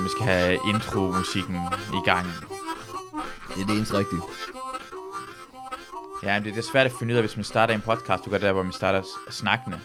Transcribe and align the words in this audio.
om 0.00 0.04
vi 0.04 0.10
skal 0.10 0.26
have 0.26 0.58
intro-musikken 0.74 1.56
i 1.98 2.02
gang. 2.10 2.26
Det 3.54 3.62
er 3.62 3.66
det 3.66 3.76
eneste 3.76 3.98
rigtige. 3.98 4.20
Ja, 6.22 6.40
men 6.40 6.44
det 6.52 6.58
er 6.58 6.62
svært 6.72 6.86
at 6.86 6.92
finde 6.98 7.12
ud 7.12 7.16
af, 7.16 7.22
hvis 7.22 7.36
man 7.36 7.44
starter 7.44 7.74
en 7.74 7.80
podcast. 7.80 8.24
Du 8.24 8.30
gør 8.30 8.36
det 8.36 8.42
der, 8.46 8.52
hvor 8.52 8.62
man 8.62 8.72
starter 8.72 9.02
snakkende. 9.30 9.78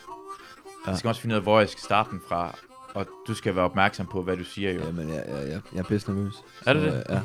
Ja. 0.88 0.93
Så 0.93 0.97
skal 1.00 1.07
man 1.07 1.09
også 1.09 1.21
finde 1.21 1.33
ud 1.33 1.38
af, 1.38 1.43
hvor 1.43 1.59
jeg 1.59 1.70
skal 1.70 1.82
starte 1.83 2.09
den 2.11 2.21
fra. 2.29 2.57
Og 2.93 3.07
du 3.28 3.33
skal 3.33 3.55
være 3.55 3.65
opmærksom 3.65 4.05
på, 4.07 4.21
hvad 4.23 4.38
du 4.38 4.43
siger 4.43 4.71
jo. 4.71 4.79
Jamen, 4.82 5.09
jeg, 5.09 5.23
jeg, 5.28 5.47
jeg, 5.50 5.61
jeg 5.73 5.79
er 5.79 5.83
pisse 5.83 6.11
nervøs. 6.14 6.34
Er 6.66 6.73
du 6.73 6.79
Så, 6.79 6.86
det? 6.86 6.93
øh, 6.93 7.04
Ja. 7.09 7.21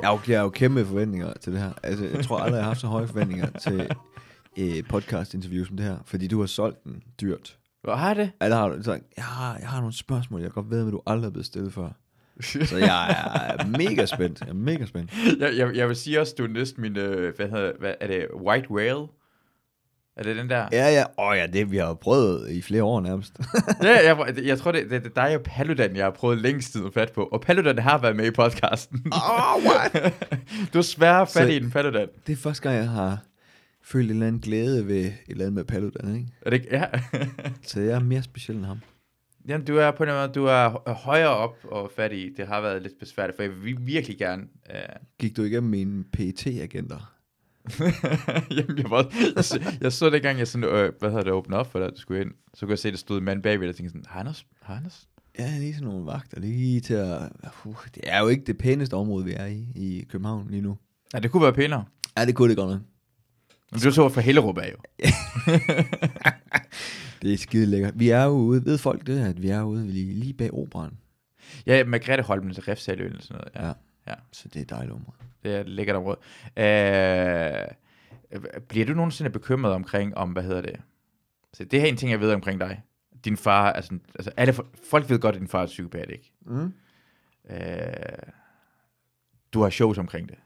Jeg 0.00 0.08
har, 0.08 0.12
jo, 0.12 0.18
jeg 0.28 0.38
har 0.38 0.44
jo 0.44 0.50
kæmpe 0.50 0.86
forventninger 0.86 1.32
til 1.42 1.52
det 1.52 1.60
her. 1.60 1.72
Altså, 1.82 2.04
jeg 2.04 2.24
tror 2.24 2.38
aldrig, 2.38 2.56
jeg 2.56 2.64
har 2.64 2.70
haft 2.70 2.80
så 2.80 2.86
høje 2.86 3.06
forventninger 3.06 3.50
til 3.58 3.90
øh, 4.58 4.82
podcast-interview 4.88 5.64
som 5.64 5.76
det 5.76 5.86
her. 5.86 5.96
Fordi 6.06 6.26
du 6.28 6.40
har 6.40 6.46
solgt 6.46 6.84
den 6.84 7.02
dyrt. 7.20 7.56
Hvor 7.82 7.94
har 7.94 8.14
det? 8.14 8.30
Alle 8.40 8.56
har 8.56 8.68
du 8.68 8.82
sagt, 8.82 9.02
jeg 9.16 9.24
har, 9.24 9.56
jeg 9.58 9.68
har 9.68 9.80
nogle 9.80 9.96
spørgsmål, 9.96 10.40
jeg 10.42 10.50
godt 10.50 10.70
ved, 10.70 10.86
at 10.86 10.92
du 10.92 11.00
aldrig 11.06 11.26
er 11.28 11.32
blevet 11.32 11.46
stillet 11.46 11.72
før. 11.72 11.88
Så 12.42 12.76
jeg 12.78 13.10
er 13.10 13.66
mega 13.66 14.06
spændt. 14.06 14.40
Jeg 14.40 14.48
er 14.48 14.52
mega 14.54 14.86
spændt. 14.86 15.12
jeg, 15.40 15.56
jeg, 15.56 15.76
jeg 15.76 15.88
vil 15.88 15.96
sige 15.96 16.20
også, 16.20 16.34
du 16.38 16.44
er 16.44 16.48
næsten 16.48 16.82
min, 16.82 16.96
øh, 16.96 17.36
hvad 17.36 17.48
hedder 17.48 17.72
hvad, 17.80 17.94
er 18.00 18.06
det, 18.06 18.26
White 18.46 18.70
Whale? 18.70 19.06
Er 20.16 20.22
det 20.22 20.36
den 20.36 20.50
der? 20.50 20.66
Ja, 20.72 20.88
ja. 20.90 21.04
Åh 21.18 21.36
ja, 21.36 21.46
det 21.46 21.70
vi 21.70 21.76
har 21.76 21.94
prøvet 21.94 22.50
i 22.50 22.62
flere 22.62 22.84
år 22.84 23.00
nærmest. 23.00 23.32
ja 23.82 24.06
jeg, 24.08 24.34
jeg 24.44 24.58
tror, 24.58 24.72
det, 24.72 24.90
det, 24.90 25.04
det 25.04 25.12
er 25.16 25.26
dig 25.26 25.36
og 25.36 25.42
Paludan, 25.42 25.96
jeg 25.96 26.04
har 26.04 26.10
prøvet 26.10 26.38
længst 26.38 26.72
tid 26.72 26.86
at 26.86 26.92
fat 26.94 27.12
på. 27.12 27.22
Og 27.32 27.40
Paludan 27.40 27.78
har 27.78 27.98
været 27.98 28.16
med 28.16 28.26
i 28.26 28.30
podcasten. 28.30 29.12
Åh, 29.12 29.64
what? 29.64 30.14
du 30.72 30.78
er 30.78 30.82
svær 30.82 31.18
fat 31.18 31.28
Så- 31.28 31.42
i 31.46 31.58
den, 31.58 31.70
Paludan. 31.70 32.08
Det 32.26 32.32
er 32.32 32.36
første 32.36 32.62
gang, 32.62 32.76
jeg 32.76 32.88
har 32.88 33.18
følt 33.92 34.04
en 34.04 34.10
eller 34.10 34.26
anden 34.26 34.40
glæde 34.40 34.86
ved 34.86 35.04
et 35.04 35.14
eller 35.28 35.44
andet 35.44 35.52
med 35.52 35.64
Paludan, 35.64 36.16
ikke? 36.16 36.28
Er 36.42 36.50
det 36.50 36.56
ikke? 36.56 36.76
Ja. 36.76 36.86
Så 37.62 37.80
jeg 37.80 37.94
er 37.94 38.00
mere 38.00 38.22
speciel 38.22 38.56
end 38.56 38.66
ham. 38.66 38.78
Jamen, 39.48 39.66
du 39.66 39.76
er 39.76 39.90
på 39.90 40.02
en 40.04 40.08
måde, 40.08 40.28
du 40.28 40.44
er 40.44 40.68
hø- 40.68 40.92
højere 40.92 41.28
op 41.28 41.56
og 41.64 41.90
fat 41.96 42.12
i. 42.12 42.34
Det 42.36 42.46
har 42.46 42.60
været 42.60 42.82
lidt 42.82 42.98
besværligt, 42.98 43.36
for 43.36 43.42
jeg 43.42 43.52
vil 43.62 43.76
virkelig 43.86 44.18
gerne... 44.18 44.42
Uh... 44.42 45.06
Gik 45.18 45.36
du 45.36 45.42
igennem 45.42 45.70
mine 45.70 46.04
PET-agenter? 46.04 47.12
Jamen, 48.56 48.78
jeg, 48.78 48.90
var, 48.90 49.14
jeg, 49.36 49.44
så, 49.44 49.76
jeg 49.80 49.92
så 49.92 50.10
det 50.10 50.22
gang, 50.22 50.38
jeg 50.38 50.48
sådan, 50.48 50.68
øh, 50.68 50.92
hvad 50.98 51.10
hedder 51.10 51.24
det, 51.24 51.32
åbne 51.32 51.56
op 51.56 51.72
for 51.72 51.78
dig, 51.78 51.90
du 51.90 52.00
skulle 52.00 52.20
ind. 52.20 52.30
Så 52.54 52.60
kunne 52.60 52.70
jeg 52.70 52.78
se, 52.78 52.88
at 52.88 52.92
der 52.92 52.98
stod 52.98 53.18
en 53.18 53.24
mand 53.24 53.42
bagved, 53.42 53.68
og 53.68 53.74
tænkte 53.74 53.90
sådan, 53.90 54.04
har 54.08 54.24
han? 54.24 54.34
Har 54.62 54.74
han? 54.74 54.90
Ja, 55.38 55.58
lige 55.58 55.74
sådan 55.74 55.88
nogle 55.88 56.06
vagter, 56.06 56.40
lige 56.40 56.80
til 56.80 56.94
at... 56.94 57.32
Uh, 57.64 57.76
det 57.94 58.02
er 58.06 58.20
jo 58.20 58.28
ikke 58.28 58.44
det 58.44 58.58
pæneste 58.58 58.94
område, 58.94 59.24
vi 59.24 59.32
er 59.32 59.46
i, 59.46 59.66
i 59.74 60.06
København 60.08 60.46
lige 60.50 60.62
nu. 60.62 60.78
Ja, 61.14 61.18
det 61.18 61.30
kunne 61.30 61.42
være 61.42 61.52
pænere. 61.52 61.84
Ja, 62.16 62.24
det 62.26 62.34
kunne 62.34 62.48
det 62.48 62.56
godt 62.56 62.70
nok. 62.70 62.80
Men 63.72 63.80
du 63.80 63.90
så 63.92 64.08
fra 64.08 64.20
Hellerup 64.20 64.58
af 64.58 64.72
jo. 64.72 64.76
Det 67.22 67.32
er 67.32 67.36
skide 67.38 67.66
lækkert. 67.66 67.98
Vi 67.98 68.08
er 68.10 68.24
jo 68.24 68.30
ude, 68.30 68.64
ved 68.64 68.78
folk 68.78 69.06
det, 69.06 69.24
at 69.26 69.42
vi 69.42 69.48
er 69.48 69.62
ude 69.62 69.86
lige, 69.86 70.12
lige 70.14 70.34
bag 70.34 70.54
operan. 70.54 70.98
Ja, 71.66 71.84
Margrethe 71.84 72.22
Holmen 72.26 72.54
til 72.54 72.62
Refsaløen 72.62 73.10
eller 73.10 73.22
sådan 73.22 73.36
noget. 73.36 73.54
Ja, 73.54 73.66
Ja. 73.66 73.72
ja. 74.08 74.14
Så 74.32 74.48
det 74.48 74.56
er 74.56 74.60
et 74.62 74.70
dejligt 74.70 74.92
område. 74.92 75.16
det 75.42 75.54
er 75.54 75.60
et 75.60 75.68
lækkert 75.68 75.96
område. 75.96 76.18
Øh, 76.56 77.66
bliver 78.68 78.86
du 78.86 78.94
nogensinde 78.94 79.30
bekymret 79.30 79.72
omkring, 79.72 80.16
om, 80.16 80.30
hvad 80.32 80.42
hedder 80.42 80.60
det? 80.60 80.76
Så 81.54 81.64
det 81.64 81.80
her 81.80 81.86
er 81.86 81.90
en 81.90 81.96
ting, 81.96 82.10
jeg 82.10 82.20
ved 82.20 82.32
omkring 82.32 82.60
dig. 82.60 82.82
Din 83.24 83.36
far, 83.36 83.72
altså, 83.72 83.98
altså 84.14 84.30
alle, 84.36 84.54
folk 84.90 85.10
ved 85.10 85.18
godt, 85.18 85.34
at 85.34 85.40
din 85.40 85.48
far 85.48 85.62
er 85.62 85.66
psykopat, 85.66 86.10
ikke? 86.10 86.32
Mm. 86.46 86.72
Øh, 87.50 87.56
du 89.52 89.62
har 89.62 89.70
shows 89.70 89.98
omkring 89.98 90.28
det. 90.28 90.36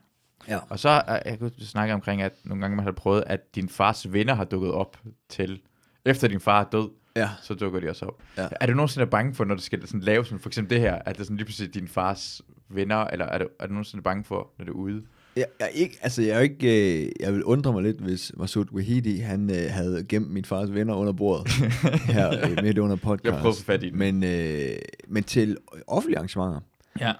Ja. 0.48 0.58
Og 0.68 0.78
så, 0.78 0.88
øh, 1.08 1.30
jeg 1.30 1.38
kunne 1.38 1.50
snakke 1.60 1.94
omkring, 1.94 2.22
at 2.22 2.32
nogle 2.44 2.60
gange 2.60 2.76
man 2.76 2.84
har 2.84 2.92
prøvet, 2.92 3.24
at 3.26 3.54
din 3.54 3.68
fars 3.68 4.12
venner 4.12 4.34
har 4.34 4.44
dukket 4.44 4.70
op 4.72 4.96
til, 5.28 5.60
efter 6.04 6.28
din 6.28 6.40
far 6.40 6.60
er 6.64 6.66
død, 6.72 6.88
Ja. 7.16 7.28
så 7.42 7.54
dukker 7.54 7.80
de 7.80 7.88
også 7.90 8.04
op. 8.06 8.22
Ja. 8.36 8.48
Er 8.60 8.66
du 8.66 8.72
nogensinde 8.74 9.06
bange 9.06 9.34
for, 9.34 9.44
når 9.44 9.54
det 9.54 9.64
skal 9.64 9.86
sådan 9.86 10.00
lave 10.00 10.24
sådan, 10.24 10.38
for 10.38 10.48
eksempel 10.48 10.70
det 10.70 10.80
her, 10.80 10.94
at 10.94 11.14
det 11.14 11.20
er 11.20 11.24
sådan 11.24 11.36
lige 11.36 11.44
pludselig 11.44 11.74
din 11.74 11.88
fars 11.88 12.42
venner, 12.68 12.96
eller 12.96 13.24
er 13.26 13.38
du, 13.38 13.46
er 13.60 13.66
du 13.66 13.72
nogensinde 13.72 14.02
bange 14.02 14.24
for, 14.24 14.50
når 14.58 14.64
det 14.64 14.70
er 14.72 14.76
ude? 14.76 15.02
Jeg, 15.36 15.44
jeg, 15.60 15.70
ikke, 15.74 15.98
altså 16.02 16.22
jeg, 16.22 16.36
er 16.36 16.40
ikke, 16.40 17.02
øh, 17.04 17.10
jeg 17.20 17.32
vil 17.32 17.44
undre 17.44 17.72
mig 17.72 17.82
lidt, 17.82 18.00
hvis 18.00 18.32
Masoud 18.36 18.72
Wahidi, 18.72 19.18
han 19.18 19.50
øh, 19.50 19.70
havde 19.70 20.04
gemt 20.08 20.30
min 20.30 20.44
fars 20.44 20.72
venner 20.74 20.94
under 20.94 21.12
bordet, 21.12 21.52
her 22.14 22.50
øh, 22.50 22.58
midt 22.62 22.78
under 22.78 22.96
podcast. 22.96 23.24
Jeg 23.24 23.32
prøver 23.32 23.52
at 23.52 23.56
få 23.58 23.64
fat 23.64 23.82
i 23.82 23.90
den. 23.90 23.98
Men, 23.98 24.24
øh, 24.24 24.76
men 25.08 25.24
til 25.24 25.56
offentlige 25.86 26.18
arrangementer, 26.18 26.60
Ja. 27.00 27.12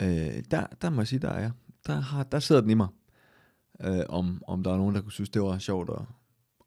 øh, 0.00 0.42
der, 0.50 0.66
der 0.82 0.90
må 0.90 1.00
jeg 1.00 1.08
sige, 1.08 1.18
der 1.18 1.30
er 1.30 1.40
jeg. 1.40 1.50
Der, 1.86 2.00
har, 2.00 2.22
der 2.22 2.38
sidder 2.40 2.60
den 2.60 2.70
i 2.70 2.74
mig, 2.74 2.88
øh, 3.80 4.00
om, 4.08 4.42
om 4.46 4.62
der 4.62 4.72
er 4.72 4.76
nogen, 4.76 4.94
der 4.94 5.00
kunne 5.00 5.12
synes, 5.12 5.30
det 5.30 5.42
var 5.42 5.58
sjovt 5.58 5.90
at, 5.90 6.02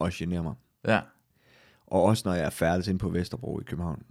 at 0.08 0.14
genere 0.14 0.44
mig. 0.44 0.54
Ja. 0.88 1.02
Og 1.88 2.04
også 2.04 2.24
når 2.26 2.34
jeg 2.36 2.46
er 2.46 2.50
færdig 2.50 2.88
inde 2.88 3.00
på 3.00 3.10
Vesterbro 3.10 3.60
i 3.60 3.64
København, 3.64 4.04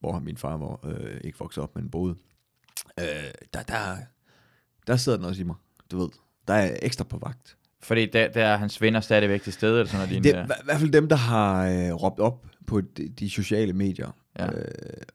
hvor 0.00 0.18
min 0.18 0.36
far 0.36 0.56
var, 0.56 0.78
øh, 0.84 1.20
ikke 1.24 1.38
voksede 1.38 1.62
op, 1.64 1.74
men 1.76 1.90
boede, 1.90 2.16
øh, 3.00 3.04
der, 3.54 3.62
der, 3.62 3.96
der 4.86 4.96
sidder 4.96 5.18
den 5.18 5.26
også 5.26 5.40
i 5.40 5.44
mig, 5.44 5.56
du 5.90 5.98
ved. 5.98 6.08
Der 6.48 6.54
er 6.54 6.76
ekstra 6.82 7.04
på 7.04 7.18
vagt. 7.18 7.56
Fordi 7.80 8.06
der, 8.06 8.28
der 8.28 8.44
er 8.46 8.56
hans 8.56 8.80
venner 8.80 9.00
stadigvæk 9.00 9.42
til 9.42 9.52
stede, 9.52 9.80
eller 9.80 9.90
sådan 9.92 10.08
noget. 10.08 10.24
Det 10.24 10.34
er 10.34 10.42
i 10.42 10.46
hver- 10.46 10.64
hvert 10.64 10.78
fald 10.80 10.92
dem, 10.92 11.08
der 11.08 11.16
har 11.16 11.66
øh, 11.66 11.92
råbt 11.94 12.20
op 12.20 12.46
på 12.66 12.80
de, 12.80 13.08
de 13.08 13.30
sociale 13.30 13.72
medier 13.72 14.10
Ja. 14.38 14.46
øh, 14.58 14.64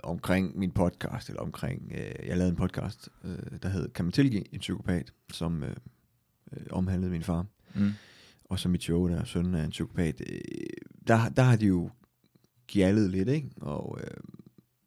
omkring 0.03 0.57
min 0.57 0.71
podcast, 0.71 1.29
eller 1.29 1.41
omkring, 1.41 1.91
øh, 1.95 2.27
jeg 2.27 2.37
lavede 2.37 2.49
en 2.49 2.55
podcast, 2.55 3.09
øh, 3.23 3.59
der 3.63 3.69
hed 3.69 3.89
Kan 3.89 4.05
man 4.05 4.11
tilgive 4.11 4.53
en 4.53 4.59
psykopat, 4.59 5.13
som 5.33 5.63
øh, 5.63 5.75
øh, 6.53 6.65
omhandlede 6.71 7.11
min 7.11 7.23
far. 7.23 7.45
mm. 7.75 7.91
Og 8.45 8.59
så 8.59 8.69
mit 8.69 8.83
show, 8.83 9.07
der 9.07 9.19
er 9.19 9.23
sønnen 9.23 9.55
af 9.55 9.63
en 9.63 9.69
psykopat. 9.69 10.21
Øh, 10.29 10.39
der, 11.07 11.29
der 11.29 11.43
har 11.43 11.55
de 11.55 11.65
jo 11.65 11.89
gjaldet 12.67 13.09
lidt, 13.11 13.29
ikke? 13.29 13.49
Og, 13.61 13.99
øh, 14.03 14.17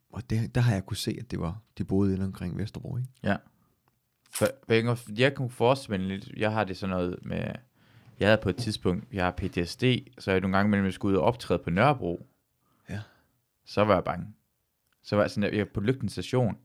og 0.09 0.29
det, 0.29 0.55
der 0.55 0.61
har 0.61 0.73
jeg 0.73 0.85
kunne 0.85 0.97
se, 0.97 1.17
at 1.19 1.31
det 1.31 1.39
var, 1.39 1.61
de 1.77 1.83
boede 1.83 2.13
inde 2.13 2.25
omkring 2.25 2.57
Vesterbro, 2.57 2.97
ikke? 2.97 3.09
Ja. 3.23 3.35
For, 4.31 4.45
jeg, 4.73 4.83
kan- 4.83 5.17
jeg 5.17 5.35
kunne 5.35 5.49
forestille 5.49 5.97
mig 5.97 6.07
lidt, 6.07 6.29
jeg 6.37 6.51
har 6.51 6.63
det 6.63 6.77
sådan 6.77 6.95
noget 6.95 7.19
med, 7.25 7.45
jeg 8.19 8.27
havde 8.27 8.39
på 8.43 8.49
et 8.49 8.55
tidspunkt, 8.55 9.05
jeg 9.13 9.23
har 9.23 9.31
PTSD, 9.31 9.83
så 10.19 10.31
jeg 10.31 10.41
nogle 10.41 10.57
gange 10.57 10.69
mellem, 10.69 10.85
jeg 10.85 10.93
skulle 10.93 11.13
ud 11.13 11.19
og 11.21 11.25
optræde 11.25 11.59
på 11.63 11.69
Nørrebro. 11.69 12.27
Så 13.65 13.83
var 13.83 13.93
jeg 13.93 14.03
bange. 14.03 14.27
Så 15.03 15.15
var 15.15 15.23
jeg 15.23 15.31
sådan, 15.31 15.53
jeg 15.53 15.59
var 15.59 15.71
på 15.73 15.81
Lygten 15.81 16.09
station, 16.09 16.57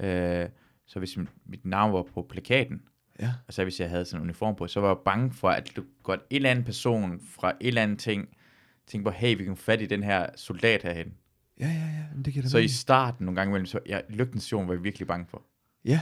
øh, 0.00 0.48
så 0.86 0.98
hvis 0.98 1.16
mit, 1.46 1.64
navn 1.64 1.92
var 1.92 2.02
på 2.02 2.26
plakaten, 2.30 2.82
Ja. 3.20 3.32
og 3.46 3.52
så 3.54 3.62
hvis 3.62 3.80
jeg 3.80 3.90
havde 3.90 4.04
sådan 4.04 4.20
en 4.20 4.26
uniform 4.26 4.56
på, 4.56 4.66
så 4.66 4.80
var 4.80 4.88
jeg 4.88 4.96
bange 5.04 5.30
for, 5.32 5.48
at 5.50 5.72
du 5.76 5.84
godt 6.02 6.20
en 6.30 6.36
eller 6.36 6.50
anden 6.50 6.64
person 6.64 7.20
fra 7.28 7.48
et 7.50 7.56
eller 7.60 7.82
andet 7.82 7.98
ting, 7.98 8.28
tænkte 8.86 9.10
på, 9.10 9.14
hey, 9.16 9.36
vi 9.36 9.44
kan 9.44 9.56
få 9.56 9.62
fat 9.62 9.80
i 9.82 9.86
den 9.86 10.02
her 10.02 10.26
soldat 10.36 10.82
herhen. 10.82 11.14
Ja, 11.60 11.66
ja, 11.66 11.72
ja, 11.72 12.04
men 12.14 12.24
det 12.24 12.34
da 12.44 12.48
Så 12.48 12.58
i 12.58 12.68
starten 12.68 13.26
nogle 13.26 13.36
gange 13.40 13.50
imellem, 13.50 13.66
så 13.66 13.78
ja, 13.86 14.00
Lygten 14.08 14.40
station 14.40 14.68
var 14.68 14.74
jeg 14.74 14.84
virkelig 14.84 15.08
bange 15.08 15.26
for. 15.26 15.42
Ja, 15.84 16.00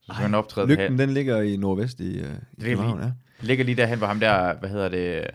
Så 0.00 0.12
skulle 0.12 0.22
man 0.30 0.34
optræde 0.38 0.66
her. 0.68 0.74
lygten, 0.76 0.98
den 0.98 1.10
ligger 1.10 1.40
i 1.40 1.56
nordvest 1.56 2.00
i, 2.00 2.18
øh, 2.20 2.24
i 2.24 2.60
lige- 2.60 2.70
København, 2.70 3.00
ja. 3.00 3.12
ligger 3.40 3.64
lige 3.64 3.76
derhen, 3.76 3.98
hvor 3.98 4.06
ham 4.06 4.20
der, 4.20 4.54
hvad 4.58 4.68
hedder 4.70 4.88
det, 4.88 5.26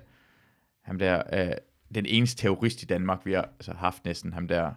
ham 0.81 0.99
der, 0.99 1.23
øh, 1.33 1.51
den 1.95 2.05
eneste 2.05 2.41
terrorist 2.41 2.83
i 2.83 2.85
Danmark, 2.85 3.25
vi 3.25 3.33
har 3.33 3.41
altså, 3.41 3.73
haft 3.73 4.05
næsten, 4.05 4.33
ham 4.33 4.47
der, 4.47 4.71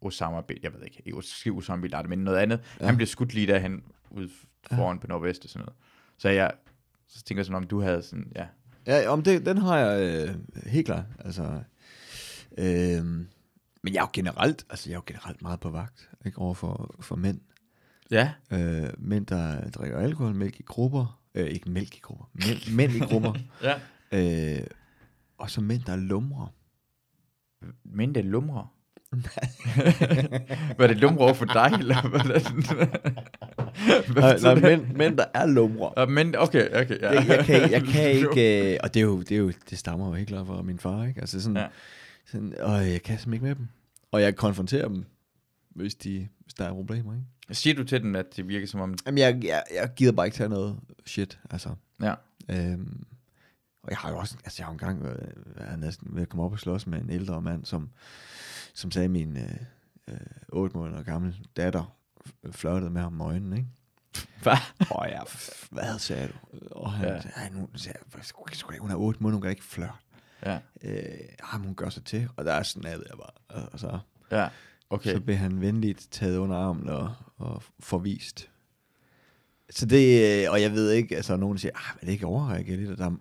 Osama 0.00 0.40
Bin, 0.40 0.58
jeg 0.62 0.72
ved 0.74 0.82
ikke, 0.84 1.02
ikke 1.06 1.18
Os- 1.18 1.46
Osama 1.46 1.80
Bin 1.82 1.90
Laden, 1.90 2.08
men 2.10 2.18
noget 2.18 2.38
andet, 2.38 2.56
ja. 2.56 2.62
Ja. 2.80 2.86
han 2.86 2.96
blev 2.96 3.06
skudt 3.06 3.34
lige 3.34 3.46
derhen, 3.46 3.82
ude 4.10 4.30
foran 4.72 4.98
på 4.98 5.06
Nordvest 5.06 5.44
og 5.44 5.50
sådan 5.50 5.64
noget. 5.64 5.76
Så 6.18 6.28
jeg, 6.28 6.52
så 7.08 7.22
tænker 7.22 7.38
jeg 7.40 7.44
sådan, 7.46 7.56
om 7.56 7.66
du 7.66 7.80
havde 7.80 8.02
sådan, 8.02 8.32
ja, 8.36 8.46
Ja, 8.86 9.08
om 9.08 9.22
det, 9.22 9.46
den 9.46 9.58
har 9.58 9.76
jeg 9.78 10.00
øh, 10.28 10.34
helt 10.66 10.86
klart. 10.86 11.04
Altså, 11.24 11.62
øh, 12.58 13.04
men 13.82 13.94
jeg 13.94 13.96
er 13.96 14.02
jo 14.02 14.08
generelt, 14.12 14.66
altså 14.70 14.90
jeg 14.90 14.94
er 14.94 14.98
jo 14.98 15.02
generelt 15.06 15.42
meget 15.42 15.60
på 15.60 15.70
vagt, 15.70 16.10
ikke 16.26 16.38
over 16.38 16.54
for, 16.54 16.94
for 17.00 17.16
mænd. 17.16 17.40
ja, 18.10 18.32
Øh, 18.50 18.88
mænd, 18.98 19.26
der 19.26 19.70
drikker 19.70 19.98
alkohol, 19.98 20.34
mælk 20.34 20.60
i 20.60 20.62
grupper, 20.62 21.20
øh, 21.34 21.46
ikke 21.46 21.70
mælk 21.70 21.96
i 21.96 22.00
grupper, 22.00 22.30
mænd, 22.34 22.74
mænd 22.76 22.92
i 22.92 22.98
grupper, 22.98 23.32
ja. 23.62 23.74
øh, 24.60 24.66
og 25.38 25.50
så 25.50 25.60
mænd, 25.60 25.82
der 25.82 25.96
lumrer. 25.96 26.52
Men 27.84 28.14
det 28.14 28.24
lumrer. 28.24 28.70
var 30.78 30.86
det 30.86 30.96
lumrer 30.96 31.18
over 31.24 31.32
for 31.34 31.44
dig, 31.44 31.70
eller? 31.78 32.08
Hvad 34.12 34.22
Nej, 34.22 34.32
betyder 34.32 34.54
nej 34.54 34.54
det? 34.54 34.62
mænd, 34.62 34.96
mænd, 34.96 35.16
der 35.16 35.24
er 35.34 35.46
lumrer. 35.46 35.98
Ah, 35.98 36.08
Men, 36.08 36.36
okay, 36.36 36.68
okay, 36.82 37.00
ja. 37.00 37.10
Jeg, 37.10 37.28
jeg, 37.28 37.44
kan, 37.44 37.70
jeg 37.70 37.82
kan 37.82 38.10
ikke, 38.18 38.72
øh, 38.72 38.78
og 38.82 38.94
det 38.94 39.00
er 39.00 39.04
jo, 39.04 39.20
det, 39.20 39.32
er 39.32 39.36
jo, 39.38 39.52
det 39.70 39.78
stammer 39.78 40.06
jo 40.08 40.12
helt 40.14 40.28
klart 40.28 40.46
fra 40.46 40.62
min 40.62 40.78
far, 40.78 41.04
ikke? 41.04 41.20
Altså 41.20 41.40
sådan, 41.40 41.56
Ja. 41.56 41.62
ja. 41.62 41.68
sådan 42.26 42.54
og 42.60 42.90
jeg 42.90 43.02
kan 43.02 43.18
simpelthen 43.18 43.32
ikke 43.34 43.44
med 43.44 43.54
dem. 43.54 43.68
Og 44.12 44.22
jeg 44.22 44.36
konfronterer 44.36 44.88
dem, 44.88 45.04
hvis, 45.74 45.94
de, 45.94 46.28
hvis 46.40 46.54
der 46.54 46.64
er 46.64 46.70
problemer, 46.72 47.12
ikke? 47.14 47.24
Siger 47.50 47.74
du 47.74 47.84
til 47.84 48.02
dem, 48.02 48.16
at 48.16 48.36
det 48.36 48.48
virker 48.48 48.66
som 48.66 48.80
om... 48.80 48.94
Jamen, 49.06 49.18
jeg, 49.18 49.40
jeg, 49.44 49.62
jeg 49.74 49.90
gider 49.96 50.12
bare 50.12 50.26
ikke 50.26 50.36
tage 50.36 50.48
noget 50.48 50.76
shit, 51.06 51.38
altså. 51.50 51.68
Ja. 52.02 52.14
Øhm, 52.50 53.04
og 53.84 53.90
jeg 53.90 53.98
har 53.98 54.10
jo 54.10 54.18
også, 54.18 54.36
altså 54.44 54.62
jeg 54.62 54.66
har 54.66 54.72
jo 54.72 54.74
engang 54.74 55.02
været, 55.04 55.32
været 55.46 55.78
næsten 55.78 56.14
ved 56.14 56.22
at 56.22 56.28
komme 56.28 56.44
op 56.44 56.52
og 56.52 56.58
slås 56.58 56.86
med 56.86 57.00
en 57.00 57.10
ældre 57.10 57.42
mand, 57.42 57.64
som, 57.64 57.90
som 58.74 58.90
sagde, 58.90 59.04
at 59.04 59.10
min 59.10 59.36
øh, 59.36 59.56
øh, 60.08 60.16
8 60.48 60.76
måneder 60.78 61.02
gammel 61.02 61.46
datter 61.56 61.96
f- 62.28 62.50
flirtede 62.52 62.90
med 62.90 63.00
ham 63.02 63.20
om 63.20 63.26
øjnene, 63.26 63.56
ikke? 63.56 63.68
Hvad? 64.42 64.56
Og 64.90 65.08
jeg, 65.10 65.20
f- 65.22 65.66
hvad 65.70 65.98
sagde 65.98 66.28
du? 66.28 66.58
Og 66.70 66.92
han 66.92 67.08
Ja. 67.08 67.14
ja. 67.14 67.20
sagde, 67.20 67.54
nu 67.58 67.68
sagde 67.74 67.98
jeg, 67.98 68.06
"Hvad 68.12 68.22
sgu- 68.22 68.54
sgu 68.54 68.68
da 68.68 68.72
ikke, 68.74 68.82
hun 68.82 68.90
er 68.90 68.96
8 68.96 69.22
måneder, 69.22 69.36
hun 69.36 69.42
kan 69.42 69.50
ikke 69.50 69.64
flirte. 69.64 69.92
Ja, 70.46 70.58
Øh, 70.82 71.18
jamen, 71.52 71.66
hun 71.66 71.74
gør 71.74 71.88
sig 71.88 72.04
til, 72.04 72.28
og 72.36 72.44
der 72.44 72.52
er 72.52 72.62
snappet 72.62 73.06
jeg 73.10 73.18
bare, 73.18 73.62
og- 73.72 73.80
så, 73.80 73.98
ja. 74.30 74.48
Okay. 74.90 75.12
så 75.14 75.20
blev 75.20 75.36
han 75.36 75.60
venligt 75.60 76.08
taget 76.10 76.36
under 76.36 76.56
armen 76.56 76.88
og, 76.88 77.14
og 77.36 77.62
forvist. 77.80 78.50
Så 79.70 79.86
det, 79.86 80.42
øh, 80.44 80.50
og 80.52 80.62
jeg 80.62 80.72
ved 80.72 80.90
ikke, 80.90 81.16
altså 81.16 81.36
nogen 81.36 81.58
siger, 81.58 81.72
ah, 81.74 81.96
er 82.00 82.06
det 82.06 82.12
ikke 82.12 82.26
overreageret 82.26 82.78
lidt? 82.78 82.98
Der, 82.98 83.06
er- 83.10 83.16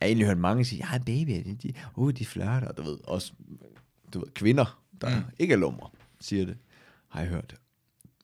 har 0.00 0.06
egentlig 0.06 0.26
hørt 0.26 0.38
mange 0.38 0.64
sige, 0.64 0.86
ja, 0.92 0.98
baby, 0.98 1.30
de, 1.50 1.54
de, 1.62 1.72
uh, 1.96 2.12
de 2.12 2.26
flørter, 2.26 2.72
du 2.72 2.82
ved, 2.82 2.98
også, 3.04 3.32
du 4.14 4.18
ved, 4.18 4.26
kvinder, 4.34 4.82
der 5.00 5.16
Mm. 5.16 5.22
ikke 5.38 5.54
er 5.54 5.58
lumre, 5.58 5.90
siger 6.20 6.46
det, 6.46 6.56
har 7.08 7.20
jeg 7.20 7.28
hørt. 7.30 7.56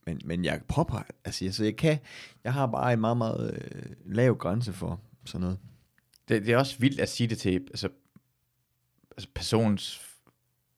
Men, 0.06 0.20
men 0.24 0.44
jeg 0.44 0.60
påpeger, 0.68 1.02
altså, 1.24 1.44
jeg, 1.44 1.54
så 1.54 1.64
jeg 1.64 1.76
kan, 1.76 1.98
jeg 2.44 2.52
har 2.52 2.66
bare 2.66 2.92
en 2.92 3.00
meget, 3.00 3.16
meget 3.16 3.60
øh, 3.74 3.82
lav 4.06 4.36
grænse 4.36 4.72
for 4.72 5.00
sådan 5.24 5.40
noget. 5.40 5.58
Det, 6.28 6.46
det 6.46 6.52
er 6.52 6.58
også 6.58 6.78
vildt 6.78 7.00
at 7.00 7.08
sige 7.08 7.26
det 7.26 7.38
til 7.38 7.50
altså, 7.70 7.88
altså 9.10 9.28
personens 9.34 10.00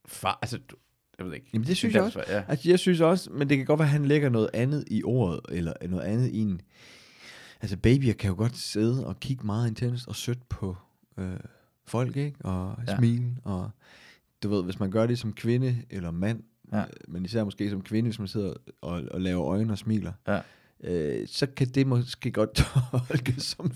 far. 0.07 0.39
Altså, 0.43 0.59
du- 0.59 0.77
jeg 1.19 1.27
ved 1.27 1.35
ikke. 1.35 1.47
Jamen, 1.53 1.67
det 1.67 1.77
synes 1.77 1.93
Din 1.93 1.97
jeg 1.97 2.05
også. 2.05 2.25
Ja. 2.29 2.43
Altså, 2.49 2.69
jeg 2.71 2.79
synes 2.79 3.01
også, 3.01 3.31
men 3.31 3.49
det 3.49 3.57
kan 3.57 3.67
godt 3.67 3.79
være, 3.79 3.87
at 3.89 3.93
han 3.93 4.07
lægger 4.07 4.29
noget 4.29 4.51
andet 4.55 4.85
i 4.91 5.03
ordet, 5.05 5.41
eller 5.49 5.73
noget 5.89 6.05
andet 6.05 6.29
i 6.31 6.39
en... 6.39 6.61
Altså, 7.61 7.77
babyer 7.77 8.13
kan 8.13 8.29
jo 8.31 8.37
godt 8.37 8.57
sidde 8.57 9.07
og 9.07 9.21
kigge 9.21 9.47
meget 9.47 9.69
intenst 9.69 10.09
og 10.09 10.17
sødt 10.17 10.49
på 10.49 10.77
øh, 11.19 11.37
folk, 11.87 12.17
ikke? 12.17 12.45
Og 12.45 12.77
Ja. 12.87 12.93
ja. 12.93 12.99
smile, 12.99 13.37
og 13.45 13.71
du 14.43 14.49
ved, 14.49 14.65
hvis 14.65 14.81
man 14.81 14.91
gør 14.91 15.07
det 15.07 15.19
som 15.19 15.33
kvinde 15.33 15.77
eller 15.91 16.11
mand, 16.11 16.43
Ja. 16.73 16.79
ja. 16.79 16.85
men 17.09 17.25
især 17.25 17.45
måske 17.45 17.71
som 17.71 17.83
kvinde, 17.83 18.09
hvis 18.09 18.19
man 18.19 18.29
sidder 18.29 18.53
og, 18.83 19.03
og 19.11 19.21
laver 19.21 19.45
øjne 19.45 19.73
og 19.73 19.79
smiler, 19.79 20.13
Ja. 20.29 20.41
øh, 20.85 21.29
så 21.29 21.47
kan 21.47 21.69
det 21.69 21.87
måske 21.87 22.31
godt 22.31 22.51
tolkes 23.09 23.43
som 23.43 23.73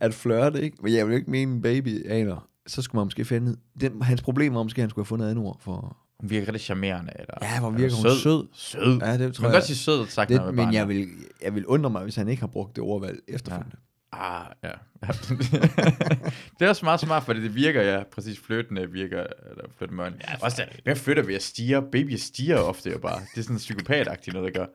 at 0.00 0.14
flirte, 0.14 0.62
ikke? 0.62 0.76
Men 0.82 0.92
jeg 0.94 1.08
vil 1.08 1.14
ikke 1.16 1.30
mene, 1.30 1.52
en 1.52 1.62
baby 1.62 2.06
aner. 2.10 2.48
Så 2.66 2.82
skulle 2.82 2.98
man 3.00 3.06
måske 3.06 3.24
finde... 3.24 3.56
Den, 3.80 4.02
hans 4.02 4.22
problem 4.22 4.54
var 4.54 4.62
måske, 4.62 4.78
at 4.78 4.82
han 4.82 4.90
skulle 4.90 5.02
have 5.04 5.08
fundet 5.08 5.26
et 5.26 5.30
andet 5.30 5.44
ord 5.44 5.58
for... 5.60 5.96
Hun 6.20 6.30
virker 6.30 6.48
rigtig 6.48 6.60
charmerende. 6.64 7.12
Eller, 7.18 7.34
Ja, 7.42 7.60
hvor 7.60 7.70
virker 7.70 7.94
hun 7.96 8.04
sød. 8.22 8.46
Sød. 8.52 8.98
Ja, 9.00 9.12
det 9.12 9.20
Man 9.20 9.32
tror 9.32 9.42
kan 9.42 9.50
jeg. 9.50 9.52
godt 9.56 9.64
sige 9.64 9.76
sød, 9.76 10.06
sagt 10.06 10.30
man 10.30 10.40
Det, 10.46 10.54
men 10.54 10.72
jeg 10.74 10.88
vil, 10.88 11.08
jeg 11.42 11.54
vil 11.54 11.66
undre 11.66 11.90
mig, 11.90 12.02
hvis 12.02 12.16
han 12.16 12.28
ikke 12.28 12.40
har 12.42 12.46
brugt 12.46 12.76
det 12.76 12.84
ordvalg 12.84 13.20
efterfølgende. 13.28 13.76
Ah, 14.12 14.46
ja. 14.62 14.72
det 16.58 16.64
er 16.64 16.68
også 16.68 16.84
meget 16.84 17.00
smart, 17.00 17.22
fordi 17.22 17.42
det 17.42 17.54
virker, 17.54 17.82
ja, 17.82 18.02
præcis 18.12 18.38
flyttende 18.38 18.90
virker, 18.90 19.26
eller 19.50 19.64
flytte 19.78 19.94
mørn. 19.94 20.14
Ja, 20.28 20.34
også 20.42 20.62
der, 20.62 20.80
hvem 20.84 20.96
flytter 20.96 21.22
ved 21.22 21.34
at 21.34 21.42
stige? 21.42 21.82
Baby 21.92 22.14
stiger 22.16 22.58
ofte 22.58 22.90
jo 22.90 22.98
bare. 22.98 23.20
Det 23.34 23.38
er 23.38 23.42
sådan 23.42 23.56
psykopatagtigt 23.56 24.34
noget, 24.34 24.54
der 24.54 24.60
gør. 24.60 24.66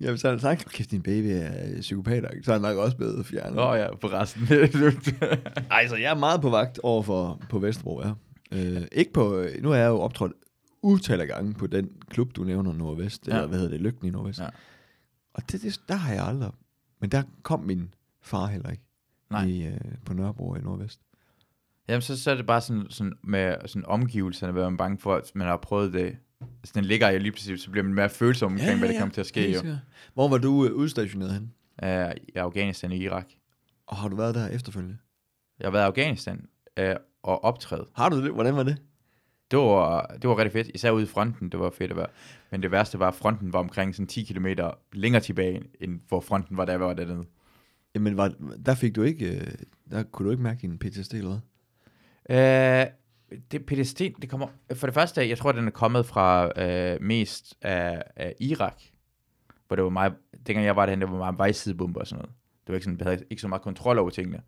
Ja, 0.00 0.10
hvis 0.10 0.22
han 0.22 0.28
havde 0.28 0.40
sagt, 0.40 0.68
kæft, 0.68 0.90
din 0.90 1.02
baby 1.02 1.26
er 1.26 1.74
øh, 1.74 1.80
psykopat, 1.80 2.24
så 2.42 2.50
er 2.50 2.54
han 2.54 2.62
nok 2.62 2.76
også 2.76 2.96
blevet 2.96 3.26
fjernet. 3.26 3.54
Nå 3.54 3.74
ja, 3.74 3.96
på 3.96 4.06
resten. 4.06 4.48
Ej, 5.70 5.88
så 5.88 5.96
jeg 5.96 6.10
er 6.10 6.18
meget 6.18 6.40
på 6.40 6.50
vagt 6.50 6.78
over 6.82 7.02
for 7.02 7.40
på 7.48 7.58
Vesterbro, 7.58 8.02
ja. 8.02 8.12
Øh, 8.52 8.82
ikke 8.92 9.12
på, 9.12 9.44
nu 9.60 9.70
er 9.70 9.76
jeg 9.76 9.88
jo 9.88 10.00
optrådt 10.00 10.32
utal 10.82 11.20
af 11.20 11.26
gange 11.26 11.54
på 11.54 11.66
den 11.66 11.90
klub, 12.10 12.36
du 12.36 12.44
nævner, 12.44 12.72
Nordvest. 12.72 13.28
Ja. 13.28 13.32
eller 13.32 13.46
hvad 13.46 13.58
hedder 13.58 13.72
det, 13.72 13.80
Lygten 13.80 14.06
i 14.08 14.10
Nordvest. 14.10 14.40
Ja. 14.40 14.48
Og 15.34 15.42
det, 15.52 15.62
det, 15.62 15.80
der 15.88 15.94
har 15.94 16.14
jeg 16.14 16.26
aldrig, 16.26 16.50
men 17.02 17.10
der 17.10 17.22
kom 17.42 17.60
min 17.60 17.94
far 18.20 18.46
heller 18.46 18.70
ikke, 18.70 18.82
Nej. 19.30 19.44
I, 19.44 19.66
øh, 19.66 19.80
på 20.04 20.14
Nørrebro 20.14 20.54
i 20.54 20.58
Nordvest. 20.58 21.00
Jamen, 21.88 22.02
så, 22.02 22.22
så 22.22 22.30
er 22.30 22.34
det 22.34 22.46
bare 22.46 22.60
sådan, 22.60 22.86
sådan 22.90 23.12
med 23.22 23.56
sådan 23.66 23.86
omgivelserne, 23.86 24.52
hvor 24.52 24.62
man 24.62 24.72
er 24.72 24.76
bange 24.76 24.98
for, 24.98 25.14
at 25.14 25.32
man 25.34 25.46
har 25.46 25.56
prøvet 25.56 25.92
det. 25.92 26.16
Hvis 26.60 26.70
den 26.70 26.84
ligger 26.84 27.10
i 27.10 27.18
lige 27.18 27.32
præcis, 27.32 27.60
så 27.60 27.70
bliver 27.70 27.84
man 27.84 27.94
mere 27.94 28.10
følsom 28.10 28.52
omkring, 28.52 28.78
hvad 28.78 28.88
der 28.88 28.98
kommer 28.98 29.12
til 29.12 29.20
at 29.20 29.26
ske. 29.26 29.52
Jo. 29.52 29.76
Hvor 30.14 30.28
var 30.28 30.38
du 30.38 30.66
øh, 30.66 30.72
udstationeret 30.72 31.32
hen? 31.32 31.54
Uh, 31.82 32.12
I 32.28 32.36
Afghanistan 32.36 32.90
og 32.90 32.96
Irak. 32.96 33.26
Og 33.86 33.96
har 33.96 34.08
du 34.08 34.16
været 34.16 34.34
der 34.34 34.48
efterfølgende? 34.48 34.96
Jeg 35.58 35.66
har 35.66 35.72
været 35.72 35.84
i 35.84 35.86
Afghanistan 35.86 36.46
uh, 36.80 36.86
og 37.22 37.44
optræde. 37.44 37.86
Har 37.94 38.08
du 38.08 38.24
det? 38.24 38.32
Hvordan 38.32 38.56
var 38.56 38.62
det? 38.62 38.76
Det 39.52 39.60
var, 39.60 40.06
det 40.22 40.30
var 40.30 40.38
rigtig 40.38 40.52
fedt, 40.52 40.70
især 40.74 40.90
ude 40.90 41.02
i 41.02 41.06
fronten, 41.06 41.48
det 41.48 41.60
var 41.60 41.70
fedt 41.70 41.90
at 41.90 41.96
være. 41.96 42.06
Men 42.50 42.62
det 42.62 42.70
værste 42.70 42.98
var, 42.98 43.08
at 43.08 43.14
fronten 43.14 43.52
var 43.52 43.58
omkring 43.58 43.94
sådan 43.94 44.06
10 44.06 44.24
km 44.24 44.46
længere 44.92 45.22
tilbage, 45.22 45.62
end 45.80 46.00
hvor 46.08 46.20
fronten 46.20 46.56
var, 46.56 46.66
jeg 46.66 46.80
var 46.80 46.94
dernede. 46.94 47.24
Jamen, 47.94 48.16
var, 48.16 48.34
der 48.66 48.74
fik 48.74 48.96
du 48.96 49.02
ikke, 49.02 49.36
øh, 49.36 49.52
der 49.90 50.02
kunne 50.02 50.26
du 50.26 50.30
ikke 50.30 50.42
mærke 50.42 50.60
din 50.60 50.78
PTSD 50.78 51.14
eller 51.14 51.40
hvad? 52.28 52.80
Øh, 52.80 52.86
det 53.52 53.66
PTSD, 53.66 54.00
det 54.22 54.30
kommer, 54.30 54.46
for 54.74 54.86
det 54.86 54.94
første, 54.94 55.28
jeg 55.28 55.38
tror, 55.38 55.52
den 55.52 55.66
er 55.66 55.70
kommet 55.70 56.06
fra 56.06 56.50
øh, 56.62 57.02
mest 57.02 57.56
af, 57.62 58.02
af 58.16 58.34
Irak, 58.40 58.82
hvor 59.66 59.76
det 59.76 59.84
var 59.84 59.90
meget, 59.90 60.14
dengang 60.46 60.66
jeg 60.66 60.76
var 60.76 60.86
derhen, 60.86 61.00
det 61.00 61.10
var 61.10 61.18
meget 61.18 61.38
vejsidebomber 61.38 62.00
og 62.00 62.06
sådan 62.06 62.18
noget. 62.18 62.34
Det 62.66 62.68
var 62.68 62.74
ikke 62.74 62.84
sådan, 62.84 63.00
havde 63.00 63.24
ikke 63.30 63.42
så 63.42 63.48
meget 63.48 63.62
kontrol 63.62 63.98
over 63.98 64.10
tingene 64.10 64.40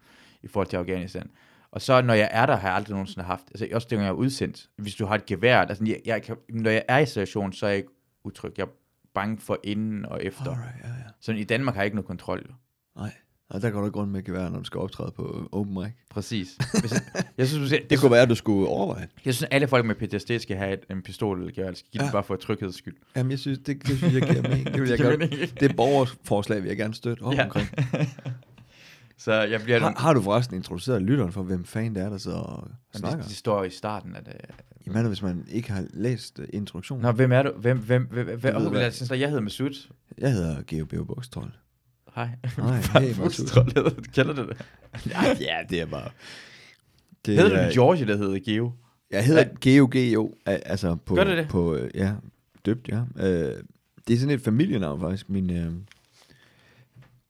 i 0.43 0.49
forhold 0.49 0.69
til 0.69 0.77
Afghanistan. 0.77 1.31
Og 1.75 1.83
så 1.83 2.03
når 2.03 2.15
jeg 2.15 2.29
er 2.33 2.47
der, 2.47 2.57
har 2.57 2.69
jeg 2.69 2.77
aldrig 2.77 2.93
nogensinde 2.93 3.27
haft, 3.27 3.45
altså 3.51 3.69
også 3.73 3.87
dengang 3.91 4.05
jeg 4.05 4.11
er 4.11 4.17
udsendt, 4.17 4.69
hvis 4.77 4.95
du 4.95 5.07
har 5.07 5.15
et 5.15 5.27
gevær, 5.27 5.61
altså, 5.61 5.85
jeg, 5.87 6.01
jeg 6.05 6.23
kan, 6.23 6.37
når 6.49 6.71
jeg 6.71 6.85
er 6.89 6.99
i 6.99 7.07
situation, 7.07 7.53
så 7.53 7.67
er 7.67 7.71
jeg 7.71 7.77
ikke 7.77 7.89
utryg. 8.25 8.53
Jeg 8.57 8.65
er 8.65 8.69
bange 9.15 9.39
for 9.39 9.59
inden 9.65 10.07
og 10.07 10.25
efter. 10.25 10.51
Alright, 10.51 10.75
ja, 10.85 10.89
ja. 10.89 10.95
Så 11.21 11.33
i 11.33 11.45
Danmark 11.45 11.75
har 11.75 11.83
jeg 11.83 11.87
ikke 11.87 11.97
noget 11.97 12.07
kontrol. 12.07 12.55
Nej, 12.97 13.13
og 13.51 13.63
der 13.63 13.71
går 13.71 13.81
du 13.81 13.89
rundt 13.89 14.13
med 14.13 14.25
gevær, 14.25 14.49
når 14.49 14.59
du 14.59 14.65
skal 14.65 14.81
optræde 14.81 15.13
på 15.17 15.49
open 15.53 15.75
mic. 15.75 15.93
Præcis. 16.11 16.57
Hvis 16.81 16.93
jeg, 16.93 17.01
jeg, 17.39 17.49
synes, 17.49 17.71
det, 17.73 17.91
Det 17.91 18.01
kunne 18.01 18.11
være, 18.11 18.23
at 18.23 18.29
du 18.29 18.35
skulle 18.35 18.69
overveje. 18.69 19.09
jeg 19.25 19.35
synes, 19.35 19.49
alle 19.51 19.69
folk 19.69 19.87
med 19.87 19.95
PTSD 19.95 20.39
skal 20.39 20.57
have 20.57 20.73
et, 20.73 20.81
en 20.91 21.03
pistol 21.03 21.39
eller 21.39 21.53
gevær. 21.55 21.73
Skal 21.73 21.91
give 21.93 22.03
ja. 22.03 22.07
Det 22.07 22.13
bare 22.13 22.25
for 22.25 22.37
trygheds 22.37 22.79
skyld. 22.79 22.97
Jamen, 23.17 23.31
jeg 23.31 23.39
synes, 23.39 23.59
det, 23.59 23.87
det 23.87 23.99
synes 23.99 24.15
jeg 24.15 24.23
giver 24.23 24.43
mening. 24.43 24.67
Det 24.73 24.81
vil 24.81 24.89
jeg 24.89 24.99
godt. 24.99 25.19
mening. 25.19 25.61
Det 25.61 25.71
er 25.71 25.75
borgerforslag, 25.75 26.63
vil 26.63 26.69
jeg 26.69 26.77
gerne 26.77 26.95
støtte 26.95 27.23
op 27.23 27.35
ja. 27.35 27.45
omkring. 27.45 27.69
Så 29.19 29.33
jeg 29.33 29.61
bliver... 29.63 29.79
Har, 29.81 29.95
har, 29.99 30.15
du 30.15 30.21
forresten 30.23 30.57
introduceret 30.57 31.03
lytteren 31.03 31.33
for, 31.33 31.43
hvem 31.43 31.65
fanden 31.65 31.95
det 31.95 32.03
er, 32.03 32.09
der 32.09 32.19
sidder 32.19 32.39
og 32.39 32.69
Jamen, 32.69 32.79
snakker? 33.01 33.19
det, 33.19 33.29
det, 33.29 33.37
står 33.37 33.65
i 33.65 33.71
starten 33.71 34.17
af 34.17 34.25
det. 34.25 34.33
Jamen, 34.87 35.07
hvis 35.07 35.23
man 35.23 35.47
ikke 35.51 35.73
har 35.73 35.85
læst 35.91 36.39
uh, 36.39 36.45
introduktionen. 36.53 37.03
Nå, 37.03 37.13
hvem 37.13 37.33
er 37.33 37.43
du? 37.43 37.51
Hvem, 37.57 37.79
hvem, 37.79 38.03
hvem, 38.11 38.27
hvem, 38.27 38.41
hvem 38.41 38.71
hvad. 38.71 38.81
jeg 38.81 38.93
synes, 38.93 39.11
jeg 39.11 39.29
hedder 39.29 39.43
Masud. 39.43 39.89
Jeg 40.19 40.33
hedder 40.33 40.63
Geo 40.67 40.85
Beo. 40.85 41.17
Hej. 42.15 42.29
Hvad 42.55 42.65
hey, 43.03 43.19
Masud. 43.21 44.05
Kender 44.13 44.33
du 44.33 44.43
det? 44.49 44.57
ja, 45.11 45.23
ja, 45.41 45.57
det 45.71 45.81
er 45.81 45.87
bare... 45.87 46.09
Det 47.27 47.37
Hedder 47.39 47.57
er- 47.57 47.69
du 47.69 47.75
George, 47.75 48.07
der 48.07 48.17
hedder 48.17 48.39
Geo? 48.45 48.73
Jeg 49.11 49.25
hedder 49.25 49.45
Geo 49.61 49.89
Geo, 49.93 50.35
al- 50.47 50.63
altså 50.67 50.95
på, 50.95 51.15
Gør 51.15 51.25
det 51.25 51.37
det? 51.39 51.49
på 51.49 51.75
øh, 51.75 51.91
ja, 51.95 52.13
døbt, 52.67 52.89
ja. 52.89 53.01
Øh, 53.17 53.53
det 54.09 54.15
er 54.15 54.19
sådan 54.19 54.35
et 54.35 54.41
familienavn 54.41 55.01
faktisk. 55.01 55.31
Min, 55.31 55.51
øh, 55.51 55.73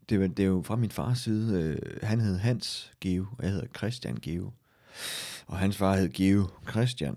det, 0.09 0.21
var, 0.21 0.27
det 0.27 0.43
er 0.43 0.47
jo 0.47 0.63
fra 0.67 0.77
min 0.77 0.91
fars 0.91 1.19
side. 1.19 1.63
Øh, 1.63 1.79
han 2.03 2.21
hed 2.21 2.39
Hans 2.39 2.93
Geo, 3.01 3.27
og 3.39 3.45
jeg 3.45 3.53
hedder 3.53 3.67
Christian 3.77 4.19
Geo. 4.23 4.53
Og 5.47 5.59
hans 5.59 5.77
far 5.77 5.97
hed 5.97 6.09
Geo 6.09 6.49
Christian. 6.71 7.17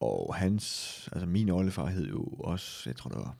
Og 0.00 0.34
hans, 0.34 1.08
altså 1.12 1.26
min 1.26 1.50
oldefar 1.50 1.86
hed 1.86 2.06
jo 2.06 2.24
også, 2.24 2.90
jeg 2.90 2.96
tror 2.96 3.08
det 3.08 3.18
var, 3.18 3.34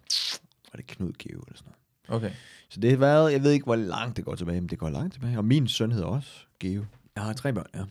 var 0.72 0.76
det 0.76 0.86
Knud 0.86 1.12
Geo 1.12 1.40
eller 1.40 1.56
sådan 1.56 1.72
noget. 2.08 2.22
Okay. 2.24 2.30
Så 2.68 2.80
det 2.80 2.90
har 2.90 2.96
været, 2.96 3.32
jeg 3.32 3.42
ved 3.42 3.50
ikke, 3.50 3.64
hvor 3.64 3.76
langt 3.76 4.16
det 4.16 4.24
går 4.24 4.34
tilbage, 4.34 4.60
men 4.60 4.68
det 4.68 4.78
går 4.78 4.90
langt 4.90 5.12
tilbage. 5.12 5.38
Og 5.38 5.44
min 5.44 5.68
søn 5.68 5.92
hedder 5.92 6.06
også 6.06 6.30
Geo. 6.58 6.84
Jeg 7.16 7.24
har 7.24 7.32
tre 7.32 7.52
børn, 7.52 7.66
ja. 7.74 7.80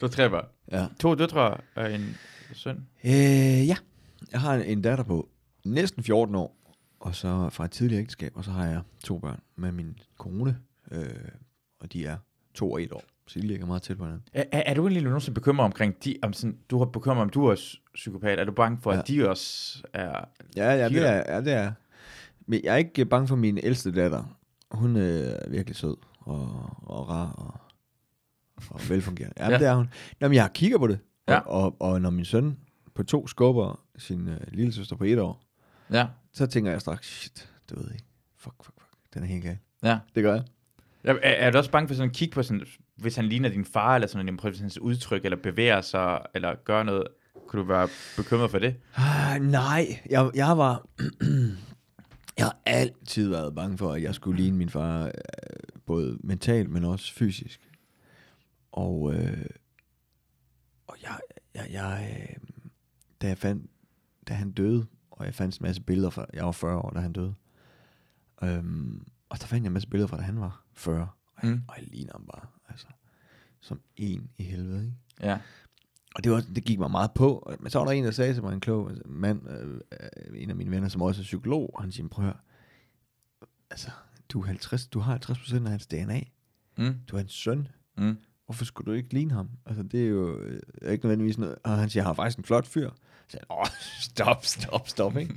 du 0.00 0.06
har 0.06 0.08
tre 0.08 0.30
børn. 0.30 0.46
ja. 0.72 0.86
To 1.00 1.14
døtre 1.14 1.56
og 1.74 1.94
en 1.94 2.16
søn. 2.52 2.86
Øh, 3.04 3.68
ja. 3.68 3.76
Jeg 4.32 4.40
har 4.40 4.54
en, 4.54 4.62
en 4.62 4.82
datter 4.82 5.04
på 5.04 5.28
næsten 5.64 6.02
14 6.04 6.34
år, 6.34 6.56
og 7.04 7.14
så 7.14 7.48
fra 7.50 7.64
et 7.64 7.70
tidligere 7.70 8.00
ægteskab, 8.02 8.32
og 8.36 8.44
så 8.44 8.50
har 8.50 8.66
jeg 8.66 8.80
to 9.04 9.18
børn 9.18 9.40
med 9.56 9.72
min 9.72 9.98
kone, 10.18 10.58
øh, 10.90 11.04
og 11.80 11.92
de 11.92 12.06
er 12.06 12.16
to 12.54 12.72
og 12.72 12.82
et 12.82 12.92
år, 12.92 13.02
så 13.26 13.40
de 13.40 13.46
ligger 13.46 13.66
meget 13.66 13.82
tæt 13.82 13.96
på 13.98 14.04
hinanden. 14.04 14.26
Er, 14.32 14.44
er, 14.52 14.74
du 14.74 14.82
egentlig 14.82 15.02
nogensinde 15.02 15.34
bekymret 15.34 15.64
omkring 15.64 16.04
de, 16.04 16.16
om 16.22 16.32
sådan, 16.32 16.58
du 16.70 16.78
har 16.78 16.84
bekymret 16.84 17.22
om, 17.22 17.28
du 17.30 17.46
er 17.46 17.50
også 17.50 17.78
psykopat? 17.94 18.38
Er 18.38 18.44
du 18.44 18.52
bange 18.52 18.78
for, 18.82 18.92
ja. 18.92 18.98
At 18.98 19.08
de 19.08 19.28
også 19.28 19.82
er... 19.92 20.24
Ja, 20.56 20.72
ja, 20.72 20.88
det 20.88 21.08
er, 21.08 21.34
ja, 21.34 21.40
det 21.40 21.52
er. 21.52 21.72
Men 22.46 22.60
jeg 22.64 22.72
er 22.72 22.76
ikke 22.76 23.04
bange 23.04 23.28
for 23.28 23.36
min 23.36 23.58
ældste 23.62 23.92
datter. 23.92 24.38
Hun 24.70 24.96
øh, 24.96 25.02
er 25.26 25.50
virkelig 25.50 25.76
sød 25.76 25.96
og, 26.20 26.70
og 26.82 27.08
rar 27.08 27.32
og, 27.32 27.54
og 28.70 28.80
velfungerende. 28.88 29.34
Ja, 29.38 29.50
Ja. 29.50 29.58
det 29.58 29.66
er 29.66 29.74
hun. 29.74 29.88
Nå, 30.20 30.28
men 30.28 30.34
jeg 30.34 30.50
kigger 30.54 30.78
på 30.78 30.86
det. 30.86 30.98
Ja. 31.28 31.38
Og, 31.38 31.62
og, 31.62 31.76
og 31.80 32.00
når 32.00 32.10
min 32.10 32.24
søn 32.24 32.58
på 32.94 33.02
to 33.02 33.26
skubber 33.26 33.80
sin 33.98 34.28
øh, 34.28 34.40
lille 34.52 34.72
søster 34.72 34.96
på 34.96 35.04
et 35.04 35.18
år, 35.18 35.40
Ja. 35.92 36.06
så 36.32 36.46
tænker 36.46 36.70
jeg 36.70 36.80
straks, 36.80 37.20
shit, 37.20 37.48
du 37.70 37.80
ved 37.80 37.92
ikke. 37.92 38.04
Fuck, 38.36 38.64
fuck, 38.64 38.80
fuck. 38.80 39.14
Den 39.14 39.22
er 39.22 39.26
helt 39.26 39.42
gal. 39.44 39.58
Ja. 39.82 39.98
Det 40.14 40.22
gør 40.22 40.34
jeg. 40.34 40.44
Ja, 41.04 41.12
Er, 41.12 41.16
er 41.46 41.50
du 41.50 41.58
også 41.58 41.70
bange 41.70 41.88
for 41.88 41.94
sådan 41.94 42.10
at 42.10 42.16
kigge 42.16 42.34
på 42.34 42.42
sådan, 42.42 42.66
hvis 42.96 43.16
han 43.16 43.24
ligner 43.24 43.48
din 43.48 43.64
far, 43.64 43.94
eller 43.94 44.08
sådan, 44.08 44.36
prøver 44.36 44.58
hans 44.60 44.78
udtryk, 44.78 45.24
eller 45.24 45.36
bevæger 45.36 45.80
sig, 45.80 46.20
eller 46.34 46.54
gør 46.64 46.82
noget, 46.82 47.06
kunne 47.46 47.62
du 47.62 47.66
være 47.66 47.88
bekymret 48.16 48.50
for 48.50 48.58
det? 48.58 48.76
Ah, 48.96 49.42
nej, 49.42 50.00
jeg, 50.10 50.30
jeg 50.34 50.58
var... 50.58 50.86
jeg 52.38 52.46
har 52.46 52.58
altid 52.66 53.28
været 53.28 53.54
bange 53.54 53.78
for, 53.78 53.92
at 53.92 54.02
jeg 54.02 54.14
skulle 54.14 54.42
ligne 54.42 54.56
min 54.56 54.68
far, 54.68 55.04
øh, 55.04 55.10
både 55.86 56.18
mentalt, 56.20 56.70
men 56.70 56.84
også 56.84 57.12
fysisk. 57.14 57.70
Og, 58.72 59.14
øh, 59.14 59.46
og 60.86 60.96
jeg, 61.02 61.18
jeg, 61.54 61.66
jeg 61.70 62.16
øh, 62.20 62.36
da 63.22 63.28
jeg 63.28 63.38
fandt, 63.38 63.70
da 64.28 64.34
han 64.34 64.50
døde, 64.52 64.86
og 65.24 65.28
jeg 65.28 65.34
fandt 65.34 65.58
en 65.58 65.62
masse 65.64 65.82
billeder 65.82 66.10
fra, 66.10 66.26
jeg 66.34 66.44
var 66.44 66.52
40 66.52 66.76
år, 66.78 66.90
da 66.90 67.00
han 67.00 67.12
døde. 67.12 67.34
Øhm, 68.42 69.06
og 69.28 69.40
der 69.40 69.46
fandt 69.46 69.62
jeg 69.64 69.68
en 69.68 69.72
masse 69.72 69.88
billeder 69.88 70.06
fra, 70.08 70.16
da 70.16 70.22
han 70.22 70.40
var 70.40 70.64
40. 70.74 71.08
Og 71.36 71.42
jeg, 71.42 71.50
Mm. 71.50 71.62
og 71.68 71.74
jeg 71.78 71.86
ligner 71.88 72.12
ham 72.12 72.26
bare, 72.26 72.46
altså, 72.68 72.86
som 73.60 73.80
en 73.96 74.30
i 74.38 74.42
helvede, 74.42 74.84
ikke? 74.84 74.96
Ja. 75.30 75.38
Og 76.14 76.24
det, 76.24 76.32
var, 76.32 76.40
det 76.54 76.64
gik 76.64 76.78
mig 76.78 76.90
meget 76.90 77.10
på. 77.14 77.52
Men 77.60 77.70
så 77.70 77.78
var 77.78 77.84
der 77.86 77.92
en, 77.92 78.04
der 78.04 78.10
sagde 78.10 78.34
til 78.34 78.42
mig, 78.42 78.52
en 78.54 78.60
klog 78.60 78.90
mand, 79.06 79.48
øh, 79.50 79.80
en 80.42 80.50
af 80.50 80.56
mine 80.56 80.70
venner, 80.70 80.88
som 80.88 81.02
også 81.02 81.20
er 81.20 81.22
psykolog, 81.22 81.70
og 81.74 81.82
han 81.82 81.92
siger, 81.92 82.08
prøv 82.08 82.24
at 82.24 82.30
høre, 82.32 82.40
altså, 83.70 83.90
du, 84.28 84.40
er 84.40 84.46
50, 84.46 84.86
du 84.86 84.98
har 84.98 85.10
50 85.12 85.38
procent 85.38 85.64
af 85.66 85.70
hans 85.70 85.86
DNA. 85.86 86.20
Mm. 86.78 86.94
Du 87.08 87.16
er 87.16 87.20
en 87.20 87.28
søn. 87.28 87.68
Mm. 87.98 88.16
Hvorfor 88.46 88.64
skulle 88.64 88.86
du 88.92 88.96
ikke 88.96 89.12
ligne 89.14 89.32
ham? 89.34 89.50
Altså, 89.66 89.82
det 89.82 90.04
er 90.04 90.08
jo 90.08 90.38
øh, 90.38 90.62
ikke 90.92 91.04
nødvendigvis 91.04 91.38
noget. 91.38 91.56
Og 91.64 91.70
han 91.78 91.90
siger, 91.90 92.02
jeg 92.02 92.08
har 92.08 92.14
faktisk 92.14 92.38
en 92.38 92.44
flot 92.44 92.66
fyr. 92.66 92.90
Så 93.28 93.38
jeg, 93.40 93.58
åh, 93.58 93.66
stop, 94.00 94.44
stop, 94.46 94.88
stop, 94.88 95.16
ikke? 95.16 95.34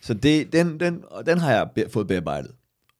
så 0.00 0.14
det, 0.14 0.52
den, 0.52 0.80
den, 0.80 1.04
og 1.10 1.26
den 1.26 1.38
har 1.38 1.52
jeg 1.52 1.70
be- 1.74 1.90
fået 1.92 2.06
bearbejdet. 2.06 2.52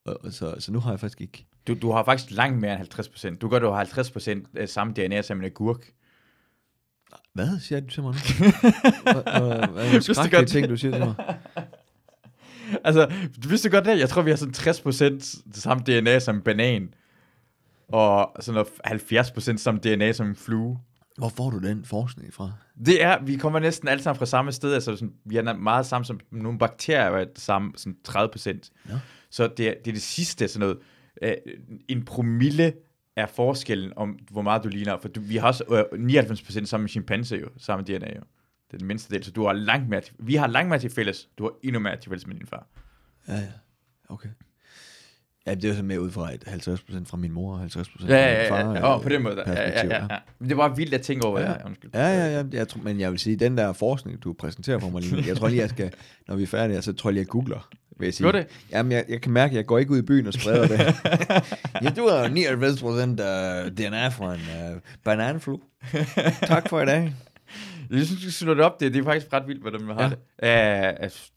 Og, 0.04 0.18
og 0.24 0.32
så, 0.32 0.54
så 0.58 0.72
nu 0.72 0.80
har 0.80 0.90
jeg 0.90 1.00
faktisk 1.00 1.20
ikke... 1.20 1.46
Du, 1.66 1.74
du 1.74 1.92
har 1.92 2.04
faktisk 2.04 2.30
langt 2.30 2.58
mere 2.60 2.80
end 2.80 3.34
50%. 3.34 3.38
Du 3.38 3.48
gør, 3.48 3.58
du 3.58 3.70
har 3.70 3.84
50% 3.84 4.58
af 4.60 4.68
samme 4.68 4.92
DNA 4.92 5.22
som 5.22 5.38
en 5.38 5.44
agurk. 5.44 5.92
Hvad 7.32 7.60
siger 7.60 7.80
du 7.80 7.86
til 7.86 8.02
mig 8.02 8.14
nu? 8.14 8.20
Hvad- 9.02 9.14
hvad- 9.14 9.68
Hvad 9.68 9.84
er 9.86 10.30
godt. 10.38 10.48
ting, 10.48 10.68
du 10.68 10.76
siger 10.76 10.92
til 10.92 11.04
mig? 11.04 11.14
Altså, 12.84 13.12
du 13.44 13.48
vidste 13.48 13.70
godt 13.70 13.84
det? 13.84 13.98
Jeg 13.98 14.08
tror, 14.08 14.22
vi 14.22 14.30
har 14.30 14.36
sådan 14.36 14.54
60% 14.54 15.42
det 15.54 15.56
samme 15.62 15.82
DNA 15.86 16.18
som 16.18 16.36
en 16.36 16.42
banan. 16.42 16.94
Og 17.88 18.36
sådan 18.40 18.64
noget 18.84 19.16
70% 19.56 19.56
samme 19.56 19.80
DNA 19.80 20.12
som 20.12 20.26
en 20.28 20.36
flue. 20.36 20.78
Hvor 21.18 21.28
får 21.28 21.50
du 21.50 21.58
den 21.58 21.84
forskning 21.84 22.34
fra? 22.34 22.52
Det 22.86 23.02
er, 23.02 23.22
vi 23.22 23.36
kommer 23.36 23.58
næsten 23.58 23.88
alle 23.88 24.02
sammen 24.02 24.18
fra 24.18 24.26
samme 24.26 24.52
sted, 24.52 24.74
altså 24.74 24.96
sådan, 24.96 25.14
vi 25.24 25.36
er 25.36 25.52
meget 25.52 25.86
sammen 25.86 26.04
som 26.04 26.20
nogle 26.30 26.58
bakterier, 26.58 27.18
er 27.18 27.24
det 27.24 27.38
samme, 27.38 27.72
sådan 27.76 27.96
30 28.04 28.30
procent. 28.32 28.70
Ja. 28.88 29.00
Så 29.30 29.46
det 29.56 29.68
er, 29.68 29.74
det 29.84 29.90
er 29.90 29.92
det 29.92 30.02
sidste, 30.02 30.48
sådan 30.48 30.60
noget, 30.60 30.78
øh, 31.22 31.54
en 31.88 32.04
promille 32.04 32.72
er 33.16 33.26
forskellen 33.26 33.92
om, 33.96 34.18
hvor 34.30 34.42
meget 34.42 34.64
du 34.64 34.68
ligner, 34.68 34.98
for 34.98 35.08
du, 35.08 35.20
vi 35.20 35.36
har 35.36 35.46
også 35.46 35.86
øh, 35.92 36.00
99 36.00 36.42
procent 36.42 36.68
sammen 36.68 36.82
med 36.82 36.90
chimpanse 36.90 37.36
jo, 37.36 37.48
samme 37.56 37.84
DNA 37.84 38.14
jo. 38.16 38.22
Det 38.68 38.74
er 38.74 38.78
den 38.78 38.86
mindste 38.86 39.14
del, 39.14 39.24
så 39.24 39.30
du 39.30 39.46
har 39.46 39.52
langt 39.52 39.88
mere 39.88 40.00
til, 40.00 40.14
vi 40.18 40.34
har 40.34 40.46
langt 40.46 40.68
mere 40.68 40.78
til 40.78 40.90
fælles, 40.90 41.28
du 41.38 41.44
har 41.44 41.52
endnu 41.62 41.80
mere 41.80 41.96
til 41.96 42.08
fælles 42.08 42.26
med 42.26 42.34
din 42.34 42.46
far. 42.46 42.66
Ja, 43.28 43.34
ja. 43.34 43.52
Okay. 44.08 44.28
Ja, 45.48 45.54
det 45.54 45.64
er 45.64 45.68
jo 45.68 45.74
så 45.74 45.82
mere 45.82 46.00
ud 46.00 46.10
fra 46.10 46.34
et 46.34 46.44
50% 46.46 47.04
fra 47.04 47.16
min 47.16 47.32
mor 47.32 47.54
og 47.54 47.64
50% 47.64 48.06
Ja, 48.08 48.50
fra 48.50 48.56
ja, 48.58 48.64
min 48.66 48.74
ja, 48.74 48.80
far. 48.80 48.88
ja, 48.88 48.96
oh, 48.96 49.02
på 49.02 49.08
den 49.08 49.22
måde. 49.22 49.42
Ja, 49.46 49.52
ja, 49.52 49.86
ja, 49.86 49.96
ja. 49.96 50.06
Men 50.38 50.48
det 50.48 50.56
var 50.56 50.68
vildt 50.74 50.94
at 50.94 51.00
tænke 51.02 51.26
over, 51.26 51.40
Ja. 51.40 51.46
ja. 51.50 51.52
ja 51.60 51.66
undskyld. 51.66 51.90
Ja, 51.94 52.06
ja, 52.08 52.38
ja. 52.38 52.44
Jeg 52.52 52.68
tror, 52.68 52.80
men 52.82 53.00
jeg 53.00 53.10
vil 53.10 53.18
sige, 53.18 53.36
den 53.36 53.58
der 53.58 53.72
forskning, 53.72 54.24
du 54.24 54.32
præsenterer 54.32 54.78
for 54.78 54.88
mig 54.90 55.02
lige 55.02 55.24
jeg 55.28 55.36
tror 55.36 55.48
lige, 55.48 55.60
jeg 55.60 55.70
skal, 55.70 55.92
når 56.28 56.36
vi 56.36 56.42
er 56.42 56.46
færdige, 56.46 56.82
så 56.82 56.92
tror 56.92 57.10
jeg 57.10 57.12
lige, 57.14 57.20
jeg 57.22 57.28
googler. 57.28 57.68
Vil 57.98 58.06
jeg 58.06 58.14
sige. 58.14 58.24
Gør 58.24 58.32
det? 58.32 58.46
Jamen, 58.70 58.92
jeg, 58.92 59.04
jeg 59.08 59.20
kan 59.20 59.32
mærke, 59.32 59.50
at 59.50 59.56
jeg 59.56 59.66
går 59.66 59.78
ikke 59.78 59.92
ud 59.92 59.98
i 59.98 60.02
byen 60.02 60.26
og 60.26 60.32
spreder 60.32 60.66
det. 60.66 60.78
ja, 61.84 61.90
du 61.96 62.08
har 62.08 62.28
99 62.28 62.80
procent 62.80 63.20
af 63.20 63.70
DNA 63.70 64.08
fra 64.08 64.34
en 64.34 64.40
uh, 64.74 64.80
bananflu. 65.04 65.58
Tak 66.42 66.68
for 66.68 66.80
i 66.80 66.86
dag. 66.86 67.14
Jeg 67.90 68.06
synes, 68.06 68.24
du 68.24 68.30
slår 68.32 68.54
det 68.54 68.64
op. 68.64 68.80
Det, 68.80 68.94
det 68.94 69.00
er 69.00 69.04
faktisk 69.04 69.32
ret 69.32 69.46
vildt, 69.46 69.60
hvordan 69.60 69.82
man 69.82 69.96
har 69.96 70.02
Ja. 70.02 70.08
det. 70.08 70.96
Uh, 70.96 71.02
altså, 71.04 71.30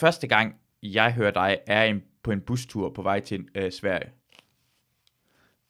første 0.00 0.26
gang, 0.26 0.54
jeg 0.94 1.12
hører 1.12 1.30
dig, 1.30 1.58
er 1.66 1.84
en, 1.84 2.02
på 2.22 2.30
en 2.30 2.40
bustur 2.40 2.90
på 2.90 3.02
vej 3.02 3.20
til 3.20 3.48
uh, 3.58 3.70
Sverige. 3.70 4.10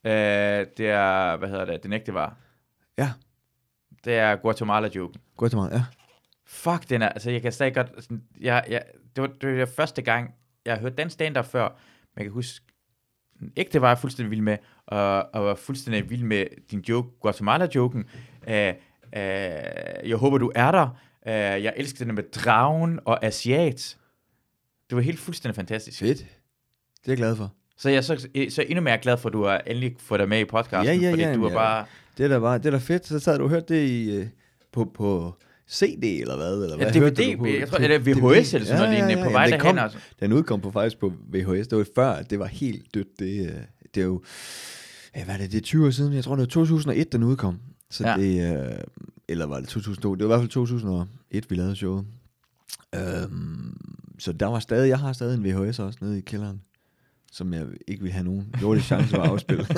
Uh, 0.05 0.67
det 0.77 0.91
er, 0.91 1.37
hvad 1.37 1.49
hedder 1.49 1.65
det, 1.65 1.83
den 1.83 1.93
ægte 1.93 2.15
var. 2.15 2.37
Ja, 2.99 3.11
Det 4.05 4.15
er 4.17 4.37
Guatemala-joken. 4.37 5.21
godt 5.37 5.51
til 5.51 5.57
mig. 5.59 5.71
Ja. 5.73 5.85
Fuck, 6.47 6.89
den 6.91 7.03
er, 7.03 7.09
altså 7.09 7.31
jeg 7.31 7.43
kan 7.43 7.53
stadig 7.53 7.75
godt, 7.75 7.93
sådan, 7.99 8.23
jeg, 8.41 8.65
jeg, 8.69 8.83
det, 9.17 9.23
var, 9.23 9.29
det 9.41 9.59
var 9.59 9.67
første 9.67 10.03
gang, 10.03 10.35
jeg 10.65 10.75
har 10.75 10.81
hørt 10.81 10.99
den 10.99 11.11
stand 11.11 11.45
før, 11.45 11.69
men 11.69 12.17
jeg 12.17 12.25
kan 12.25 12.33
huske, 12.33 12.65
den 13.41 13.53
ægte 13.57 13.81
var 13.81 13.89
jeg 13.89 13.99
fuldstændig 13.99 14.31
vild 14.31 14.41
med, 14.41 14.59
og, 14.87 15.35
og 15.35 15.45
var 15.45 15.55
fuldstændig 15.55 16.11
vild 16.11 16.23
med 16.23 16.47
din 16.71 16.81
joke, 16.81 17.09
Guatemala-joken. 17.21 18.05
Uh, 18.47 18.53
uh, 18.53 20.09
jeg 20.09 20.17
håber, 20.17 20.39
du 20.39 20.53
er 20.55 20.71
der. 20.71 20.89
Uh, 21.27 21.33
jeg 21.65 21.75
elsker 21.77 22.05
den 22.05 22.15
med 22.15 22.23
dragen 22.23 23.01
og 23.05 23.25
asiat. 23.25 23.99
Det 24.91 24.97
var 24.97 25.03
helt 25.03 25.19
fuldstændig 25.19 25.57
fantastisk. 25.57 25.99
Fedt. 25.99 26.19
Det 26.19 26.27
er 27.07 27.13
jeg 27.13 27.17
glad 27.17 27.37
for. 27.37 27.53
Så 27.79 27.89
jeg 27.89 27.97
er 27.97 28.01
så, 28.01 28.29
så 28.49 28.63
endnu 28.69 28.83
mere 28.83 28.99
glad 28.99 29.17
for, 29.17 29.29
at 29.29 29.33
du 29.33 29.45
har 29.45 29.59
endelig 29.67 29.97
fået 29.99 30.19
dig 30.19 30.29
med 30.29 30.41
i 30.41 30.45
podcasten, 30.45 30.85
Ja, 31.01 31.07
ja, 31.07 31.11
fordi 31.11 31.23
ja, 31.23 31.35
du 31.35 31.49
ja. 31.49 31.55
bare... 31.55 31.85
Det 32.19 32.31
der 32.31 32.37
var, 32.37 32.59
det 32.59 32.73
der 32.73 32.79
fedt. 32.79 33.07
Så 33.07 33.19
sad 33.19 33.39
du 33.39 33.45
og 33.45 33.51
hørte 33.51 33.75
det 33.75 33.89
i, 33.89 34.11
øh, 34.17 34.27
på, 34.73 34.85
på 34.95 35.35
CD 35.71 36.05
eller 36.21 36.37
hvad? 36.37 36.63
Eller 36.63 36.77
hvad 36.77 36.87
Ja, 36.93 37.01
DVD, 37.01 37.37
på? 37.39 37.47
jeg 37.47 37.69
tror, 37.69 37.79
eller 37.79 37.99
VHS 37.99 38.55
eller 38.55 38.67
sådan 38.67 38.81
noget 38.83 38.95
lignende, 38.95 39.25
på 39.25 39.31
vej 39.31 39.43
Jamen, 39.43 39.53
det 39.53 39.61
derhen. 39.61 39.77
kom- 39.77 39.79
Altså. 39.85 39.99
Den 40.21 40.33
udkom 40.33 40.61
på 40.61 40.71
faktisk 40.71 40.99
på 41.01 41.13
VHS. 41.33 41.69
Det 41.69 41.79
var 41.79 41.87
før, 41.95 42.23
det 42.23 42.39
var 42.39 42.47
helt 42.47 42.95
dødt. 42.95 43.19
Det, 43.19 43.47
øh, 43.47 43.53
det 43.95 44.01
er 44.01 44.05
jo, 44.05 44.23
ja, 45.17 45.25
hvad 45.25 45.35
er 45.35 45.39
det, 45.39 45.53
det 45.53 45.59
er 45.59 45.63
20 45.63 45.87
år 45.87 45.91
siden. 45.91 46.13
Jeg 46.13 46.25
tror, 46.25 46.35
det 46.35 46.41
var 46.41 46.47
2001, 46.47 47.13
den 47.13 47.23
udkom. 47.23 47.59
Så 47.91 48.09
Ja. 48.09 48.17
det, 48.17 48.57
øh, 48.73 48.79
eller 49.29 49.47
var 49.47 49.61
det 49.61 49.69
2002? 49.69 50.15
Det 50.15 50.29
var 50.29 50.35
i 50.35 50.37
hvert 50.37 50.41
fald 50.43 50.51
2001, 50.51 51.51
vi 51.51 51.55
lavede 51.57 51.77
showet. 51.77 52.05
Øhm, 52.95 53.77
så 54.19 54.33
der 54.33 54.47
var 54.47 54.59
stadig, 54.59 54.89
jeg 54.89 54.99
har 54.99 55.13
stadig 55.13 55.35
en 55.35 55.45
VHS 55.45 55.79
også 55.79 55.99
nede 56.03 56.19
i 56.19 56.21
kælderen, 56.21 56.63
som 57.33 57.53
jeg 57.53 57.67
ikke 57.89 58.03
vil 58.03 58.13
have 58.13 58.25
nogen 58.25 58.55
jordisk 58.63 58.87
chance 58.87 59.09
for 59.09 59.23
at 59.23 59.29
afspille. 59.29 59.67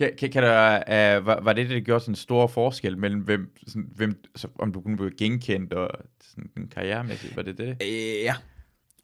Ja, 0.00 0.08
kan, 0.18 0.30
kan 0.30 0.42
der, 0.42 1.18
uh, 1.18 1.26
var, 1.26 1.40
var 1.40 1.52
det 1.52 1.68
det, 1.68 1.74
der 1.74 1.80
gjorde 1.80 2.00
sådan 2.00 2.12
en 2.12 2.16
stor 2.16 2.46
forskel 2.46 2.98
mellem, 2.98 3.20
hvem, 3.20 3.56
sådan, 3.66 3.88
hvem 3.94 4.24
så, 4.36 4.48
om 4.58 4.72
du 4.72 4.80
kunne 4.80 4.96
blive 4.96 5.10
genkendt 5.18 5.72
og 5.72 5.90
sådan 6.20 6.50
en 6.56 6.68
karrieremæssigt? 6.68 7.36
Var 7.36 7.42
det 7.42 7.58
det? 7.58 7.76
Øh, 7.82 8.22
ja. 8.22 8.34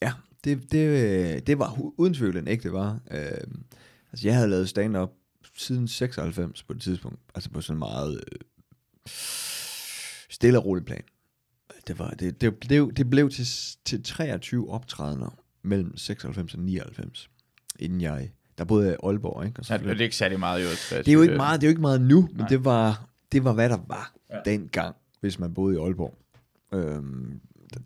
Ja, 0.02 0.12
det, 0.45 0.73
det, 0.73 0.87
øh, 0.87 1.38
det 1.47 1.59
var 1.59 1.79
uden 1.99 2.14
tvivl 2.14 2.37
en 2.37 2.49
ægte 2.49 2.73
var. 2.73 3.00
Øh, 3.11 3.21
altså, 4.12 4.29
jeg 4.29 4.35
havde 4.35 4.49
lavet 4.49 4.69
stand-up 4.69 5.11
siden 5.57 5.88
96 5.88 6.62
på 6.62 6.73
det 6.73 6.83
tidspunkt. 6.83 7.19
Altså 7.35 7.50
på 7.50 7.61
sådan 7.61 7.76
en 7.76 7.79
meget 7.79 8.25
øh, 8.33 8.38
stille 10.31 10.59
og 10.59 10.64
rolig 10.64 10.85
plan. 10.85 11.02
Det, 11.87 11.99
var, 11.99 12.10
det, 12.10 12.40
det, 12.40 12.56
blev, 12.56 12.92
det 12.92 13.10
blev 13.10 13.30
til, 13.30 13.46
til 13.84 14.02
23 14.02 14.70
optrædener 14.70 15.38
mellem 15.62 15.96
96 15.96 16.54
og 16.54 16.60
99, 16.60 17.30
inden 17.78 18.00
jeg... 18.00 18.30
Der 18.58 18.64
boede 18.66 18.92
i 18.92 18.96
Aalborg, 19.02 19.46
ikke? 19.46 19.58
Og 19.60 19.64
så 19.64 19.75
Ja, 19.75 19.78
det 19.78 19.96
er 20.00 20.00
ikke 20.04 20.16
særlig 20.16 20.38
meget, 20.40 20.76
så 20.78 20.94
jeg 20.96 21.04
det 21.04 21.10
er 21.10 21.14
jo 21.14 21.22
ikke 21.22 21.37
meget, 21.37 21.60
det 21.60 21.66
er 21.66 21.68
jo 21.68 21.70
ikke 21.70 21.80
meget 21.80 22.00
nu, 22.00 22.20
men 22.20 22.37
Nej. 22.37 22.49
det 22.49 22.64
var, 22.64 23.04
det 23.32 23.44
var, 23.44 23.52
hvad 23.52 23.68
der 23.68 23.78
var 23.88 24.12
Ja. 24.30 24.37
dengang, 24.50 24.96
hvis 25.20 25.38
man 25.38 25.54
boede 25.54 25.76
i 25.76 25.80
Aalborg. 25.80 26.18
Øhm, 26.75 27.40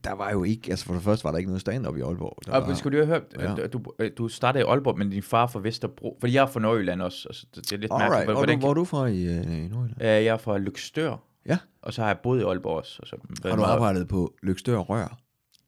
der- 0.04 0.12
var 0.14 0.30
jo 0.30 0.44
ikke, 0.44 0.70
altså 0.70 0.84
for 0.84 0.94
det 0.94 1.02
første 1.02 1.24
var 1.24 1.30
der 1.30 1.38
ikke 1.38 1.48
noget 1.50 1.60
stand-up 1.60 1.96
i 1.96 2.00
Aalborg. 2.00 2.38
Der 2.46 2.52
Og 2.52 2.68
var, 2.68 2.74
skulle 2.74 2.98
du 3.00 3.04
have 3.06 3.20
hørt, 3.38 3.58
Ja. 3.58 3.66
du, 3.66 3.82
du 4.18 4.28
startede 4.28 4.64
i 4.64 4.66
Aalborg, 4.68 4.98
men 4.98 5.10
din 5.10 5.22
far 5.22 5.46
fra 5.46 5.60
Vesterbro. 5.60 6.16
Fordi 6.20 6.32
jeg 6.34 6.42
er 6.42 6.46
fra 6.46 6.60
Nordjylland 6.60 7.02
også. 7.02 7.28
Altså, 7.28 7.46
det, 7.54 7.72
er 7.72 7.76
lidt 7.76 7.92
Alright, 7.92 8.10
mærkeligt. 8.10 8.26
hvor, 8.26 8.34
Hvordan, 8.34 8.54
du, 8.58 8.60
hvor 8.60 8.70
er 8.70 8.74
du 8.74 8.84
fra 8.84 9.06
i, 9.06 9.22
øh, 9.24 9.64
i 9.64 9.68
Nordjylland? 9.68 10.02
Øh, 10.02 10.06
jeg 10.08 10.26
er 10.26 10.36
fra 10.36 10.58
Lykstør. 10.58 11.16
Ja. 11.46 11.58
Og 11.82 11.92
så 11.92 12.00
har 12.02 12.08
jeg 12.08 12.18
boet 12.22 12.40
i 12.40 12.42
Aalborg 12.44 12.76
også. 12.76 12.98
Og 13.02 13.08
så, 13.08 13.16
Har 13.48 13.56
du 13.56 13.62
arbejdet 13.62 14.08
på 14.08 14.34
Lykstør 14.42 14.78
Rør? 14.78 15.18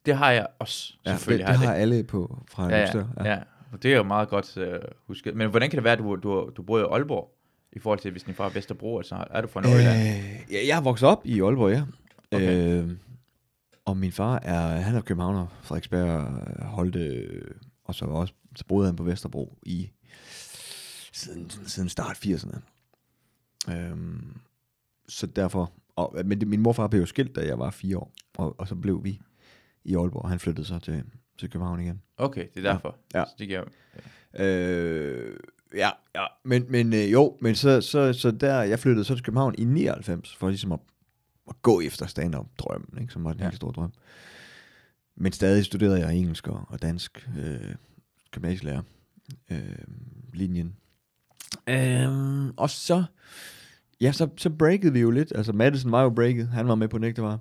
Det 0.05 0.15
har 0.17 0.31
jeg 0.31 0.47
også, 0.59 0.93
Ja, 1.05 1.11
det, 1.11 1.19
selvfølgelig. 1.19 1.47
det 1.47 1.55
har 1.55 1.63
jeg 1.63 1.71
har 1.71 1.75
alle 1.77 2.03
på 2.03 2.43
fra 2.51 2.69
ja, 2.69 2.81
Lykstør. 2.81 3.05
ja, 3.17 3.29
ja. 3.29 3.39
Og 3.71 3.83
det 3.83 3.93
er 3.93 3.97
jo 3.97 4.03
meget 4.03 4.29
godt 4.29 4.57
uh, 4.57 4.63
husket. 5.07 5.35
Men 5.35 5.49
hvordan 5.49 5.69
kan 5.69 5.77
det 5.77 5.83
være, 5.83 5.93
at 5.93 5.99
du, 5.99 6.15
du, 6.15 6.51
du 6.57 6.61
bor 6.63 6.79
i 6.79 6.81
Aalborg? 6.81 7.33
I 7.73 7.79
forhold 7.79 7.99
til, 7.99 8.11
hvis 8.11 8.23
din 8.23 8.33
far 8.33 8.45
er 8.45 8.49
Vesterbro, 8.49 8.97
altså 8.97 9.25
er 9.31 9.41
du 9.41 9.47
fra 9.47 9.61
Nordjylland? 9.61 9.97
Øh, 9.99 10.53
ja, 10.53 10.67
jeg 10.67 10.77
er 10.77 10.81
vokset 10.81 11.09
op 11.09 11.21
i 11.25 11.41
Aalborg, 11.41 11.71
ja. 11.71 11.83
Okay. 12.31 12.81
Øh, 12.83 12.91
og 13.85 13.97
min 13.97 14.11
far 14.11 14.39
er, 14.43 14.59
han 14.79 14.95
er 14.95 15.01
københavner, 15.01 15.47
Frederiksberg, 15.61 16.21
Holte, 16.65 17.27
og 17.85 17.95
så, 17.95 18.05
også, 18.05 18.33
så 18.55 18.65
boede 18.65 18.85
han 18.85 18.95
på 18.95 19.03
Vesterbro 19.03 19.57
i 19.63 19.89
siden, 21.13 21.49
siden 21.49 21.89
start 21.89 22.17
80'erne. 22.25 22.59
Øhm, 23.71 24.37
så 25.09 25.27
derfor, 25.27 25.71
og, 25.95 26.15
men 26.25 26.41
min 26.45 26.61
morfar 26.61 26.87
blev 26.87 26.99
jo 26.99 27.05
skilt, 27.05 27.35
da 27.35 27.45
jeg 27.45 27.59
var 27.59 27.69
fire 27.71 27.97
år, 27.97 28.13
og, 28.37 28.55
og 28.59 28.67
så 28.67 28.75
blev 28.75 29.03
vi 29.03 29.21
i 29.83 29.95
Aalborg, 29.95 30.23
og 30.23 30.29
han 30.29 30.39
flyttede 30.39 30.67
så 30.67 30.79
til, 30.79 31.03
til 31.37 31.49
København 31.49 31.79
igen. 31.79 32.01
Okay, 32.17 32.47
det 32.55 32.65
er 32.65 32.71
derfor. 32.71 32.95
Ja. 33.13 33.25
Så 33.25 33.35
det 33.39 33.47
giver, 33.47 33.63
Øh, 34.39 35.37
ja, 35.75 35.89
ja, 36.15 36.25
men, 36.43 36.65
men 36.69 36.93
øh, 36.93 37.11
jo, 37.11 37.37
men 37.41 37.55
så, 37.55 37.81
så, 37.81 38.13
så 38.13 38.31
der, 38.31 38.61
jeg 38.61 38.79
flyttede 38.79 39.05
så 39.05 39.15
til 39.15 39.23
København 39.23 39.55
i 39.57 39.63
99, 39.63 40.35
for 40.35 40.49
ligesom 40.49 40.71
at, 40.71 40.79
at 41.49 41.61
gå 41.61 41.81
efter 41.81 42.05
stand-up-drømmen, 42.07 43.01
ikke, 43.01 43.13
som 43.13 43.23
var 43.23 43.31
den 43.31 43.39
Ja. 43.39 43.45
ja. 43.45 43.49
helt 43.49 43.55
store 43.55 43.71
drøm. 43.71 43.93
Men 45.15 45.31
stadig 45.31 45.65
studerede 45.65 45.99
jeg 45.99 46.15
engelsk 46.15 46.47
og, 46.47 46.65
og 46.69 46.81
dansk 46.81 47.29
øh, 47.39 47.75
gymnasielærer 48.31 48.81
øh, 49.51 49.59
linjen. 50.33 50.75
Øh, 51.69 52.47
og 52.57 52.69
så, 52.69 53.03
ja, 54.01 54.11
så, 54.11 54.29
så 54.37 54.49
breakede 54.49 54.93
vi 54.93 54.99
jo 54.99 55.11
lidt. 55.11 55.33
Altså, 55.35 55.53
Madison 55.53 55.91
var 55.91 56.03
jo 56.03 56.09
breaket. 56.09 56.47
Han 56.47 56.67
var 56.67 56.75
med 56.75 56.87
på 56.87 56.97
Nægte 56.97 57.21
var. 57.21 57.39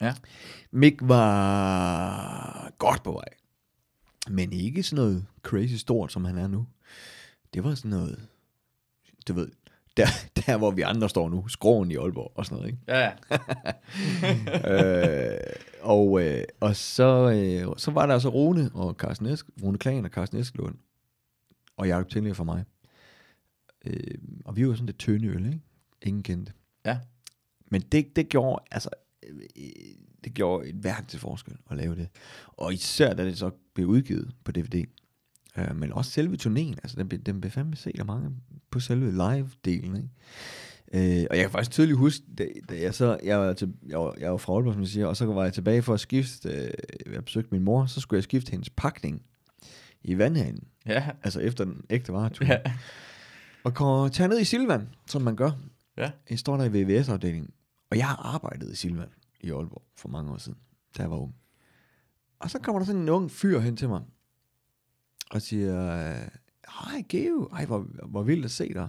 Ja. 0.00 0.14
Mick 0.70 0.98
var 1.02 2.72
godt 2.78 3.02
på 3.02 3.12
vej. 3.12 3.28
Men 4.30 4.52
ikke 4.52 4.82
sådan 4.82 5.04
noget 5.04 5.26
crazy 5.42 5.74
stort, 5.74 6.12
som 6.12 6.24
han 6.24 6.38
er 6.38 6.48
nu. 6.48 6.66
Det 7.54 7.64
var 7.64 7.74
sådan 7.74 7.90
noget, 7.90 8.28
du 9.28 9.32
ved, 9.32 9.48
der, 9.96 10.06
der 10.46 10.58
hvor 10.58 10.70
vi 10.70 10.82
andre 10.82 11.08
står 11.08 11.28
nu, 11.28 11.48
skråen 11.48 11.90
i 11.90 11.96
Aalborg 11.96 12.32
og 12.34 12.46
sådan 12.46 12.58
noget, 12.58 12.70
ikke? 12.70 12.82
Ja, 12.88 13.12
øh, 15.34 15.38
og, 15.80 16.22
øh, 16.22 16.44
og 16.60 16.76
så, 16.76 17.30
øh, 17.30 17.74
så 17.76 17.90
var 17.90 18.06
der 18.06 18.14
altså 18.14 18.28
Rune 18.28 18.70
og 18.74 18.94
Carsten 18.94 19.26
Esk, 19.26 19.46
Rune 19.62 19.78
Klagen 19.78 20.04
og 20.04 20.10
Carsten 20.10 20.38
Eskelund, 20.38 20.74
og 21.76 21.88
Jacob 21.88 22.08
Tindley 22.08 22.34
for 22.34 22.44
mig. 22.44 22.64
Øh, 23.86 24.14
og 24.44 24.56
vi 24.56 24.68
var 24.68 24.74
sådan 24.74 24.86
lidt 24.86 24.98
tynde 24.98 25.28
øl, 25.28 25.46
ikke? 25.46 25.60
Ingen 26.02 26.22
kendte. 26.22 26.52
Ja. 26.86 26.98
Men 27.70 27.80
det, 27.92 28.16
det 28.16 28.28
gjorde, 28.28 28.62
altså, 28.70 28.88
øh, 29.28 29.40
det 30.24 30.34
gjorde 30.34 30.68
et 30.68 30.84
værk 30.84 31.08
til 31.08 31.20
forskel 31.20 31.56
at 31.70 31.76
lave 31.76 31.96
det. 31.96 32.08
Og 32.46 32.72
især 32.74 33.14
da 33.14 33.24
det 33.24 33.38
så 33.38 33.50
blev 33.74 33.86
udgivet 33.86 34.30
på 34.44 34.52
DVD. 34.52 34.84
Øh, 35.58 35.76
men 35.76 35.92
også 35.92 36.10
selve 36.10 36.36
turnéen, 36.42 36.74
altså 36.82 36.96
den, 37.02 37.08
den 37.08 37.40
blev 37.40 37.50
fandme 37.50 37.76
set 37.76 37.98
af 38.00 38.06
mange 38.06 38.30
på 38.70 38.80
selve 38.80 39.10
live-delen, 39.10 39.96
ikke? 39.96 40.08
Øh, 40.94 41.26
og 41.30 41.36
jeg 41.36 41.44
kan 41.44 41.50
faktisk 41.50 41.70
tydeligt 41.70 41.98
huske, 41.98 42.24
da, 42.38 42.46
da 42.68 42.80
jeg 42.80 42.94
så, 42.94 43.18
jeg 43.24 43.38
var, 43.38 43.52
til, 43.52 43.74
jeg 43.88 43.98
var, 43.98 44.14
jeg 44.20 44.30
var 44.30 44.36
fra 44.36 44.52
Aalborg, 44.52 44.72
som 44.74 44.82
jeg 44.82 44.88
siger, 44.88 45.06
og 45.06 45.16
så 45.16 45.26
var 45.26 45.44
jeg 45.44 45.52
tilbage 45.52 45.82
for 45.82 45.94
at 45.94 46.00
skifte, 46.00 46.48
øh, 46.48 46.70
jeg 47.14 47.24
besøgte 47.24 47.48
min 47.52 47.62
mor, 47.64 47.86
så 47.86 48.00
skulle 48.00 48.18
jeg 48.18 48.24
skifte 48.24 48.50
hendes 48.50 48.70
pakning 48.70 49.22
i 50.04 50.18
vandhanen, 50.18 50.64
Ja. 50.86 51.08
altså 51.22 51.40
efter 51.40 51.64
den 51.64 51.84
ægte 51.90 52.12
varetur. 52.12 52.46
Ja. 52.46 52.58
Og 53.64 53.74
kommer 53.74 54.08
tage 54.08 54.28
ned 54.28 54.40
i 54.40 54.44
Silvan, 54.44 54.88
som 55.06 55.22
man 55.22 55.36
gør. 55.36 55.50
Ja. 55.96 56.10
Jeg 56.30 56.38
står 56.38 56.56
der 56.56 56.64
i 56.64 56.82
VVS-afdelingen, 56.82 57.50
og 57.90 57.96
jeg 57.96 58.08
har 58.08 58.16
arbejdet 58.16 58.72
i 58.72 58.76
Silvan 58.76 59.08
i 59.40 59.50
Aalborg 59.50 59.82
for 59.96 60.08
mange 60.08 60.32
år 60.32 60.36
siden, 60.36 60.58
da 60.96 61.02
jeg 61.02 61.10
var 61.10 61.16
ung. 61.16 61.34
Og 62.38 62.50
så 62.50 62.58
kommer 62.58 62.78
der 62.78 62.86
sådan 62.86 63.00
en 63.02 63.08
ung 63.08 63.30
fyr 63.30 63.58
hen 63.60 63.76
til 63.76 63.88
mig, 63.88 64.02
og 65.30 65.42
siger, 65.42 65.74
hej 66.80 67.02
Geo, 67.08 67.48
ej 67.52 67.64
hvor, 67.66 67.86
hvor 68.08 68.22
vildt 68.22 68.44
at 68.44 68.50
se 68.50 68.74
dig. 68.74 68.88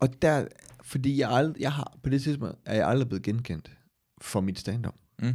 Og 0.00 0.22
der, 0.22 0.46
fordi 0.82 1.18
jeg, 1.20 1.30
ald- 1.30 1.60
jeg 1.60 1.72
har, 1.72 1.96
på 2.02 2.10
det 2.10 2.22
tidspunkt 2.22 2.58
er 2.64 2.74
jeg 2.74 2.88
aldrig 2.88 3.08
blevet 3.08 3.22
genkendt 3.22 3.78
for 4.20 4.40
mit 4.40 4.58
stand-up. 4.58 4.94
Mm. 5.22 5.34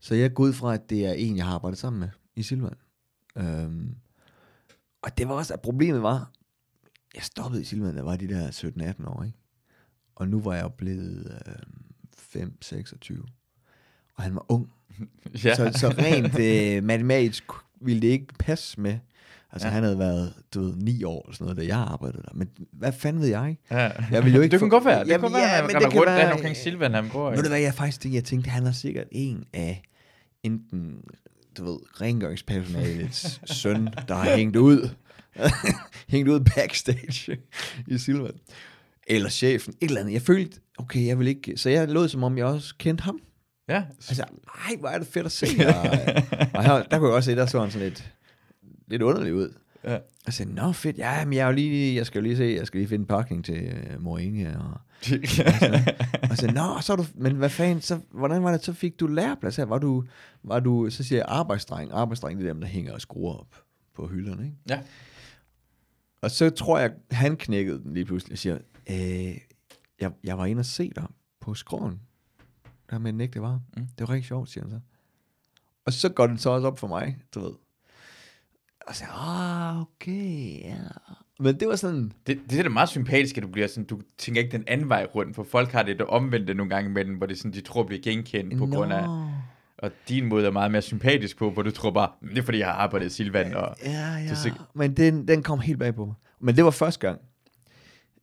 Så 0.00 0.14
jeg 0.14 0.34
går 0.34 0.44
ud 0.44 0.52
fra, 0.52 0.74
at 0.74 0.90
det 0.90 1.06
er 1.06 1.12
en, 1.12 1.36
jeg 1.36 1.44
har 1.46 1.54
arbejdet 1.54 1.78
sammen 1.78 2.00
med 2.00 2.08
i 2.36 2.42
Silvan. 2.42 2.74
Øhm, 3.36 3.96
og 5.02 5.18
det 5.18 5.28
var 5.28 5.34
også, 5.34 5.54
at 5.54 5.60
problemet 5.60 6.02
var, 6.02 6.32
jeg 7.14 7.22
stoppede 7.22 7.62
i 7.62 7.64
Silvan, 7.64 7.96
jeg 7.96 8.06
var 8.06 8.16
de 8.16 8.28
der 8.28 8.50
17-18 9.00 9.08
år, 9.08 9.22
ikke? 9.24 9.38
Og 10.16 10.28
nu 10.28 10.40
var 10.40 10.54
jeg 10.54 10.72
blevet 10.72 11.40
øh, 12.36 12.42
5-26. 12.64 13.26
Og 14.14 14.22
han 14.22 14.34
var 14.34 14.46
ung. 14.48 14.68
Ja. 15.44 15.54
Så, 15.54 15.70
så 15.74 15.88
rent 15.88 16.38
øh, 16.38 16.84
matematisk 16.84 17.44
ville 17.80 18.02
det 18.02 18.08
ikke 18.08 18.26
passe 18.38 18.80
med. 18.80 18.98
Altså 19.52 19.68
Ja. 19.68 19.72
han 19.74 19.82
havde 19.82 19.98
været, 19.98 20.34
du 20.54 20.60
ved, 20.60 20.76
9 20.76 21.04
år 21.04 21.22
eller 21.26 21.34
sådan 21.34 21.44
noget, 21.44 21.56
da 21.56 21.66
jeg 21.66 21.78
arbejdede 21.78 22.22
der. 22.22 22.28
Men 22.34 22.48
hvad 22.72 22.92
fanden 22.92 23.22
ved 23.22 23.28
jeg? 23.28 23.56
ja. 23.70 23.90
Jeg 24.10 24.24
vil 24.24 24.34
jo 24.34 24.40
ikke 24.40 24.52
det 24.52 24.60
få- 24.60 24.68
godt 24.68 24.84
være. 24.84 25.04
Det 25.04 25.08
Jamen, 25.10 25.32
være, 25.32 25.42
ja, 25.42 25.58
at 25.58 25.64
men 25.66 25.74
det 25.74 25.80
kan 25.90 26.00
rundt 26.00 26.06
være- 26.12 26.26
der 26.26 26.32
omkring 26.34 26.56
Silvan, 26.56 26.94
han 26.94 27.08
går. 27.08 27.30
Ved 27.30 27.42
du 27.42 27.48
hvad, 27.48 27.60
jeg 27.60 27.74
faktisk 27.74 28.02
det, 28.02 28.12
jeg 28.14 28.24
tænkte, 28.24 28.50
han 28.50 28.66
er 28.66 28.72
sikkert 28.72 29.06
en 29.12 29.44
af 29.52 29.82
enten, 30.42 31.00
du 31.58 31.64
ved, 31.64 31.78
rengøringspersonalets 32.00 33.40
søn, 33.62 33.88
der 34.08 34.14
har 34.14 34.36
hængt 34.36 34.56
ud, 34.56 34.88
hængt 36.12 36.28
ud 36.28 36.40
backstage 36.40 37.38
i 37.86 37.98
Silvan. 37.98 38.32
Eller 39.06 39.28
chefen, 39.28 39.74
et 39.80 39.88
eller 39.88 40.00
andet. 40.00 40.12
Jeg 40.12 40.22
følte, 40.22 40.60
okay, 40.78 41.06
jeg 41.06 41.18
vil 41.18 41.28
ikke, 41.28 41.56
så 41.56 41.70
jeg 41.70 41.88
lød 41.88 42.08
som 42.08 42.22
om, 42.22 42.38
jeg 42.38 42.46
også 42.46 42.74
kendte 42.78 43.02
ham. 43.02 43.20
Ja. 43.68 43.82
Altså, 44.08 44.24
ej, 44.68 44.76
hvor 44.78 44.88
er 44.88 44.98
det 44.98 45.06
fedt 45.06 45.26
at 45.26 45.32
se. 45.32 45.46
Og, 45.66 45.74
og 46.54 46.64
her, 46.64 46.82
der 46.82 46.98
kunne 46.98 47.08
jeg 47.08 47.16
også 47.16 47.30
se, 47.30 47.36
der 47.36 47.46
så 47.46 47.60
han 47.60 47.70
sådan 47.70 47.88
lidt, 47.88 48.12
lidt 48.86 49.02
underlig 49.02 49.34
ud. 49.34 49.54
Ja. 49.84 49.94
Og 49.94 50.02
jeg 50.26 50.34
sagde, 50.34 50.54
nå 50.54 50.72
fedt, 50.72 50.98
ja, 50.98 51.24
men 51.24 51.32
jeg, 51.34 51.42
er 51.42 51.46
jo 51.46 51.52
lige, 51.52 51.96
jeg 51.96 52.06
skal 52.06 52.18
jo 52.18 52.22
lige 52.22 52.36
se, 52.36 52.54
jeg 52.58 52.66
skal 52.66 52.78
lige 52.78 52.88
finde 52.88 53.02
en 53.02 53.06
pakning 53.06 53.44
til 53.44 53.72
uh, 53.96 54.02
Moringa. 54.02 54.56
Og, 54.56 54.80
og 56.30 56.36
så, 56.36 56.50
nå, 56.54 56.80
så 56.80 56.96
du, 56.96 57.04
men 57.14 57.36
hvad 57.36 57.48
fanden, 57.48 57.80
så, 57.80 57.98
hvordan 58.10 58.42
var 58.42 58.52
det, 58.52 58.64
så 58.64 58.72
fik 58.72 59.00
du 59.00 59.06
læreplads 59.06 59.56
her? 59.56 59.64
Var 59.64 59.78
du, 59.78 60.04
var 60.42 60.60
du, 60.60 60.90
så 60.90 61.04
siger 61.04 61.18
jeg 61.18 61.26
arbejdsdreng, 61.28 61.90
arbejdsdreng, 61.92 62.38
det 62.38 62.48
er 62.48 62.52
dem, 62.52 62.60
der 62.60 62.68
hænger 62.68 62.92
og 62.92 63.00
skruer 63.00 63.34
op 63.34 63.54
på 63.94 64.06
hylderne, 64.06 64.44
ikke? 64.44 64.56
Ja. 64.68 64.78
Og 66.20 66.30
så 66.30 66.50
tror 66.50 66.78
jeg, 66.78 66.92
han 67.10 67.36
knækkede 67.36 67.82
den 67.82 67.94
lige 67.94 68.04
pludselig 68.04 68.32
og 68.32 68.38
siger, 68.38 68.58
øh, 68.90 69.38
jeg, 70.00 70.12
jeg 70.24 70.38
var 70.38 70.46
inde 70.46 70.60
og 70.60 70.66
se 70.66 70.92
dig 70.96 71.06
på 71.40 71.54
skråen, 71.54 72.00
der 72.90 72.98
med 72.98 73.10
en 73.10 73.20
ægte 73.20 73.42
var. 73.42 73.60
Mm. 73.76 73.86
Det 73.98 74.08
var 74.08 74.10
rigtig 74.10 74.28
sjovt, 74.28 74.50
siger 74.50 74.64
han 74.64 74.70
så. 74.70 74.80
Og 75.84 75.92
så 75.92 76.08
går 76.08 76.26
den 76.26 76.38
så 76.38 76.50
også 76.50 76.66
op 76.66 76.78
for 76.78 76.86
mig, 76.86 77.18
du 77.34 77.40
ved. 77.40 77.52
Og 78.86 78.96
så, 78.96 79.04
ah, 79.04 79.80
okay, 79.80 80.60
ja. 80.60 80.76
Men 81.40 81.60
det 81.60 81.68
var 81.68 81.76
sådan, 81.76 82.12
Det, 82.26 82.40
det 82.50 82.58
er 82.58 82.62
da 82.62 82.68
meget 82.68 82.88
sympatisk, 82.88 83.36
at 83.36 83.42
du 83.42 83.48
bliver 83.48 83.66
sådan, 83.66 83.84
du 83.84 84.00
tænker 84.18 84.42
ikke 84.42 84.56
den 84.56 84.64
anden 84.66 84.88
vej 84.88 85.06
rundt, 85.14 85.36
for 85.36 85.42
folk 85.42 85.72
har 85.72 85.82
det 85.82 85.98
det 85.98 86.06
omvendte 86.06 86.54
nogle 86.54 86.70
gange 86.70 86.90
imellem, 86.90 87.16
hvor 87.16 87.26
det 87.26 87.38
sådan, 87.38 87.52
de 87.52 87.60
tror 87.60 87.82
bliver 87.82 88.02
genkendt 88.02 88.58
på 88.58 88.66
Nå. 88.66 88.76
grund 88.76 88.92
af, 88.92 89.08
og 89.78 89.90
din 90.08 90.24
måde 90.26 90.46
er 90.46 90.50
meget 90.50 90.70
mere 90.70 90.82
sympatisk 90.82 91.36
på, 91.38 91.50
hvor 91.50 91.62
du 91.62 91.70
tror 91.70 91.90
bare, 91.90 92.10
"Men 92.20 92.30
det 92.30 92.38
er 92.38 92.42
fordi, 92.42 92.58
jeg 92.58 92.66
har 92.66 92.74
arbejdet 92.74 93.06
i 93.06 93.10
Silvan, 93.10 93.54
og 93.54 93.76
Ja, 93.84 94.16
ja. 94.16 94.34
sikkert- 94.34 94.66
Men 94.74 94.96
den, 94.96 95.28
den 95.28 95.42
kom 95.42 95.58
helt 95.60 95.78
bag 95.78 95.94
på 95.94 96.04
mig. 96.04 96.14
Men 96.40 96.56
det 96.56 96.64
var 96.64 96.70
første 96.70 97.00
gang. 97.08 97.20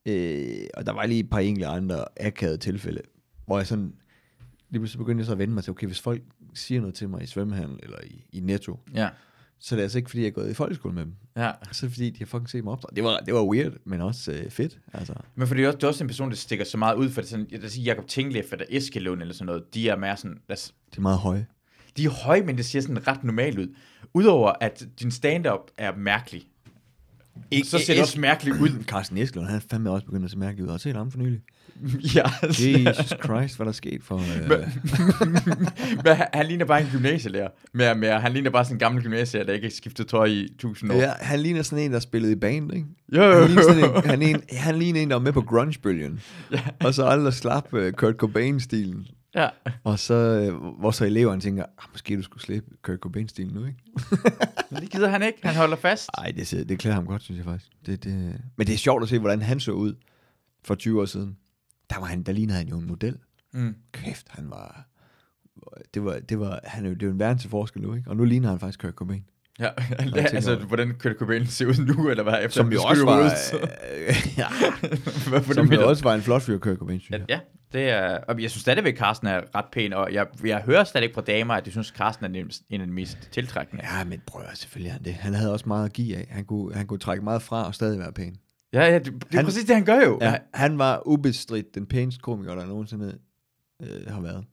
Øh, 0.05 0.67
og 0.73 0.85
der 0.85 0.93
var 0.93 1.05
lige 1.05 1.19
et 1.19 1.29
par 1.29 1.39
enkelte 1.39 1.67
andre 1.67 2.05
akavede 2.19 2.57
tilfælde, 2.57 3.01
hvor 3.45 3.57
jeg 3.57 3.67
sådan, 3.67 3.93
lige 4.69 4.79
pludselig 4.79 4.97
begyndte 4.99 5.21
jeg 5.21 5.25
så 5.25 5.31
at 5.31 5.37
vende 5.37 5.53
mig 5.53 5.63
til, 5.63 5.71
okay, 5.71 5.87
hvis 5.87 6.01
folk 6.01 6.21
siger 6.53 6.81
noget 6.81 6.95
til 6.95 7.09
mig 7.09 7.23
i 7.23 7.25
svømmehallen 7.25 7.79
eller 7.83 7.97
i, 8.03 8.25
i 8.33 8.39
Netto, 8.39 8.79
ja, 8.93 9.09
så 9.59 9.75
er 9.75 9.77
det 9.77 9.83
altså 9.83 9.97
ikke, 9.97 10.09
fordi 10.09 10.21
jeg 10.21 10.27
er 10.27 10.31
gået 10.31 10.49
i 10.51 10.53
folkeskole 10.53 10.93
med 10.93 11.03
dem. 11.05 11.13
ja. 11.37 11.51
Så 11.71 11.85
er 11.85 11.89
fordi, 11.89 12.09
de 12.09 12.19
har 12.19 12.25
fucking 12.25 12.49
set 12.49 12.63
mig 12.63 12.73
opdrage. 12.73 12.95
Det 12.95 13.03
var, 13.03 13.19
det 13.19 13.33
var 13.33 13.43
weird, 13.43 13.73
men 13.85 14.01
også 14.01 14.31
øh, 14.31 14.49
fedt. 14.51 14.79
Altså, 14.93 15.13
Men 15.35 15.47
fordi 15.47 15.61
det 15.61 15.65
er 15.65 15.67
også, 15.69 15.77
det 15.77 15.83
er 15.83 15.87
også 15.87 16.03
en 16.03 16.07
person, 16.07 16.29
der 16.29 16.35
stikker 16.35 16.65
så 16.65 16.77
meget 16.77 16.95
ud, 16.95 17.09
for 17.09 17.21
det 17.21 17.27
er 17.27 17.29
sådan, 17.29 17.47
jeg 17.51 17.61
vil 17.61 17.71
sige, 17.71 17.83
Jacob 17.83 18.07
Tingleff 18.07 18.51
eller 18.53 18.65
Eskelund 18.69 19.21
eller 19.21 19.33
sådan 19.33 19.45
noget, 19.45 19.63
de 19.73 19.89
er 19.89 19.95
mere 19.95 20.17
sådan, 20.17 20.37
os, 20.49 20.73
det 20.91 20.97
er 20.97 21.01
meget 21.01 21.19
høje. 21.19 21.45
de 21.97 22.05
er 22.05 22.09
høje, 22.09 22.41
men 22.41 22.57
det 22.57 22.65
ser 22.65 22.81
sådan 22.81 23.07
ret 23.07 23.23
normalt 23.23 23.59
ud. 23.59 23.75
Udover 24.13 24.53
at 24.61 24.83
din 24.99 25.11
stand-up 25.11 25.71
er 25.77 25.95
mærkelig, 25.95 26.47
Ikke, 27.51 27.67
så 27.67 27.79
ser 27.79 27.93
det 27.93 28.01
også 28.01 28.19
mærkeligt 28.19 28.57
ud. 28.61 28.69
Carsten 28.91 29.17
Eskelund, 29.17 29.47
han 29.47 29.55
er 29.57 29.61
fandme 29.71 29.89
også 29.89 30.05
begyndt 30.05 30.25
at 30.25 30.31
se 30.31 30.37
mærkeligt 30.37 30.63
ud. 30.63 30.69
Har 30.69 30.77
du 30.77 30.81
set 30.81 30.95
ham 30.95 31.11
for 31.11 31.19
nylig? 31.19 31.39
ja, 32.15 32.23
Jesus 32.41 33.13
Christ, 33.23 33.55
hvad 33.55 33.65
der 33.65 33.71
er 33.71 33.71
sket 33.71 34.03
for... 34.03 34.17
Øh, 34.17 34.49
Men 36.05 36.05
han, 36.17 36.27
han 36.33 36.45
ligner 36.45 36.65
bare 36.65 36.81
en 36.81 36.87
gymnasielærer. 36.91 37.47
Mere, 37.73 37.95
mere. 37.95 38.19
Han 38.21 38.33
ligner 38.33 38.49
bare 38.49 38.65
sådan 38.65 38.75
en 38.75 38.79
gammel 38.79 39.03
gymnasielærer, 39.03 39.45
der 39.45 39.53
ikke 39.53 39.65
har 39.65 39.71
skiftet 39.71 40.07
tøj 40.07 40.25
i 40.25 40.47
tusind 40.59 40.91
år. 40.91 40.95
ja, 40.95 41.13
han 41.19 41.39
ligner 41.39 41.61
sådan 41.61 41.85
en, 41.85 41.93
der 41.93 41.99
spillede 41.99 42.33
i 42.33 42.35
band, 42.35 42.73
ikke? 42.73 42.85
Jo, 43.15 43.23
jo, 43.23 43.39
Han 43.39 43.47
ligner, 43.47 43.63
sådan 43.63 43.83
en, 43.83 44.09
han, 44.09 44.21
en, 44.21 44.41
han 44.51 44.75
ligner 44.75 45.01
en, 45.01 45.09
der 45.09 45.15
var 45.15 45.23
med 45.23 45.33
på 45.33 45.41
grunge-bølgen. 45.41 46.19
Ja. 46.51 46.59
Og 46.83 46.93
så 46.93 47.05
aldrig 47.05 47.33
slap 47.33 47.73
uh, 47.73 47.91
Kurt 47.91 48.15
Cobain-stilen. 48.15 49.07
Ja. 49.35 49.49
Og 49.83 49.99
så, 49.99 50.49
uh, 50.53 50.79
hvor 50.79 50.91
så 50.91 51.05
eleverne 51.05 51.41
tænker, 51.41 51.63
ah, 51.63 51.85
måske 51.91 52.17
du 52.17 52.21
skulle 52.21 52.43
slippe 52.43 52.69
Kurt 52.81 52.99
Cobain-stilen 52.99 53.53
nu, 53.53 53.65
ikke? 53.65 53.79
Men 54.71 54.81
det 54.81 54.91
gider 54.91 55.09
han 55.09 55.23
ikke. 55.23 55.39
Han 55.43 55.55
holder 55.55 55.75
fast. 55.75 56.09
Nej, 56.17 56.31
det, 56.31 56.69
det 56.69 56.79
klæder 56.79 56.95
ham 56.95 57.05
godt, 57.05 57.23
synes 57.23 57.37
jeg 57.37 57.45
faktisk. 57.45 57.71
Det, 57.85 58.03
det, 58.03 58.41
men 58.57 58.67
det 58.67 58.73
er 58.73 58.77
sjovt 58.77 59.03
at 59.03 59.09
se, 59.09 59.19
hvordan 59.19 59.41
han 59.41 59.59
så 59.59 59.71
ud 59.71 59.95
for 60.63 60.75
20 60.75 61.01
år 61.01 61.05
siden. 61.05 61.37
Der, 61.89 61.99
var 61.99 62.05
han, 62.05 62.23
der 62.23 62.31
lignede 62.31 62.57
han 62.57 62.67
jo 62.67 62.77
en 62.77 62.87
model. 62.87 63.17
Mm. 63.53 63.75
Kæft, 63.91 64.27
han 64.29 64.49
var... 64.49 64.87
Det 65.93 66.05
var, 66.05 66.19
det 66.29 66.39
var, 66.39 66.59
han 66.63 66.85
jo, 66.85 66.93
det 66.93 67.01
er 67.03 67.07
jo 67.07 67.11
en 67.13 67.19
verden 67.19 67.37
til 67.37 67.49
forskel 67.49 67.81
nu, 67.81 67.93
ikke? 67.95 68.09
Og 68.09 68.17
nu 68.17 68.23
ligner 68.23 68.49
han 68.49 68.59
faktisk 68.59 68.79
Kurt 68.79 68.93
Cobain. 68.93 69.25
Ja, 69.59 69.69
tænker 69.99 70.21
altså, 70.21 70.55
over 70.55 70.65
hvordan 70.65 70.95
Kurt 70.99 71.15
Cobain 71.15 71.47
ser 71.47 71.65
ud 71.65 71.85
nu, 71.85 72.09
eller 72.09 72.23
hvad? 72.23 72.33
Efter 72.41 72.61
Som 72.61 72.73
jo 72.73 72.81
også 72.81 73.05
var... 73.05 73.19
Øh, 73.19 74.15
ja, 74.37 74.47
som 75.53 75.67
det 75.67 75.75
jo 75.77 75.89
også 75.89 76.03
var 76.03 76.15
en 76.15 76.21
flot 76.21 76.41
fyr, 76.41 76.57
Kurt 76.57 76.77
Cobain, 76.77 76.99
synes 76.99 77.11
Ja, 77.11 77.17
jeg. 77.17 77.27
ja, 77.29 77.39
det 77.75 77.89
er, 77.89 78.17
og 78.17 78.41
jeg 78.41 78.51
synes 78.51 78.61
stadigvæk, 78.61 78.97
Carsten 78.97 79.27
er 79.27 79.41
ret 79.55 79.65
pæn, 79.71 79.93
og 79.93 80.13
jeg, 80.13 80.27
jeg 80.43 80.61
hører 80.61 80.83
stadig 80.83 81.11
fra 81.13 81.21
damer, 81.21 81.53
at 81.53 81.65
de 81.65 81.71
synes, 81.71 81.87
Carsten 81.87 82.25
er 82.25 82.29
den- 82.29 82.51
en 82.69 82.81
af 82.81 82.87
de 82.87 82.93
mest 82.93 83.17
tiltrækkende. 83.31 83.83
Ja, 83.97 84.03
men 84.03 84.21
prøv 84.27 84.41
at 84.51 84.57
selvfølgelig 84.57 84.91
han 84.91 85.03
det. 85.03 85.13
Han 85.13 85.33
havde 85.33 85.51
også 85.53 85.65
meget 85.67 85.85
at 85.85 85.93
give 85.93 86.17
af. 86.17 86.27
Han 86.29 86.45
kunne, 86.45 86.75
han 86.75 86.87
kunne 86.87 86.99
trække 86.99 87.23
meget 87.23 87.41
fra 87.41 87.67
og 87.67 87.75
stadig 87.75 87.99
være 87.99 88.11
pæn. 88.11 88.35
Ja, 88.73 88.83
ja, 88.85 88.99
det, 88.99 89.05
det 89.05 89.23
er 89.31 89.35
Han- 89.35 89.45
præcis 89.45 89.63
det, 89.65 89.75
han 89.75 89.85
gør 89.85 90.01
jo. 90.01 90.17
Ja, 90.21 90.37
han 90.53 90.77
var 90.77 91.07
ubestridt 91.07 91.75
den 91.75 91.85
pæneste 91.85 92.21
komiker, 92.21 92.55
der 92.55 92.65
nogensinde 92.65 93.17
øh, 93.81 94.07
har 94.07 94.21
været. 94.21 94.45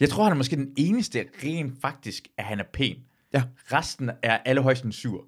Jeg 0.00 0.08
tror, 0.08 0.22
han 0.24 0.32
er 0.32 0.36
måske 0.36 0.56
den 0.56 0.72
eneste 0.76 1.24
rent 1.44 1.80
faktisk, 1.80 2.28
at 2.38 2.44
han 2.44 2.60
er 2.60 2.64
pæn. 2.72 2.96
Ja. 3.34 3.42
Resten 3.72 4.10
er 4.22 4.38
alle 4.44 4.62
højst 4.62 4.84
en 4.84 4.92
sur. 4.92 5.24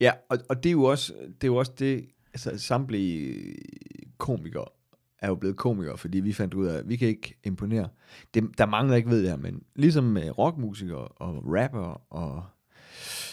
Ja, 0.00 0.12
og, 0.30 0.38
og 0.48 0.62
det 0.62 0.68
er 0.70 0.72
jo 0.72 0.82
også 0.84 1.12
det, 1.28 1.44
er 1.44 1.48
jo 1.48 1.56
også 1.56 1.72
det 1.78 2.04
altså 2.34 2.58
samtlige 2.58 3.54
komikere 4.18 4.64
er 5.22 5.28
jo 5.28 5.34
blevet 5.34 5.56
komikere, 5.56 5.98
fordi 5.98 6.20
vi 6.20 6.32
fandt 6.32 6.54
ud 6.54 6.66
af, 6.66 6.78
at 6.78 6.88
vi 6.88 6.96
kan 6.96 7.08
ikke 7.08 7.38
imponere. 7.44 7.88
Det, 8.34 8.44
der 8.58 8.66
mangler 8.66 8.96
ikke 8.96 9.10
ved 9.10 9.22
det 9.22 9.30
her, 9.30 9.36
men 9.36 9.62
ligesom 9.76 10.04
med 10.04 10.38
rockmusikere 10.38 11.08
og 11.08 11.44
rapper 11.46 12.00
og 12.10 12.44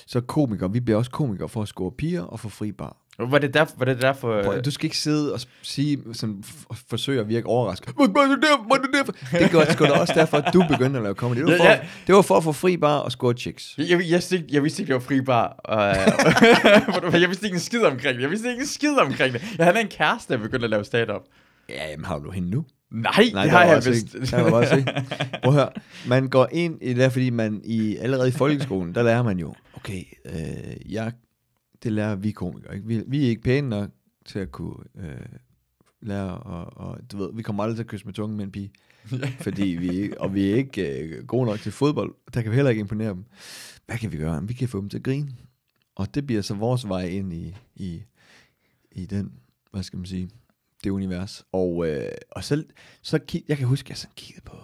så 0.07 0.21
komikere, 0.21 0.71
vi 0.71 0.79
bliver 0.79 0.97
også 0.97 1.11
komikere 1.11 1.49
for 1.49 1.61
at 1.61 1.67
score 1.67 1.91
piger 1.91 2.21
og 2.21 2.39
for 2.39 2.49
fri 2.49 2.71
bar. 2.71 2.97
Var 3.19 3.37
det 3.37 3.53
derfor? 3.53 3.75
Var 3.77 3.85
det 3.85 4.01
derfor 4.01 4.43
Prøv, 4.43 4.61
du 4.61 4.71
skal 4.71 4.85
ikke 4.85 4.97
sidde 4.97 5.33
og 5.33 5.39
sige, 5.61 5.99
sådan, 6.13 6.43
forsøge 6.87 7.19
at 7.21 7.27
virke 7.29 7.47
overrasket. 7.47 7.93
Var 7.97 8.05
det 8.05 8.13
der? 8.15 8.57
Hvad 8.57 8.67
var 8.69 8.77
det 8.77 8.89
der? 9.31 9.37
Det 9.39 9.53
var 9.53 9.73
sgu 9.73 9.85
da 9.85 9.91
også 9.91 10.13
derfor, 10.15 10.37
at 10.37 10.53
du 10.53 10.63
begyndte 10.69 10.97
at 10.97 11.03
lave 11.03 11.15
comedy. 11.15 11.37
Det 11.37 11.45
var 11.45 11.57
for, 11.57 11.63
Ja, 11.63 11.71
ja. 11.71 11.79
det 12.07 12.15
var 12.15 12.21
for 12.21 12.37
at 12.37 12.43
få 12.43 12.51
fri 12.51 12.77
bar 12.77 12.97
og 12.97 13.11
score 13.11 13.33
chicks. 13.33 13.75
Jeg, 13.77 13.89
jeg, 13.89 14.01
jeg, 14.09 14.33
ikke, 14.33 14.45
jeg 14.51 14.63
vidste 14.63 14.81
ikke, 14.81 14.87
det 14.87 14.93
var 14.93 14.99
fri 15.07 15.21
bar. 15.21 15.47
Og, 15.47 15.79
jeg 17.21 17.29
vidste 17.29 17.45
ikke 17.45 17.55
en 17.55 17.59
skid 17.59 17.81
omkring 17.83 18.15
det. 18.15 18.21
Jeg 18.21 18.29
vidste 18.29 18.49
ikke 18.49 18.61
en 18.61 18.67
skid 18.67 18.97
omkring 18.97 19.33
det. 19.33 19.55
Jeg 19.57 19.65
havde 19.65 19.81
en 19.81 19.87
kæreste, 19.87 20.33
der 20.33 20.39
begyndte 20.39 20.63
at 20.63 20.69
lave 20.69 20.83
stand-up. 20.83 21.21
Ja, 21.69 21.89
jamen 21.89 22.05
har 22.05 22.19
du 22.19 22.31
hende 22.31 22.49
nu? 22.49 22.65
Nej, 22.91 23.11
Nej, 23.33 23.43
det 23.43 23.51
der 23.51 23.57
har 23.57 23.65
jeg 23.65 23.75
også 23.77 23.89
vist. 23.89 24.15
ikke. 24.15 24.25
Der 24.27 24.41
var 24.41 24.49
bare 24.49 24.65
se. 24.67 24.85
Prøv 25.43 25.53
at 25.53 25.59
høre. 25.59 25.69
Man 26.07 26.29
går 26.29 26.47
ind 26.51 26.77
i 26.81 26.93
det, 26.93 27.11
fordi 27.11 27.29
man 27.29 27.61
i, 27.65 27.95
allerede 27.95 28.27
i 28.27 28.31
folkeskolen, 28.31 28.95
der 28.95 29.03
lærer 29.03 29.23
man 29.23 29.39
jo, 29.39 29.53
okay, 29.75 30.03
øh, 30.25 30.93
jeg, 30.93 31.11
det 31.83 31.91
lærer 31.91 32.15
vi 32.15 32.31
komikere. 32.31 32.75
Ikke? 32.75 32.87
Vi, 32.87 33.03
vi 33.07 33.25
er 33.25 33.29
ikke 33.29 33.41
pæne 33.41 33.69
nok 33.69 33.89
til 34.25 34.39
at 34.39 34.51
kunne 34.51 34.75
øh, 34.99 35.25
lære, 36.01 36.37
og, 36.37 36.77
og 36.87 36.99
du 37.11 37.17
ved, 37.17 37.29
vi 37.33 37.41
kommer 37.41 37.63
aldrig 37.63 37.75
til 37.77 37.83
at 37.83 37.87
kysse 37.87 38.05
med 38.05 38.13
tungen 38.13 38.37
med 38.37 38.45
en 38.45 38.51
pige, 38.51 38.71
fordi 39.39 39.67
vi, 39.67 39.89
ikke- 39.89 40.21
og 40.21 40.33
vi 40.33 40.51
er 40.51 40.55
ikke 40.55 40.99
øh, 41.03 41.25
gode 41.25 41.45
nok 41.45 41.59
til 41.59 41.71
fodbold, 41.71 42.15
der 42.33 42.41
kan 42.41 42.51
vi 42.51 42.55
heller 42.55 42.69
ikke 42.69 42.79
imponere 42.79 43.09
dem. 43.09 43.25
Hvad 43.85 43.97
kan 43.97 44.11
vi 44.11 44.17
gøre? 44.17 44.47
Vi 44.47 44.53
kan 44.53 44.67
få 44.69 44.81
dem 44.81 44.89
til 44.89 44.97
at 44.97 45.03
grine, 45.03 45.27
og 45.95 46.15
det 46.15 46.25
bliver 46.25 46.41
så 46.41 46.53
vores 46.53 46.87
vej 46.87 47.05
ind 47.07 47.33
i, 47.33 47.55
i, 47.75 48.03
i 48.91 49.05
den, 49.05 49.31
hvad 49.71 49.83
skal 49.83 49.97
man 49.97 50.05
sige, 50.05 50.29
det 50.83 50.89
univers. 50.89 51.43
Og, 51.51 51.87
øh, 51.89 52.11
og 52.31 52.43
så, 52.43 52.63
så 53.01 53.19
kig, 53.19 53.43
jeg 53.47 53.57
kan 53.57 53.67
huske, 53.67 53.85
at 53.85 53.89
jeg 53.89 53.97
sådan 53.97 54.13
kiggede 54.15 54.45
på 54.45 54.57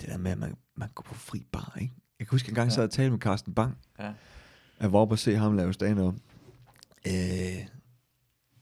det 0.00 0.08
der 0.08 0.16
med, 0.16 0.30
at 0.30 0.38
man, 0.38 0.56
man 0.74 0.88
går 0.94 1.02
på 1.02 1.14
fri 1.14 1.46
bar, 1.52 1.76
ikke? 1.80 1.94
Jeg 2.18 2.26
kan 2.26 2.34
huske, 2.34 2.48
en 2.48 2.54
gang 2.54 2.68
Ja. 2.68 2.74
så 2.74 2.80
jeg 2.80 2.90
talte 2.90 3.10
med 3.10 3.18
Carsten 3.18 3.54
Bang, 3.54 3.78
Ja. 3.98 4.12
jeg 4.80 4.92
var 4.92 4.98
oppe 4.98 5.14
og 5.14 5.18
se 5.18 5.36
ham 5.36 5.56
lave 5.56 5.72
stand-up 5.72 6.14
øh, 7.06 7.66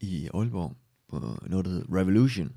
i 0.01 0.29
Aalborg 0.35 0.77
på 1.09 1.19
noget, 1.47 1.65
der 1.65 1.71
hedder 1.71 1.97
Revolution. 1.97 2.53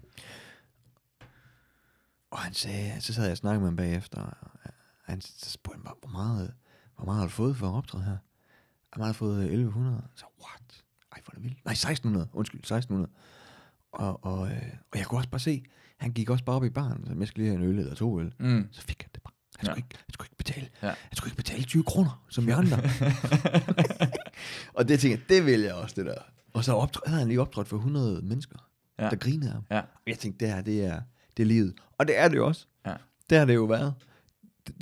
Og 2.32 2.40
han 2.40 2.54
sagde, 2.54 3.02
så 3.02 3.14
sad 3.14 3.24
jeg 3.24 3.32
og 3.32 3.38
snakkede 3.38 3.60
med 3.60 3.68
ham 3.68 3.76
bagefter, 3.76 4.18
og 4.22 4.72
han 5.06 5.22
så 5.22 5.50
spurgte 5.50 5.82
mig, 5.84 5.94
hvor 6.02 6.10
meget, 6.10 6.54
hvor 6.96 7.06
meget 7.06 7.18
har 7.20 7.26
du 7.26 7.32
fået 7.32 7.58
for 7.58 7.68
at 7.70 7.74
optræde 7.78 8.04
her? 8.04 8.18
Jeg 8.98 9.06
har 9.06 9.14
fået 9.14 9.44
1100. 9.44 10.04
Så 10.16 10.26
what? 10.44 10.84
Ej, 11.12 11.22
hvor 11.26 11.32
er 11.32 11.36
det 11.36 11.44
vildt. 11.44 11.66
Nej, 11.66 11.72
1600. 11.72 12.28
Undskyld, 12.34 12.60
1600. 12.60 13.12
Og, 13.94 14.26
og, 14.26 14.48
øh, 14.48 14.62
og 14.92 14.98
jeg 15.00 15.06
kunne 15.06 15.20
også 15.20 15.30
bare 15.30 15.40
se, 15.40 15.64
han 15.98 16.12
gik 16.12 16.30
også 16.30 16.44
bare 16.46 16.56
op 16.56 16.64
i 16.66 16.70
baren, 16.70 17.06
så 17.06 17.14
jeg 17.20 17.28
skulle 17.28 17.44
lige 17.46 17.58
have 17.58 17.64
en 17.66 17.70
øl 17.74 17.80
eller 17.80 17.96
to 17.96 18.20
øl. 18.20 18.34
Mm. 18.40 18.68
Så 18.72 18.82
fik 18.82 19.02
han 19.02 19.10
det 19.16 19.24
bare. 19.24 19.34
Han 19.58 19.66
skulle, 19.66 19.72
Ja. 19.72 19.76
ikke, 19.86 19.98
han 19.98 20.14
skulle 20.14 20.26
ikke 20.28 20.38
betale. 20.38 20.68
Ja. 20.82 20.88
Han 20.88 21.16
skulle 21.16 21.28
ikke 21.32 21.38
betale 21.38 21.64
20 21.64 21.84
kroner, 21.84 22.26
som 22.30 22.46
vi 22.48 22.52
andre. 22.52 22.78
og 24.78 24.88
det 24.88 25.00
tænkte 25.00 25.10
jeg, 25.10 25.30
det 25.30 25.46
vil 25.46 25.60
jeg 25.62 25.74
også, 25.74 25.96
det 25.98 26.06
der. 26.06 26.16
Og 26.54 26.64
så 26.64 26.74
optræ- 26.78 27.08
havde 27.08 27.20
han 27.20 27.28
lige 27.28 27.42
optrådt 27.42 27.68
for 27.68 27.78
100 27.78 28.22
mennesker, 28.24 28.58
Ja. 29.00 29.10
der 29.10 29.16
grinede 29.16 29.52
ham. 29.52 29.64
Ja. 29.72 29.80
Og 29.80 30.08
jeg 30.08 30.20
tænkte, 30.20 30.46
det 30.46 30.54
her, 30.54 30.62
det 30.62 30.86
er, 30.86 31.02
det 31.38 31.44
er 31.44 31.48
livet. 31.48 31.74
Og 31.98 32.08
det 32.08 32.20
er 32.20 32.28
det 32.28 32.36
jo 32.36 32.48
også. 32.48 32.66
Ja. 32.86 32.94
Det 33.30 33.38
har 33.38 33.46
det 33.46 33.56
jo 33.56 33.64
været. 33.64 33.94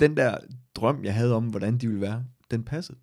Den 0.00 0.16
der 0.16 0.38
drøm, 0.74 1.04
jeg 1.04 1.14
havde 1.14 1.34
om, 1.34 1.44
hvordan 1.46 1.78
de 1.78 1.86
ville 1.86 2.00
være, 2.00 2.24
den 2.50 2.64
passede. 2.64 2.98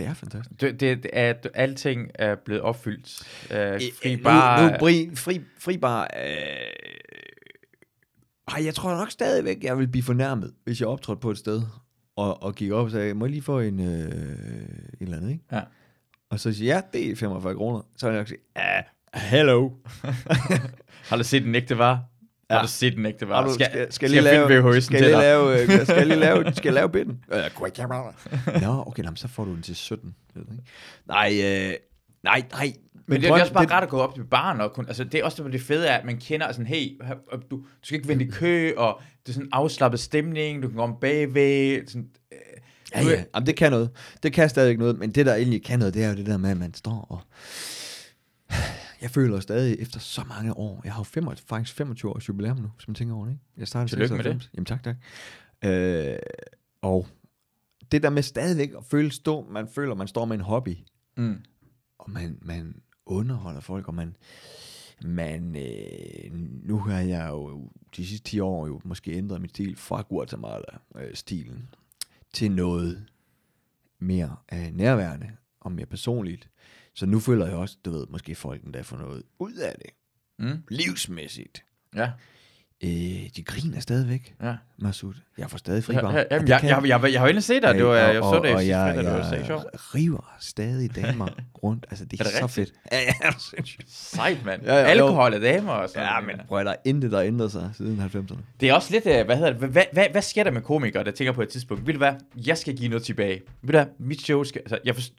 Det 0.00 0.08
er 0.08 0.14
fantastisk. 0.14 0.60
Det, 0.60 0.80
det, 0.80 1.06
er, 1.12 1.30
at 1.30 1.48
alting 1.54 2.10
er 2.14 2.34
blevet 2.34 2.62
opfyldt. 2.62 3.22
Øh, 3.50 3.80
fri 4.02 4.16
nu, 4.16 4.22
bar, 4.22 4.70
nu 4.70 4.76
fri, 4.80 5.10
fri, 5.14 5.40
fri 5.58 5.78
bar... 5.78 6.02
Øh, 6.02 6.30
ej, 8.48 8.64
jeg 8.64 8.74
tror 8.74 8.94
nok 8.94 9.10
stadigvæk, 9.10 9.64
jeg 9.64 9.78
vil 9.78 9.88
blive 9.88 10.02
fornærmet, 10.02 10.52
hvis 10.64 10.80
jeg 10.80 10.88
optrådte 10.88 11.20
på 11.20 11.30
et 11.30 11.38
sted, 11.38 11.62
og, 12.16 12.42
og 12.42 12.54
gik 12.54 12.70
op 12.70 12.84
og 12.84 12.90
sagde, 12.90 13.14
må 13.14 13.24
jeg 13.24 13.30
lige 13.30 13.42
få 13.42 13.60
en, 13.60 13.80
øh, 13.80 14.12
en 14.12 14.12
eller 15.00 15.16
andet, 15.16 15.30
ikke? 15.30 15.44
Ja. 15.52 15.60
Og 16.30 16.40
så 16.40 16.52
siger 16.52 16.74
jeg, 16.74 16.84
ja, 16.92 16.98
det 16.98 17.10
er 17.10 17.16
45 17.16 17.54
kroner. 17.54 17.80
Så 17.96 18.06
vil 18.06 18.12
jeg 18.12 18.20
nok 18.20 18.28
sige, 18.28 18.40
ja, 18.56 18.82
hello. 19.14 19.70
Har 21.08 21.16
du 21.16 21.24
set 21.24 21.42
den 21.42 21.54
ægte 21.54 21.78
var? 21.78 22.09
Ja. 22.50 22.54
Har 22.54 22.62
du 22.62 22.68
set 22.68 22.96
den 22.96 23.06
ægte 23.06 23.28
var? 23.28 23.34
Har 23.40 23.48
du, 23.48 23.54
skal, 23.54 23.66
skal, 23.66 23.80
skal, 23.80 23.92
skal 23.92 24.10
lige 24.10 24.20
lave, 24.20 24.46
VHS'en 24.76 24.80
skal, 24.80 24.98
til 24.98 25.06
lige 25.06 25.20
lave, 25.20 25.60
øh, 25.62 25.68
skal 25.86 25.96
jeg 25.96 26.06
lige 26.06 26.18
lave, 26.18 26.52
skal 26.54 26.72
lave 26.72 26.88
bitten? 26.88 27.24
Øh, 27.32 28.62
Nå, 28.62 28.84
okay, 28.86 29.02
nå, 29.02 29.10
men 29.10 29.16
så 29.16 29.28
får 29.28 29.44
du 29.44 29.54
den 29.54 29.62
til 29.62 29.76
17. 29.76 30.14
ved 30.34 30.44
du 30.44 30.52
ikke? 30.52 30.64
Nej, 31.08 31.40
øh, 31.44 31.74
nej, 32.24 32.42
nej. 32.52 32.72
Men 33.06 33.20
det, 33.20 33.22
det 33.22 33.36
er 33.36 33.40
også 33.40 33.52
bare 33.52 33.66
rart 33.66 33.82
at 33.82 33.88
gå 33.88 33.98
op 33.98 34.14
til 34.14 34.24
baren 34.24 34.60
og 34.60 34.72
kun, 34.72 34.86
altså 34.86 35.04
det 35.04 35.20
er 35.20 35.24
også 35.24 35.42
det, 35.42 35.52
det 35.52 35.60
fede 35.62 35.86
er, 35.86 35.96
at 35.96 36.04
man 36.04 36.16
kender 36.16 36.52
sådan, 36.52 36.66
hey, 36.66 37.00
du, 37.50 37.56
du 37.56 37.64
skal 37.82 37.96
ikke 37.96 38.08
vente 38.08 38.24
i 38.24 38.28
kø, 38.28 38.72
og 38.76 39.00
det 39.22 39.28
er 39.28 39.32
sådan 39.32 39.46
en 39.46 39.50
afslappet 39.52 40.00
stemning, 40.00 40.62
du 40.62 40.68
kan 40.68 40.76
komme 40.76 40.96
bagved, 41.00 41.86
sådan, 41.86 42.08
øh, 42.32 42.38
Ja, 42.94 43.02
ja. 43.02 43.22
Jamen, 43.34 43.46
det 43.46 43.56
kan 43.56 43.70
noget. 43.70 43.90
Det 44.22 44.32
kan 44.32 44.48
stadigvæk 44.48 44.78
noget, 44.78 44.98
men 44.98 45.10
det, 45.10 45.26
der 45.26 45.34
egentlig 45.34 45.64
kan 45.64 45.78
noget, 45.78 45.94
det 45.94 46.04
er 46.04 46.08
jo 46.08 46.16
det 46.16 46.26
der 46.26 46.36
med, 46.36 46.50
at 46.50 46.56
man 46.56 46.74
står 46.74 47.06
og... 47.10 47.20
Jeg 49.02 49.10
føler 49.10 49.40
stadig 49.40 49.76
efter 49.78 50.00
så 50.00 50.24
mange 50.24 50.56
år, 50.56 50.80
jeg 50.84 50.92
har 50.92 51.00
jo 51.00 51.04
25, 51.04 51.46
faktisk 51.48 51.76
25 51.76 52.10
års 52.10 52.28
jubilæum 52.28 52.56
nu, 52.56 52.70
som 52.78 52.92
jeg 52.92 52.96
tænker 52.96 53.14
over 53.14 53.24
det, 53.24 53.32
ikke? 53.32 53.44
Jeg 53.56 53.68
startede 53.68 53.90
Tillykke 53.90 54.14
med 54.14 54.24
96. 54.24 54.50
Jamen 54.54 54.66
tak, 54.66 54.82
tak. 54.82 54.96
Øh, 55.64 56.18
og 56.82 57.06
det 57.92 58.02
der 58.02 58.10
med 58.10 58.22
stadigvæk 58.22 58.70
at 58.78 58.84
føle 58.84 59.10
stå, 59.10 59.46
man 59.50 59.68
føler, 59.68 59.94
man 59.94 60.08
står 60.08 60.24
med 60.24 60.34
en 60.34 60.40
hobby, 60.40 60.76
mm, 61.16 61.44
og 61.98 62.10
man, 62.10 62.38
man 62.42 62.82
underholder 63.06 63.60
folk, 63.60 63.88
og 63.88 63.94
man, 63.94 64.16
man 65.04 65.56
øh, 65.56 66.32
nu 66.62 66.78
har 66.78 67.00
jeg 67.00 67.28
jo 67.30 67.70
de 67.96 68.06
sidste 68.06 68.30
10 68.30 68.40
år 68.40 68.66
jo 68.66 68.80
måske 68.84 69.12
ændret 69.12 69.40
min 69.40 69.48
stil 69.48 69.76
fra 69.76 70.02
Guatemala-stilen 70.08 71.68
til 72.32 72.50
noget 72.50 73.06
mere 73.98 74.36
øh, 74.52 74.70
nærværende 74.72 75.30
og 75.60 75.72
mere 75.72 75.86
personligt. 75.86 76.48
Så 76.94 77.06
nu 77.06 77.20
føler 77.20 77.46
jeg 77.46 77.56
også, 77.56 77.76
du 77.84 77.90
ved, 77.90 78.06
måske 78.10 78.34
folk 78.34 78.62
endda 78.64 78.80
får 78.80 78.96
noget 78.96 79.22
ud 79.38 79.52
af 79.54 79.74
det, 79.78 79.90
mm, 80.38 80.62
livsmæssigt. 80.68 81.64
ja, 81.96 82.10
Øh, 82.84 82.90
de 83.36 83.42
griner 83.46 83.80
stadigvæk, 83.80 84.34
ja. 84.42 84.54
Masud. 84.78 85.14
Jeg 85.38 85.50
får 85.50 85.58
stadig 85.58 85.84
fri 85.84 85.94
Ja, 85.94 86.00
bar. 86.00 86.12
ja, 86.12 86.24
jamen, 86.30 86.46
det 86.46 86.52
jeg, 86.52 86.60
jeg, 86.64 86.82
jeg, 86.88 87.02
jeg, 87.02 87.12
jeg 87.12 87.20
har 87.20 87.26
jo 87.26 87.30
inde 87.30 87.42
set 87.42 87.62
dig, 87.62 87.74
det 87.74 87.84
var, 87.84 87.94
jeg 87.96 88.14
så 88.22 88.40
det, 88.42 88.50
og, 88.50 88.56
og 88.56 88.66
jeg, 88.68 88.94
det 88.96 89.04
var 89.06 89.44
sjovt. 89.46 89.64
river 89.94 90.36
stadig 90.40 90.96
damer 90.96 91.28
rundt. 91.62 91.86
Altså, 91.90 92.04
det 92.04 92.20
er, 92.20 92.24
Er 92.24 92.28
det 92.28 92.38
så 92.38 92.46
fedt. 92.46 92.72
Ja, 92.92 93.00
ja, 93.00 93.12
er. 93.22 93.62
Sejt, 93.88 94.44
mand. 94.44 94.62
Ja, 94.62 94.74
ja. 94.74 94.80
Alkohol 94.84 95.34
og 95.34 95.40
damer 95.40 95.72
og 95.72 95.88
sådan 95.88 96.02
Ja, 96.08 96.20
men 96.20 96.40
prøv 96.48 96.64
der 96.64 96.70
er 96.70 96.76
intet, 96.84 97.12
der 97.12 97.20
ændret 97.22 97.52
sig 97.52 97.70
siden 97.76 98.00
90'erne. 98.00 98.36
Det 98.60 98.68
er 98.68 98.74
også 98.74 98.92
lidt, 98.92 99.06
øh, 99.06 99.24
hvad 99.26 99.36
hedder 99.36 99.52
det, 99.52 99.68
hvad, 99.68 99.84
hvad, 99.92 100.06
hvad 100.12 100.22
sker 100.22 100.44
der 100.44 100.50
med 100.50 100.62
komikere, 100.62 101.04
der 101.04 101.10
tænker 101.10 101.32
på 101.32 101.42
et 101.42 101.48
tidspunkt, 101.48 101.86
ved 101.86 101.94
du 101.94 101.98
hvad, 101.98 102.12
jeg 102.46 102.58
skal 102.58 102.76
give 102.76 102.88
noget 102.88 103.02
tilbage. 103.02 103.40
Ved 103.62 103.72
du 103.72 103.78
hvad, 103.78 103.86
mit 103.98 104.20
show 104.20 104.44
skal, 104.44 104.60
altså, 104.60 104.78
jeg 104.84 104.94
forst, 104.94 105.12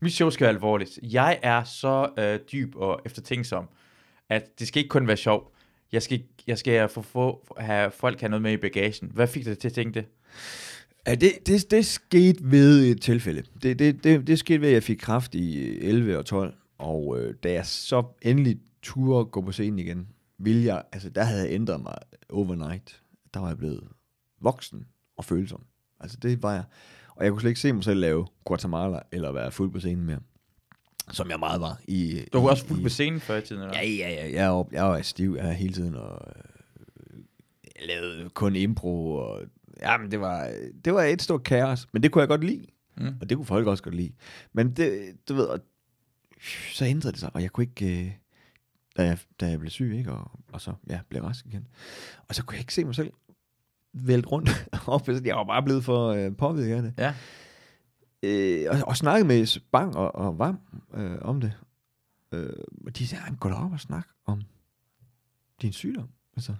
mit 0.00 0.12
show 0.12 0.30
skal 0.30 0.44
være 0.44 0.54
alvorligt. 0.54 0.98
Jeg 1.02 1.38
er 1.42 1.64
så 1.64 2.10
øh, 2.18 2.40
dyb 2.52 2.76
og 2.76 3.00
eftertænksom, 3.04 3.68
at 4.28 4.58
det 4.58 4.68
skal 4.68 4.80
ikke 4.80 4.88
kun 4.88 5.06
være 5.06 5.16
sjov. 5.16 5.54
Jeg 5.92 6.02
skal, 6.02 6.22
jeg 6.46 6.58
skal 6.58 6.88
få, 6.88 7.02
få, 7.02 7.54
have 7.58 7.90
folk 7.90 8.20
have 8.20 8.30
noget 8.30 8.42
med 8.42 8.52
i 8.52 8.56
bagagen. 8.56 9.10
Hvad 9.14 9.26
fik 9.26 9.44
dig 9.44 9.58
til 9.58 9.68
at 9.68 9.74
tænke 9.74 9.94
det? 9.94 10.06
Ja, 11.06 11.14
det, 11.14 11.32
det, 11.46 11.70
det 11.70 11.86
skete 11.86 12.50
ved 12.50 12.90
et 12.90 13.02
tilfælde. 13.02 13.42
Det, 13.62 13.78
det, 13.78 14.04
det, 14.04 14.26
det 14.26 14.38
skete 14.38 14.60
ved, 14.60 14.68
at 14.68 14.74
jeg 14.74 14.82
fik 14.82 14.96
kraft 14.96 15.34
i 15.34 15.78
11 15.78 16.18
og 16.18 16.26
12. 16.26 16.54
Og 16.78 17.20
øh, 17.20 17.34
da 17.42 17.52
jeg 17.52 17.66
så 17.66 18.04
endelig 18.22 18.58
turde 18.82 19.24
gå 19.24 19.40
på 19.40 19.52
scenen 19.52 19.78
igen, 19.78 20.08
ville 20.38 20.64
jeg, 20.64 20.82
altså 20.92 21.10
der 21.10 21.22
havde 21.22 21.42
jeg 21.42 21.50
ændret 21.54 21.80
mig 21.80 21.94
overnight. 22.30 23.02
Der 23.34 23.40
var 23.40 23.48
jeg 23.48 23.58
blevet 23.58 23.84
voksen 24.40 24.86
og 25.16 25.24
følsom. 25.24 25.64
Altså 26.00 26.18
det 26.22 26.42
var 26.42 26.52
jeg. 26.52 26.64
Og 27.18 27.24
jeg 27.24 27.32
kunne 27.32 27.40
slet 27.40 27.50
ikke 27.50 27.60
se 27.60 27.72
mig 27.72 27.84
selv 27.84 28.00
lave 28.00 28.26
Guatemala 28.44 28.98
eller 29.12 29.32
være 29.32 29.52
fuld 29.52 29.70
på 29.72 29.80
scenen 29.80 30.04
mere. 30.06 30.18
Som 31.12 31.30
jeg 31.30 31.38
meget 31.38 31.60
var 31.60 31.80
i... 31.88 32.24
Du 32.32 32.40
var 32.40 32.50
også 32.50 32.66
fuldt 32.66 32.80
i- 32.80 32.82
på 32.82 32.88
scenen 32.88 33.20
før 33.20 33.36
i 33.36 33.42
tiden, 33.42 33.62
eller? 33.62 33.74
Ja, 33.78 33.86
ja, 33.86 34.10
ja. 34.10 34.30
Jeg 34.32 34.44
er, 34.44 34.50
op, 34.50 34.72
jeg 34.72 34.98
er 34.98 35.02
stiv 35.02 35.34
jeg 35.38 35.48
er 35.48 35.52
hele 35.52 35.72
tiden, 35.74 35.94
og 35.94 36.20
øh, 36.36 37.18
jeg 37.80 37.86
lavede 37.86 38.30
kun 38.30 38.56
impro, 38.56 39.12
og 39.14 39.42
jamen, 39.82 40.10
det 40.10 40.20
var, 40.20 40.52
det 40.84 40.94
var 40.94 41.02
et 41.02 41.22
stort 41.22 41.42
kaos, 41.42 41.86
men 41.92 42.02
det 42.02 42.12
kunne 42.12 42.20
jeg 42.20 42.28
godt 42.28 42.44
lide, 42.44 42.66
Mm. 43.00 43.14
og 43.20 43.28
det 43.28 43.36
kunne 43.36 43.46
folk 43.46 43.66
også 43.66 43.82
godt 43.82 43.94
lide. 43.94 44.12
Men 44.52 44.70
det, 44.72 45.12
du 45.28 45.34
ved, 45.34 45.44
og, 45.44 45.60
så 46.72 46.84
ændrede 46.84 47.12
det 47.12 47.20
sig, 47.20 47.30
og 47.34 47.42
jeg 47.42 47.50
kunne 47.50 47.64
ikke, 47.64 48.04
øh, 48.06 48.12
da 48.96 49.02
jeg, 49.04 49.18
da 49.40 49.46
jeg 49.48 49.58
blev 49.60 49.70
syg, 49.70 49.94
ikke, 49.98 50.12
og, 50.12 50.30
og 50.52 50.60
så, 50.60 50.72
ja, 50.90 51.00
blev 51.08 51.22
rask 51.22 51.46
igen, 51.46 51.66
og 52.28 52.34
så 52.34 52.44
kunne 52.44 52.54
jeg 52.54 52.60
ikke 52.60 52.74
se 52.74 52.84
mig 52.84 52.94
selv 52.94 53.12
vælte 53.92 54.28
rundt 54.28 54.50
op, 54.86 55.08
jeg 55.08 55.36
var 55.36 55.44
bare 55.44 55.62
blevet 55.62 55.84
for 55.84 56.08
øh, 56.08 56.36
påvirket 56.36 56.76
af 56.76 56.82
det. 56.82 56.94
Ja. 56.98 57.14
Øh, 58.22 58.66
og, 58.70 58.76
og 58.88 58.96
snakkede 58.96 59.28
med 59.28 59.60
Bang 59.72 59.96
og, 59.96 60.14
og 60.14 60.38
Vam 60.38 60.58
øh, 60.94 61.18
om 61.20 61.40
det. 61.40 61.52
Øh, 62.32 62.52
og 62.86 62.98
de 62.98 63.06
sagde, 63.06 63.24
"Ej, 63.24 63.34
gå 63.40 63.48
derop 63.48 63.72
og 63.72 63.80
snak 63.80 64.06
om 64.26 64.42
din 65.62 65.72
sygdom. 65.72 66.08
Altså. 66.36 66.54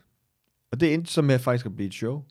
Og 0.72 0.80
det 0.80 0.94
endte 0.94 1.12
så 1.12 1.22
med 1.22 1.38
faktisk 1.38 1.66
at 1.66 1.74
blive 1.76 1.86
et 1.86 1.94
show, 1.94 2.22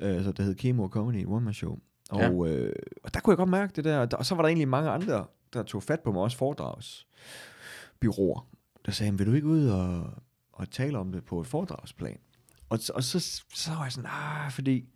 øh, 0.00 0.24
så 0.24 0.32
det 0.32 0.44
hed 0.44 0.54
Kemo 0.54 0.88
Comedy, 0.88 1.16
et 1.16 1.26
one-man 1.26 1.54
show. 1.54 1.78
Og, 2.10 2.20
ja. 2.20 2.30
øh, 2.54 2.72
og 3.04 3.14
der 3.14 3.20
kunne 3.20 3.32
jeg 3.32 3.36
godt 3.38 3.50
mærke 3.50 3.72
det 3.76 3.84
der, 3.84 3.98
og 3.98 4.10
der- 4.10 4.16
og 4.16 4.26
så 4.26 4.34
var 4.34 4.42
der 4.42 4.48
egentlig 4.48 4.68
mange 4.68 4.90
andre, 4.90 5.26
der 5.52 5.62
tog 5.62 5.82
fat 5.82 6.00
på 6.00 6.12
mig, 6.12 6.22
også 6.22 6.36
foredragsbyråer, 6.36 8.46
der 8.86 8.92
sagde, 8.92 9.18
vil 9.18 9.26
du 9.26 9.32
ikke 9.32 9.46
ud 9.46 9.66
og, 9.68 10.10
og 10.52 10.70
tale 10.70 10.98
om 10.98 11.12
det 11.12 11.24
på 11.24 11.40
et 11.40 11.46
foredragsplan? 11.46 12.18
Og, 12.70 12.78
så- 12.78 12.92
og 12.92 13.04
så, 13.04 13.20
så 13.54 13.70
var 13.70 13.82
jeg 13.82 13.92
sådan, 13.92 14.10
ah, 14.12 14.50
fordi, 14.52 14.88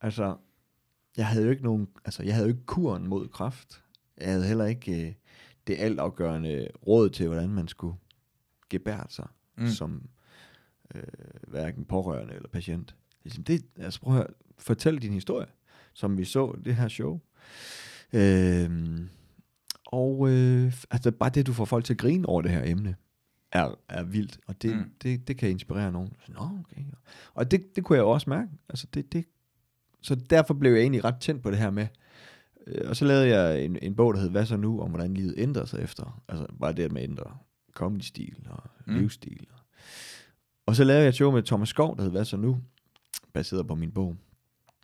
altså, 0.00 0.36
jeg 1.16 1.26
havde 1.26 1.44
jo 1.44 1.50
ikke 1.50 1.62
nogen, 1.62 1.88
altså 2.04 2.22
jeg 2.22 2.34
havde 2.34 2.46
jo 2.48 2.54
ikke 2.54 2.66
kuren 2.66 3.06
mod 3.08 3.28
kræft. 3.28 3.82
Jeg 4.18 4.28
havde 4.32 4.46
heller 4.46 4.64
ikke 4.64 5.06
øh, 5.08 5.14
det 5.66 5.76
altafgørende 5.78 6.68
råd 6.86 7.10
til, 7.10 7.26
hvordan 7.28 7.48
man 7.50 7.68
skulle 7.68 7.96
gebære 8.70 9.06
sig 9.08 9.28
Mm. 9.56 9.66
som 9.68 10.08
øh, 10.94 11.02
hverken 11.48 11.84
pårørende 11.84 12.34
eller 12.34 12.48
patient. 12.48 12.94
Det, 13.24 13.32
sådan, 13.32 13.44
det, 13.44 13.62
altså 13.76 14.00
prøv 14.00 14.12
at 14.14 14.18
høre, 14.18 14.26
fortæl 14.58 15.02
din 15.02 15.12
historie, 15.12 15.46
som 15.92 16.18
vi 16.18 16.24
så 16.24 16.58
det 16.64 16.74
her 16.76 16.88
show. 16.88 17.20
Øhm, 18.12 19.08
og 19.86 20.28
øh, 20.30 20.72
altså 20.90 21.10
bare 21.10 21.30
det, 21.30 21.46
du 21.46 21.52
får 21.52 21.64
folk 21.64 21.84
til 21.84 21.94
at 21.94 21.98
grine 21.98 22.28
over 22.28 22.42
det 22.42 22.50
her 22.50 22.62
emne, 22.64 22.96
er, 23.52 23.74
er 23.88 24.02
vildt, 24.02 24.38
og 24.46 24.62
det, 24.62 24.76
Mm. 24.76 24.90
det, 25.02 25.28
det 25.28 25.38
kan 25.38 25.50
inspirere 25.50 25.92
nogen. 25.92 26.12
Så, 26.26 26.32
Nå, 26.32 26.40
okay. 26.40 26.82
Og 27.34 27.50
det, 27.50 27.76
det 27.76 27.84
kunne 27.84 27.96
jeg 27.96 28.04
også 28.04 28.30
mærke. 28.30 28.50
Altså 28.68 28.86
det, 28.94 29.12
det, 29.12 29.24
så 30.02 30.14
derfor 30.14 30.54
blev 30.54 30.72
jeg 30.72 30.80
egentlig 30.80 31.04
ret 31.04 31.20
tændt 31.20 31.42
på 31.42 31.50
det 31.50 31.58
her 31.58 31.70
med, 31.70 31.86
øh, 32.66 32.88
og 32.88 32.96
så 32.96 33.04
lavede 33.04 33.28
jeg 33.28 33.64
en, 33.64 33.78
en 33.82 33.94
bog, 33.94 34.14
der 34.14 34.20
hed 34.20 34.30
Hvad 34.30 34.46
så 34.46 34.56
nu, 34.56 34.80
om 34.80 34.88
hvordan 34.90 35.14
livet 35.14 35.34
ændrer 35.38 35.64
sig 35.64 35.80
efter. 35.82 36.22
Altså 36.28 36.46
bare 36.60 36.72
det 36.72 36.92
med 36.92 37.02
at 37.02 37.08
ændre 37.10 37.36
comedy-stil 37.72 38.46
og 38.50 38.62
Mm. 38.86 38.94
livsstil. 38.94 39.46
Og, 39.52 39.58
Og 40.66 40.76
så 40.76 40.84
lavede 40.84 41.02
jeg 41.02 41.08
et 41.08 41.14
show 41.14 41.30
med 41.30 41.42
Thomas 41.42 41.68
Skov, 41.68 41.96
der 41.96 42.02
hed 42.02 42.10
Hvad 42.10 42.24
så 42.24 42.36
nu? 42.36 42.60
Baseret 43.32 43.66
på 43.66 43.74
min 43.74 43.90
bog. 43.92 44.16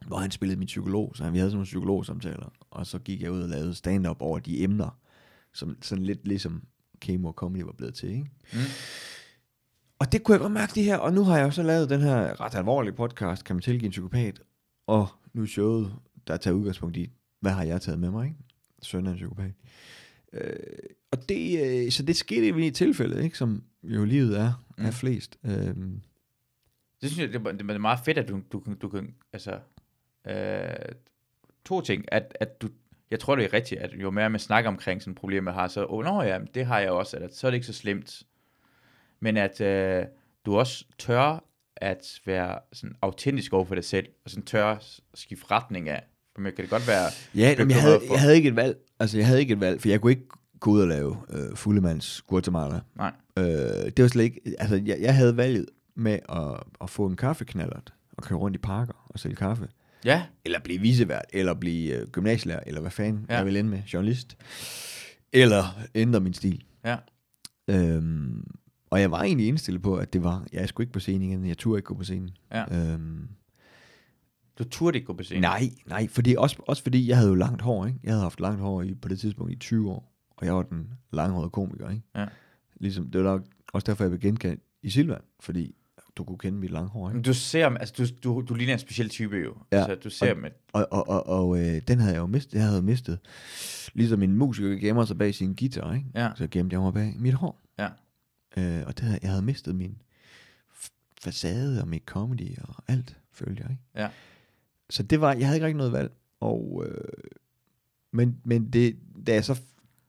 Hvor 0.06 0.16
han 0.16 0.30
spillede 0.30 0.58
min 0.58 0.66
psykolog, 0.66 1.12
så 1.16 1.30
vi 1.30 1.38
havde 1.38 1.50
sådan 1.50 1.56
nogle 1.56 1.64
psykologsamtaler. 1.64 2.52
Og 2.70 2.86
så 2.86 2.98
gik 2.98 3.22
jeg 3.22 3.30
ud 3.32 3.42
og 3.42 3.48
lavede 3.48 3.74
stand-up 3.74 4.16
over 4.22 4.38
de 4.38 4.62
emner, 4.62 4.98
som 5.54 5.76
sådan 5.82 6.04
lidt 6.04 6.26
ligesom 6.28 6.62
kemo 7.00 7.28
og 7.28 7.34
comedy 7.34 7.62
var 7.62 7.72
blevet 7.72 7.94
til, 7.94 8.08
ikke? 8.10 8.26
Mm. 8.52 8.58
Og 9.98 10.12
det 10.12 10.22
kunne 10.22 10.32
jeg 10.32 10.40
godt 10.40 10.52
mærke 10.52 10.72
det 10.74 10.84
her, 10.84 10.96
og 10.96 11.12
nu 11.12 11.24
har 11.24 11.36
jeg 11.38 11.44
jo 11.44 11.50
så 11.50 11.62
lavet 11.62 11.90
den 11.90 12.00
her 12.00 12.40
ret 12.40 12.54
alvorlige 12.54 12.92
podcast, 12.94 13.44
kan 13.44 13.56
man 13.56 13.62
tilgive 13.62 13.84
en 13.86 13.90
psykopat, 13.90 14.40
og 14.86 15.08
nu 15.32 15.42
er 15.42 15.46
showet, 15.46 15.92
der 16.26 16.36
tager 16.36 16.54
udgangspunkt 16.54 16.96
i, 16.96 17.10
hvad 17.40 17.52
har 17.52 17.62
jeg 17.64 17.80
taget 17.80 17.98
med 18.00 18.10
mig, 18.10 18.24
ikke? 18.26 18.38
Søn 18.82 19.06
af 19.06 19.10
en 19.10 19.16
psykopat. 19.16 19.52
Øh, 20.32 20.56
og 21.10 21.28
det, 21.28 21.60
øh, 21.86 21.90
så 21.92 22.02
det 22.02 22.16
skete 22.16 22.48
i 22.48 22.66
et 22.66 22.74
tilfælde, 22.74 23.24
ikke? 23.24 23.38
Som 23.38 23.62
jo 23.82 24.04
livet 24.04 24.38
er, 24.40 24.64
mm. 24.78 24.84
er 24.84 24.90
flest. 24.90 25.38
Øh, 25.44 25.52
Det 25.52 27.10
synes 27.10 27.18
jeg, 27.18 27.28
det 27.28 27.46
er, 27.46 27.52
det 27.52 27.70
er 27.70 27.78
meget 27.78 28.00
fedt, 28.04 28.18
at 28.18 28.28
du, 28.28 28.40
du, 28.52 28.60
kan- 28.60 28.76
du 28.78 28.88
kan, 28.88 29.14
altså, 29.32 29.58
øh, 30.28 30.92
to 31.64 31.80
ting, 31.80 32.04
at, 32.08 32.36
at 32.40 32.62
du, 32.62 32.68
jeg 33.10 33.20
tror, 33.20 33.36
det 33.36 33.44
er 33.44 33.52
rigtigt, 33.52 33.80
at 33.80 33.90
jo 33.94 34.10
mere 34.10 34.30
man 34.30 34.40
snakker 34.40 34.70
omkring 34.70 35.02
sådan 35.02 35.10
et 35.12 35.18
problem, 35.18 35.44
man 35.44 35.54
har, 35.54 35.68
så, 35.68 35.86
oh, 35.88 36.04
nå 36.04 36.22
ja, 36.22 36.38
det 36.54 36.66
har 36.66 36.78
jeg 36.80 36.90
også, 36.90 37.16
eller 37.16 37.28
så 37.32 37.46
er 37.46 37.50
det 37.50 37.56
ikke 37.56 37.66
så 37.66 37.72
slemt. 37.72 38.22
Men 39.20 39.36
at 39.36 39.60
øh, 39.60 40.04
du 40.46 40.58
også 40.58 40.84
tør 40.98 41.44
at 41.76 42.20
være 42.26 42.58
sådan 42.72 42.96
autentisk 43.02 43.52
over 43.52 43.64
for 43.64 43.74
dig 43.74 43.84
selv, 43.84 44.06
og 44.24 44.30
sådan 44.30 44.44
tør 44.44 44.76
skifte 45.14 45.50
retning 45.50 45.88
af. 45.88 46.02
For 46.34 46.42
kan 46.42 46.52
det 46.56 46.70
godt 46.70 46.88
være, 46.88 47.06
ja, 47.34 47.54
men 47.58 47.70
jeg 47.70 47.80
havde, 47.80 48.00
for- 48.06 48.14
jeg 48.14 48.20
havde 48.20 48.36
ikke 48.36 48.48
et 48.48 48.56
valg. 48.56 48.76
Altså, 49.00 49.16
jeg 49.18 49.26
havde 49.26 49.40
ikke 49.40 49.52
et 49.52 49.60
valg, 49.60 49.80
for 49.80 49.88
jeg 49.88 50.00
kunne 50.00 50.12
ikke 50.12 50.26
gå 50.60 50.70
ud 50.70 50.80
og 50.80 50.88
lave 50.88 51.16
øh, 51.30 51.56
Fuldemands 51.56 52.22
Guatemala. 52.22 52.80
nej, 52.96 53.12
Øh, 53.38 53.44
det 53.44 54.02
var 54.02 54.08
slet 54.08 54.24
ikke, 54.24 54.40
altså 54.58 54.82
jeg, 54.86 54.96
jeg 55.00 55.14
havde 55.14 55.36
valget 55.36 55.66
med 55.94 56.18
at, 56.28 56.62
at 56.80 56.90
få 56.90 57.06
en 57.06 57.16
kaffeknallert 57.16 57.94
og 58.16 58.22
køre 58.22 58.38
rundt 58.38 58.56
i 58.56 58.58
parker 58.58 58.92
og 59.08 59.18
sælge 59.18 59.36
kaffe. 59.36 59.68
Ja, 60.04 60.26
Eller 60.44 60.58
blive 60.60 60.80
visevært, 60.80 61.24
eller 61.32 61.54
blive 61.54 61.94
øh, 61.96 62.08
gymnasielærer, 62.08 62.60
eller 62.66 62.80
hvad 62.80 62.90
fanden 62.90 63.26
Ja. 63.28 63.36
jeg 63.36 63.46
vil 63.46 63.56
ende 63.56 63.70
med, 63.70 63.82
journalist. 63.82 64.36
Eller 65.32 65.62
ændre 65.94 66.20
min 66.20 66.34
stil. 66.34 66.64
ja, 66.84 66.96
Øhm, 67.70 68.44
og 68.90 69.00
jeg 69.00 69.10
var 69.10 69.22
egentlig 69.22 69.46
indstillet 69.48 69.82
på, 69.82 69.96
at 69.96 70.12
det 70.12 70.22
var, 70.24 70.46
jeg 70.52 70.68
skulle 70.68 70.84
ikke 70.84 70.92
på 70.92 71.00
scenen 71.00 71.22
igen, 71.30 71.46
jeg 71.46 71.58
turde 71.58 71.78
ikke 71.78 71.86
gå 71.86 71.94
på 71.94 72.04
scenen. 72.04 72.30
ja. 72.52 72.92
Øhm, 72.92 73.28
Du 74.58 74.64
turde 74.64 74.98
ikke 74.98 75.06
gå 75.06 75.12
på 75.12 75.22
scenen. 75.22 75.40
nej, 75.42 75.70
nej, 75.86 76.08
fordi, 76.08 76.34
også, 76.38 76.56
også 76.68 76.82
fordi 76.82 77.08
jeg 77.08 77.16
havde 77.16 77.28
jo 77.28 77.34
langt 77.34 77.62
hår, 77.62 77.86
ikke? 77.86 77.98
Jeg 78.02 78.12
havde 78.12 78.22
haft 78.22 78.40
langt 78.40 78.60
hår 78.60 78.82
i, 78.82 78.94
på 78.94 79.08
det 79.08 79.20
tidspunkt 79.20 79.52
i 79.52 79.56
20 79.56 79.90
år, 79.90 80.12
og 80.36 80.46
jeg 80.46 80.54
var 80.54 80.62
den 80.62 80.90
langhårede 81.12 81.50
komiker, 81.50 81.90
ikke? 81.90 82.02
Ja. 82.16 82.26
Ligesom, 82.80 83.10
det 83.10 83.24
var 83.24 83.30
nok 83.30 83.44
også 83.72 83.84
derfor, 83.86 84.04
jeg 84.04 84.10
blev 84.10 84.20
genkendt 84.20 84.62
i 84.82 84.90
Silvan, 84.90 85.20
fordi 85.40 85.74
du 86.18 86.24
kunne 86.24 86.38
kende 86.38 86.58
mit 86.58 86.70
lange 86.70 86.88
hår, 86.88 87.08
ikke? 87.08 87.14
Men 87.14 87.22
Du 87.22 87.34
ser, 87.34 87.66
altså 87.68 87.94
du, 87.98 88.06
du, 88.34 88.44
du 88.48 88.54
ligner 88.54 88.72
en 88.72 88.78
speciel 88.78 89.08
type 89.08 89.36
jo. 89.36 89.54
Ja, 89.72 89.76
Altså, 89.76 89.94
du 89.94 90.10
ser 90.10 90.34
med, 90.34 90.50
Og, 90.72 90.86
og, 90.90 91.08
og, 91.08 91.26
og 91.26 91.58
øh, 91.58 91.82
den 91.88 91.98
havde 92.00 92.14
jeg 92.14 92.20
jo 92.20 92.26
mistet, 92.26 92.54
jeg 92.54 92.62
havde 92.62 92.76
jeg 92.76 92.84
mistet. 92.84 93.18
Ligesom 93.94 94.22
en 94.22 94.36
musiker 94.36 94.68
gemmer 94.76 95.04
sig 95.04 95.18
bag 95.18 95.34
sin 95.34 95.54
guitar, 95.54 95.94
ikke? 95.94 96.06
ja, 96.14 96.30
Så 96.36 96.46
gemte 96.50 96.74
jeg 96.74 96.80
mig 96.80 96.94
bag 96.94 97.14
mit 97.18 97.34
hår. 97.34 97.60
ja, 97.78 97.88
Øh, 98.56 98.82
og 98.86 98.96
det 98.98 99.04
havde, 99.04 99.18
jeg 99.22 99.30
havde 99.30 99.42
mistet 99.42 99.76
min 99.76 99.96
facade 101.20 101.80
og 101.82 101.88
mit 101.88 102.02
comedy 102.06 102.58
og 102.68 102.74
alt, 102.88 103.16
følte 103.32 103.62
jeg, 103.62 103.70
ikke? 103.70 103.82
ja. 103.96 104.08
Så 104.90 105.02
det 105.02 105.20
var, 105.20 105.32
jeg 105.32 105.46
havde 105.46 105.56
ikke 105.56 105.66
rigtig 105.66 105.76
noget 105.76 105.92
valg. 105.92 106.12
Og, 106.40 106.84
øh, 106.86 107.04
men, 108.12 108.40
men 108.44 108.70
det, 108.70 108.96
da 109.26 109.34
jeg 109.34 109.44
så 109.44 109.60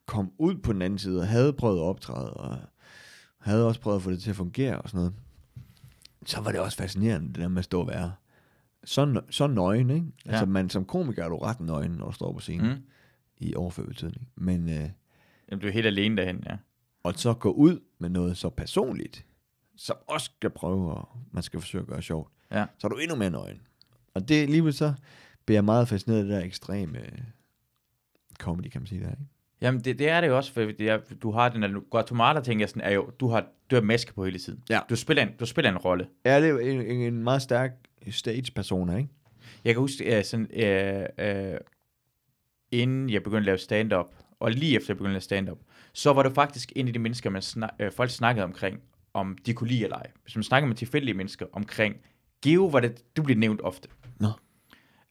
kom 0.06 0.32
ud 0.38 0.56
på 0.56 0.74
den 0.74 0.82
anden 0.82 1.00
side, 1.00 1.20
og 1.22 1.28
havde 1.28 1.54
prøvet 1.54 1.78
at 1.78 1.84
optræde, 1.84 2.34
og 2.34 2.58
havde 3.40 3.68
også 3.68 3.82
prøvet 3.82 3.96
at 3.96 4.02
få 4.02 4.12
det 4.12 4.22
til 4.22 4.30
at 4.30 4.36
fungere 4.36 4.82
og 4.82 4.90
sådan 4.90 4.98
noget, 4.98 5.14
så 6.26 6.42
var 6.42 6.52
det 6.52 6.60
også 6.60 6.78
fascinerende, 6.78 7.28
det 7.28 7.36
der 7.36 7.48
med 7.48 7.58
at 7.60 7.66
stå 7.66 7.82
og 7.82 7.88
være 7.88 8.14
så, 8.84 9.22
så 9.30 9.48
nøgen, 9.48 9.90
ikke? 9.90 10.06
Ja. 10.26 10.30
Altså, 10.30 10.46
Ja. 10.46 10.50
man, 10.52 10.70
som 10.70 10.86
komiker 10.86 11.24
er 11.24 11.30
du 11.30 11.38
ret 11.38 11.60
nøgen, 11.60 11.92
når 11.92 12.06
du 12.06 12.12
står 12.12 12.34
på 12.34 12.40
scenen, 12.40 12.72
mm. 12.74 12.84
I 13.38 13.56
overført 13.56 13.88
betydning. 13.88 14.28
Men, 14.36 14.70
øh, 14.70 14.90
Jamen, 15.52 15.62
du 15.62 15.68
er 15.68 15.72
helt 15.72 15.88
alene 15.88 16.18
derhen, 16.18 16.44
ja. 16.46 16.58
og 17.04 17.14
så 17.16 17.34
gå 17.34 17.52
ud 17.52 17.80
med 18.00 18.10
noget 18.10 18.38
så 18.38 18.50
personligt, 18.50 19.26
som 19.76 19.96
også 20.08 20.32
skal 20.38 20.50
prøve, 20.50 20.94
og 20.94 21.10
man 21.32 21.44
skal 21.44 21.60
forsøge 21.60 21.82
at 21.82 21.88
gøre 21.88 22.02
sjovt, 22.02 22.32
Ja. 22.52 22.66
så 22.78 22.88
er 22.88 22.90
du 22.90 22.98
endnu 22.98 23.16
mere 23.16 23.30
nøgen. 23.30 23.62
Og 24.14 24.28
det 24.30 24.42
alligevel 24.42 24.74
så 24.74 24.94
bliver 25.46 25.58
jeg 25.58 25.66
meget 25.66 25.88
fascineret 25.88 26.20
af 26.20 26.26
det 26.26 26.34
der 26.34 26.44
ekstreme 26.46 27.00
comedy, 28.40 28.68
kan 28.70 28.82
man 28.82 28.88
sige 28.88 29.02
der, 29.02 29.10
ikke? 29.12 29.24
Jamen, 29.62 29.82
det, 29.82 30.00
det 30.00 30.10
er 30.10 30.22
det 30.22 30.28
jo 30.28 30.38
også, 30.38 30.54
for 30.54 30.62
det 30.62 30.82
er, 30.82 31.00
du 31.22 31.32
har 31.32 31.50
den 31.50 31.62
der 31.62 31.80
Guatemala, 31.90 32.42
tænker 32.42 32.64
jeg 32.64 32.70
sådan, 32.70 32.82
er 32.82 32.92
jo, 32.92 33.10
du 33.20 33.28
har, 33.28 33.46
du 33.72 33.76
har 33.76 33.84
maske 33.84 34.14
på 34.14 34.26
hele 34.26 34.40
tiden. 34.40 34.64
Ja. 34.70 34.80
Du 34.90 34.96
spiller 34.96 35.24
en, 35.24 35.30
du 35.40 35.46
spiller 35.46 35.72
en 35.72 35.78
rolle. 35.78 36.08
Ja, 36.26 36.42
det 36.42 36.50
er 36.50 36.58
en, 36.58 36.82
en, 36.82 37.02
en 37.02 37.24
meget 37.24 37.42
stærk 37.42 37.72
stage-persona, 38.10 38.98
ikke? 38.98 39.10
Jeg 39.66 39.74
kan 39.74 39.82
huske, 39.82 40.18
uh, 40.18 40.24
sådan, 40.24 40.48
uh, 41.20 41.26
uh, 41.26 41.58
inden 42.72 43.10
jeg 43.10 43.24
begyndte 43.24 43.40
at 43.40 43.46
lave 43.46 43.58
stand-up, 43.58 44.06
og 44.40 44.52
lige 44.52 44.76
efter 44.76 44.94
jeg 44.94 44.98
begyndte 44.98 45.10
at 45.10 45.14
lave 45.14 45.22
stand-up, 45.22 45.60
så 45.94 46.14
var 46.14 46.24
du 46.24 46.30
faktisk 46.30 46.72
en 46.76 46.88
af 46.88 46.94
de 46.94 47.00
mennesker, 47.00 47.30
man 47.30 47.42
snak, 47.42 47.70
uh, 47.84 47.92
folk 47.92 48.10
snakkede 48.10 48.44
omkring, 48.44 48.80
om 49.14 49.38
de 49.46 49.54
kunne 49.54 49.68
lide 49.68 49.84
eller 49.84 49.98
ej. 49.98 50.12
Hvis 50.24 50.36
man 50.36 50.44
snakker 50.44 50.68
med 50.68 50.76
tilfældige 50.76 51.14
mennesker 51.14 51.46
omkring 51.54 51.96
Geo, 52.42 52.66
var 52.66 52.80
det, 52.80 53.18
du 53.18 53.24
blev 53.24 53.38
nævnt 53.38 53.62
ofte. 53.62 53.90
Nå. 54.20 54.28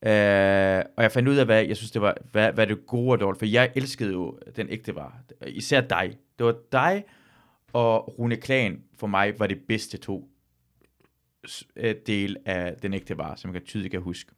Øh, 0.03 0.85
og 0.97 1.03
jeg 1.03 1.13
fandt 1.13 1.29
ud 1.29 1.37
af, 1.37 1.47
hvad 1.47 1.65
jeg 1.65 1.77
synes, 1.77 1.91
det 1.91 2.03
var, 2.03 2.17
hvad, 2.33 2.53
hvad 2.53 2.67
det 2.67 2.87
gode 2.87 3.13
og 3.13 3.21
dårlige, 3.21 3.39
for 3.39 3.47
jeg 3.47 3.73
elskede 3.75 4.13
jo 4.13 4.39
den 4.57 4.69
ægte 4.71 4.95
var. 4.95 5.21
Især 5.47 5.81
dig. 5.81 6.17
Det 6.39 6.47
var 6.47 6.57
dig 6.73 7.05
og 7.73 8.19
Rune 8.19 8.37
Klagen 8.37 8.83
for 8.95 9.07
mig 9.07 9.39
var 9.39 9.47
det 9.47 9.59
bedste 9.69 9.97
to 9.99 10.31
øh, 11.77 11.95
del 12.07 12.37
af 12.45 12.77
den 12.83 12.95
ægte 12.95 13.19
var, 13.19 13.37
som 13.37 13.55
jeg 13.55 13.65
tydeligt 13.65 13.93
kan 13.93 14.01
huske. 14.01 14.33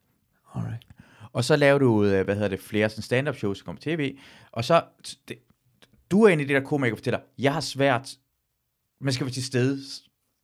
Alright. 0.54 0.86
Og 1.32 1.44
så 1.44 1.56
laver 1.56 1.78
du, 1.78 2.04
øh, 2.04 2.24
hvad 2.24 2.34
hedder 2.34 2.48
det, 2.48 2.60
flere 2.60 2.88
sådan 2.88 3.02
stand-up 3.02 3.36
shows, 3.36 3.58
som 3.58 3.64
kommer 3.64 3.78
på 3.78 3.82
tv. 3.82 4.18
Og 4.52 4.64
så, 4.64 4.84
det, 5.28 5.38
du 6.10 6.22
er 6.22 6.28
en 6.28 6.40
af 6.40 6.46
de 6.46 6.54
der 6.54 6.60
komikere, 6.60 6.90
der 6.90 6.96
fortæller, 6.96 7.20
jeg 7.38 7.52
har 7.52 7.60
svært, 7.60 8.16
man 9.00 9.12
skal 9.12 9.24
være 9.24 9.32
til 9.32 9.44
stede 9.44 9.78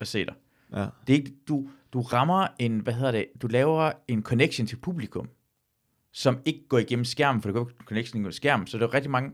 og 0.01 0.07
se 0.07 0.25
dig. 0.25 0.35
Ja. 0.73 0.87
Det 1.07 1.13
er 1.13 1.19
ikke, 1.19 1.35
du, 1.49 1.69
du 1.97 2.01
rammer 2.01 2.47
en, 2.59 2.79
hvad 2.79 2.93
hedder 2.93 3.11
det, 3.11 3.27
du 3.43 3.47
laver 3.47 3.93
en 4.09 4.23
connection 4.23 4.67
til 4.67 4.77
publikum, 4.77 5.29
som 6.13 6.39
ikke 6.45 6.69
går 6.69 6.79
igennem 6.79 7.05
skærmen, 7.05 7.43
for 7.43 7.49
det 7.49 7.55
går 7.55 7.61
ikke 7.61 7.85
connection 7.85 8.17
igennem 8.17 8.33
skærmen, 8.33 8.67
så 8.67 8.79
der 8.79 8.87
er 8.87 8.95
rigtig 8.95 9.11
mange, 9.11 9.33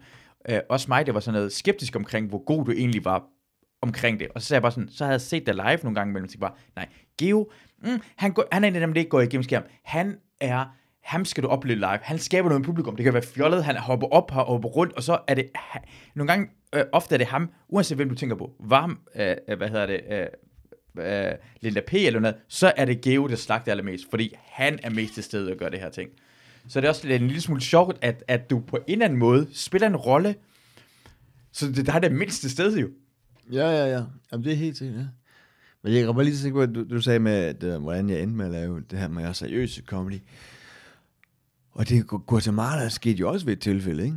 øh, 0.49 0.61
også 0.69 0.87
mig, 0.89 1.07
der 1.07 1.13
var 1.13 1.21
sådan 1.21 1.39
noget 1.39 1.53
skeptisk 1.53 1.97
omkring, 1.97 2.29
hvor 2.29 2.45
god 2.45 2.65
du 2.65 2.71
egentlig 2.73 3.05
var 3.05 3.25
omkring 3.81 4.21
det. 4.21 4.29
Og 4.35 4.43
så 4.43 4.47
sagde 4.47 4.57
jeg 4.57 4.63
bare 4.63 4.73
sådan, 4.73 4.89
så 4.89 5.05
havde 5.05 5.13
jeg 5.13 5.21
set 5.21 5.47
dig 5.47 5.55
live 5.55 5.79
nogle 5.83 5.95
gange 5.95 6.11
imellem, 6.11 6.25
og 6.25 6.31
tænkte 6.31 6.41
bare, 6.41 6.55
nej, 6.77 6.89
Geo, 7.19 7.51
mm, 7.85 8.01
han, 8.17 8.33
går, 8.33 8.45
han 8.53 8.65
er 8.65 8.69
en 8.69 8.75
af 8.75 8.81
dem, 8.81 8.93
der 8.93 8.99
ikke 8.99 9.11
går 9.11 9.21
igennem 9.21 9.43
skærmen. 9.43 9.71
Han 9.85 10.19
er, 10.41 10.65
ham 11.03 11.25
skal 11.25 11.43
du 11.43 11.49
opleve 11.49 11.79
live. 11.79 11.99
Han 12.03 12.19
skaber 12.19 12.49
noget 12.49 12.61
med 12.61 12.67
publikum. 12.67 12.97
Det 12.97 13.05
kan 13.05 13.15
være 13.15 13.23
fjollet, 13.23 13.65
han 13.65 13.77
hopper 13.77 14.07
op, 14.07 14.33
og 14.37 14.45
hopper 14.45 14.69
rundt, 14.69 14.93
og 14.93 15.03
så 15.03 15.19
er 15.29 15.35
det, 15.35 15.51
ha- 15.55 15.79
nogle 16.15 16.33
gange, 16.33 16.49
øh, 16.75 16.85
ofte 16.93 17.15
er 17.15 17.19
det 17.19 17.27
ham, 17.27 17.51
uanset 17.69 17.97
hvem 17.97 18.09
du 18.09 18.15
tænker 18.15 18.37
på, 18.37 18.51
varm, 18.61 18.99
øh, 19.17 19.37
øh 19.49 19.57
hvad 19.57 19.69
hedder 19.69 19.87
det, 19.87 20.01
øh, 20.11 20.27
øh, 20.99 21.33
Linda 21.61 21.81
P. 21.87 21.95
eller 21.95 22.21
noget, 22.21 22.37
så 22.49 22.73
er 22.77 22.85
det 22.85 23.01
Geo, 23.01 23.27
der 23.27 23.37
slagter 23.37 23.71
allermest, 23.71 24.11
fordi 24.11 24.35
han 24.43 24.79
er 24.83 24.91
mest 24.91 25.15
til 25.15 25.23
stede 25.23 25.51
og 25.53 25.57
gør 25.57 25.69
det 25.69 25.81
her 25.81 25.91
ting. 25.91 26.11
Så 26.69 26.81
det 26.81 26.87
er 26.87 26.91
også 26.91 27.09
en 27.09 27.27
lille 27.27 27.41
smule 27.41 27.61
sjovt, 27.61 27.99
at, 28.01 28.25
at 28.29 28.51
du 28.51 28.61
på 28.61 28.77
en 28.77 28.83
eller 28.93 29.05
anden 29.05 29.19
måde 29.19 29.49
spiller 29.53 29.89
en 29.89 29.97
rolle, 29.97 30.35
så 31.53 31.67
det 31.67 31.87
der 31.87 31.93
er 31.93 31.99
det 31.99 32.13
mindste 32.13 32.51
sted 32.51 32.79
jo. 32.79 32.89
Ja, 33.53 33.71
ja, 33.71 33.87
ja. 33.87 34.03
Jamen, 34.33 34.45
det 34.45 34.53
er 34.53 34.57
helt 34.57 34.77
sikkert, 34.77 34.99
ja. 34.99 35.07
Men 35.83 35.95
jeg 35.95 36.05
kan 36.05 36.15
bare 36.15 36.25
lige 36.25 36.37
tænke 36.37 36.55
på, 36.55 36.63
at 36.63 36.75
du, 36.75 36.85
du 36.91 37.01
sagde 37.01 37.19
med, 37.19 37.33
at, 37.33 37.65
uh, 37.65 37.83
hvordan 37.83 38.11
jeg 38.11 38.23
endte 38.23 38.37
med 38.37 38.45
at 38.47 38.53
lave 38.53 38.83
det 38.91 38.99
her 38.99 39.09
med 39.09 39.35
seriøse 39.35 39.83
comedy. 39.87 40.19
Og 41.73 41.89
det 41.89 42.07
Guatemala 42.07 42.89
skete 42.89 43.19
jo 43.19 43.31
også 43.31 43.47
ved 43.47 43.53
et 43.53 43.61
tilfælde, 43.61 44.05
ikke? 44.05 44.17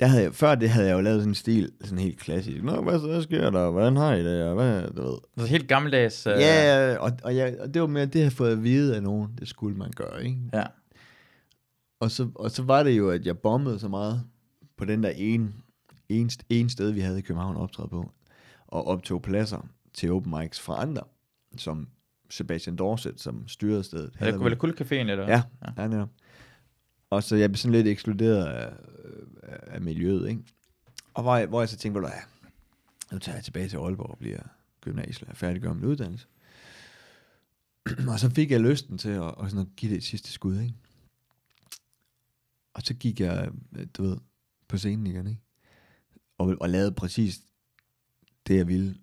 Der 0.00 0.06
havde 0.06 0.22
jeg, 0.22 0.34
før 0.34 0.54
det 0.54 0.70
havde 0.70 0.86
jeg 0.86 0.94
jo 0.94 1.00
lavet 1.00 1.20
sådan 1.20 1.30
en 1.30 1.34
stil, 1.34 1.72
sådan 1.80 1.98
helt 1.98 2.18
klassisk. 2.18 2.62
Nå, 2.62 2.82
hvad 2.82 2.98
så 2.98 3.22
sker 3.22 3.50
der? 3.50 3.70
Hvordan 3.70 3.96
har 3.96 4.14
I 4.14 4.24
det? 4.24 4.44
Og 4.44 4.54
hvad, 4.54 4.82
du 4.88 5.02
ved. 5.02 5.18
Altså 5.36 5.50
helt 5.50 5.68
gammeldags. 5.68 6.26
Øh, 6.26 6.32
Ja, 6.38 6.96
og, 6.98 7.12
og, 7.24 7.36
jeg, 7.36 7.56
og 7.60 7.74
det 7.74 7.82
var 7.82 7.88
mere, 7.88 8.06
det 8.06 8.22
har 8.22 8.30
fået 8.30 8.52
at 8.52 8.62
vide 8.62 8.96
af 8.96 9.02
nogen, 9.02 9.30
det 9.38 9.48
skulle 9.48 9.76
man 9.76 9.90
gøre, 9.96 10.24
ikke? 10.24 10.38
ja. 10.52 10.64
Og 12.00 12.10
så, 12.10 12.28
og 12.34 12.50
så 12.50 12.62
var 12.62 12.82
det 12.82 12.90
jo, 12.90 13.10
at 13.10 13.26
jeg 13.26 13.38
bombede 13.38 13.78
så 13.78 13.88
meget 13.88 14.22
på 14.76 14.84
den 14.84 15.02
der 15.02 15.10
ene, 15.10 15.52
ene, 16.08 16.30
ene 16.50 16.70
sted, 16.70 16.90
vi 16.90 17.00
havde 17.00 17.18
i 17.18 17.22
København 17.22 17.56
optræde 17.56 17.88
på, 17.88 18.10
og 18.66 18.86
optog 18.86 19.22
pladser 19.22 19.68
til 19.94 20.12
open 20.12 20.34
mics 20.40 20.60
fra 20.60 20.82
andre, 20.82 21.02
som 21.56 21.88
Sebastian 22.30 22.76
Dorset, 22.76 23.20
som 23.20 23.48
styrede 23.48 23.84
stedet. 23.84 24.10
Er 24.20 24.30
det 24.30 24.44
vel 24.44 24.52
Kulcaféen, 24.64 24.94
eller? 24.94 25.28
Ja, 25.28 25.42
ja. 25.78 25.96
ja. 25.98 26.04
Og 27.10 27.22
så 27.22 27.36
jeg 27.36 27.50
blev 27.50 27.56
sådan 27.56 27.72
lidt 27.72 27.86
ekskluderet 27.86 28.44
af, 28.44 28.72
af, 29.46 29.80
miljøet, 29.80 30.28
ikke? 30.28 30.42
Og 31.14 31.22
hvor 31.22 31.36
jeg, 31.36 31.46
hvor 31.46 31.60
jeg 31.60 31.68
så 31.68 31.76
tænkte, 31.76 32.00
hvor 32.00 32.08
ja, 32.08 32.20
nu 33.12 33.18
tager 33.18 33.36
jeg 33.36 33.44
tilbage 33.44 33.68
til 33.68 33.76
Aalborg 33.76 34.10
og 34.10 34.18
bliver 34.18 34.40
gymnasielærer, 34.80 35.34
færdiggør 35.34 35.72
min 35.72 35.84
uddannelse. 35.84 36.26
og 38.12 38.20
så 38.20 38.30
fik 38.30 38.50
jeg 38.50 38.60
lysten 38.60 38.98
til 38.98 39.08
at, 39.08 39.34
at, 39.42 39.50
sådan 39.50 39.58
at 39.58 39.76
give 39.76 39.90
det 39.90 39.96
et 39.96 40.04
sidste 40.04 40.32
skud, 40.32 40.60
ikke? 40.60 40.74
Og 42.74 42.82
så 42.82 42.94
gik 42.94 43.20
jeg, 43.20 43.50
du 43.96 44.02
ved, 44.02 44.16
på 44.68 44.78
scenen 44.78 45.06
igen, 45.06 45.26
ikke? 45.26 45.40
Og, 46.38 46.56
og 46.60 46.70
lavede 46.70 46.92
præcis 46.92 47.40
det, 48.46 48.56
jeg 48.56 48.68
ville. 48.68 48.96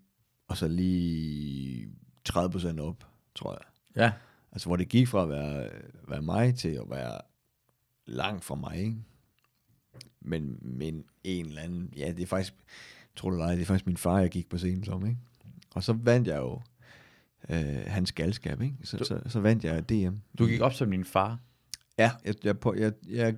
og 0.48 0.58
så 0.58 0.68
lige 0.68 1.90
30% 2.30 2.80
op, 2.80 3.08
tror 3.36 3.52
jeg. 3.54 3.66
Ja. 3.96 4.14
Altså, 4.52 4.70
hvor 4.70 4.76
det 4.76 4.90
gik 4.90 5.08
fra 5.08 5.24
at 5.24 5.30
være, 5.30 5.70
være 6.08 6.22
mig 6.22 6.56
til 6.56 6.70
at 6.70 6.90
være 6.90 7.22
langt 8.06 8.44
fra 8.44 8.56
mig, 8.56 8.78
ikke? 8.78 8.98
Men, 10.22 10.58
men 10.62 11.04
en 11.24 11.46
eller 11.46 11.62
anden, 11.62 11.94
ja, 11.98 12.12
det 12.12 12.22
er 12.24 12.28
faktisk, 12.28 12.54
tror 13.16 13.30
du 13.30 13.38
det 13.42 13.62
er 13.62 13.66
faktisk 13.66 13.88
min 13.88 13.98
far, 13.98 14.20
jeg 14.20 14.30
gik 14.30 14.50
på 14.50 14.58
scenen 14.58 14.84
som, 14.84 15.06
ikke? 15.06 15.18
Og 15.76 15.84
så 15.84 15.94
vandt 15.94 16.28
jeg 16.28 16.38
jo 16.38 16.62
øh, 17.50 17.84
hans 17.88 18.12
galskab, 18.12 18.62
ikke? 18.62 18.76
Så, 18.84 18.98
Du- 18.98 19.04
så, 19.06 19.20
så 19.28 19.40
vandt 19.40 19.64
jeg 19.64 19.90
DM. 19.90 20.16
Du 20.38 20.46
gik 20.48 20.62
op 20.62 20.74
som 20.74 20.92
din 20.92 21.06
far. 21.06 21.40
Ja, 21.98 22.12
jeg, 22.26 22.36
jeg, 22.44 22.60
på, 22.60 22.74
jeg, 22.78 22.94
jeg, 23.10 23.36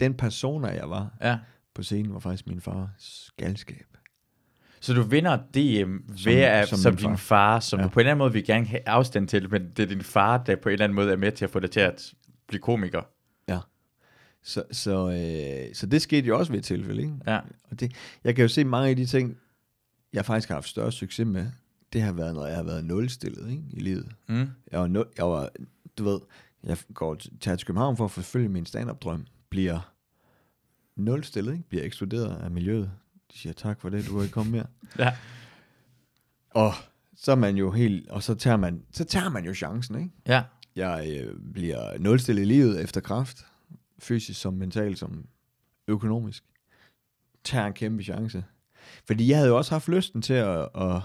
den 0.00 0.14
persona, 0.14 0.68
jeg 0.68 0.90
var 0.90 1.16
Ja. 1.22 1.38
på 1.74 1.82
scenen, 1.82 2.12
var 2.14 2.18
faktisk 2.20 2.46
min 2.46 2.60
fars 2.60 3.30
galskab. 3.36 3.86
Så 4.80 4.94
du 4.94 5.02
vinder 5.02 5.36
DM 5.36 5.92
ved 6.08 6.16
Som- 6.16 6.32
at, 6.36 6.68
som 6.68 6.78
som, 6.78 6.96
din 6.96 7.04
far. 7.08 7.16
far, 7.16 7.60
som 7.60 7.78
Ja. 7.78 7.82
ja. 7.82 7.88
du 7.88 7.92
på 7.92 8.00
en 8.00 8.02
eller 8.02 8.10
anden 8.12 8.18
måde 8.18 8.32
vil 8.32 8.44
gerne 8.44 8.66
have 8.66 8.88
afstand 8.88 9.28
til, 9.28 9.50
men 9.50 9.70
det 9.76 9.78
er 9.82 9.86
din 9.86 10.02
far, 10.02 10.44
der 10.44 10.56
på 10.56 10.68
en 10.68 10.72
eller 10.72 10.84
anden 10.84 10.96
måde 10.96 11.12
er 11.12 11.16
med 11.16 11.32
til 11.32 11.44
at 11.44 11.50
få 11.50 11.60
dig 11.60 11.70
til 11.70 11.80
at 11.80 12.14
blive 12.48 12.60
komiker. 12.60 13.02
Så, 14.46 14.64
så, 14.70 15.10
øh, 15.10 15.74
så 15.74 15.86
det 15.86 16.02
skete 16.02 16.26
jo 16.26 16.38
også 16.38 16.52
ved 16.52 16.58
et 16.58 16.64
tilfælde, 16.64 17.02
ikke? 17.02 17.14
Ja. 17.26 17.40
Og 17.70 17.80
det, 17.80 17.92
jeg 18.24 18.34
kan 18.34 18.42
jo 18.42 18.48
se 18.48 18.64
mange 18.64 18.88
af 18.90 18.96
de 18.96 19.06
ting, 19.06 19.36
jeg 20.12 20.24
faktisk 20.24 20.48
har 20.48 20.54
haft 20.54 20.68
større 20.68 20.92
succes 20.92 21.26
med, 21.26 21.46
det 21.92 22.02
har 22.02 22.12
været, 22.12 22.34
når 22.34 22.46
jeg 22.46 22.56
har 22.56 22.62
været 22.62 22.84
nulstillet 22.84 23.50
ikke, 23.50 23.62
i 23.70 23.80
livet. 23.80 24.12
Mm. 24.28 24.48
Jeg 24.72 24.80
var, 24.80 24.86
nul, 24.86 25.06
jeg 25.16 25.26
var, 25.26 25.48
du 25.98 26.04
ved, 26.04 26.20
jeg 26.62 26.76
går 26.94 27.14
til, 27.14 27.38
tager 27.40 27.56
til 27.56 27.66
København 27.66 27.96
for 27.96 28.04
at 28.04 28.10
forfølge 28.10 28.48
min 28.48 28.66
stand-up-drøm, 28.66 29.26
bliver 29.50 29.92
nulstillet, 30.96 31.52
ikke? 31.52 31.68
bliver 31.68 31.84
ekskluderet 31.84 32.36
af 32.36 32.50
miljøet. 32.50 32.90
De 33.32 33.38
siger, 33.38 33.52
tak 33.52 33.80
for 33.80 33.88
det, 33.88 34.06
du 34.06 34.16
har 34.16 34.22
ikke 34.22 34.32
kommet 34.32 34.52
mere. 34.52 34.66
Ja. 35.04 35.12
Og 36.50 36.72
så 37.16 37.32
er 37.32 37.36
man 37.36 37.56
jo 37.56 37.70
helt, 37.70 38.08
og 38.08 38.22
så 38.22 38.34
tager 38.34 38.56
man, 38.56 38.82
så 38.92 39.04
tager 39.04 39.28
man 39.28 39.44
jo 39.44 39.54
chancen, 39.54 39.98
ikke? 39.98 40.10
Ja. 40.26 40.42
Jeg 40.76 41.20
øh, 41.20 41.34
bliver 41.52 41.98
nulstillet 41.98 42.42
i 42.42 42.44
livet 42.44 42.82
efter 42.82 43.00
kraft, 43.00 43.46
fysisk 43.98 44.40
som 44.40 44.54
mentalt 44.54 44.98
som 44.98 45.26
økonomisk. 45.88 46.44
Tager 47.44 47.66
en 47.66 47.72
kæmpe 47.72 48.02
chance. 48.02 48.44
Fordi 49.06 49.28
jeg 49.28 49.36
havde 49.36 49.48
jo 49.48 49.56
også 49.56 49.74
haft 49.74 49.88
lysten 49.88 50.22
til 50.22 50.34
at, 50.34 50.68
at 50.74 51.02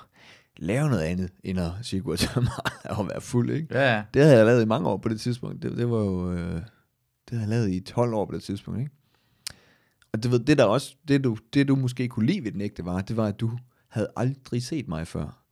lave 0.58 0.90
noget 0.90 1.04
andet, 1.04 1.30
end 1.44 1.60
at 1.60 1.72
sige 1.82 2.02
god 2.02 2.18
til 2.18 2.30
mig 2.36 2.52
og 2.98 3.08
være 3.08 3.22
fuld, 3.22 3.50
ikke? 3.50 3.68
Ja, 3.72 3.96
ja. 3.96 4.04
Det 4.14 4.22
havde 4.22 4.38
jeg 4.38 4.46
lavet 4.46 4.62
i 4.62 4.66
mange 4.66 4.90
år 4.90 4.98
på 4.98 5.10
det 5.10 5.22
tidspunkt. 5.22 5.64
Det, 5.64 5.78
det 5.78 5.90
var 5.90 5.98
jo, 5.98 6.32
øh, 6.32 6.56
det 7.30 7.40
havde 7.40 7.42
jeg 7.42 7.50
lavet 7.50 7.70
i 7.70 7.80
12 7.80 8.14
år 8.14 8.26
på 8.26 8.32
det 8.32 8.44
tidspunkt, 8.44 8.80
ikke? 8.80 8.92
Og 10.14 10.24
du 10.24 10.30
ved, 10.30 10.40
det 10.40 10.58
der 10.58 10.64
også, 10.64 10.96
det 11.08 11.24
du, 11.24 11.38
det 11.54 11.68
du 11.68 11.76
måske 11.76 12.08
kunne 12.08 12.26
lide 12.26 12.44
ved 12.44 12.52
den 12.52 12.62
ægte 12.62 12.86
var, 12.86 13.02
det 13.02 13.18
var, 13.18 13.28
at 13.28 13.40
du 13.40 13.58
havde 13.88 14.12
aldrig 14.16 14.64
set 14.64 14.88
mig 14.88 15.08
før. 15.08 15.44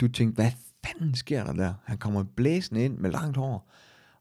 Du 0.00 0.08
tænkte, 0.08 0.34
hvad 0.34 0.50
fanden 0.86 1.14
sker 1.14 1.44
der 1.44 1.52
der? 1.52 1.74
Han 1.84 1.98
kommer 1.98 2.22
blæsende 2.22 2.84
ind 2.84 2.98
med 2.98 3.10
langt 3.10 3.36
hår. 3.36 3.70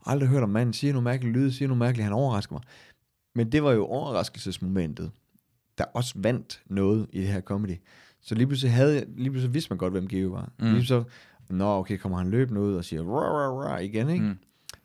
Aldrig 0.05 0.29
hørt 0.29 0.43
om 0.43 0.49
manden, 0.49 0.73
siger 0.73 0.93
nogle 0.93 1.03
mærkelige 1.03 1.33
lyde, 1.33 1.53
siger 1.53 1.67
nogle 1.67 1.79
mærkelige, 1.79 2.03
han 2.03 2.13
overrasker 2.13 2.53
mig. 2.53 2.61
Men 3.35 3.51
det 3.51 3.63
var 3.63 3.71
jo 3.71 3.85
overraskelsesmomentet, 3.85 5.11
der 5.77 5.83
også 5.83 6.13
vandt 6.15 6.61
noget 6.65 7.07
i 7.13 7.19
det 7.19 7.27
her 7.27 7.41
comedy. 7.41 7.75
Så 8.21 8.35
lige 8.35 8.47
pludselig, 8.47 8.73
havde 8.73 9.05
lige 9.15 9.31
pludselig 9.31 9.53
vidste 9.53 9.69
man 9.69 9.77
godt, 9.77 9.93
hvem 9.93 10.07
Geo 10.07 10.29
var. 10.29 10.49
Mm. 10.59 10.73
Lige 10.73 10.85
så, 10.85 11.03
nå 11.49 11.65
okay, 11.65 11.97
kommer 11.97 12.17
han 12.17 12.29
løbende 12.29 12.61
ud 12.61 12.75
og 12.75 12.85
siger, 12.85 13.01
rah, 13.01 13.31
rah, 13.31 13.71
rah, 13.71 13.83
igen, 13.83 14.09
ikke? 14.09 14.25
Mm. 14.25 14.37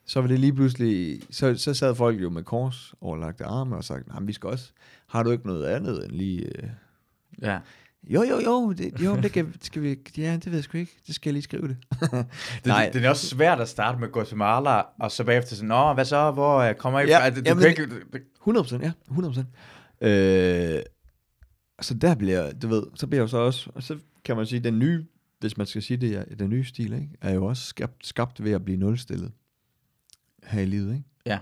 Så 0.05 0.21
var 0.21 0.29
det 0.29 0.41
lige 0.41 0.53
pludselig, 0.53 1.21
så, 1.31 1.55
så 1.55 1.75
sad 1.75 1.95
folk 1.95 2.23
jo 2.23 2.31
med 2.31 2.43
kors 2.43 2.95
overlagte 3.01 3.45
arme 3.45 3.77
og 3.77 3.85
sagde, 3.85 4.03
nej, 4.09 4.21
vi 4.21 4.33
skal 4.33 4.51
også, 4.51 4.73
har 5.07 5.23
du 5.23 5.31
ikke 5.31 5.47
noget 5.47 5.67
andet 5.67 6.05
end 6.05 6.13
lige, 6.13 6.63
øh, 6.63 6.69
ja. 7.43 7.59
Jo, 8.07 8.23
jo, 8.23 8.41
jo, 8.41 8.73
det, 8.73 9.01
jo, 9.05 9.17
det 9.17 9.33
kan, 9.33 9.55
skal 9.61 9.83
vi, 9.83 9.99
ja, 10.17 10.33
det 10.35 10.47
ved 10.47 10.55
jeg 10.55 10.65
sgu 10.65 10.79
ikke, 10.79 10.97
det 11.07 11.15
skal 11.15 11.29
jeg 11.31 11.33
lige 11.33 11.43
skrive 11.43 11.69
det. 11.69 11.77
Det, 12.01 12.67
Nej. 12.67 12.91
det, 12.93 13.05
er 13.05 13.11
også 13.11 13.27
svært 13.27 13.61
at 13.61 13.69
starte 13.69 13.99
med 13.99 14.09
Guatemala, 14.09 14.83
og 15.01 15.11
så 15.13 15.25
bagefter 15.25 15.57
sådan, 15.57 15.69
nå, 15.69 15.93
hvad 15.95 16.05
så, 16.05 16.31
hvor 16.31 16.59
øh, 16.59 16.75
kommer 16.75 17.01
I 17.01 17.07
Ja, 17.07 17.19
fra? 17.19 17.25
Altså, 17.25 17.43
du 17.43 17.49
jamen, 17.49 17.61
kan 17.63 17.71
ikke, 17.71 17.87
det- 17.87 18.23
100%, 18.49 18.83
ja, 18.83 18.93
100%. 19.11 20.07
Øh, 20.09 20.83
så 21.81 21.95
der 21.95 22.15
bliver, 22.15 22.53
du 22.53 22.69
ved, 22.69 22.83
så 22.95 23.07
bliver 23.07 23.23
jeg 23.23 23.29
så 23.29 23.39
også, 23.39 23.71
og 23.75 23.83
så 23.83 23.99
kan 24.25 24.37
man 24.37 24.47
sige, 24.47 24.61
den 24.61 24.79
nye, 24.79 25.05
hvis 25.41 25.57
man 25.57 25.67
skal 25.67 25.83
sige 25.83 25.97
det, 25.97 26.15
er- 26.15 26.35
den 26.39 26.51
nye 26.51 26.65
stil, 26.65 26.93
ikke, 26.93 27.09
er 27.21 27.35
jo 27.35 27.45
også 27.45 27.65
skabt, 27.67 28.07
skabt 28.07 28.45
ved 28.45 28.53
at 28.53 28.65
blive 28.65 28.79
nulstillet 28.79 29.33
her 30.45 30.61
i 30.61 30.67
livet, 30.67 30.93
ikke? 30.93 31.05
Ja. 31.27 31.39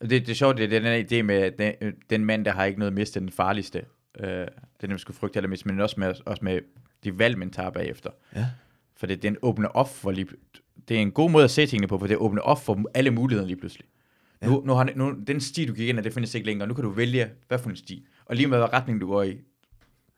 Det, 0.00 0.10
det 0.10 0.28
er 0.28 0.34
sjovt, 0.34 0.56
det 0.56 0.64
er 0.64 0.68
den 0.68 0.82
her 0.82 1.04
idé 1.04 1.22
med, 1.22 1.34
at 1.34 1.58
den, 1.58 1.72
øh, 1.80 1.92
den 2.10 2.24
mand, 2.24 2.44
der 2.44 2.52
har 2.52 2.64
ikke 2.64 2.78
noget 2.78 2.94
miste, 2.94 3.18
er 3.18 3.20
den 3.20 3.32
farligste. 3.32 3.82
Øh, 4.18 4.28
det 4.28 4.48
er 4.82 4.88
man 4.88 4.98
skulle 4.98 5.16
frygte 5.16 5.36
allermest, 5.36 5.66
men 5.66 5.80
også 5.80 6.00
med, 6.00 6.14
også 6.26 6.44
med 6.44 6.60
de 7.04 7.18
valg, 7.18 7.38
man 7.38 7.50
tager 7.50 7.70
bagefter. 7.70 8.10
Ja. 8.36 8.46
For 8.96 9.06
det, 9.06 9.22
den 9.22 9.36
åbner 9.42 9.68
op 9.68 9.94
for 9.94 10.10
lige, 10.10 10.26
det 10.88 10.96
er 10.96 11.00
en 11.00 11.12
god 11.12 11.30
måde 11.30 11.44
at 11.44 11.50
se 11.50 11.66
tingene 11.66 11.88
på, 11.88 11.98
for 11.98 12.06
det 12.06 12.16
åbner 12.16 12.42
op 12.42 12.64
for 12.64 12.84
alle 12.94 13.10
muligheder 13.10 13.46
lige 13.46 13.56
pludselig. 13.56 13.86
Ja. 14.42 14.46
Nu, 14.46 14.62
nu, 14.66 14.72
har, 14.72 14.90
nu, 14.96 15.14
den 15.26 15.40
sti, 15.40 15.66
du 15.66 15.74
gik 15.74 15.88
ind 15.88 15.98
af, 15.98 16.02
det 16.04 16.14
findes 16.14 16.34
ikke 16.34 16.46
længere. 16.46 16.68
Nu 16.68 16.74
kan 16.74 16.84
du 16.84 16.90
vælge, 16.90 17.30
hvad 17.48 17.58
for 17.58 17.70
en 17.70 17.76
sti. 17.76 18.06
Og 18.24 18.36
lige 18.36 18.46
med, 18.46 18.58
hvad 18.58 18.72
retning 18.72 19.00
du 19.00 19.06
går 19.06 19.22
i, 19.22 19.38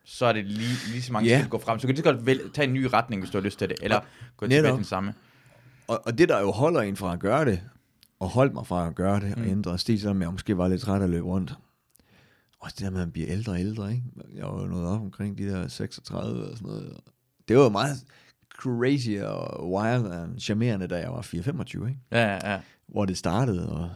så 0.05 0.27
er 0.27 0.33
det 0.33 0.45
lige, 0.45 0.77
lige 0.93 1.03
så 1.03 1.13
mange 1.13 1.29
yeah. 1.29 1.39
skridt, 1.39 1.53
du 1.53 1.57
går 1.57 1.65
frem. 1.65 1.79
Så 1.79 1.87
du 1.87 1.93
kan 1.93 1.97
så 1.97 2.03
godt 2.03 2.27
vælge, 2.27 2.43
tage 2.55 2.69
en 2.69 2.75
ny 2.75 2.85
retning, 2.93 3.23
hvis 3.23 3.31
du 3.31 3.39
har 3.39 3.43
lyst 3.43 3.59
til 3.59 3.69
det. 3.69 3.77
Eller 3.83 4.01
gå 4.37 4.47
tilbage 4.47 4.77
den 4.77 4.85
samme. 4.85 5.15
Og, 5.89 6.07
og 6.07 6.19
det, 6.19 6.29
der 6.29 6.41
jo 6.41 6.51
holder 6.51 6.81
en 6.81 6.97
fra 6.97 7.13
at 7.13 7.21
gøre 7.21 7.45
det, 7.45 7.61
og 8.21 8.29
holdt 8.29 8.55
mig 8.55 8.67
fra 8.67 8.89
at 8.89 8.95
gøre 8.95 9.21
det, 9.21 9.37
mm. 9.37 9.43
og 9.43 9.49
ændre 9.49 9.79
stil, 9.79 10.01
selvom 10.01 10.23
jeg 10.23 10.33
måske 10.33 10.59
var 10.59 10.69
lidt 10.69 10.81
træt 10.81 11.03
at 11.03 11.11
løbe 11.11 11.27
rundt. 11.27 11.55
Også 12.63 12.77
det 12.79 12.85
der 12.85 12.91
med, 12.91 13.01
at 13.01 13.07
man 13.07 13.13
bliver 13.13 13.29
ældre 13.31 13.53
og 13.53 13.61
ældre, 13.61 13.91
ikke? 13.93 14.05
Jeg 14.35 14.47
var 14.47 14.61
jo 14.63 14.67
nået 14.67 14.87
op 14.87 15.01
omkring 15.01 15.39
de 15.39 15.47
der 15.47 15.69
36 15.69 16.45
og 16.45 16.57
sådan 16.57 16.69
noget. 16.69 17.01
Det 17.49 17.57
var 17.57 17.63
jo 17.63 17.69
meget 17.69 17.97
crazy 18.55 19.11
og 19.11 19.71
wild 19.73 20.07
og 20.07 20.29
charmerende, 20.39 20.87
da 20.87 20.99
jeg 20.99 21.13
var 21.13 21.23
4-25, 21.23 21.87
ikke? 21.89 22.01
Ja, 22.13 22.21
ja, 22.27 22.53
ja. 22.53 22.61
Hvor 22.87 23.05
det 23.05 23.19
startede, 23.19 23.73
og... 23.73 23.91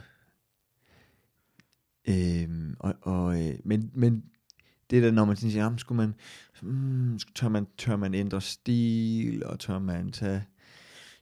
Øhm, 2.09 2.75
og, 2.79 2.95
og 3.03 3.43
øh, 3.47 3.55
men, 3.65 3.91
men 3.95 4.25
det 4.91 5.03
der, 5.03 5.11
når 5.11 5.25
man 5.25 5.37
siger, 5.37 5.63
jamen, 5.65 5.79
skulle 5.79 5.97
man, 5.97 6.15
hmm, 6.63 7.19
tør 7.35 7.49
man, 7.49 7.67
tør 7.79 7.97
man 7.97 8.15
ændre 8.15 8.41
stil, 8.41 9.45
og 9.45 9.61
tør 9.61 9.79
man 9.79 10.13
tage 10.13 10.45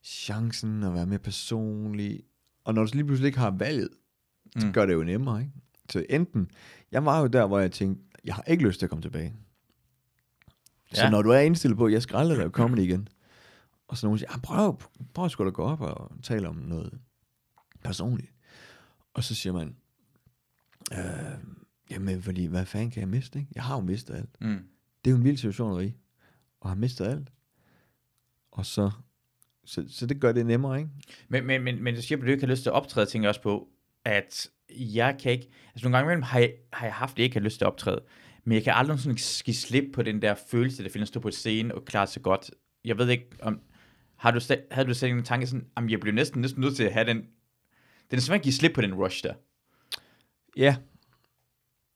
chancen 0.02 0.83
og 0.83 0.94
være 0.94 1.07
mere 1.07 1.18
personlig. 1.18 2.22
Og 2.64 2.74
når 2.74 2.83
du 2.83 2.88
så 2.88 2.94
lige 2.94 3.04
pludselig 3.04 3.26
ikke 3.26 3.38
har 3.38 3.50
valget, 3.50 3.88
så 4.59 4.66
Mm. 4.66 4.72
gør 4.72 4.87
det 4.87 4.94
jo 4.94 5.04
nemmere, 5.04 5.40
ikke? 5.40 5.52
Så 5.90 6.07
enten, 6.11 6.51
jeg 6.92 7.05
var 7.05 7.20
jo 7.20 7.27
der, 7.27 7.47
hvor 7.47 7.59
jeg 7.59 7.73
tænkte, 7.73 8.05
jeg 8.25 8.35
har 8.35 8.42
ikke 8.42 8.64
lyst 8.66 8.79
til 8.79 8.87
at 8.87 8.90
komme 8.90 9.03
tilbage. 9.03 9.35
Så 10.94 11.03
Ja. 11.05 11.11
når 11.11 11.23
du 11.23 11.31
er 11.31 11.38
indstillet 11.38 11.79
på, 11.79 11.87
at 11.87 11.92
jeg 11.92 12.03
skal 12.03 12.16
aldrig 12.16 12.38
lave 12.38 12.51
comedy 12.51 12.79
igen, 12.81 13.09
og 13.88 13.97
så 13.97 14.07
nogen 14.07 14.18
siger, 14.18 14.33
"Ah, 14.35 14.40
prøv, 14.42 14.81
prøv 15.14 15.29
sgu 15.29 15.44
da 15.44 15.51
gå 15.51 15.62
op 15.62 15.81
og 15.81 16.11
tale 16.23 16.49
om 16.49 16.57
noget 16.57 16.99
personligt. 17.85 18.33
Og 19.14 19.25
så 19.25 19.35
siger 19.35 19.53
man, 19.53 19.77
øh, 20.92 21.38
jamen, 21.90 22.23
fordi, 22.23 22.47
hvad 22.47 22.66
fanden 22.66 22.90
kan 22.90 23.01
jeg 23.01 23.09
miste, 23.09 23.38
ikke? 23.38 23.53
Jeg 23.55 23.62
har 23.64 23.75
jo 23.75 23.81
mistet 23.81 24.14
alt. 24.14 24.40
Mm. 24.40 24.59
Det 25.05 25.11
er 25.11 25.11
jo 25.11 25.16
en 25.16 25.25
vild 25.25 25.37
situation 25.37 25.83
i, 25.85 25.94
og 26.61 26.68
har 26.70 26.77
mistet 26.77 27.05
alt. 27.07 27.29
Og 28.53 28.66
så, 28.66 28.90
så, 29.64 29.85
så 29.88 30.07
det 30.07 30.20
gør 30.20 30.33
det 30.33 30.47
nemmere, 30.47 30.79
ikke? 30.79 30.90
Men, 31.29 31.47
men, 31.47 31.62
men, 31.62 31.83
men 31.83 31.94
du 31.94 32.03
siger, 32.03 32.18
at 32.18 32.23
du 32.25 32.27
ikke 32.31 32.42
har 32.47 32.51
lyst 32.53 32.62
til 32.62 32.70
at 32.70 32.75
optræde, 32.75 33.07
tænker 33.07 33.25
jeg 33.27 33.29
også 33.31 33.42
på, 33.42 33.68
at 34.05 34.51
jeg 34.70 35.16
kan 35.22 35.33
ikke, 35.33 35.48
altså 35.68 35.85
nogle 35.88 35.96
gange 35.96 36.07
imellem 36.07 36.22
har 36.22 36.38
jeg, 36.38 36.53
har 36.72 36.87
jeg 36.87 36.94
haft, 36.94 37.12
at 37.12 37.18
jeg 37.18 37.24
ikke 37.24 37.37
har 37.37 37.44
lyst 37.44 37.59
til 37.59 37.64
at 37.64 37.68
optræde, 37.68 38.00
men 38.44 38.55
jeg 38.55 38.64
kan 38.64 38.72
aldrig 38.77 38.98
sådan 38.98 39.18
give 39.44 39.55
slip 39.55 39.85
på 39.92 40.03
den 40.03 40.22
der 40.22 40.35
følelse, 40.50 40.85
der 40.85 40.90
findes 40.90 41.09
stå 41.09 41.20
på 41.20 41.31
scene 41.31 41.74
og 41.74 41.85
klare 41.85 42.07
sig 42.07 42.22
godt. 42.22 42.50
Jeg 42.85 42.98
ved 42.98 43.09
ikke, 43.09 43.27
om, 43.42 43.61
har 44.16 44.31
du, 44.31 44.40
havde 44.70 44.88
du 44.88 44.94
slet 44.94 45.11
en 45.11 45.22
tanke 45.22 45.46
sådan, 45.46 45.66
jamen 45.77 45.90
jeg 45.90 46.00
bliver 46.00 46.14
næsten, 46.14 46.40
næsten 46.40 46.61
nødt 46.61 46.77
til 46.77 46.85
at 46.85 46.92
have 46.92 47.07
den, 47.07 47.27
den 48.11 48.18
er 48.18 48.35
at 48.35 48.42
give 48.42 48.53
slip 48.53 48.72
på 48.72 48.81
den 48.81 48.94
rush 48.94 49.22
der. 49.22 49.35
Ja. 50.57 50.77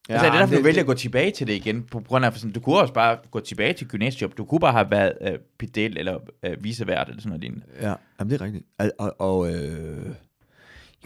Ja, 0.09 0.15
altså 0.15 0.27
er 0.27 0.31
det 0.31 0.41
derfor, 0.41 0.57
du 0.57 0.63
vælger 0.63 0.81
at 0.81 0.87
gå 0.87 0.95
tilbage 0.95 1.31
til 1.31 1.47
det 1.47 1.53
igen, 1.53 1.85
på 1.85 2.01
grund 2.01 2.25
af, 2.25 2.35
sådan, 2.35 2.53
du 2.53 2.61
kunne 2.61 2.79
også 2.79 2.95
bare 2.95 3.19
gå 3.31 3.41
tilbage 3.41 3.73
til 3.73 3.89
gymnasiejob, 3.89 4.39
du 4.39 4.45
kunne 4.45 4.61
bare 4.61 4.73
have 4.73 4.91
været 4.91 5.13
øh, 5.21 5.39
pedel 5.59 5.99
eller 5.99 6.19
øh, 6.43 6.65
visevært 6.65 7.09
eller 7.09 7.21
sådan 7.21 7.29
noget 7.29 7.41
lignende. 7.41 7.67
Ja, 7.81 7.95
jamen 8.19 8.31
det 8.31 8.41
er 8.41 8.45
rigtigt. 8.45 8.65
Og, 8.79 8.93
og, 8.99 9.21
og 9.21 9.55
øh, 9.55 10.15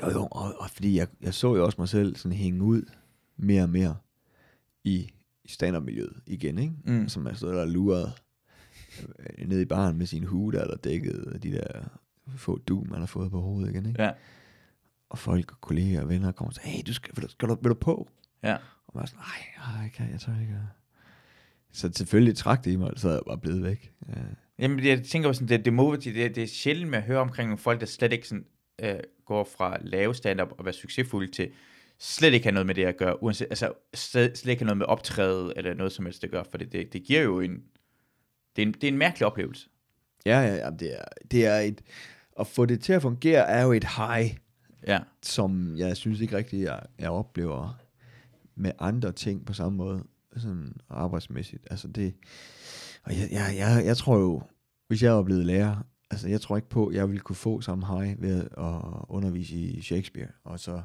jo, 0.02 0.10
jo, 0.10 0.28
og, 0.30 0.54
og 0.58 0.70
fordi 0.70 0.96
jeg, 0.98 1.06
jeg 1.20 1.34
så 1.34 1.54
jo 1.56 1.64
også 1.64 1.80
mig 1.80 1.88
selv 1.88 2.16
sådan 2.16 2.38
hænge 2.38 2.62
ud 2.62 2.82
mere 3.36 3.62
og 3.62 3.70
mere 3.70 3.96
i, 4.84 5.10
i 5.44 5.48
stand-up-miljøet 5.48 6.20
igen, 6.26 6.58
ikke? 6.58 6.74
Mm. 6.84 7.08
Som 7.08 7.26
jeg 7.26 7.36
stod 7.36 7.54
der 7.54 7.64
lurede 7.64 8.12
øh, 9.18 9.48
ned 9.48 9.60
i 9.60 9.64
baren 9.64 9.98
med 9.98 10.06
sin 10.06 10.24
hue, 10.24 10.52
der, 10.52 10.66
der 10.66 10.76
dækkede 10.76 11.38
de 11.42 11.52
der 11.52 11.84
få 12.36 12.58
du, 12.58 12.84
man 12.88 12.98
har 12.98 13.06
fået 13.06 13.30
på 13.30 13.40
hovedet 13.40 13.70
igen, 13.70 13.86
ikke? 13.86 14.02
Ja, 14.02 14.10
Og 15.10 15.18
folk 15.18 15.52
og 15.52 15.60
kolleger 15.60 16.02
og 16.02 16.08
venner 16.08 16.32
kommer 16.32 16.50
og 16.50 16.54
siger, 16.54 16.68
hey, 16.68 16.82
du 16.86 16.94
skal, 16.94 17.16
vil, 17.16 17.24
du, 17.24 17.28
skal 17.28 17.48
du, 17.48 17.58
vil 17.62 17.70
du 17.70 17.74
på? 17.74 18.08
ja. 18.42 18.56
Og 18.86 18.92
man 18.94 19.02
er 19.02 19.06
sådan, 19.06 19.20
nej, 19.20 19.82
jeg 19.82 19.92
kan, 19.92 20.10
jeg 20.10 20.20
tør 20.20 20.40
ikke. 20.40 20.58
Så 21.72 21.90
selvfølgelig 21.94 22.36
trak 22.36 22.64
det 22.64 22.70
i 22.70 22.76
mig, 22.76 22.92
så 22.96 23.08
er 23.08 23.12
jeg 23.12 23.22
bare 23.26 23.38
blevet 23.38 23.62
væk. 23.62 23.92
Ja. 24.08 24.14
Jamen, 24.58 24.84
jeg 24.84 25.04
tænker 25.04 25.28
jo 25.28 25.32
sådan, 25.32 25.48
det, 25.48 25.64
det, 25.64 25.72
må, 25.72 25.96
det, 25.96 26.14
det 26.14 26.38
er 26.38 26.46
sjældent 26.46 26.90
med 26.90 26.98
at 26.98 27.04
høre 27.04 27.18
omkring 27.18 27.48
nogle 27.48 27.58
folk, 27.58 27.80
der 27.80 27.86
slet 27.86 28.12
ikke 28.12 28.28
sådan, 28.28 28.44
øh, 28.82 28.98
går 29.26 29.44
fra 29.44 29.78
lave 29.80 30.14
stand-up 30.14 30.52
og 30.58 30.64
være 30.64 30.74
succesfulde 30.74 31.32
til 31.32 31.50
slet 31.98 32.34
ikke 32.34 32.46
have 32.46 32.52
noget 32.52 32.66
med 32.66 32.74
det 32.74 32.84
at 32.84 32.96
gøre, 32.96 33.22
uanset, 33.22 33.46
altså 33.50 33.72
slet, 33.94 34.38
slet 34.38 34.50
ikke 34.50 34.60
have 34.60 34.66
noget 34.66 34.78
med 34.78 34.86
optræde 34.86 35.52
eller 35.56 35.74
noget 35.74 35.92
som 35.92 36.04
helst 36.04 36.24
at 36.24 36.30
gøre, 36.30 36.44
for 36.50 36.58
det, 36.58 36.72
det, 36.72 36.92
det 36.92 37.02
giver 37.02 37.20
jo 37.20 37.40
en, 37.40 37.62
det 38.56 38.62
er 38.62 38.66
en, 38.66 38.72
det 38.72 38.84
er 38.84 38.88
en 38.88 38.98
mærkelig 38.98 39.26
oplevelse. 39.26 39.68
Ja, 40.26 40.40
ja, 40.40 40.54
ja 40.54 40.70
det, 40.70 40.98
er, 40.98 41.04
det 41.30 41.46
er 41.46 41.58
et... 41.58 41.80
At 42.40 42.46
få 42.46 42.66
det 42.66 42.80
til 42.82 42.92
at 42.92 43.02
fungere 43.02 43.48
er 43.48 43.62
jo 43.62 43.72
et 43.72 43.84
high, 43.84 44.36
Ja. 44.86 44.98
som 45.22 45.76
jeg 45.76 45.96
synes 45.96 46.20
ikke 46.20 46.36
rigtigt, 46.36 46.62
jeg, 46.62 46.80
jeg 46.98 47.10
oplever 47.10 47.78
med 48.54 48.72
andre 48.78 49.12
ting 49.12 49.46
på 49.46 49.52
samme 49.52 49.76
måde, 49.78 50.04
sådan 50.36 50.76
arbejdsmæssigt. 50.90 51.66
Altså 51.70 51.88
det, 51.88 52.14
og 53.04 53.12
jeg, 53.12 53.28
jeg, 53.30 53.54
jeg, 53.56 53.86
jeg 53.86 53.96
tror 53.96 54.18
jo, 54.18 54.42
hvis 54.88 55.02
jeg 55.02 55.12
var 55.12 55.22
blevet 55.22 55.46
lærer, 55.46 55.76
altså 56.12 56.28
jeg 56.28 56.40
tror 56.40 56.56
ikke 56.56 56.68
på, 56.68 56.86
at 56.86 56.94
jeg 56.94 57.08
ville 57.08 57.20
kunne 57.20 57.36
få 57.36 57.60
samme 57.60 57.86
hej 57.86 58.16
ved 58.18 58.40
at 58.40 59.04
undervise 59.08 59.56
i 59.56 59.80
Shakespeare, 59.82 60.28
og 60.44 60.60
så 60.60 60.82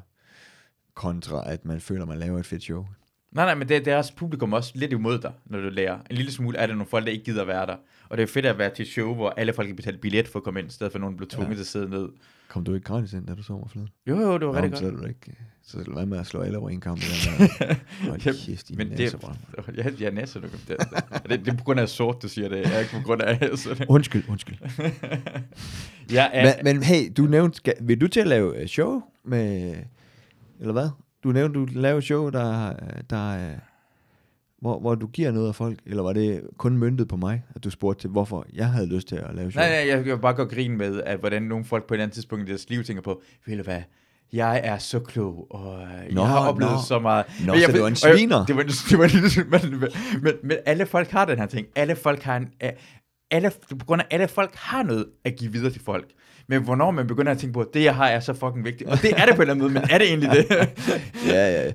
kontra, 0.94 1.52
at 1.52 1.64
man 1.64 1.80
føler, 1.80 2.02
at 2.02 2.08
man 2.08 2.18
laver 2.18 2.38
et 2.38 2.46
fedt 2.46 2.62
show. 2.62 2.86
Nej, 3.32 3.44
nej, 3.44 3.54
men 3.54 3.68
det, 3.68 3.84
det 3.84 3.92
er 3.92 3.96
også 3.96 4.16
publikum 4.16 4.52
også 4.52 4.72
lidt 4.74 4.92
imod 4.92 5.18
dig, 5.18 5.32
når 5.46 5.60
du 5.60 5.68
lærer. 5.68 5.98
En 6.10 6.16
lille 6.16 6.32
smule 6.32 6.58
er 6.58 6.66
der 6.66 6.74
nogle 6.74 6.86
folk, 6.86 7.06
der 7.06 7.12
ikke 7.12 7.24
gider 7.24 7.44
være 7.44 7.66
der. 7.66 7.76
Og 8.08 8.16
det 8.16 8.22
er 8.22 8.26
fedt 8.26 8.46
at 8.46 8.58
være 8.58 8.74
til 8.74 8.82
et 8.82 8.88
show, 8.88 9.14
hvor 9.14 9.30
alle 9.30 9.52
folk 9.52 9.66
kan 9.66 9.76
betale 9.76 9.98
billet 9.98 10.28
for 10.28 10.38
at 10.38 10.42
komme 10.42 10.60
ind, 10.60 10.68
i 10.68 10.72
stedet 10.72 10.92
for 10.92 10.96
at 10.96 11.00
nogen 11.00 11.16
bliver 11.16 11.28
tvunget 11.28 11.50
ja. 11.50 11.54
til 11.54 11.60
at 11.60 11.66
sidde 11.66 11.90
ned. 11.90 12.08
Kom 12.48 12.64
du 12.64 12.74
ikke 12.74 12.84
gratis 12.84 13.12
ind, 13.12 13.26
da 13.26 13.34
du 13.34 13.42
så 13.42 13.52
mig 13.52 13.66
forleden? 13.68 13.90
Jo, 14.06 14.20
jo, 14.20 14.38
det 14.38 14.46
var 14.46 14.52
Nå, 14.52 14.62
rigtig 14.62 14.70
godt. 14.70 14.80
Så 14.80 14.90
du 14.90 15.06
ikke... 15.06 15.36
Så 15.62 15.84
lad 15.96 16.06
med 16.06 16.18
at 16.18 16.26
slå 16.26 16.40
alle 16.40 16.58
over 16.58 16.70
en 16.70 16.80
kamp. 16.80 17.00
Hold 18.08 18.20
kæft, 18.20 18.76
men 18.76 18.90
det-. 18.90 19.16
Jeg, 19.76 19.92
jeg 20.00 20.06
er 20.06 20.10
næste, 20.10 20.40
det, 20.40 20.52
det, 20.68 20.76
det, 21.30 21.44
det, 21.44 21.48
er 21.48 21.56
på 21.56 21.64
grund 21.64 21.80
af 21.80 21.88
sort, 21.88 22.22
du 22.22 22.28
siger 22.28 22.48
det. 22.48 22.56
Jeg 22.56 22.74
er 22.74 22.78
ikke 22.78 22.92
på 22.92 23.02
grund 23.04 23.22
af... 23.22 23.38
Det. 23.40 23.86
Undskyld, 23.88 24.24
undskyld. 24.28 24.56
Jeg 26.12 26.30
er, 26.32 26.44
Men, 26.44 26.74
men 26.74 26.82
hey, 26.82 27.12
du 27.16 27.22
nævnte, 27.22 27.56
skal, 27.56 27.74
vil 27.80 28.00
du 28.00 28.08
til 28.08 28.20
at 28.20 28.26
lave 28.26 28.62
øh, 28.62 28.66
show 28.66 29.02
med, 29.24 29.74
eller 30.60 30.72
hvad? 30.72 30.88
Du 31.24 31.32
nævnte, 31.32 31.58
du 31.60 31.66
laver 31.72 32.00
show, 32.00 32.30
der, 32.30 32.72
der 33.10 33.50
øh, 33.50 33.56
hvor, 34.60 34.80
hvor 34.80 34.94
du 34.94 35.06
giver 35.06 35.30
noget 35.30 35.48
af 35.48 35.54
folk, 35.54 35.78
eller 35.86 36.02
var 36.02 36.12
det 36.12 36.42
kun 36.56 36.78
møntet 36.78 37.08
på 37.08 37.16
mig, 37.16 37.42
at 37.54 37.64
du 37.64 37.70
spurgte 37.70 38.02
til, 38.02 38.10
hvorfor 38.10 38.46
jeg 38.52 38.68
havde 38.68 38.86
lyst 38.94 39.08
til 39.08 39.16
at 39.16 39.34
lave 39.34 39.50
show? 39.52 39.60
Nej, 39.62 39.70
nej, 39.70 39.88
jeg 39.88 40.04
vil 40.04 40.18
bare 40.18 40.34
og 40.36 40.50
grine 40.50 40.76
med, 40.76 41.02
at 41.02 41.18
hvordan 41.18 41.42
nogle 41.42 41.64
folk 41.64 41.86
på 41.86 41.94
et 41.94 41.98
andet 42.00 42.14
tidspunkt 42.14 42.44
i 42.44 42.48
deres 42.50 42.68
liv 42.70 42.84
tænker 42.84 43.02
på, 43.02 43.22
ved 43.46 43.56
du 43.56 43.62
hvad, 43.62 43.82
jeg 44.32 44.60
er 44.64 44.78
så 44.78 45.00
klog, 45.00 45.46
og 45.50 45.82
øh, 45.82 46.14
Nå, 46.14 46.20
jeg 46.20 46.30
har 46.30 46.48
oplevet 46.48 46.72
nå. 46.72 46.78
så 46.86 46.98
meget. 46.98 47.24
Nå, 47.46 47.52
Men 47.52 47.60
jeg 47.60 47.66
så 47.66 47.72
det 47.72 47.80
var 47.80 47.86
en 47.86 47.96
jeg- 48.04 48.16
sviner. 48.16 48.44
Det 48.46 48.56
var, 48.56 48.62
det 48.62 48.98
var 48.98 49.04
en, 49.04 49.50
men, 49.70 49.80
men, 49.80 49.88
men, 50.22 50.32
men 50.42 50.56
alle 50.66 50.86
folk 50.86 51.10
har 51.10 51.24
den 51.24 51.38
her 51.38 51.46
ting. 51.46 51.66
Alle 51.76 51.96
folk 51.96 52.22
har 52.22 52.36
en, 52.36 52.48
alle, 53.30 53.50
på 53.78 53.86
grund 53.86 54.00
af 54.02 54.06
alle 54.10 54.28
folk 54.28 54.54
har 54.54 54.82
noget 54.82 55.06
at 55.24 55.36
give 55.36 55.52
videre 55.52 55.70
til 55.72 55.82
folk. 55.82 56.08
Men 56.50 56.62
hvornår 56.62 56.90
man 56.90 57.06
begynder 57.06 57.32
at 57.32 57.38
tænke 57.38 57.52
på, 57.54 57.60
at 57.60 57.66
det 57.74 57.84
jeg 57.84 57.96
har 57.96 58.08
er 58.08 58.20
så 58.20 58.32
fucking 58.34 58.64
vigtigt. 58.64 58.90
Og 58.90 58.98
det 59.02 59.10
er 59.20 59.26
det 59.26 59.34
på 59.36 59.42
en 59.42 59.50
eller 59.50 59.54
anden 59.54 59.58
måde, 59.58 59.72
men 59.74 59.82
er 59.90 59.98
det 59.98 60.06
egentlig 60.08 60.30
det? 60.30 60.46
ja, 61.32 61.50
ja. 61.52 61.66
Øh, 61.68 61.72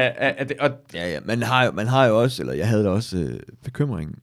øh, 0.00 0.06
øh, 0.06 0.32
er 0.38 0.44
det- 0.44 0.58
og, 0.58 0.70
Ja, 0.94 1.10
ja, 1.10 1.20
man 1.20 1.42
har, 1.42 1.64
jo, 1.64 1.70
man 1.72 1.86
har 1.86 2.06
jo 2.06 2.20
også, 2.22 2.42
eller 2.42 2.54
jeg 2.54 2.68
havde 2.68 2.84
da 2.84 2.88
også 2.88 3.18
øh, 3.18 3.40
bekymringen, 3.64 4.18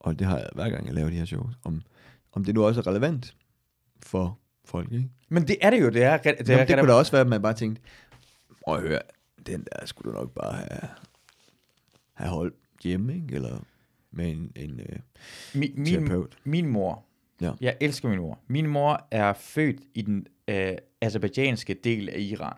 og 0.00 0.18
det 0.18 0.26
har 0.26 0.38
jeg 0.38 0.48
hver 0.54 0.70
gang 0.70 0.86
jeg 0.86 0.94
laver 0.94 1.10
de 1.10 1.16
her 1.16 1.24
shows, 1.24 1.54
om, 1.64 1.82
om 2.32 2.44
det 2.44 2.54
nu 2.54 2.64
også 2.64 2.80
er 2.80 2.86
relevant 2.86 3.34
for 4.02 4.38
folk, 4.64 4.92
ikke? 4.92 5.08
men 5.28 5.48
det 5.48 5.56
er 5.60 5.70
det 5.70 5.80
jo, 5.80 5.88
det 5.90 6.02
er, 6.02 6.16
det 6.16 6.30
er, 6.30 6.34
Det, 6.34 6.48
Jamen, 6.48 6.68
det 6.68 6.78
kunne 6.78 6.88
da 6.88 6.94
også 6.94 7.12
være, 7.12 7.20
at 7.20 7.26
man 7.26 7.42
bare 7.42 7.54
tænkte, 7.54 7.82
prøv 8.64 8.76
at 8.76 8.82
høre, 8.82 8.98
den 9.46 9.64
der 9.72 9.86
skulle 9.86 10.12
du 10.12 10.18
nok 10.18 10.30
bare 10.30 10.52
have, 10.52 10.88
have 12.14 12.30
holdt 12.30 12.54
hjemme, 12.84 13.14
ikke? 13.14 13.34
Eller 13.34 13.58
med 14.10 14.30
en, 14.30 14.52
en 14.56 14.80
øh, 14.80 14.96
min, 15.54 15.72
min, 15.76 15.86
terapeut. 15.86 16.36
min 16.44 16.66
mor, 16.66 17.04
Ja. 17.40 17.52
jeg 17.60 17.76
elsker 17.80 18.08
min 18.08 18.18
mor. 18.18 18.38
Min 18.46 18.66
mor 18.66 19.08
er 19.10 19.32
født 19.32 19.80
i 19.94 20.02
den 20.02 20.26
øh, 20.48 20.72
azerbaijanske 21.00 21.74
del 21.74 22.08
af 22.08 22.18
Iran. 22.18 22.56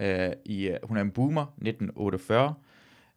Øh, 0.00 0.32
i, 0.44 0.68
øh, 0.68 0.76
hun 0.82 0.96
er 0.96 1.00
en 1.00 1.10
boomer, 1.10 1.42
1948. 1.42 2.54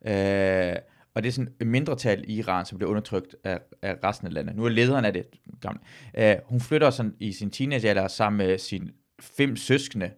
Øh, 0.06 0.76
og 1.14 1.24
det 1.24 1.30
er 1.30 1.34
sådan 1.34 1.54
et 1.62 1.68
mindretal 1.68 2.24
i 2.28 2.34
Iran, 2.34 2.66
som 2.66 2.78
bliver 2.78 2.89
undertrykt 2.89 3.36
af, 3.43 3.60
af 3.82 3.96
resten 4.04 4.28
af 4.28 4.34
landet. 4.34 4.56
Nu 4.56 4.66
er 4.66 4.70
lederen 4.70 5.06
af 5.06 5.14
det 5.14 5.26
gamle. 5.62 5.80
Øh, 6.18 6.36
hun 6.46 6.60
flytter 6.60 6.89
sådan 6.89 7.16
i 7.20 7.32
sin 7.32 7.50
teenagealder 7.50 8.08
sammen 8.08 8.48
med 8.48 8.58
sine 8.58 8.89
fem 9.20 9.56
søskende 9.56 10.12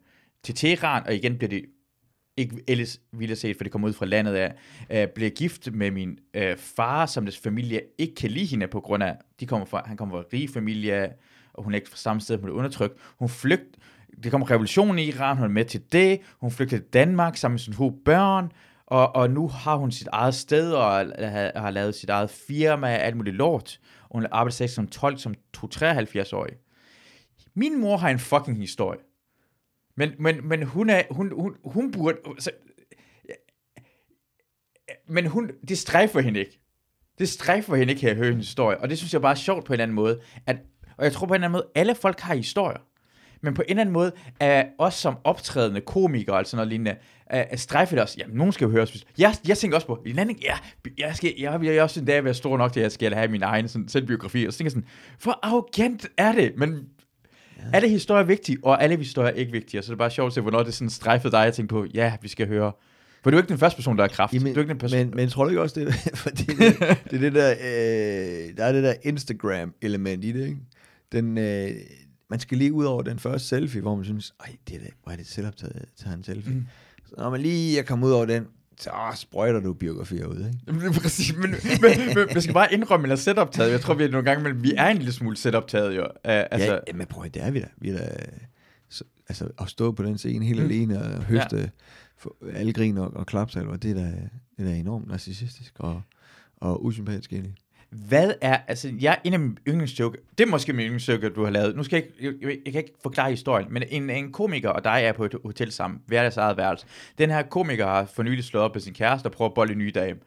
til 0.43 0.55
Teheran, 0.55 1.03
og 1.05 1.15
igen 1.15 1.37
bliver 1.37 1.49
det 1.49 1.65
ikke 2.37 2.63
ellers 2.67 2.99
ville 3.11 3.35
set, 3.35 3.57
for 3.57 3.63
det 3.63 3.71
kommer 3.71 3.87
ud 3.87 3.93
fra 3.93 4.05
landet 4.05 4.33
af, 4.33 4.53
øh, 4.89 5.07
bliver 5.07 5.29
gift 5.29 5.71
med 5.73 5.91
min 5.91 6.19
øh, 6.33 6.57
far, 6.57 7.05
som 7.05 7.25
deres 7.25 7.37
familie 7.37 7.81
ikke 7.97 8.15
kan 8.15 8.31
lide 8.31 8.45
hende 8.45 8.67
på 8.67 8.79
grund 8.79 9.03
af, 9.03 9.17
de 9.39 9.45
kommer 9.45 9.65
fra, 9.65 9.83
han 9.85 9.97
kommer 9.97 10.15
fra 10.15 10.21
en 10.21 10.33
rig 10.33 10.49
familie, 10.49 11.13
og 11.53 11.63
hun 11.63 11.73
er 11.73 11.75
ikke 11.75 11.89
fra 11.89 11.97
samme 11.97 12.21
sted, 12.21 12.39
hun 12.39 12.49
er 12.49 12.53
undertrykt. 12.53 12.93
Hun 13.19 13.29
flygt, 13.29 13.77
det 14.23 14.31
kommer 14.31 14.51
revolution 14.51 14.99
i 14.99 15.03
Iran, 15.03 15.37
hun 15.37 15.45
er 15.45 15.49
med 15.49 15.65
til 15.65 15.81
det, 15.91 16.19
hun 16.41 16.51
flygter 16.51 16.77
til 16.77 16.85
Danmark 16.85 17.37
sammen 17.37 17.53
med 17.53 17.59
sine 17.59 17.75
to 17.75 18.01
børn, 18.05 18.51
og, 18.87 19.15
og 19.15 19.29
nu 19.29 19.47
har 19.47 19.75
hun 19.75 19.91
sit 19.91 20.07
eget 20.11 20.35
sted, 20.35 20.71
og 20.71 20.91
har, 21.17 21.59
har 21.59 21.71
lavet 21.71 21.95
sit 21.95 22.09
eget 22.09 22.29
firma, 22.29 22.87
alt 22.87 23.17
muligt 23.17 23.35
lort. 23.35 23.79
Og 24.09 24.17
hun 24.17 24.25
arbejder 24.31 24.51
stadig 24.51 24.69
som 24.69 24.87
12, 24.87 25.17
som 25.17 25.33
73-årig. 25.57 26.53
Min 27.55 27.81
mor 27.81 27.97
har 27.97 28.09
en 28.09 28.19
fucking 28.19 28.57
historie. 28.57 28.99
Men, 29.97 30.11
men, 30.19 30.47
men 30.47 30.63
hun, 30.63 30.89
er, 30.89 31.01
hun, 31.11 31.31
hun, 31.31 31.55
hun 31.65 31.91
burde... 31.91 32.17
Så, 32.39 32.51
men 35.07 35.27
hun, 35.27 35.51
det 35.69 35.77
strejfer 35.77 36.19
hende 36.21 36.39
ikke. 36.39 36.59
Det 37.19 37.29
strejfer 37.29 37.75
hende 37.75 37.93
ikke 37.93 38.01
her 38.01 38.11
at 38.11 38.17
høre 38.17 38.29
hendes 38.29 38.47
historie. 38.47 38.77
Og 38.77 38.89
det 38.89 38.97
synes 38.97 39.13
jeg 39.13 39.21
bare 39.21 39.31
er 39.31 39.35
sjovt 39.35 39.65
på 39.65 39.73
en 39.73 39.73
eller 39.73 39.83
anden 39.83 39.95
måde. 39.95 40.19
At, 40.45 40.57
og 40.97 41.03
jeg 41.03 41.13
tror 41.13 41.27
på 41.27 41.33
en 41.33 41.35
eller 41.35 41.47
anden 41.47 41.51
måde, 41.51 41.67
alle 41.75 41.95
folk 41.95 42.19
har 42.19 42.35
historier. 42.35 42.77
Men 43.41 43.53
på 43.53 43.61
en 43.61 43.69
eller 43.69 43.81
anden 43.81 43.93
måde, 43.93 44.11
er 44.39 44.65
os 44.77 44.93
som 44.93 45.17
optrædende 45.23 45.81
komikere, 45.81 46.37
altså 46.37 46.51
sådan 46.51 46.57
noget 46.57 46.69
lignende, 46.69 46.95
er, 47.25 47.45
er 47.49 47.55
strejfer 47.55 47.95
det 47.95 48.03
også. 48.03 48.15
Jamen, 48.19 48.37
nogen 48.37 48.53
skal 48.53 48.65
jo 48.65 48.71
høre 48.71 48.81
os. 48.81 49.05
Jeg, 49.17 49.35
jeg 49.47 49.57
tænker 49.57 49.77
også 49.77 49.87
på, 49.87 50.03
en 50.05 50.19
anden, 50.19 50.37
ja, 50.41 50.57
jeg, 50.97 51.15
skal, 51.15 51.33
jeg 51.39 51.61
vil 51.61 51.81
også 51.81 51.99
en 51.99 52.05
dag 52.05 52.23
være 52.23 52.33
stor 52.33 52.57
nok 52.57 52.73
til, 52.73 52.79
at 52.79 52.83
jeg 52.83 52.91
skal 52.91 53.13
have 53.13 53.27
min 53.27 53.43
egen 53.43 53.67
sådan, 53.67 53.87
selvbiografi. 53.87 54.45
Og 54.45 54.53
så 54.53 54.57
tænker 54.57 54.67
jeg 54.67 54.71
sådan, 54.71 54.87
hvor 55.23 55.39
arrogant 55.43 56.07
er 56.17 56.31
det? 56.31 56.53
Men 56.57 56.89
alle 57.73 57.89
historier 57.89 58.23
er 58.23 58.27
vigtige, 58.27 58.57
og 58.63 58.83
alle 58.83 58.97
historier 58.97 59.29
er 59.29 59.33
ikke 59.33 59.51
vigtige. 59.51 59.81
Så 59.81 59.87
det 59.87 59.93
er 59.93 59.97
bare 59.97 60.11
sjovt 60.11 60.27
at 60.27 60.33
se, 60.33 60.41
hvornår 60.41 60.63
det 60.63 60.73
sådan 60.73 60.89
strejfede 60.89 61.31
dig, 61.31 61.45
at 61.45 61.53
tænke 61.53 61.69
på, 61.69 61.85
ja, 61.93 62.17
vi 62.21 62.27
skal 62.27 62.47
høre. 62.47 62.71
For 63.23 63.31
du 63.31 63.37
er 63.37 63.41
ikke 63.41 63.49
den 63.49 63.57
første 63.57 63.77
person, 63.77 63.97
der 63.97 64.03
har 64.03 64.07
kraft. 64.07 64.33
Jamen, 64.33 64.53
du 64.53 64.59
er 64.59 64.63
ikke 64.63 64.69
den 64.69 64.77
person, 64.77 64.99
men, 64.99 65.11
men 65.15 65.29
tror 65.29 65.43
du 65.43 65.49
ikke 65.49 65.61
også, 65.61 65.79
det, 65.79 65.93
fordi 66.25 66.43
det, 66.43 66.79
det 66.79 67.13
er 67.13 67.19
det 67.19 67.33
der, 67.33 67.51
øh, 67.51 68.57
der 68.57 68.65
er 68.65 68.71
det 68.71 68.83
der 68.83 68.93
Instagram-element 69.03 70.25
i 70.25 70.31
det, 70.31 70.47
ikke? 70.47 70.57
Den, 71.11 71.37
øh, 71.37 71.69
man 72.29 72.39
skal 72.39 72.57
lige 72.57 72.73
ud 72.73 72.85
over 72.85 73.01
den 73.01 73.19
første 73.19 73.47
selfie, 73.47 73.81
hvor 73.81 73.95
man 73.95 74.05
synes, 74.05 74.33
ej, 74.39 74.55
det 74.67 74.75
er 74.75 74.79
det, 74.79 74.89
hvor 75.03 75.11
er 75.11 75.15
det 75.15 75.27
selvoptaget, 75.27 75.85
tager 75.97 76.15
en 76.15 76.23
selfie. 76.23 76.53
Mm. 76.53 76.65
Så 77.05 77.13
når 77.17 77.29
man 77.29 77.41
lige 77.41 77.79
er 77.79 77.83
kommet 77.83 78.07
ud 78.07 78.11
over 78.11 78.25
den, 78.25 78.47
så 78.79 78.91
sprøjter 79.15 79.59
du 79.59 79.73
biografier 79.73 80.25
ud, 80.25 80.37
ikke? 80.37 80.59
Jamen, 80.67 80.93
præcis, 80.93 81.35
men, 81.35 81.49
men, 81.49 82.15
men, 82.15 82.27
man 82.33 82.41
skal 82.41 82.53
bare 82.53 82.73
indrømme, 82.73 83.07
at 83.07 83.11
er 83.11 83.15
setoptaget. 83.15 83.71
Jeg 83.71 83.81
tror, 83.81 83.93
vi 83.93 84.03
er 84.03 84.09
nogle 84.09 84.25
gange, 84.25 84.43
men 84.43 84.63
vi 84.63 84.73
er 84.77 84.87
en 84.87 84.97
lille 84.97 85.11
smule 85.11 85.37
setoptaget 85.37 85.95
jo. 85.95 86.03
Uh, 86.03 86.09
altså, 86.23 86.79
ja, 86.87 86.93
men 86.93 87.07
prøv 87.07 87.23
at 87.25 87.33
det 87.33 87.43
er 87.43 87.51
vi 87.51 87.59
da. 87.59 87.67
Vi 87.77 87.89
er 87.89 87.97
da 87.97 88.09
så, 88.89 89.03
altså, 89.29 89.49
at 89.61 89.69
stå 89.69 89.91
på 89.91 90.03
den 90.03 90.17
scene 90.17 90.45
helt 90.45 90.59
mm. 90.59 90.65
alene 90.65 91.01
og 91.01 91.23
høste 91.23 91.57
ja. 91.57 91.67
for, 92.17 92.35
alle 92.53 92.73
grin 92.73 92.97
og, 92.97 93.13
og 93.15 93.25
klapsalver, 93.25 93.77
det 93.77 93.91
er 93.91 93.95
da, 93.95 94.11
det 94.57 94.59
er 94.59 94.63
da 94.63 94.75
enormt 94.75 95.07
narcissistisk 95.07 95.73
og, 95.79 96.01
og 96.57 96.85
usympatisk 96.85 97.33
egentlig. 97.33 97.55
Hvad 97.89 98.33
er, 98.41 98.57
altså, 98.67 98.93
jeg 98.99 99.17
en 99.23 99.33
af 99.33 99.39
mine 99.39 99.55
yndlingsjoker, 99.67 100.19
det 100.37 100.43
er 100.43 100.47
måske 100.47 100.73
min 100.73 100.85
yndlingsjoker, 100.85 101.29
du 101.29 101.43
har 101.43 101.51
lavet. 101.51 101.75
Nu 101.75 101.83
skal 101.83 101.95
jeg 101.95 102.05
ikke, 102.19 102.37
jeg, 102.41 102.57
jeg 102.65 102.73
kan 102.73 102.81
ikke 102.81 102.93
forklare 103.03 103.29
historien, 103.29 103.67
men 103.73 103.83
en, 103.89 104.09
en 104.09 104.31
komiker 104.31 104.69
og 104.69 104.83
dig 104.83 105.01
er 105.03 105.11
på 105.11 105.25
et 105.25 105.35
hotel 105.45 105.71
sammen, 105.71 105.99
hver 106.05 106.21
deres 106.21 106.37
eget 106.37 106.57
værelse. 106.57 106.85
Den 107.17 107.29
her 107.29 107.41
komiker 107.41 107.85
har 107.85 108.05
for 108.15 108.23
nylig 108.23 108.43
slået 108.43 108.65
op 108.65 108.75
med 108.75 108.81
sin 108.81 108.93
kæreste 108.93 109.27
og 109.27 109.31
prøver 109.31 109.49
at 109.49 109.55
bolle 109.55 109.73
en 109.73 109.79
ny 109.79 109.91
dame. 109.95 110.19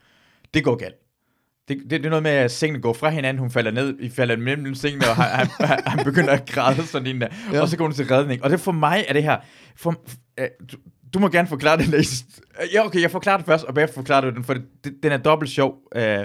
Det 0.54 0.64
går 0.64 0.76
galt. 0.76 0.94
Det, 1.68 1.78
det, 1.78 1.90
det 1.90 2.06
er 2.06 2.11
noget 2.11 2.22
med, 2.22 2.30
at 2.30 2.50
sengene 2.50 2.82
går 2.82 2.92
fra 2.92 3.11
hinanden, 3.11 3.38
hun 3.38 3.50
falder 3.50 3.70
ned, 3.70 3.96
I 4.00 4.08
falder 4.08 4.36
mellem 4.36 4.74
sengene, 4.74 5.08
og 5.08 5.16
han, 5.16 5.46
han, 5.61 5.82
han 5.86 6.04
begynder 6.04 6.32
at 6.32 6.46
græde 6.48 6.86
sådan 6.86 7.06
en 7.06 7.20
der, 7.20 7.28
ja. 7.52 7.61
Og 7.61 7.68
så 7.68 7.76
går 7.76 7.84
hun 7.84 7.92
til 7.92 8.06
redning. 8.06 8.44
Og 8.44 8.50
det 8.50 8.61
for 8.61 8.72
mig 8.72 9.04
er 9.08 9.12
det 9.12 9.22
her, 9.22 9.38
for, 9.76 10.02
øh, 10.38 10.48
du, 10.72 10.76
du 11.14 11.18
må 11.18 11.28
gerne 11.28 11.48
forklare 11.48 11.78
den 11.78 11.92
der. 11.92 12.22
Ja, 12.74 12.86
okay, 12.86 13.02
jeg 13.02 13.11
forklarer 13.11 13.36
det 13.36 13.46
først, 13.46 13.64
og 13.64 13.74
bagefter 13.74 13.94
forklarer 13.94 14.20
du 14.20 14.30
den, 14.30 14.44
for 14.44 14.54
det, 14.54 14.94
den 15.02 15.12
er 15.12 15.16
dobbelt 15.16 15.50
sjov. 15.50 15.78
Øh, 15.96 16.24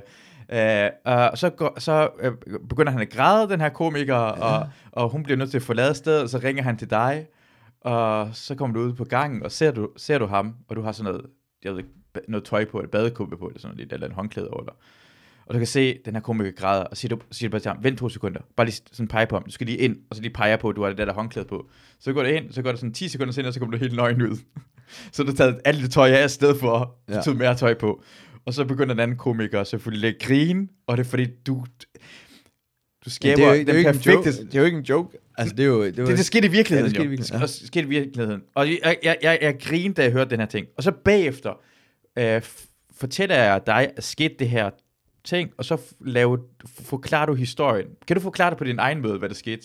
Øh, 0.53 0.89
og 1.05 1.37
så, 1.37 1.49
går, 1.49 1.79
så 1.79 2.09
øh, 2.19 2.31
begynder 2.69 2.91
han 2.91 3.01
at 3.01 3.09
græde, 3.09 3.49
den 3.49 3.61
her 3.61 3.69
komiker, 3.69 4.15
ja. 4.15 4.31
og, 4.31 4.69
og 4.91 5.09
hun 5.09 5.23
bliver 5.23 5.37
nødt 5.37 5.51
til 5.51 5.57
at 5.57 5.63
forlade 5.63 5.95
stedet, 5.95 6.23
og 6.23 6.29
så 6.29 6.37
ringer 6.43 6.63
han 6.63 6.77
til 6.77 6.89
dig, 6.89 7.27
og 7.81 8.29
så 8.33 8.55
kommer 8.55 8.73
du 8.73 8.81
ud 8.81 8.93
på 8.93 9.03
gangen, 9.03 9.43
og 9.43 9.51
ser 9.51 9.71
du, 9.71 9.89
ser 9.97 10.17
du 10.17 10.25
ham, 10.25 10.55
og 10.67 10.75
du 10.75 10.81
har 10.81 10.91
sådan 10.91 11.11
noget, 11.11 11.25
jeg 11.63 11.71
ved 11.71 11.79
ikke, 11.79 11.91
noget 12.27 12.43
tøj 12.43 12.65
på, 12.65 12.77
eller 12.77 12.89
badekåbe 12.89 13.37
på, 13.37 13.47
eller 13.47 13.59
sådan 13.59 13.77
noget, 13.77 13.93
eller 13.93 14.07
en 14.07 14.13
håndklæde 14.13 14.49
over 14.49 14.63
dig. 14.63 14.73
Og 15.45 15.53
du 15.53 15.59
kan 15.59 15.67
se, 15.67 15.79
at 15.79 15.97
den 16.05 16.13
her 16.15 16.21
komiker 16.21 16.51
græder, 16.51 16.83
og 16.83 16.97
siger 16.97 17.15
du, 17.15 17.21
siger 17.31 17.49
du 17.49 17.51
bare 17.51 17.61
til 17.61 17.71
ham, 17.71 17.83
vent 17.83 17.99
to 17.99 18.09
sekunder, 18.09 18.41
bare 18.55 18.67
lige 18.67 18.81
sådan 18.91 19.07
pege 19.07 19.27
på 19.27 19.35
ham, 19.35 19.43
du 19.43 19.51
skal 19.51 19.67
lige 19.67 19.77
ind, 19.77 19.97
og 20.09 20.15
så 20.15 20.21
lige 20.21 20.33
peger 20.33 20.57
på, 20.57 20.69
at 20.69 20.75
du 20.75 20.81
har 20.81 20.89
det 20.89 20.97
der, 20.97 21.05
der 21.05 21.13
håndklæde 21.13 21.47
på. 21.47 21.69
Så 21.99 22.13
går 22.13 22.23
det 22.23 22.31
ind, 22.31 22.51
så 22.51 22.61
går 22.61 22.69
det 22.69 22.79
sådan 22.79 22.93
10 22.93 23.07
sekunder 23.07 23.33
senere, 23.33 23.53
så 23.53 23.59
kommer 23.59 23.77
du 23.77 23.79
helt 23.79 23.95
nøgen 23.95 24.21
ud. 24.21 24.37
så 25.11 25.23
du 25.23 25.29
har 25.29 25.35
taget 25.35 25.61
alt 25.65 25.81
det 25.81 25.91
tøj 25.91 26.09
af 26.09 26.29
stedet 26.29 26.57
for, 26.59 26.95
ja. 27.09 27.21
tog 27.21 27.35
mere 27.35 27.55
tøj 27.55 27.73
på. 27.73 28.03
Og 28.45 28.53
så 28.53 28.65
begynder 28.65 28.93
den 28.93 28.99
anden 28.99 29.17
komiker 29.17 29.63
selvfølgelig 29.63 30.09
at 30.09 30.15
grine, 30.21 30.67
og 30.87 30.97
det 30.97 31.05
er 31.05 31.09
fordi, 31.09 31.25
du, 31.47 31.65
du 33.05 33.09
skaber 33.09 33.35
det, 33.35 33.43
er 33.45 33.47
jo, 33.53 33.59
det, 33.59 33.69
er 33.69 33.73
jo 33.73 33.79
den 33.79 33.87
ikke 33.87 33.89
en 33.89 33.95
joke. 34.13 34.23
perfekte... 34.23 34.45
det 34.45 34.55
er 34.55 34.59
jo 34.59 34.65
ikke 34.65 34.77
en 34.77 34.83
joke. 34.83 35.17
Altså, 35.37 35.55
det 35.55 35.63
er 35.63 35.67
jo... 35.67 35.83
Det, 35.85 35.97
jo 35.97 36.05
Det, 36.05 36.17
det 36.17 36.25
skete 36.25 36.47
i 36.47 36.51
virkeligheden, 36.51 36.85
Ja, 36.85 36.87
det 36.89 36.95
skete 36.95 37.03
i 37.03 37.05
jo. 37.05 37.09
virkeligheden, 37.09 37.41
Det 37.41 37.49
sk- 37.55 37.67
skete 37.67 37.85
i 37.85 37.89
virkeligheden. 37.89 38.41
Og 38.55 38.67
jeg, 38.69 38.97
jeg, 39.03 39.17
jeg, 39.21 39.39
jeg 39.41 39.57
grinede, 39.61 39.93
da 39.93 40.03
jeg 40.03 40.11
hørte 40.11 40.29
den 40.29 40.39
her 40.39 40.47
ting. 40.47 40.67
Og 40.77 40.83
så 40.83 40.91
bagefter 40.91 41.59
øh, 42.17 42.41
fortæller 42.95 43.35
jeg 43.35 43.61
dig, 43.67 43.91
at 43.97 44.03
skete 44.03 44.35
det 44.39 44.49
her 44.49 44.69
ting, 45.23 45.49
og 45.57 45.65
så 45.65 45.77
lave, 46.05 46.39
forklarer 46.65 47.25
du 47.25 47.33
historien. 47.33 47.87
Kan 48.07 48.15
du 48.15 48.21
forklare 48.21 48.49
det 48.49 48.57
på 48.57 48.63
din 48.63 48.79
egen 48.79 49.01
måde, 49.01 49.17
hvad 49.19 49.29
der 49.29 49.35
skete? 49.35 49.61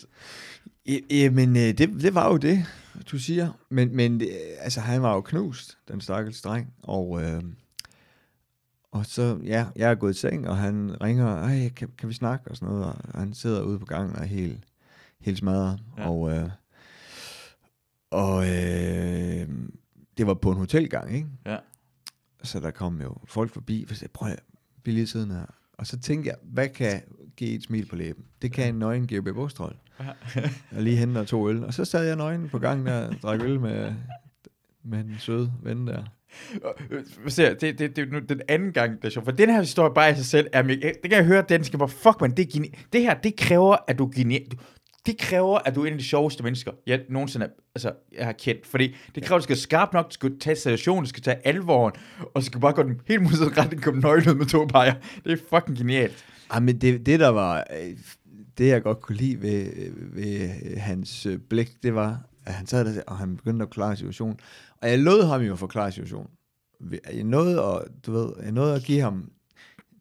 Ja, 0.87 0.99
Jamen, 1.11 1.57
øh, 1.57 1.63
det, 1.63 1.79
det 1.79 2.15
var 2.15 2.31
jo 2.31 2.37
det, 2.37 2.65
du 3.11 3.19
siger. 3.19 3.49
Men, 3.71 3.97
men 3.97 4.21
øh, 4.23 4.29
altså, 4.61 4.81
han 4.81 5.03
var 5.03 5.15
jo 5.15 5.21
knust, 5.21 5.79
den 5.89 6.01
stakkels 6.01 6.41
dreng. 6.43 6.67
Og, 6.83 7.23
øh, 7.23 7.43
og 8.93 9.07
så, 9.07 9.41
ja, 9.45 9.67
jeg 9.77 9.91
er 9.91 9.95
gået 9.95 10.17
i 10.17 10.19
seng, 10.19 10.49
og 10.49 10.57
han 10.57 11.03
ringer, 11.03 11.27
Ej, 11.27 11.69
kan, 11.77 11.89
kan 11.99 12.09
vi 12.09 12.15
snakke 12.15 12.51
og 12.51 12.57
sådan 12.57 12.75
noget. 12.75 12.85
Og 12.85 13.21
han 13.21 13.35
sidder 13.35 13.63
ude 13.63 13.79
på 13.79 13.87
gangen 13.87 14.17
og 14.17 14.23
er 14.23 14.27
helt, 14.27 14.65
helt 15.21 15.39
smadret. 15.39 15.81
Ja. 15.99 16.11
Og, 16.11 16.31
øh, 16.31 16.51
og 18.11 18.43
øh, 18.45 19.49
det 20.19 20.27
var 20.27 20.35
på 20.35 20.51
en 20.51 20.59
hotelgang, 20.59 21.15
ikke? 21.15 21.29
Ja. 21.47 21.57
Så 22.43 22.61
der 22.61 22.71
kom 22.71 23.01
jo 23.01 23.17
folk 23.25 23.53
forbi, 23.53 23.87
og 23.91 23.97
sagde, 23.97 24.13
prøv 24.13 24.29
at 24.29 24.41
bliv 24.83 24.95
lige 24.95 25.07
siden 25.07 25.31
her. 25.31 25.47
Og 25.73 25.87
så 25.87 25.99
tænkte 25.99 26.29
jeg, 26.29 26.37
hvad 26.43 26.69
kan 26.69 27.03
give 27.37 27.51
et 27.51 27.63
smil 27.63 27.87
på 27.87 27.97
læben? 27.97 28.25
Det 28.43 28.53
kan 28.53 28.69
en 28.69 28.79
nøgen 28.79 29.09
GOB 29.09 29.35
Bostrøl. 29.35 29.77
Jeg 30.73 30.83
lige 30.85 30.97
henter 30.97 31.25
to 31.25 31.49
øl. 31.49 31.65
Og 31.65 31.75
så 31.75 31.85
sad 31.85 32.07
jeg 32.07 32.17
nøgen 32.17 32.49
på 32.49 32.59
gangen 32.59 32.87
der 32.87 33.09
og 33.09 33.15
drak 33.23 33.41
øl 33.41 33.61
med, 33.61 33.95
med 34.83 35.05
den 35.05 35.19
søde 35.19 35.53
ven 35.63 35.87
der. 35.87 36.05
Øh, 36.91 37.05
se, 37.29 37.43
det, 37.43 37.61
det, 37.61 37.79
det 37.79 37.99
er 37.99 38.07
nu 38.13 38.19
den 38.29 38.41
anden 38.49 38.73
gang, 38.73 38.97
det 38.97 39.05
er 39.05 39.11
sjovt. 39.11 39.25
For 39.25 39.33
den 39.33 39.51
her 39.51 39.61
historie 39.61 39.95
bare 39.95 40.11
i 40.11 40.15
sig 40.15 40.25
selv, 40.25 40.47
er, 40.53 40.63
det 40.63 40.81
kan 41.03 41.13
jeg 41.13 41.25
høre, 41.25 41.45
den 41.49 41.65
skal 41.65 41.79
bare, 41.79 41.89
fuck 41.89 42.21
man, 42.21 42.31
det, 42.31 42.47
er 42.47 42.59
geni- 42.59 42.79
det 42.93 43.03
her, 43.03 43.15
det 43.15 43.37
kræver, 43.37 43.77
at 43.89 43.99
du 43.99 44.07
er. 44.07 44.41
Det 45.07 45.19
kræver, 45.19 45.59
at 45.59 45.75
du 45.75 45.83
er 45.83 45.87
en 45.87 45.93
af 45.93 45.99
de 45.99 46.05
sjoveste 46.05 46.43
mennesker, 46.43 46.73
jeg 46.87 47.01
nogensinde 47.09 47.47
er, 47.47 47.51
altså, 47.75 47.93
jeg 48.19 48.25
har 48.27 48.33
kendt. 48.33 48.67
Fordi 48.67 48.97
det 49.15 49.23
kræver, 49.23 49.37
at 49.37 49.41
du 49.41 49.45
skal 49.45 49.57
skarpt 49.57 49.91
skarp 49.91 49.93
nok, 49.93 50.09
du 50.09 50.15
skal 50.15 50.39
tage 50.39 50.57
situationen, 50.57 51.05
du 51.05 51.09
skal 51.09 51.23
tage 51.23 51.47
alvoren, 51.47 51.93
og 52.35 52.43
så 52.43 52.47
skal 52.47 52.61
bare 52.61 52.73
gå 52.73 52.83
den 52.83 53.01
helt 53.09 53.23
modsatte 53.23 53.61
retning, 53.61 53.83
komme 53.83 54.01
nøglet 54.01 54.37
med 54.37 54.47
to 54.47 54.65
peger. 54.65 54.95
Det 55.25 55.33
er 55.33 55.37
fucking 55.51 55.79
genialt. 55.79 56.25
Ah, 56.51 56.63
men 56.63 56.81
det, 56.81 57.07
det 57.07 57.21
der 57.21 57.29
var, 57.29 57.65
øh, 57.83 57.97
det 58.59 58.67
jeg 58.67 58.83
godt 58.83 59.01
kunne 59.01 59.17
lide 59.17 59.43
ved, 59.43 59.67
øh, 59.77 60.17
ved 60.17 60.49
hans 60.77 61.27
blik, 61.51 61.71
det 61.83 61.95
var, 61.95 62.21
at 62.47 62.53
han 62.53 62.67
sad 62.67 62.85
der, 62.85 63.03
og 63.07 63.17
han 63.19 63.37
begyndte 63.37 63.63
at 63.63 63.71
klare 63.71 63.97
situationen. 63.97 64.39
Og 64.83 64.91
jeg 64.91 64.99
lod 64.99 65.27
ham 65.27 65.41
jo 65.41 65.57
forklare 65.57 65.93
situationen. 65.93 66.31
Jeg 67.13 67.25
nåede 67.25 67.63
at, 67.65 68.07
du 68.07 68.13
ved, 68.13 68.33
jeg 68.43 68.53
nåede 68.53 68.75
at 68.75 68.83
give 68.83 69.01
ham 69.01 69.31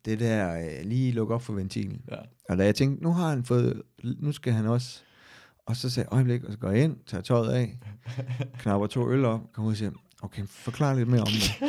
det 0.06 0.20
der, 0.20 0.56
øh, 0.56 0.86
lige 0.86 1.12
lukke 1.12 1.34
op 1.34 1.42
for 1.42 1.54
ventilen. 1.54 2.02
Ja. 2.12 2.16
Og 2.50 2.58
da 2.58 2.66
jeg 2.66 2.76
tænkte, 2.76 3.04
nu 3.04 3.14
har 3.14 3.30
han 3.30 3.44
fået, 3.44 3.82
nu 4.04 4.32
skal 4.32 4.54
han 4.54 4.66
også, 4.66 5.00
og 5.66 5.76
så 5.76 5.90
sagde 5.90 6.08
jeg, 6.12 6.16
øjeblik, 6.16 6.44
og 6.44 6.52
så 6.52 6.58
går 6.58 6.72
jeg 6.72 6.84
ind, 6.84 6.98
tager 7.08 7.22
tøjet 7.22 7.54
af, 7.54 7.80
knapper 8.62 8.88
to 8.88 9.12
øl 9.12 9.26
op, 9.26 9.42
kommer 9.54 9.68
ud 9.68 9.74
og 9.74 9.78
siger, 9.78 9.92
okay, 10.22 10.44
forklar 10.48 10.94
lidt 10.94 11.10
mere 11.10 11.22
om 11.22 11.28
det. 11.28 11.64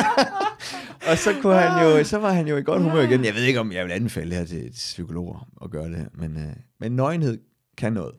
og 1.10 1.18
så 1.18 1.30
kunne 1.42 1.54
han 1.54 1.82
jo, 1.84 2.04
så 2.04 2.18
var 2.18 2.32
han 2.32 2.48
jo 2.48 2.56
i 2.56 2.62
godt 2.62 2.82
humør 2.82 3.02
igen. 3.02 3.24
Jeg 3.24 3.34
ved 3.34 3.42
ikke, 3.42 3.60
om 3.60 3.72
jeg 3.72 3.84
vil 3.84 3.92
anbefale 3.92 4.30
det 4.30 4.38
her 4.38 4.44
til 4.44 4.70
psykologer 4.70 5.48
at 5.64 5.70
gøre 5.70 5.90
det 5.90 6.08
men, 6.14 6.36
øh, 6.36 6.56
men 6.80 6.92
nøgenhed 6.92 7.38
kan 7.76 7.92
noget. 7.92 8.14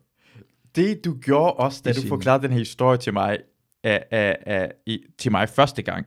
Det 0.75 1.05
du 1.05 1.17
gjorde 1.21 1.53
også, 1.53 1.81
da 1.85 1.93
du 1.93 2.01
forklarede 2.07 2.43
den 2.43 2.51
her 2.51 2.59
historie 2.59 2.97
til 2.97 3.13
mig, 3.13 3.37
af, 3.84 4.03
af, 4.11 4.38
af, 4.45 4.71
i, 4.86 4.99
til 5.17 5.31
mig 5.31 5.49
første 5.49 5.81
gang, 5.81 6.05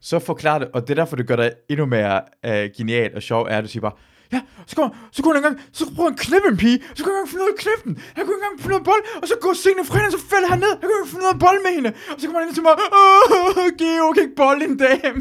så 0.00 0.18
forklar 0.18 0.58
det, 0.58 0.68
og 0.74 0.82
det 0.82 0.90
er 0.90 0.94
derfor, 0.94 1.16
det 1.16 1.26
gør 1.26 1.36
dig 1.36 1.52
endnu 1.68 1.86
mere 1.86 2.20
uh, 2.46 2.70
genialt 2.76 3.14
og 3.14 3.22
sjov, 3.22 3.42
er, 3.50 3.58
at 3.58 3.64
du 3.64 3.68
siger 3.68 3.80
bare, 3.80 3.96
ja, 4.32 4.40
så 4.66 4.76
kunne, 4.76 4.90
så 5.12 5.22
kunne 5.22 5.34
han 5.34 5.44
engang, 5.44 5.60
så 5.72 5.94
prøve 5.96 6.08
at 6.08 6.18
knippe 6.18 6.48
en 6.48 6.56
pige, 6.56 6.78
så 6.94 7.04
kunne 7.04 7.14
han 7.14 7.18
engang 7.18 7.28
finde 7.28 7.42
ud 7.44 7.48
af 7.48 7.52
at 7.52 7.60
knippe 7.64 7.82
den, 7.84 7.94
han 8.16 8.24
kunne 8.26 8.36
engang 8.40 8.60
finde 8.60 8.74
ud 8.74 8.80
af 8.80 8.84
bold, 8.84 9.02
og 9.22 9.28
så 9.28 9.34
går 9.40 9.52
senere 9.52 9.84
fra 9.84 9.94
hende, 9.98 10.08
og 10.08 10.12
så 10.12 10.22
falder 10.32 10.48
han 10.48 10.58
ned, 10.58 10.72
han 10.80 10.86
kunne 10.88 11.00
ikke 11.02 11.12
finde 11.14 11.24
ud 11.28 11.32
af 11.36 11.40
bold 11.46 11.58
med 11.66 11.72
hende, 11.78 11.90
og 12.12 12.16
så 12.18 12.22
kommer 12.26 12.40
han 12.40 12.48
ind 12.48 12.54
til 12.58 12.64
mig, 12.68 12.74
åh, 13.00 13.68
Geo 13.80 14.06
kan 14.12 14.22
ikke 14.26 14.36
bold 14.42 14.60
en 14.68 14.76
dame. 14.86 15.18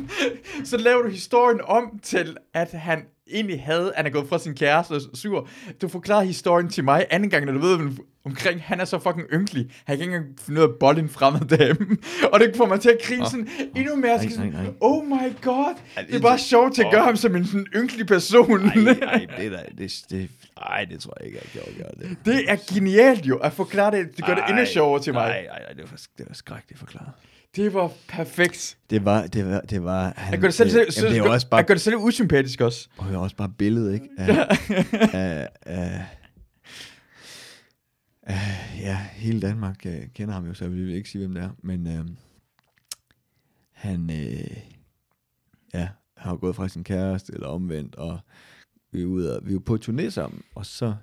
Så 0.70 0.78
laver 0.78 1.02
du 1.06 1.10
historien 1.10 1.62
om 1.78 1.84
til, 2.04 2.28
at 2.54 2.72
han 2.72 3.00
egentlig 3.32 3.64
havde, 3.64 3.94
han 3.96 4.06
er 4.06 4.10
gået 4.10 4.28
fra 4.30 4.40
sin 4.40 4.56
kæreste 4.56 4.92
og 4.92 5.02
sur. 5.14 5.48
Du 5.82 5.88
forklarer 5.88 6.24
historien 6.24 6.70
til 6.70 6.84
mig 6.84 7.06
anden 7.10 7.30
gang, 7.30 7.46
når 7.46 7.54
du 7.54 7.60
ved 7.60 7.92
omkring, 8.26 8.62
han 8.64 8.80
er 8.80 8.86
så 8.86 9.00
fucking 9.00 9.28
ynkelig. 9.34 9.72
Han 9.86 9.98
kan 9.98 10.04
ikke 10.04 10.16
engang 10.16 10.36
finde 10.40 10.60
ud 10.62 10.66
af 10.66 10.70
at 10.70 10.76
bolle 10.80 11.02
en 11.02 11.10
fremmed 11.10 11.42
dame. 11.58 11.98
og 12.34 12.40
det 12.40 12.54
får 12.58 12.66
mig 12.66 12.80
til 12.82 12.90
at 12.90 12.98
grine 13.04 13.26
sådan 13.26 13.48
endnu 13.76 13.96
mere. 13.96 14.18
Nej, 14.18 14.28
Så 14.28 14.36
sådan, 14.36 14.52
nej, 14.52 14.64
nej. 14.64 14.72
Oh 14.82 15.06
my 15.06 15.42
god. 15.42 15.76
Ja, 15.98 16.02
Det 16.02 16.16
er 16.16 16.20
bare 16.20 16.40
sjovt 16.40 16.76
til 16.76 16.82
at 16.84 16.92
gøre 16.92 17.04
ham 17.04 17.16
som 17.16 17.36
en 17.36 17.46
sådan 17.46 17.66
ynkelig 17.76 18.08
person. 18.08 18.60
Nej, 18.66 18.76
nej, 18.76 19.28
det 19.38 19.52
der, 19.52 19.60
det, 19.78 19.92
det, 20.10 20.30
ej, 20.58 20.86
det 20.86 21.00
tror 21.00 21.14
jeg 21.20 21.28
ikke, 21.28 21.40
jeg 21.56 21.64
gjorde 21.76 22.10
det. 22.10 22.18
det 22.26 22.52
er 22.52 22.74
genialt 22.74 23.26
jo, 23.26 23.38
at 23.38 23.54
forklare 23.54 23.92
det. 23.92 24.18
Det 24.18 24.26
gør 24.26 24.36
det 24.36 24.44
endnu 24.48 24.62
Ej, 24.64 24.66
sjovere 24.68 25.02
til 25.04 25.14
mig. 25.14 25.28
Nej, 25.30 25.42
nej, 25.42 25.60
nej, 25.60 25.74
det 25.74 25.92
var, 25.92 25.98
det 26.18 26.26
var 26.28 26.34
skrækkeligt 26.34 26.80
forklaret. 26.80 27.10
Det 27.56 27.74
var 27.74 27.92
perfekt. 28.10 28.78
Det 28.90 29.06
var, 29.06 29.28
det 29.28 29.46
var, 29.46 29.60
det 29.62 29.84
var, 29.84 30.14
han, 30.18 30.32
Jeg 30.34 30.40
gør 30.40 30.48
det 30.48 30.56
selv, 30.56 30.70
det, 30.86 30.94
selv, 30.94 31.08
jamen, 31.08 31.22
det 31.24 31.30
er 31.30 31.34
også 31.34 31.50
bare, 31.50 31.58
jeg 31.58 31.66
gør 31.66 31.74
det 31.74 31.82
selv 31.82 31.96
usympatisk 31.96 32.62
også. 32.62 32.88
og 32.98 33.06
det 33.08 33.14
er 33.16 33.20
også 33.20 33.36
bare 33.36 33.50
billedet, 33.58 33.94
ikke? 33.94 34.06
Af, 34.18 34.30
af, 35.14 35.48
af, 35.66 36.02
af, 38.30 38.80
ja, 38.80 38.96
hele 39.14 39.42
Danmark 39.42 39.86
øh, 39.86 40.02
kender 40.14 40.34
ham 40.34 40.46
jo, 40.46 40.54
så 40.54 40.68
vi 40.68 40.84
vil 40.84 40.94
ikke 40.96 41.10
sige, 41.10 41.20
hvem 41.20 41.34
det 41.34 41.44
er, 41.44 41.50
men 41.62 41.88
øh, 41.88 42.06
han, 43.72 44.10
øh, 44.10 44.58
ja, 45.74 45.90
har 46.18 46.32
jo 46.32 46.38
gået 46.42 46.56
fra 46.56 46.68
sin 46.68 46.84
kæreste, 46.84 47.34
eller 47.34 47.48
omvendt, 47.48 47.96
og 47.96 48.20
vi 48.92 49.02
er, 49.02 49.06
ude, 49.06 49.38
og, 49.38 49.48
vi 49.48 49.54
er 49.54 49.60
på 49.60 49.78
turné 49.86 50.10
sammen, 50.10 50.42
og 50.56 50.66
så 50.66 50.96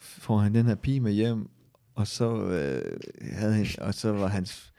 får 0.00 0.38
han 0.38 0.54
den 0.54 0.66
her 0.66 0.74
pige 0.74 1.00
med 1.00 1.12
hjem, 1.12 1.48
og 1.94 2.06
så 2.06 2.42
øh, 2.44 3.00
havde 3.32 3.54
han, 3.54 3.66
og 3.80 3.94
så 3.94 4.12
var 4.12 4.26
hans 4.28 4.72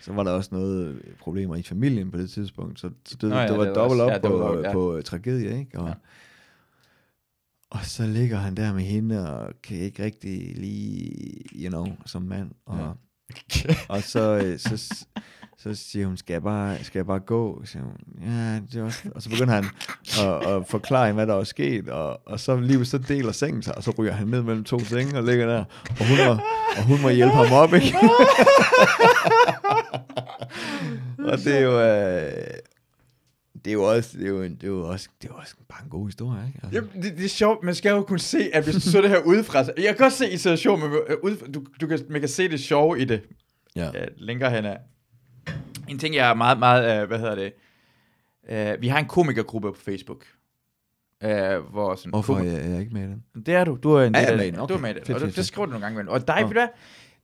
så 0.00 0.12
var 0.12 0.22
der 0.22 0.30
også 0.30 0.48
noget 0.52 1.02
problemer 1.18 1.56
i 1.56 1.62
familien 1.62 2.10
på 2.10 2.18
det 2.18 2.30
tidspunkt, 2.30 2.80
så, 2.80 2.90
så 3.04 3.16
det, 3.20 3.28
Nå 3.30 3.36
ja, 3.36 3.48
det 3.48 3.58
var 3.58 3.64
det 3.64 3.74
dobbelt 3.74 4.00
op 4.00 4.10
ja, 4.10 4.18
på, 4.18 4.38
var- 4.38 4.58
ja. 4.58 4.72
på 4.72 4.96
øh, 4.96 5.02
tragedie, 5.02 5.58
ikke? 5.58 5.78
Og, 5.80 5.88
Ja. 5.88 5.94
Og 7.70 7.84
så 7.84 8.06
ligger 8.06 8.38
han 8.38 8.54
der 8.56 8.72
med 8.72 8.82
hende, 8.82 9.32
og 9.32 9.52
kan 9.62 9.76
ikke 9.76 10.04
rigtig 10.04 10.56
lige, 10.56 11.10
you 11.54 11.68
know, 11.68 11.86
som 12.06 12.22
mand, 12.22 12.50
og, 12.66 12.78
Ja. 12.78 13.74
og 13.94 14.02
så, 14.02 14.36
øh, 14.36 14.58
så, 14.58 14.94
så 15.58 15.74
siger 15.74 16.06
hun, 16.06 16.16
skal 16.16 16.34
jeg 16.34 16.42
bare, 16.42 16.84
skal 16.84 16.98
jeg 16.98 17.06
bare 17.06 17.18
gå? 17.18 17.62
Så 17.64 17.72
siger 17.72 17.82
hun, 17.84 17.94
ja, 18.22 18.54
det 18.54 18.74
er 18.74 18.84
også... 18.84 19.02
Og 19.14 19.22
så 19.22 19.30
begynder 19.30 19.54
han 19.54 19.64
at, 20.20 20.46
at 20.46 20.66
forklare 20.66 21.06
hende, 21.06 21.14
hvad 21.14 21.26
der 21.26 21.34
er 21.34 21.44
sket, 21.44 21.88
og, 21.88 22.20
og 22.26 22.40
så 22.40 22.60
lige 22.60 22.84
så 22.84 22.98
deler 22.98 23.32
sengen 23.32 23.62
sig, 23.62 23.76
og 23.76 23.82
så 23.82 23.90
ryger 23.98 24.12
han 24.12 24.26
ned 24.26 24.42
mellem 24.42 24.64
to 24.64 24.78
senge 24.78 25.18
og 25.18 25.24
ligger 25.24 25.46
der, 25.46 25.64
og 26.00 26.08
hun 26.08 26.16
må, 26.26 26.32
og 26.76 26.84
hun 26.84 27.02
må 27.02 27.08
hjælpe 27.08 27.34
ham 27.34 27.52
op, 27.52 27.74
ikke? 27.74 27.94
og 31.32 31.38
det 31.38 31.56
er 31.56 31.60
jo... 31.60 31.80
Øh, 31.80 32.58
det 33.64 33.70
er 33.70 33.74
jo 33.74 33.82
også, 33.82 34.18
det 34.18 34.24
er 34.24 34.28
jo, 34.28 34.42
en, 34.42 34.54
det 34.54 34.64
er 34.64 34.68
jo 34.68 34.88
også, 34.88 35.08
det 35.22 35.28
er 35.28 35.32
jo 35.34 35.38
også 35.40 35.54
bare 35.68 35.84
en 35.84 35.90
god 35.90 36.06
historie, 36.06 36.46
ikke? 36.46 36.58
Altså. 36.62 36.74
Jamen, 36.80 37.02
det, 37.02 37.16
det 37.16 37.24
er 37.24 37.28
sjovt, 37.28 37.64
man 37.64 37.74
skal 37.74 37.90
jo 37.90 38.02
kunne 38.02 38.18
se, 38.18 38.50
at 38.54 38.64
hvis 38.64 38.74
du 38.74 38.80
så 38.80 39.00
det 39.02 39.10
her 39.10 39.18
udefra, 39.18 39.64
så- 39.64 39.72
jeg 39.76 39.84
kan 39.86 39.96
godt 39.96 40.12
se 40.12 40.30
i 40.30 40.36
situationen, 40.36 40.90
men 40.90 40.98
øh, 41.08 41.16
udefra, 41.22 41.46
du, 41.46 41.64
du 41.80 41.86
kan, 41.86 41.98
man 42.10 42.20
kan 42.20 42.28
se 42.28 42.48
det 42.48 42.60
sjove 42.60 43.00
i 43.00 43.04
det, 43.04 43.22
Ja. 43.76 43.90
ja, 43.94 44.04
længere 44.16 44.50
hen 44.50 44.64
af. 44.64 44.78
En 45.88 45.98
ting, 45.98 46.14
jeg 46.14 46.30
er 46.30 46.34
meget, 46.34 46.58
meget, 46.58 47.02
uh, 47.02 47.08
hvad 47.08 47.18
hedder 47.18 47.34
det, 47.34 47.52
uh, 48.76 48.82
vi 48.82 48.88
har 48.88 48.98
en 48.98 49.06
komikergruppe 49.06 49.72
på 49.72 49.78
Facebook, 49.84 50.24
uh, 51.24 51.30
hvor 51.72 51.94
sådan, 51.94 52.10
Hvorfor 52.10 52.36
er 52.38 52.42
jeg, 52.42 52.52
jeg 52.64 52.72
er 52.72 52.78
ikke 52.80 52.94
med 52.94 53.02
i 53.02 53.06
den? 53.06 53.22
det 53.46 53.54
er 53.54 53.64
du, 53.64 53.78
du 53.82 53.92
er 53.92 54.04
en 54.04 54.14
del 54.14 54.22
jeg 54.22 54.36
med 54.36 54.44
i 54.44 54.50
det. 54.50 54.54
den? 54.58 54.66
Du 54.68 54.74
er 54.74 54.78
Okay. 54.78 54.82
med 54.82 54.90
i 54.90 54.94
det, 54.94 55.06
Fedt, 55.06 55.14
og 55.14 55.20
det, 55.20 55.26
fedt, 55.26 55.28
det 55.28 55.34
fedt. 55.34 55.46
skriver 55.46 55.66
du 55.66 55.70
nogle 55.72 55.84
gange 55.84 55.94
imellem. 55.94 56.12
Og 56.12 56.28
dig, 56.28 56.40
Nå. 56.40 56.46
ved 56.46 56.54
du 56.54 56.60
hvad? 56.60 56.68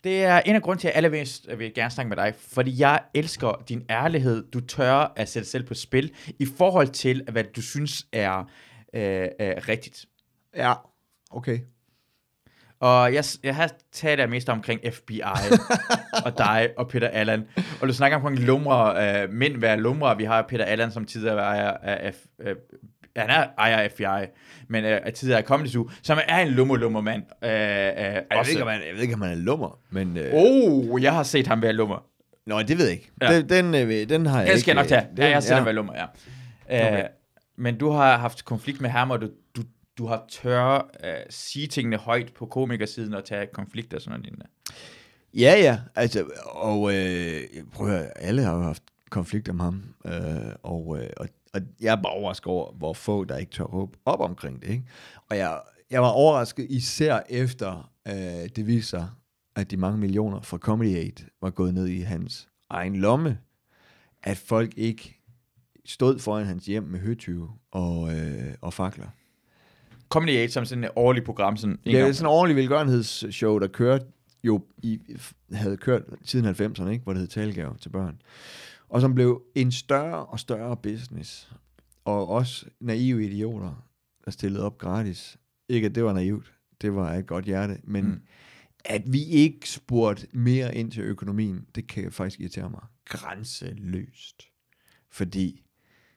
Det 0.05 0.24
er 0.24 0.40
en 0.40 0.55
af 0.55 0.62
grunden 0.62 0.80
til, 0.80 0.88
at 0.88 0.92
jeg 0.92 0.96
allermest 0.96 1.48
vil 1.59 1.74
gerne 1.74 1.90
snakke 1.90 2.09
med 2.09 2.16
dig, 2.16 2.34
fordi 2.38 2.80
jeg 2.80 3.00
elsker 3.14 3.64
din 3.68 3.84
ærlighed. 3.90 4.44
Du 4.50 4.61
tør 4.61 5.12
at 5.16 5.28
sætte 5.28 5.48
selv 5.48 5.66
på 5.66 5.74
spil 5.74 6.12
i 6.38 6.46
forhold 6.57 6.88
til, 6.88 7.22
hvad 7.32 7.44
du 7.44 7.62
synes 7.62 8.07
er 8.12 8.50
øh, 8.94 9.28
øh, 9.40 9.55
rigtigt. 9.68 10.07
Ja, 10.57 10.72
okay. 11.30 11.59
Og 12.80 13.14
jeg, 13.14 13.24
jeg 13.42 13.57
har 13.57 13.70
talt 13.92 14.18
der 14.18 14.26
mest 14.26 14.48
omkring 14.48 14.80
FBI 14.92 15.20
og 16.24 16.38
dig 16.46 16.70
og 16.76 16.88
Peter 16.88 17.09
Allen. 17.09 17.44
Og 17.80 17.88
du 17.88 17.92
snakker 17.92 18.16
omkring 18.16 18.38
lumre, 18.38 19.22
øh, 19.22 19.30
mænd 19.30 19.61
være 19.61 19.80
lumre. 19.80 20.16
Vi 20.16 20.24
har 20.24 20.42
Peter 20.42 20.64
Allen, 20.64 20.90
som 20.90 21.05
tidligere 21.05 21.36
var 21.36 21.42
ejer 21.42 21.70
af 21.82 22.14
øh, 22.40 22.57
han 23.16 23.30
er 23.30 23.46
ejer 23.58 23.76
af 23.76 23.90
FBI, 23.90 24.04
men 24.68 24.84
øh, 24.84 25.12
tidligere 25.12 25.38
af 25.40 25.44
Comedy 25.44 25.68
Zoo, 25.68 25.90
som 26.02 26.18
er 26.28 26.38
en 26.38 26.48
lummer 26.48 26.76
lummer 26.76 27.00
mand. 27.00 27.22
Øh, 27.44 27.50
øh, 27.50 27.54
Jeg 27.54 28.24
ved, 28.30 28.50
ikke, 28.50 28.62
om 28.62 28.68
han, 28.68 28.80
jeg 28.86 28.94
ved 28.94 29.02
ikke, 29.02 29.14
om 29.14 29.22
han 29.22 29.30
er 29.30 29.36
lummer, 29.36 29.78
men... 29.90 30.16
Øh, 30.16 30.30
Oh, 30.34 31.02
jeg 31.02 31.12
har 31.12 31.22
set 31.22 31.46
ham 31.46 31.62
være 31.62 31.72
lummer. 31.72 32.04
Nå, 32.46 32.62
det 32.62 32.78
ved 32.78 32.84
jeg 32.84 32.94
ikke. 32.94 33.10
Ja. 33.22 33.36
Den, 33.40 33.48
den, 33.48 33.74
øh, 33.74 34.08
den 34.08 34.26
har 34.26 34.38
jeg 34.38 34.46
Den 34.46 34.52
ikke... 34.52 34.60
skal 34.60 34.72
jeg 34.72 34.82
nok 34.82 34.88
tage. 34.88 35.06
Den, 35.10 35.18
ja, 35.18 35.24
jeg 35.24 35.34
har 35.36 35.40
set 35.40 35.50
ja. 35.50 35.54
ham 35.56 35.64
være 35.64 35.74
lummer, 35.74 35.92
ja. 35.96 36.04
Øh, 36.04 36.92
Okay. 36.92 37.08
Men 37.56 37.78
du 37.78 37.90
har 37.90 38.16
haft 38.18 38.44
konflikt 38.44 38.80
med 38.80 38.90
ham, 38.90 39.10
og 39.10 39.20
du, 39.20 39.28
du, 39.56 39.62
du 39.98 40.06
har 40.06 40.24
tør 40.30 40.90
øh, 41.04 41.14
sige 41.30 41.66
tingene 41.66 41.96
højt 41.96 42.32
på 42.32 42.46
komikersiden 42.46 43.14
og 43.14 43.24
tage 43.24 43.46
konflikter 43.52 43.96
og 43.96 44.02
sådan 44.02 44.20
noget. 44.20 44.42
Ja, 45.34 45.54
ja. 45.58 45.78
Altså, 45.96 46.24
og 46.46 46.94
øh, 46.94 47.40
prøv 47.72 47.86
at 47.86 47.92
høre, 47.92 48.18
alle 48.18 48.42
har 48.42 48.54
jo 48.56 48.62
haft 48.62 48.82
konflikter 49.10 49.52
med 49.52 49.64
ham. 49.64 49.82
Øh, 50.06 50.52
og, 50.62 50.98
øh, 51.00 51.08
og, 51.16 51.28
og 51.55 51.61
jeg 51.80 51.92
er 51.92 52.02
bare 52.02 52.12
overrasket 52.12 52.46
over, 52.46 52.72
hvor 52.72 52.92
få 52.92 53.24
der 53.24 53.36
ikke 53.36 53.52
tør 53.52 53.64
råbe 53.64 53.98
op 54.05 54.20
omkring 54.20 54.62
det. 54.62 54.68
Ikke? 54.68 54.84
Og 55.30 55.36
jeg, 55.36 55.61
jeg 55.90 56.02
var 56.02 56.09
overrasket 56.09 56.66
især 56.70 57.20
efter, 57.28 57.90
øh, 58.09 58.48
det 58.57 58.66
viste 58.66 58.90
sig, 58.90 59.09
at 59.57 59.70
de 59.70 59.76
mange 59.76 59.98
millioner 59.98 60.40
fra 60.40 60.59
Comedy 60.59 60.96
Aid 60.96 61.24
var 61.42 61.50
gået 61.50 61.74
ned 61.74 61.86
i 61.86 62.00
hans 62.00 62.48
egen 62.70 62.96
lomme. 62.96 63.38
At 64.22 64.36
folk 64.36 64.72
ikke 64.76 65.20
stod 65.84 66.18
foran 66.18 66.46
hans 66.46 66.66
hjem 66.66 66.82
med 66.82 67.00
høtyve 67.00 67.50
og, 67.70 68.14
øh, 68.14 68.55
og 68.61 68.72
fakler. 68.72 69.07
Comedy 70.09 70.30
Aid 70.30 70.48
som 70.48 70.64
sådan 70.64 70.84
et 70.84 70.90
årligt 70.96 71.24
program. 71.24 71.57
Sådan 71.57 71.78
en 71.84 71.94
Det 71.94 72.00
er 72.00 72.12
sådan 72.12 72.26
en 72.26 72.30
ordentlig 72.30 72.57
velgørenhedsshow, 72.57 73.59
der 73.59 73.66
kørte 73.66 74.07
jo 74.44 74.61
i, 74.82 75.00
havde 75.52 75.76
kørt 75.76 76.02
siden 76.24 76.46
90'erne, 76.46 76.88
ikke? 76.88 77.05
hvor 77.05 77.12
det 77.12 77.20
hed 77.20 77.28
Talgave 77.28 77.76
til 77.80 77.88
børn. 77.88 78.22
Og 78.89 79.01
som 79.01 79.14
blev 79.14 79.43
en 79.55 79.72
større 79.72 80.26
og 80.26 80.41
større 80.41 80.76
business. 80.76 81.53
Og 82.05 82.28
også 82.28 82.66
naive 82.80 83.24
idioter, 83.26 83.87
der 84.24 84.30
stillede 84.30 84.64
op 84.64 84.78
gratis. 84.78 85.39
Ikke 85.68 85.87
at 85.87 85.95
det 85.95 86.05
var 86.05 86.12
naivt, 86.12 86.53
det 86.80 86.95
var 86.95 87.12
et 87.14 87.26
godt 87.26 87.45
hjerte, 87.45 87.78
men 87.85 88.05
Mm. 88.05 88.20
at 88.85 89.03
vi 89.12 89.24
ikke 89.24 89.70
spurgte 89.70 90.26
mere 90.32 90.74
ind 90.74 90.91
til 90.91 91.03
økonomien, 91.03 91.66
det 91.74 91.87
kan 91.87 92.12
faktisk 92.12 92.41
irritere 92.41 92.70
mig 92.70 92.80
grænseløst. 93.05 94.43
Fordi 95.11 95.64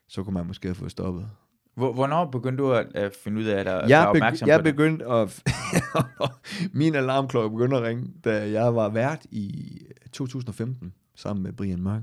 så 0.08 0.22
kunne 0.22 0.34
man 0.34 0.46
måske 0.46 0.68
have 0.68 0.74
fået 0.74 0.90
stoppet. 0.90 1.30
Hvor, 1.74 1.92
hvornår 1.92 2.30
begyndte 2.30 2.62
du 2.62 2.72
at, 2.72 2.86
at 2.94 3.14
finde 3.24 3.40
ud 3.40 3.44
af, 3.44 3.58
at 3.60 3.66
der 3.66 3.86
jeg, 3.86 3.98
var 4.00 4.06
begy- 4.06 4.08
opmærksom 4.16 4.48
jeg 4.48 4.60
på 4.60 4.64
det? 4.64 4.74
begyndte 4.74 5.06
at... 5.06 5.42
min 6.80 6.94
alarmklokke 6.94 7.56
begyndte 7.56 7.76
at 7.76 7.82
ringe, 7.82 8.12
da 8.24 8.50
jeg 8.50 8.74
var 8.74 8.88
vært 8.88 9.26
i 9.30 9.78
2015 10.12 10.92
sammen 11.14 11.42
med 11.42 11.52
Brian 11.52 11.82
Mørk. 11.82 12.02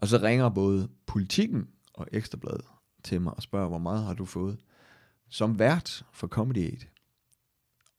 Og 0.00 0.08
så 0.08 0.18
ringer 0.22 0.48
både 0.48 0.88
Politikken 1.06 1.68
og 1.94 2.06
Ekstrabladet 2.12 2.64
til 3.04 3.20
mig 3.20 3.34
og 3.36 3.42
spørger, 3.42 3.68
hvor 3.68 3.78
meget 3.78 4.04
har 4.04 4.14
du 4.14 4.24
fået 4.24 4.58
som 5.28 5.58
vært 5.58 6.04
for 6.12 6.26
Comedy 6.26 6.58
Aid? 6.58 6.80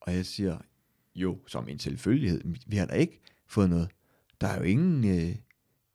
Og 0.02 0.14
jeg 0.14 0.26
siger, 0.26 0.58
jo, 1.16 1.40
som 1.48 1.68
en 1.68 1.80
selvfølgelighed, 1.80 2.42
vi 2.68 2.78
har 2.78 2.86
da 2.86 2.94
ikke 2.94 3.22
fået 3.48 3.70
noget. 3.70 3.90
Der 4.42 4.48
er 4.48 4.58
jo 4.58 4.64
ingen 4.64 5.20
øh, 5.20 5.36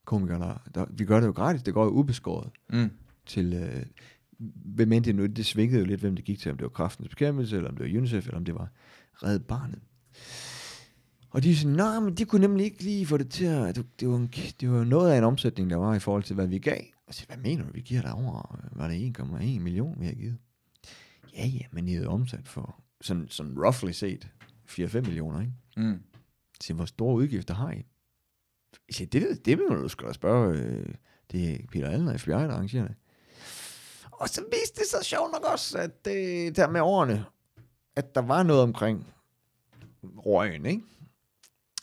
komikere, 0.04 0.38
der, 0.38 0.58
der... 0.74 0.86
Vi 0.90 1.04
gør 1.04 1.20
det 1.20 1.26
jo 1.26 1.32
gratis, 1.32 1.62
det 1.62 1.74
går 1.74 1.84
jo 1.84 1.90
ubeskåret 1.90 2.50
Mm. 2.72 2.90
til, 3.26 3.54
øh, 3.54 3.86
hvem 4.64 4.92
end 4.92 5.04
det 5.04 5.14
nu, 5.14 5.26
det 5.26 5.46
svingede 5.46 5.78
jo 5.78 5.84
lidt, 5.86 6.00
hvem 6.00 6.16
det 6.16 6.24
gik 6.24 6.38
til, 6.38 6.50
om 6.50 6.56
det 6.56 6.62
var 6.62 6.68
kraftens 6.68 7.08
bekæmpelse, 7.08 7.56
eller 7.56 7.70
om 7.70 7.76
det 7.76 7.92
var 7.92 7.98
UNICEF, 7.98 8.24
eller 8.26 8.36
om 8.36 8.44
det 8.44 8.54
var 8.54 8.68
Red 9.14 9.38
Barnet. 9.40 9.80
Og 11.32 11.42
de 11.42 11.56
sådan, 11.56 11.76
nej, 11.76 12.00
men 12.00 12.14
de 12.14 12.24
kunne 12.24 12.40
nemlig 12.40 12.64
ikke 12.64 12.82
lige 12.82 13.06
få 13.06 13.16
det 13.16 13.30
til 13.30 13.44
at, 13.44 13.76
det, 13.76 14.00
det, 14.00 14.08
var, 14.08 14.16
en, 14.16 14.26
det 14.60 14.70
var 14.70 14.84
noget 14.84 15.12
af 15.12 15.18
en 15.18 15.24
omsætning, 15.24 15.70
der 15.70 15.76
var 15.76 15.94
i 15.94 15.98
forhold 15.98 16.22
til, 16.22 16.34
hvad 16.34 16.46
vi 16.46 16.58
gav. 16.58 16.80
Og 17.06 17.14
så, 17.14 17.26
hvad 17.26 17.36
mener 17.36 17.64
du, 17.64 17.72
vi 17.72 17.80
giver 17.80 18.02
dig 18.02 18.12
over, 18.12 18.58
var 18.72 18.88
det 18.88 19.18
1,1 19.18 19.60
million, 19.60 20.00
vi 20.00 20.06
har 20.06 20.14
givet? 20.14 20.38
Ja, 21.36 21.46
ja, 21.46 21.60
men 21.70 21.88
I 21.88 21.94
havde 21.94 22.08
omsat 22.08 22.48
for, 22.48 22.82
sådan, 23.00 23.28
sådan 23.28 23.58
roughly 23.58 23.90
set, 23.90 24.28
4-5 24.70 25.00
millioner, 25.00 25.40
ikke? 25.40 25.52
Mm. 25.76 26.02
Så 26.60 26.74
hvor 26.74 26.84
store 26.84 27.14
udgifter 27.14 27.54
har 27.54 27.70
I? 27.70 27.86
Jeg 28.88 28.94
siger, 28.94 29.08
det, 29.08 29.46
det, 29.46 29.58
vil 29.58 29.66
du 29.66 29.88
skal 29.88 30.08
da 30.08 30.12
spørge, 30.12 30.58
øh, 30.58 30.94
det 31.32 31.54
er 31.54 31.58
Peter 31.72 31.88
Allen 31.88 32.08
og 32.08 32.20
FBI, 32.20 32.30
der 32.30 32.50
arrangerer 32.50 32.86
det. 32.86 32.96
Og 34.12 34.28
så 34.28 34.44
viste 34.52 34.80
det 34.80 34.90
sig 34.90 35.04
sjovt 35.04 35.32
nok 35.32 35.52
også, 35.52 35.78
at 35.78 36.04
det 36.04 36.56
der 36.56 36.70
med 36.70 36.80
årene, 36.80 37.24
at 37.96 38.14
der 38.14 38.20
var 38.20 38.42
noget 38.42 38.62
omkring 38.62 39.06
røgen, 40.02 40.66
ikke? 40.66 40.82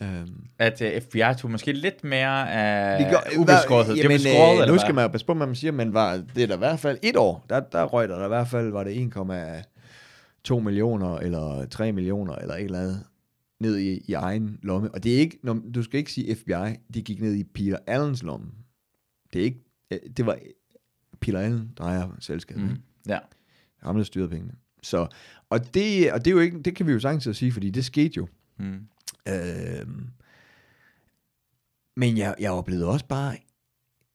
Øhm, 0.03 0.45
At 0.59 0.81
uh, 0.81 1.01
FBI 1.01 1.21
tog 1.39 1.51
måske 1.51 1.71
lidt 1.71 2.03
mere 2.03 2.51
af 2.51 2.99
det 2.99 3.07
gør- 3.11 3.39
ubeskårethed. 3.41 3.95
Det 3.95 4.03
Jamen, 4.03 4.09
blev 4.09 4.19
skåret, 4.33 4.47
øh, 4.47 4.53
eller 4.53 4.65
Nu 4.65 4.71
hvad? 4.71 4.79
skal 4.79 4.95
man 4.95 5.03
jo 5.03 5.07
passe 5.07 5.25
på, 5.25 5.33
hvad 5.33 5.47
man 5.47 5.55
siger, 5.55 5.71
men 5.71 5.93
var, 5.93 6.23
det 6.35 6.43
er 6.43 6.47
der 6.47 6.55
i 6.55 6.57
hvert 6.57 6.79
fald 6.79 6.97
et 7.03 7.15
år, 7.15 7.45
der, 7.49 7.59
der 7.59 7.83
røg 7.83 8.09
der, 8.09 8.17
der 8.17 8.25
i 8.25 8.27
hvert 8.27 8.47
fald, 8.47 8.71
var 8.71 8.83
det 8.83 8.91
1,2 10.49 10.59
millioner, 10.59 11.17
eller 11.17 11.65
3 11.65 11.91
millioner, 11.91 12.35
eller 12.35 12.55
et 12.55 12.63
eller 12.63 12.79
andet, 12.79 13.03
ned 13.59 13.77
i, 13.77 14.01
i 14.07 14.13
egen 14.13 14.59
lomme. 14.63 14.91
Og 14.93 15.03
det 15.03 15.15
er 15.15 15.19
ikke, 15.19 15.39
når, 15.43 15.61
du 15.73 15.83
skal 15.83 15.97
ikke 15.97 16.11
sige 16.11 16.35
FBI, 16.35 16.75
de 16.93 17.01
gik 17.01 17.21
ned 17.21 17.35
i 17.35 17.43
Peter 17.43 17.77
Allens 17.87 18.23
lomme. 18.23 18.47
Det 19.33 19.39
er 19.39 19.43
ikke, 19.45 19.63
øh, 19.91 19.99
det 20.17 20.25
var 20.25 20.37
Peter 21.21 21.39
Allen, 21.39 21.69
der 21.77 21.83
ejer 21.83 22.07
selskabet. 22.19 22.63
Mm. 22.63 22.77
Ja. 23.09 23.19
Ham, 23.83 23.95
der 23.95 24.03
styrede 24.03 24.29
pengene. 24.29 24.53
Så, 24.83 25.07
og 25.49 25.73
det, 25.73 26.11
og 26.11 26.19
det, 26.25 26.27
er 26.27 26.35
jo 26.35 26.39
ikke, 26.39 26.59
det 26.61 26.75
kan 26.75 26.87
vi 26.87 26.91
jo 26.91 26.99
sagtens 26.99 27.37
sige, 27.37 27.51
fordi 27.51 27.69
det 27.69 27.85
skete 27.85 28.13
jo. 28.17 28.27
Mm. 28.59 28.79
Øhm, 29.29 30.07
men 31.95 32.17
jeg, 32.17 32.35
jeg 32.39 32.51
oplevede 32.51 32.87
også 32.87 33.05
bare, 33.05 33.37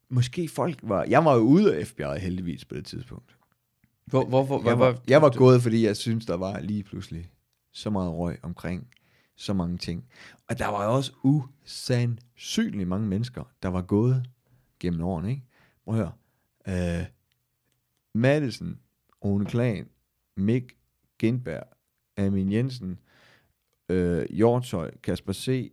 måske 0.09 0.49
folk 0.49 0.79
var, 0.83 1.05
jeg 1.05 1.25
var 1.25 1.35
jo 1.35 1.41
ude 1.41 1.77
af 1.77 1.87
FBI 1.87 2.19
heldigvis 2.19 2.65
på 2.65 2.75
det 2.75 2.87
tidspunkt. 2.87 3.37
Hvor, 4.05 4.25
hvorfor? 4.25 4.63
Jeg 4.65 4.75
hvor, 4.75 4.87
var, 4.87 5.01
jeg 5.09 5.23
var 5.23 5.31
gået, 5.31 5.63
fordi 5.63 5.87
jeg 5.87 5.97
synes 5.97 6.27
der 6.27 6.37
var 6.37 6.61
lige 6.61 6.83
pludselig 6.83 7.31
så 7.73 7.91
meget 7.91 8.13
røg 8.13 8.39
omkring 8.43 8.89
så 9.37 9.53
mange 9.53 9.79
ting. 9.79 10.05
Og 10.49 10.59
der 10.59 10.67
var 10.67 10.85
jo 10.85 10.95
også 10.95 11.13
usandsynligt 11.23 12.89
mange 12.89 13.07
mennesker, 13.07 13.45
der 13.63 13.69
var 13.69 13.83
gået 13.83 14.27
gennem 14.81 15.03
årene, 15.03 15.31
ikke? 15.31 15.43
Prøv 15.85 15.95
at 15.95 16.01
høre. 16.01 17.01
Øh, 17.01 17.07
Madison, 18.15 18.79
Rune 19.25 19.47
Klan, 19.47 19.89
Mick 20.37 20.77
Gindberg, 21.19 21.65
Amin 22.17 22.53
Jensen, 22.53 22.99
øh, 23.89 24.27
Hjortøj, 24.31 24.91
Kasper 25.03 25.33
C., 25.33 25.73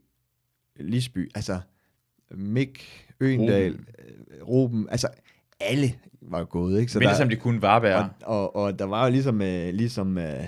Lisby, 0.75 1.31
altså 1.35 1.59
Mick 2.31 2.81
Øgendal, 3.19 3.71
Ruben. 3.71 3.85
Ruben, 4.41 4.43
Ruben 4.43 4.87
altså 4.89 5.07
alle 5.59 5.95
var 6.21 6.39
jo 6.39 6.47
gået, 6.49 6.79
ikke? 6.79 6.91
Så 6.91 6.99
Mindre 6.99 7.17
som 7.17 7.29
de 7.29 7.35
kunne 7.35 7.61
være. 7.61 8.09
og, 8.23 8.55
og, 8.55 8.55
og 8.55 8.79
der 8.79 8.85
var 8.85 9.05
jo 9.05 9.11
ligesom, 9.11 9.41
øh, 9.41 9.73
ligesom 9.73 10.17
øh, 10.17 10.45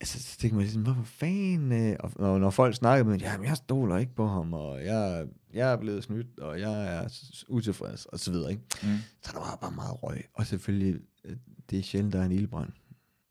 altså, 0.00 0.22
så 0.22 0.38
tænkte 0.38 0.56
man 0.56 0.62
ligesom, 0.62 0.82
hvorfor 0.82 1.04
fanden, 1.04 1.72
øh, 1.72 1.96
og 2.00 2.12
når, 2.18 2.38
når 2.38 2.50
folk 2.50 2.74
snakkede 2.74 3.08
med, 3.08 3.18
jamen 3.18 3.46
jeg 3.46 3.56
stoler 3.56 3.96
ikke 3.96 4.14
på 4.14 4.26
ham, 4.26 4.52
og 4.52 4.84
jeg, 4.84 5.26
jeg 5.54 5.72
er 5.72 5.76
blevet 5.76 6.04
snydt, 6.04 6.38
og 6.38 6.60
jeg 6.60 6.96
er 6.96 7.08
utilfreds, 7.48 8.06
og 8.06 8.18
så 8.18 8.32
videre, 8.32 8.50
ikke? 8.50 8.62
Mm. 8.82 8.88
Så 9.22 9.30
der 9.32 9.38
var 9.38 9.58
bare 9.60 9.72
meget 9.72 10.02
røg, 10.02 10.24
og 10.34 10.46
selvfølgelig, 10.46 11.00
øh, 11.24 11.36
det 11.70 11.78
er 11.78 11.82
sjældent, 11.82 12.12
der 12.12 12.20
er 12.20 12.24
en 12.24 12.32
ildbrand. 12.32 12.70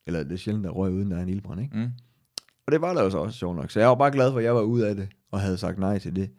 Eller 0.07 0.23
det 0.23 0.31
er 0.31 0.37
sjældent, 0.37 0.63
der 0.63 0.69
er 0.69 0.73
røg, 0.73 0.91
uden 0.91 1.11
der 1.11 1.17
er 1.17 1.21
en 1.21 1.29
ildbrand, 1.29 1.61
ikke? 1.61 1.77
Mm. 1.77 1.89
Og 2.65 2.71
det 2.71 2.81
var 2.81 2.93
der 2.93 3.03
jo 3.03 3.09
så 3.09 3.17
også 3.17 3.39
sjovt 3.39 3.55
nok. 3.55 3.71
Så 3.71 3.79
jeg 3.79 3.89
var 3.89 3.95
bare 3.95 4.11
glad 4.11 4.31
for, 4.31 4.39
at 4.39 4.45
jeg 4.45 4.55
var 4.55 4.61
ude 4.61 4.89
af 4.89 4.95
det, 4.95 5.09
og 5.31 5.41
havde 5.41 5.57
sagt 5.57 5.79
nej 5.79 5.99
til 5.99 6.15
det. 6.15 6.29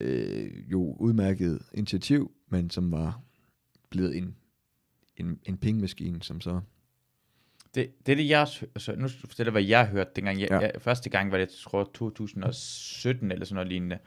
Øh, 0.00 0.70
jo, 0.70 0.96
udmærket 1.00 1.62
initiativ, 1.74 2.32
men 2.48 2.70
som 2.70 2.92
var 2.92 3.20
blevet 3.90 4.16
en, 4.16 4.36
en, 5.16 5.40
en 5.44 5.56
pengemaskine, 5.56 6.22
som 6.22 6.40
så... 6.40 6.60
Det, 7.74 8.06
det 8.06 8.12
er 8.12 8.16
det, 8.16 8.28
jeg... 8.28 8.40
Altså, 8.62 8.94
nu 8.96 9.08
skal 9.08 9.44
jeg 9.44 9.50
hvad 9.50 9.62
jeg 9.62 9.86
hørte 9.86 10.10
dengang. 10.16 10.40
Jeg, 10.40 10.50
ja. 10.50 10.58
jeg, 10.58 10.72
første 10.78 11.10
gang 11.10 11.32
var 11.32 11.38
det, 11.38 11.46
jeg 11.46 11.54
tror, 11.64 11.90
2017 11.94 13.32
eller 13.32 13.44
sådan 13.44 13.54
noget 13.54 13.68
lignende. 13.68 13.98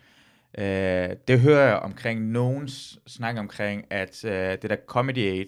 Øh, 0.57 1.15
det 1.27 1.39
hører 1.39 1.67
jeg 1.67 1.77
omkring 1.77 2.31
nogens 2.31 2.99
snak 3.07 3.37
omkring, 3.37 3.85
at 3.89 4.25
øh, 4.25 4.51
det 4.61 4.69
der 4.69 4.75
Comedy 4.87 5.17
Aid, 5.17 5.47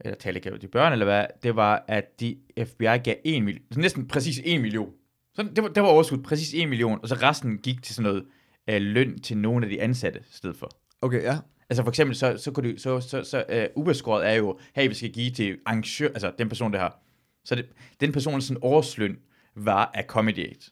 eller 0.00 0.16
talegave 0.16 0.58
til 0.58 0.68
børn, 0.68 0.92
eller 0.92 1.04
hvad, 1.06 1.26
det 1.42 1.56
var, 1.56 1.84
at 1.88 2.20
de 2.20 2.36
FBI 2.64 2.84
gav 2.84 3.14
en 3.24 3.44
million, 3.44 3.64
næsten 3.76 4.08
præcis 4.08 4.40
en 4.44 4.60
million. 4.60 4.92
Så 5.34 5.42
det 5.42 5.62
var, 5.62 5.68
det 5.68 5.82
var 5.82 5.88
overskud, 5.88 6.18
præcis 6.18 6.54
en 6.54 6.68
million, 6.68 6.98
og 7.02 7.08
så 7.08 7.14
resten 7.14 7.58
gik 7.58 7.82
til 7.82 7.94
sådan 7.94 8.10
noget 8.10 8.24
øh, 8.70 8.82
løn 8.82 9.18
til 9.18 9.36
nogle 9.36 9.66
af 9.66 9.70
de 9.70 9.82
ansatte 9.82 10.20
i 10.20 10.32
stedet 10.32 10.56
for. 10.56 10.70
Okay, 11.02 11.22
ja. 11.22 11.38
Altså 11.70 11.82
for 11.82 11.90
eksempel, 11.90 12.16
så, 12.16 12.36
så 12.36 12.50
kunne 12.50 12.72
du, 12.72 12.78
så, 12.78 13.00
så, 13.00 13.24
så 13.24 13.68
uh, 13.76 13.82
ubeskåret 13.82 14.28
er 14.28 14.32
jo, 14.32 14.58
hey, 14.74 14.88
vi 14.88 14.94
skal 14.94 15.10
give 15.10 15.30
til 15.30 15.58
arrangør, 15.66 16.08
altså 16.08 16.32
den 16.38 16.48
person, 16.48 16.72
der 16.72 16.78
har. 16.78 17.00
Så 17.44 17.54
det, 17.54 17.66
den 18.00 18.12
person, 18.12 18.40
sådan 18.40 18.62
årsløn, 18.62 19.18
var 19.54 19.90
Aid. 19.94 20.60
Så 20.60 20.70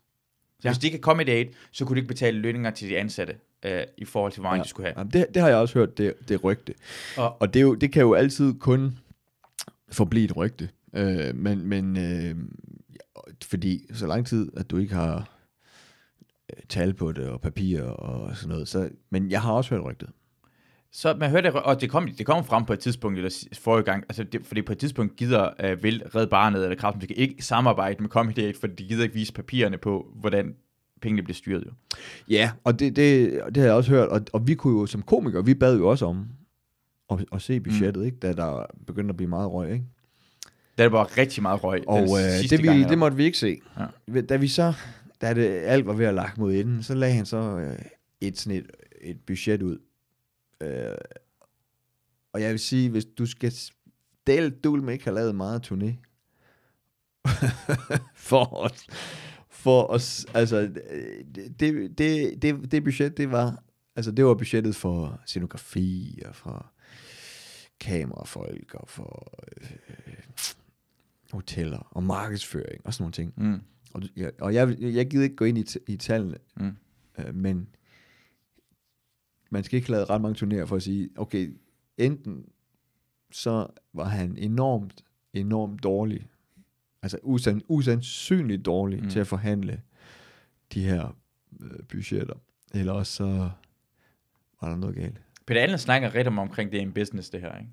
Ja. 0.65 0.69
ja. 0.69 0.73
hvis 0.73 0.79
de 0.79 0.87
ikke 0.87 1.33
Aid, 1.33 1.47
så 1.73 1.85
kunne 1.85 1.95
de 1.95 1.99
ikke 1.99 2.09
betale 2.09 2.39
lønninger 2.39 2.71
til 2.71 2.89
de 2.89 2.99
ansatte, 2.99 3.35
uh, 3.67 3.71
i 3.99 4.05
forhold 4.05 4.33
til, 4.33 4.41
hvor 4.41 4.55
ja. 4.55 4.63
de 4.63 4.69
skulle 4.69 4.87
have. 4.87 4.95
Jamen, 4.99 5.13
det, 5.13 5.27
det 5.35 5.43
har 5.43 5.49
jeg 5.49 5.59
også 5.59 5.79
hørt, 5.79 5.99
det, 5.99 6.29
det 6.29 6.45
rygte. 6.45 6.75
Og, 7.17 7.43
Og 7.43 7.55
det, 7.55 7.61
er 7.61 7.63
jo, 7.63 7.75
det 7.75 7.93
kan 7.93 8.03
jo 8.03 8.15
altid 8.15 8.55
kun 8.55 8.99
forblive 9.89 10.25
et 10.25 10.37
rygte. 10.37 10.69
Øh, 10.95 11.37
men 11.37 11.67
men 11.67 11.97
øh, 11.97 12.37
fordi 13.45 13.87
så 13.93 14.07
lang 14.07 14.27
tid, 14.27 14.53
at 14.57 14.71
du 14.71 14.79
ikke 14.79 14.95
har 14.95 15.31
øh, 16.53 16.63
tal 16.69 16.95
på 16.95 17.13
det 17.13 17.29
og 17.29 17.41
papir 17.41 17.83
og 17.83 18.37
sådan 18.37 18.49
noget. 18.49 18.69
Så, 18.69 18.91
men 19.11 19.31
jeg 19.31 19.43
har 19.43 19.53
også 19.53 19.75
hørt 19.75 19.85
rygtet. 19.85 20.09
så 20.93 21.15
man 21.15 21.31
hørte, 21.31 21.49
det, 21.49 21.57
og 21.57 21.81
det 21.81 21.91
kom, 21.91 22.09
det 22.19 22.27
kom 22.27 22.45
frem 22.45 22.65
på 22.65 22.73
et 22.73 22.79
tidspunkt, 22.79 23.19
eller 23.19 23.47
forrige 23.53 23.85
gang, 23.85 24.05
altså 24.09 24.25
det, 24.25 24.47
fordi 24.47 24.63
på 24.63 24.73
et 24.73 24.79
tidspunkt 24.79 25.17
gider 25.17 25.51
uh, 25.65 25.83
vil 25.83 26.03
Red 26.15 26.27
Barnet 26.27 26.63
eller 26.63 26.77
Kraften 26.77 27.09
ikke 27.17 27.45
samarbejde 27.45 28.03
med 28.03 28.11
Comedy 28.11 28.57
fordi 28.57 28.75
de 28.83 28.89
gider 28.89 29.03
ikke 29.03 29.15
vise 29.15 29.33
papirerne 29.33 29.79
på, 29.79 30.07
hvordan 30.15 30.55
pengene 31.03 31.23
bliver 31.23 31.35
styret 31.35 31.65
jo. 31.67 31.71
Ja, 32.29 32.51
og 32.65 32.79
det, 32.79 32.97
det, 32.97 33.33
det 33.47 33.57
har 33.57 33.65
jeg 33.65 33.75
også 33.75 33.91
hørt. 33.91 34.09
Og, 34.09 34.21
og 34.33 34.47
vi 34.47 34.55
kunne 34.55 34.81
jo 34.81 34.87
som 34.87 35.03
komikere, 35.03 35.45
vi 35.45 35.55
bad 35.55 35.77
jo 35.79 35.89
også 35.89 36.07
om 36.07 36.27
at, 37.11 37.25
at 37.33 37.43
se 37.43 37.61
budgettet, 37.61 37.97
mm. 37.97 38.07
ikke? 38.07 38.19
da 38.19 38.33
der 38.33 38.67
begyndte 38.87 39.13
at 39.13 39.17
blive 39.17 39.29
meget 39.29 39.51
røg. 39.51 39.73
Ikke? 39.73 39.85
Der 40.79 40.89
var 40.89 41.19
rigtig 41.19 41.43
meget 41.43 41.65
røg. 41.65 41.89
Og 41.89 42.03
øh, 42.03 42.51
det, 42.51 42.63
vi, 42.63 42.67
gang, 42.67 42.89
det 42.89 42.99
måtte 42.99 43.17
vi 43.17 43.25
ikke 43.25 43.39
se. 43.39 43.61
Ja. 44.09 44.21
Da 44.21 44.37
vi 44.37 44.49
så, 44.49 44.73
da 45.21 45.35
det, 45.35 45.47
alt 45.47 45.87
var 45.87 45.93
ved 45.93 46.07
at 46.07 46.15
lagt 46.15 46.39
mod 46.39 46.55
enden, 46.55 46.83
så 46.83 46.95
lagde 46.95 47.15
han 47.15 47.27
så 47.27 47.37
øh, 47.37 47.79
et, 48.21 48.39
sådan 48.39 48.59
et, 48.59 48.71
et 49.01 49.21
budget 49.27 49.63
ud. 49.63 49.79
Øh, 50.61 50.95
og 52.33 52.41
jeg 52.41 52.51
vil 52.51 52.59
sige, 52.59 52.91
hvis 52.91 53.05
du 53.05 53.27
skal 53.27 53.53
del 54.27 54.51
dul 54.51 54.83
med 54.83 54.93
ikke 54.93 55.05
har 55.05 55.13
lavet 55.13 55.35
meget 55.35 55.73
turné, 55.73 56.11
for 58.31 58.65
at, 58.65 58.87
for 59.51 59.83
os, 59.83 60.27
altså, 60.35 60.71
det, 61.35 61.99
det, 61.99 62.43
det, 62.43 62.73
det 62.73 62.85
budget, 62.85 63.17
det 63.17 63.31
var 63.31 63.65
Altså, 63.97 64.11
det 64.11 64.25
var 64.25 64.35
budgettet 64.35 64.77
for 64.77 65.21
scenografi 65.27 66.23
og 66.27 66.35
for 66.35 66.73
kamerafolk 67.85 68.75
og 68.75 68.89
for 68.89 69.35
øh, 69.61 69.69
hoteller 71.33 71.79
og 71.91 72.03
markedsføring 72.03 72.87
og 72.87 72.95
sådan 72.95 73.03
nogle 73.03 73.13
ting. 73.13 73.35
Mm. 73.37 73.61
Og, 73.95 74.03
jeg, 74.17 74.33
og 74.41 74.55
jeg, 74.55 74.77
jeg 74.81 75.11
gider 75.11 75.25
ikke 75.25 75.37
gå 75.37 75.45
ind 75.45 75.59
i, 75.59 75.63
t- 75.63 75.85
i 75.87 75.97
tallene, 75.97 76.37
Mm. 76.57 76.77
øh, 77.19 77.35
men 77.35 77.69
man 79.51 79.65
skal 79.65 79.77
ikke 79.77 79.91
lade 79.91 80.05
ret 80.05 80.21
mange 80.21 80.47
turnéer 80.47 80.65
for 80.65 80.77
at 80.77 80.83
sige, 80.83 81.11
okay, 81.17 81.57
enten 81.99 82.47
så 83.33 83.67
var 83.93 84.05
han 84.05 84.39
enormt, 84.39 85.05
enormt 85.33 85.83
dårlig, 85.83 86.29
altså 87.03 87.19
usand, 87.23 87.63
usandsynligt 87.69 88.65
dårlig 88.65 89.03
mm. 89.03 89.11
til 89.11 89.19
at 89.21 89.27
forhandle 89.27 89.83
de 90.75 90.85
her 90.85 91.17
øh, 91.61 91.83
budgetter, 91.89 92.35
eller 92.75 92.93
også 92.93 93.13
så 93.13 93.51
var 94.61 94.69
der 94.69 94.77
noget 94.77 94.97
galt. 94.97 95.21
Peter 95.47 95.61
Allen 95.63 95.79
snakker 95.79 96.15
rigtig 96.15 96.33
meget 96.33 96.49
omkring, 96.49 96.73
det 96.73 96.79
er 96.79 96.83
en 96.83 96.93
business, 96.93 97.31
det 97.31 97.41
her, 97.41 97.59
ikke? 97.59 97.71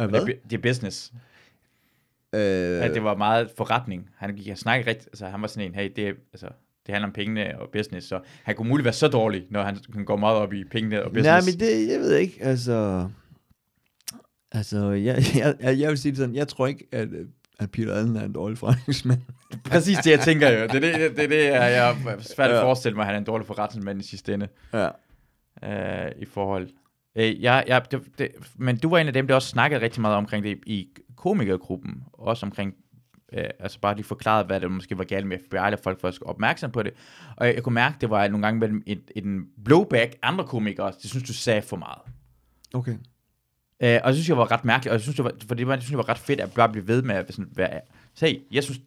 Øh, 0.00 0.04
Og 0.06 0.12
Det, 0.12 0.20
er, 0.20 0.48
det 0.50 0.56
er 0.56 0.62
business. 0.62 1.12
Øh, 2.34 2.40
At 2.84 2.90
det 2.94 3.04
var 3.04 3.16
meget 3.16 3.50
forretning. 3.56 4.10
Han 4.16 4.36
gik 4.36 4.48
og 4.52 4.58
snakkede 4.58 4.90
rigtig, 4.90 5.06
altså 5.08 5.26
han 5.26 5.42
var 5.42 5.46
sådan 5.48 5.68
en, 5.68 5.74
hey, 5.74 5.92
det, 5.96 6.08
er, 6.08 6.12
altså, 6.32 6.46
det 6.86 6.94
handler 6.94 7.06
om 7.06 7.12
pengene 7.12 7.60
og 7.60 7.68
business, 7.72 8.06
så 8.08 8.20
han 8.42 8.54
kunne 8.56 8.68
muligt 8.68 8.84
være 8.84 8.94
så 8.94 9.08
dårlig, 9.08 9.46
når 9.50 9.62
han, 9.62 9.78
han 9.94 10.04
går 10.04 10.16
meget 10.16 10.36
op 10.36 10.52
i 10.52 10.64
pengene 10.64 11.04
og 11.04 11.10
business. 11.12 11.26
Nej, 11.26 11.40
men 11.40 11.60
det, 11.60 11.92
jeg 11.92 12.00
ved 12.00 12.16
ikke, 12.16 12.38
altså... 12.40 13.08
Altså, 14.52 14.90
jeg, 14.90 15.22
jeg, 15.36 15.54
jeg, 15.60 15.78
jeg 15.78 15.88
vil 15.90 15.98
sige 15.98 16.12
det 16.12 16.18
sådan, 16.18 16.34
jeg 16.34 16.48
tror 16.48 16.66
ikke, 16.66 16.86
at, 16.92 17.08
at 17.58 17.70
Peter 17.70 17.94
Allen 17.94 18.16
er 18.16 18.24
en 18.24 18.32
dårlig 18.32 18.58
forretningsmand. 18.58 19.20
Præcis 19.70 19.98
det, 19.98 20.10
jeg 20.10 20.20
tænker 20.20 20.50
jo. 20.50 20.62
Det 20.66 20.74
er 20.74 20.80
det, 20.80 20.94
det, 20.94 21.16
det, 21.16 21.30
det 21.30 21.48
er, 21.54 21.64
jeg 21.64 21.90
er 21.90 22.20
svært 22.20 22.50
at 22.50 22.62
forestille 22.62 22.96
mig, 22.96 23.02
at 23.02 23.06
han 23.06 23.14
er 23.14 23.18
en 23.18 23.24
dårlig 23.24 23.46
forretningsmand 23.46 24.00
i 24.00 24.04
sidste 24.04 24.34
ende. 24.34 24.48
Ja. 24.74 24.88
Øh, 25.62 26.10
i 26.18 26.24
forhold. 26.24 26.68
Øh, 27.16 27.42
jeg, 27.42 27.64
jeg, 27.66 27.82
det, 27.90 28.02
det, 28.18 28.28
men 28.56 28.76
du 28.76 28.88
var 28.88 28.98
en 28.98 29.06
af 29.06 29.12
dem, 29.12 29.26
der 29.26 29.34
også 29.34 29.48
snakkede 29.48 29.80
rigtig 29.80 30.00
meget 30.00 30.16
omkring 30.16 30.44
det 30.44 30.58
i 30.66 30.88
komikergruppen, 31.16 32.04
også 32.12 32.46
omkring, 32.46 32.74
øh, 33.32 33.44
altså 33.58 33.80
bare 33.80 33.94
lige 33.94 34.04
forklaret, 34.04 34.46
hvad 34.46 34.60
det 34.60 34.70
måske 34.70 34.98
var 34.98 35.04
galt 35.04 35.26
med 35.26 35.38
FBI, 35.38 35.56
eller 35.56 35.76
folk 35.82 36.02
var 36.02 36.14
opmærksom 36.22 36.70
på 36.70 36.82
det. 36.82 36.92
Og 37.36 37.46
jeg, 37.46 37.54
jeg 37.54 37.62
kunne 37.62 37.74
mærke, 37.74 37.96
det 38.00 38.10
var 38.10 38.28
nogle 38.28 38.46
gange 38.46 38.60
mellem 38.60 38.82
et, 38.86 39.02
et, 39.16 39.24
en 39.24 39.46
blowback, 39.64 40.16
andre 40.22 40.44
komikere, 40.44 40.92
det 41.02 41.10
synes 41.10 41.24
du 41.24 41.32
sagde 41.32 41.62
for 41.62 41.76
meget. 41.76 42.02
Okay. 42.74 42.96
Øh, 43.82 44.00
og 44.02 44.06
jeg 44.06 44.14
synes, 44.14 44.28
jeg 44.28 44.36
var 44.36 44.50
ret 44.50 44.64
mærkeligt, 44.64 44.90
og 44.90 44.94
jeg 44.94 45.00
synes, 45.00 45.16
det 45.16 45.24
var, 45.24 45.32
for 45.48 45.54
det 45.54 45.66
var, 45.66 45.74
jeg 45.74 45.82
synes, 45.82 45.90
det 45.90 45.98
var 45.98 46.08
ret 46.08 46.18
fedt 46.18 46.40
at 46.40 46.52
bare 46.54 46.68
blive 46.68 46.88
ved 46.88 47.02
med 47.02 47.14
at 47.14 47.34
sådan, 47.34 47.52
være, 47.56 47.80
se, 48.14 48.42
jeg 48.52 48.64
synes, 48.64 48.80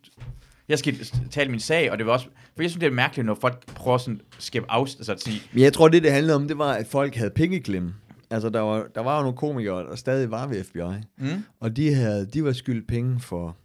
jeg 0.68 0.80
skal 0.80 0.96
tale 1.32 1.52
min 1.52 1.60
sag, 1.60 1.92
og 1.92 1.98
det 1.98 2.06
var 2.06 2.12
også, 2.14 2.26
for 2.56 2.62
jeg 2.64 2.70
synes, 2.70 2.80
det 2.80 2.88
er 2.88 2.92
mærkeligt, 2.96 3.26
når 3.26 3.36
folk 3.42 3.66
prøver 3.66 3.98
sådan 3.98 4.22
at 4.38 4.44
skabe 4.44 4.66
af, 4.72 4.80
altså 4.82 5.12
at 5.12 5.22
sige, 5.22 5.42
Men 5.54 5.62
jeg 5.64 5.74
tror, 5.74 5.88
det 5.88 6.04
det 6.04 6.12
handlede 6.12 6.36
om, 6.36 6.48
det 6.48 6.58
var, 6.58 6.72
at 6.74 6.88
folk 6.88 7.16
havde 7.16 7.30
pengeklemme. 7.30 7.94
Altså, 8.30 8.50
der 8.50 8.60
var, 8.60 8.88
der 8.96 9.02
var 9.02 9.16
jo 9.18 9.22
nogle 9.24 9.38
komikere, 9.38 9.84
der 9.84 9.96
stadig 9.96 10.32
var 10.32 10.48
ved 10.48 10.64
FBI. 10.64 10.80
mm, 11.18 11.44
Og 11.60 11.76
de, 11.76 11.94
havde, 11.94 12.26
de 12.26 12.44
var 12.44 12.54
skyldt 12.54 12.88
penge 12.88 13.20
for, 13.20 13.58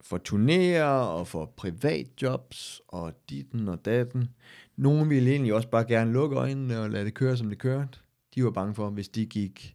for 0.00 0.20
turnéer 0.28 0.82
og 0.84 1.28
for 1.28 1.52
privatjobs 1.56 2.80
og 2.88 3.12
ditten 3.30 3.68
og 3.68 3.84
datten. 3.84 4.28
Nogle 4.76 5.08
ville 5.08 5.30
egentlig 5.30 5.54
også 5.54 5.68
bare 5.68 5.84
gerne 5.84 6.12
lukke 6.12 6.36
øjnene 6.36 6.78
og 6.80 6.90
lade 6.90 7.04
det 7.04 7.14
køre, 7.14 7.36
som 7.36 7.48
det 7.48 7.58
kørte. 7.58 7.88
De 8.34 8.44
var 8.44 8.50
bange 8.50 8.74
for, 8.74 8.90
hvis 8.90 9.08
de 9.08 9.26
gik 9.26 9.74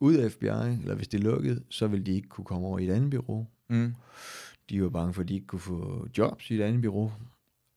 ud 0.00 0.14
af 0.14 0.32
FBI, 0.32 0.46
eller 0.82 0.94
hvis 0.94 1.08
det 1.08 1.20
lukkede, 1.20 1.62
så 1.68 1.86
ville 1.86 2.06
de 2.06 2.12
ikke 2.14 2.28
kunne 2.28 2.44
komme 2.44 2.66
over 2.66 2.78
i 2.78 2.84
et 2.88 2.92
andet 2.92 3.10
bureau. 3.10 3.46
mm, 3.68 3.94
De 4.70 4.82
var 4.82 4.88
bange 4.88 5.12
for, 5.14 5.22
at 5.22 5.28
de 5.28 5.34
ikke 5.34 5.46
kunne 5.46 5.60
få 5.60 6.08
jobs 6.18 6.50
i 6.50 6.54
et 6.54 6.60
andet 6.62 6.82
bureau, 6.82 7.12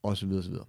og 0.04 0.18
så 0.18 0.26
videre, 0.26 0.44
så 0.44 0.50
videre. 0.50 0.66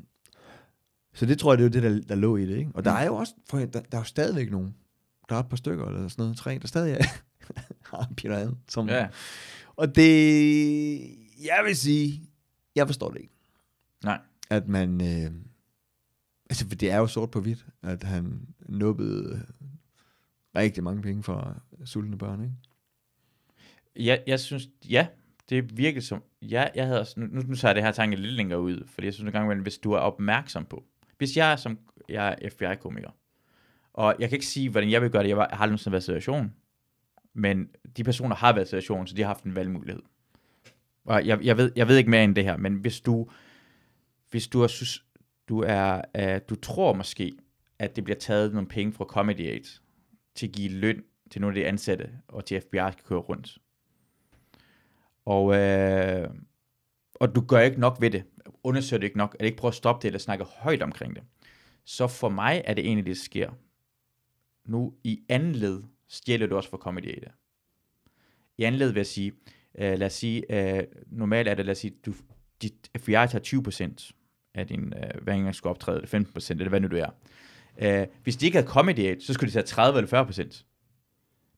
Så 1.14 1.26
det 1.26 1.38
tror 1.38 1.52
jeg, 1.52 1.58
det 1.58 1.76
er 1.76 1.80
jo 1.80 1.88
det, 1.94 2.02
der, 2.02 2.08
der 2.08 2.14
lå 2.20 2.36
i 2.36 2.46
det, 2.46 2.56
ikke? 2.58 2.70
Og 2.74 2.84
der 2.84 2.90
Mm. 2.92 2.96
er 3.00 3.04
jo 3.06 3.14
også, 3.16 3.34
for, 3.50 3.58
der, 3.58 3.66
der 3.66 3.80
er 3.92 3.98
jo 4.00 4.04
stadigvæk 4.04 4.50
nogen, 4.50 4.74
der 5.28 5.34
er 5.36 5.40
et 5.40 5.48
par 5.48 5.56
stykker, 5.56 5.84
eller 5.86 6.08
sådan 6.08 6.22
noget, 6.22 6.36
tre, 6.36 6.58
der 6.58 6.66
stadig 6.68 6.92
er, 7.00 7.04
har 7.96 8.12
Peter 8.16 8.36
Allen, 8.36 8.58
som, 8.68 8.88
ja, 8.88 9.08
og 9.76 9.94
det, 9.94 10.98
jeg 11.44 11.62
vil 11.64 11.76
sige, 11.76 12.22
jeg 12.74 12.86
forstår 12.88 13.10
det 13.10 13.20
ikke, 13.20 13.34
nej. 14.04 14.20
at 14.50 14.68
man, 14.68 15.00
øh, 15.00 15.32
altså 16.50 16.68
for 16.68 16.74
det 16.74 16.90
er 16.90 16.96
jo 16.96 17.06
sort 17.06 17.30
på 17.30 17.40
hvidt, 17.40 17.66
at 17.82 18.02
han 18.02 18.48
nubbede 18.68 19.46
rigtig 20.56 20.84
mange 20.84 21.02
penge 21.02 21.22
fra 21.22 21.60
sultne 21.84 22.18
børn, 22.18 22.42
ikke? 22.42 22.54
Jeg, 23.96 24.22
jeg 24.26 24.40
synes, 24.40 24.68
ja, 24.90 25.06
det 25.50 25.78
virker 25.78 26.00
som, 26.00 26.22
ja, 26.42 26.68
jeg 26.74 26.86
havde 26.86 27.00
også, 27.00 27.20
nu, 27.20 27.26
nu 27.26 27.54
tager 27.54 27.70
jeg 27.70 27.74
det 27.74 27.84
her 27.84 27.92
tanke 27.92 28.16
lidt 28.16 28.32
længere 28.32 28.60
ud, 28.60 28.86
fordi 28.88 29.04
jeg 29.04 29.14
synes 29.14 29.28
en 29.28 29.32
gang 29.32 29.44
imellem, 29.44 29.62
hvis 29.62 29.78
du 29.78 29.92
er 29.92 29.98
opmærksom 29.98 30.64
på, 30.64 30.84
hvis 31.18 31.36
jeg 31.36 31.52
er 31.52 31.56
som, 31.56 31.78
jeg 32.08 32.36
er 32.42 32.48
FBI-komiker, 32.50 33.10
og 33.94 34.16
jeg 34.18 34.28
kan 34.28 34.36
ikke 34.36 34.46
sige, 34.46 34.70
hvordan 34.70 34.90
jeg 34.90 35.02
vil 35.02 35.10
gøre 35.10 35.22
det, 35.22 35.28
jeg, 35.28 35.36
var, 35.36 35.46
jeg 35.50 35.58
har 35.58 35.64
aldrig 35.64 35.92
været 35.92 36.02
i 36.02 36.04
situation, 36.04 36.54
men 37.34 37.68
de 37.96 38.04
personer 38.04 38.36
har 38.36 38.52
været 38.52 38.66
i 38.66 38.68
situation, 38.68 39.06
så 39.06 39.14
de 39.14 39.22
har 39.22 39.28
haft 39.28 39.44
en 39.44 39.56
valgmulighed. 39.56 40.02
Og 41.04 41.26
jeg, 41.26 41.44
jeg, 41.44 41.56
ved, 41.56 41.72
jeg 41.76 41.88
ved 41.88 41.96
ikke 41.96 42.10
mere 42.10 42.24
end 42.24 42.34
det 42.34 42.44
her, 42.44 42.56
men 42.56 42.74
hvis 42.74 43.00
du, 43.00 43.28
hvis 44.30 44.48
du 44.48 44.62
er, 44.62 44.66
synes, 44.66 45.04
du 45.48 45.60
er, 45.60 46.00
uh, 46.18 46.40
du 46.48 46.54
tror 46.54 46.92
måske, 46.92 47.32
at 47.78 47.96
det 47.96 48.04
bliver 48.04 48.18
taget 48.18 48.52
nogle 48.52 48.68
penge 48.68 48.92
fra 48.92 49.04
Comedy 49.04 49.48
Aid, 49.50 49.80
til 50.34 50.46
at 50.46 50.52
give 50.52 50.72
løn 50.72 51.04
til 51.30 51.40
nogle 51.40 51.56
af 51.56 51.62
de 51.62 51.68
ansatte, 51.68 52.10
og 52.28 52.44
til 52.44 52.60
FBI 52.60 52.76
skal 52.92 53.04
køre 53.04 53.18
rundt, 53.18 53.58
og, 55.26 55.54
øh, 55.54 56.30
og 57.14 57.34
du 57.34 57.40
gør 57.40 57.60
ikke 57.60 57.80
nok 57.80 57.96
ved 58.00 58.10
det, 58.10 58.24
undersøger 58.62 59.00
det 59.00 59.06
ikke 59.06 59.18
nok, 59.18 59.36
eller 59.38 59.46
ikke 59.46 59.58
prøver 59.58 59.70
at 59.70 59.76
stoppe 59.76 60.02
det, 60.02 60.08
eller 60.08 60.18
snakke 60.18 60.44
højt 60.44 60.82
omkring 60.82 61.14
det. 61.14 61.22
Så 61.84 62.06
for 62.06 62.28
mig 62.28 62.62
er 62.64 62.74
det 62.74 62.86
egentlig, 62.86 63.06
det 63.06 63.18
sker. 63.18 63.50
Nu 64.64 64.94
i 65.04 65.20
anden 65.28 65.52
led 65.52 65.82
stjæler 66.08 66.46
du 66.46 66.56
også 66.56 66.70
for 66.70 66.76
Comedy 66.76 67.06
Aid. 67.06 67.22
I 68.58 68.64
anden 68.64 68.78
led 68.78 68.88
vil 68.88 68.98
jeg 68.98 69.06
sige, 69.06 69.32
øh, 69.78 69.98
lad 69.98 70.06
os 70.06 70.12
sige, 70.12 70.44
øh, 70.78 70.84
normalt 71.06 71.48
er 71.48 71.54
det, 71.54 71.64
lad 71.64 71.72
os 71.72 71.78
sige, 71.78 71.94
du, 72.06 72.14
dit 72.62 72.90
FBI 72.98 73.12
tager 73.12 73.38
20% 73.38 74.12
af 74.54 74.66
din, 74.66 74.92
øh, 74.96 75.22
hver 75.22 75.32
gang 75.32 75.54
skal 75.54 75.68
optræde, 75.68 76.06
15%, 76.06 76.50
eller 76.50 76.68
hvad 76.68 76.80
nu 76.80 76.88
du 76.88 76.96
er. 76.96 77.10
Øh, 77.78 78.06
hvis 78.22 78.36
de 78.36 78.46
ikke 78.46 78.58
havde 78.58 78.68
Comedy 78.68 78.98
Aid, 78.98 79.20
så 79.20 79.34
skulle 79.34 79.48
de 79.48 79.54
tage 79.54 79.66
30 79.66 79.98
eller 79.98 80.24
40%. 80.24 80.64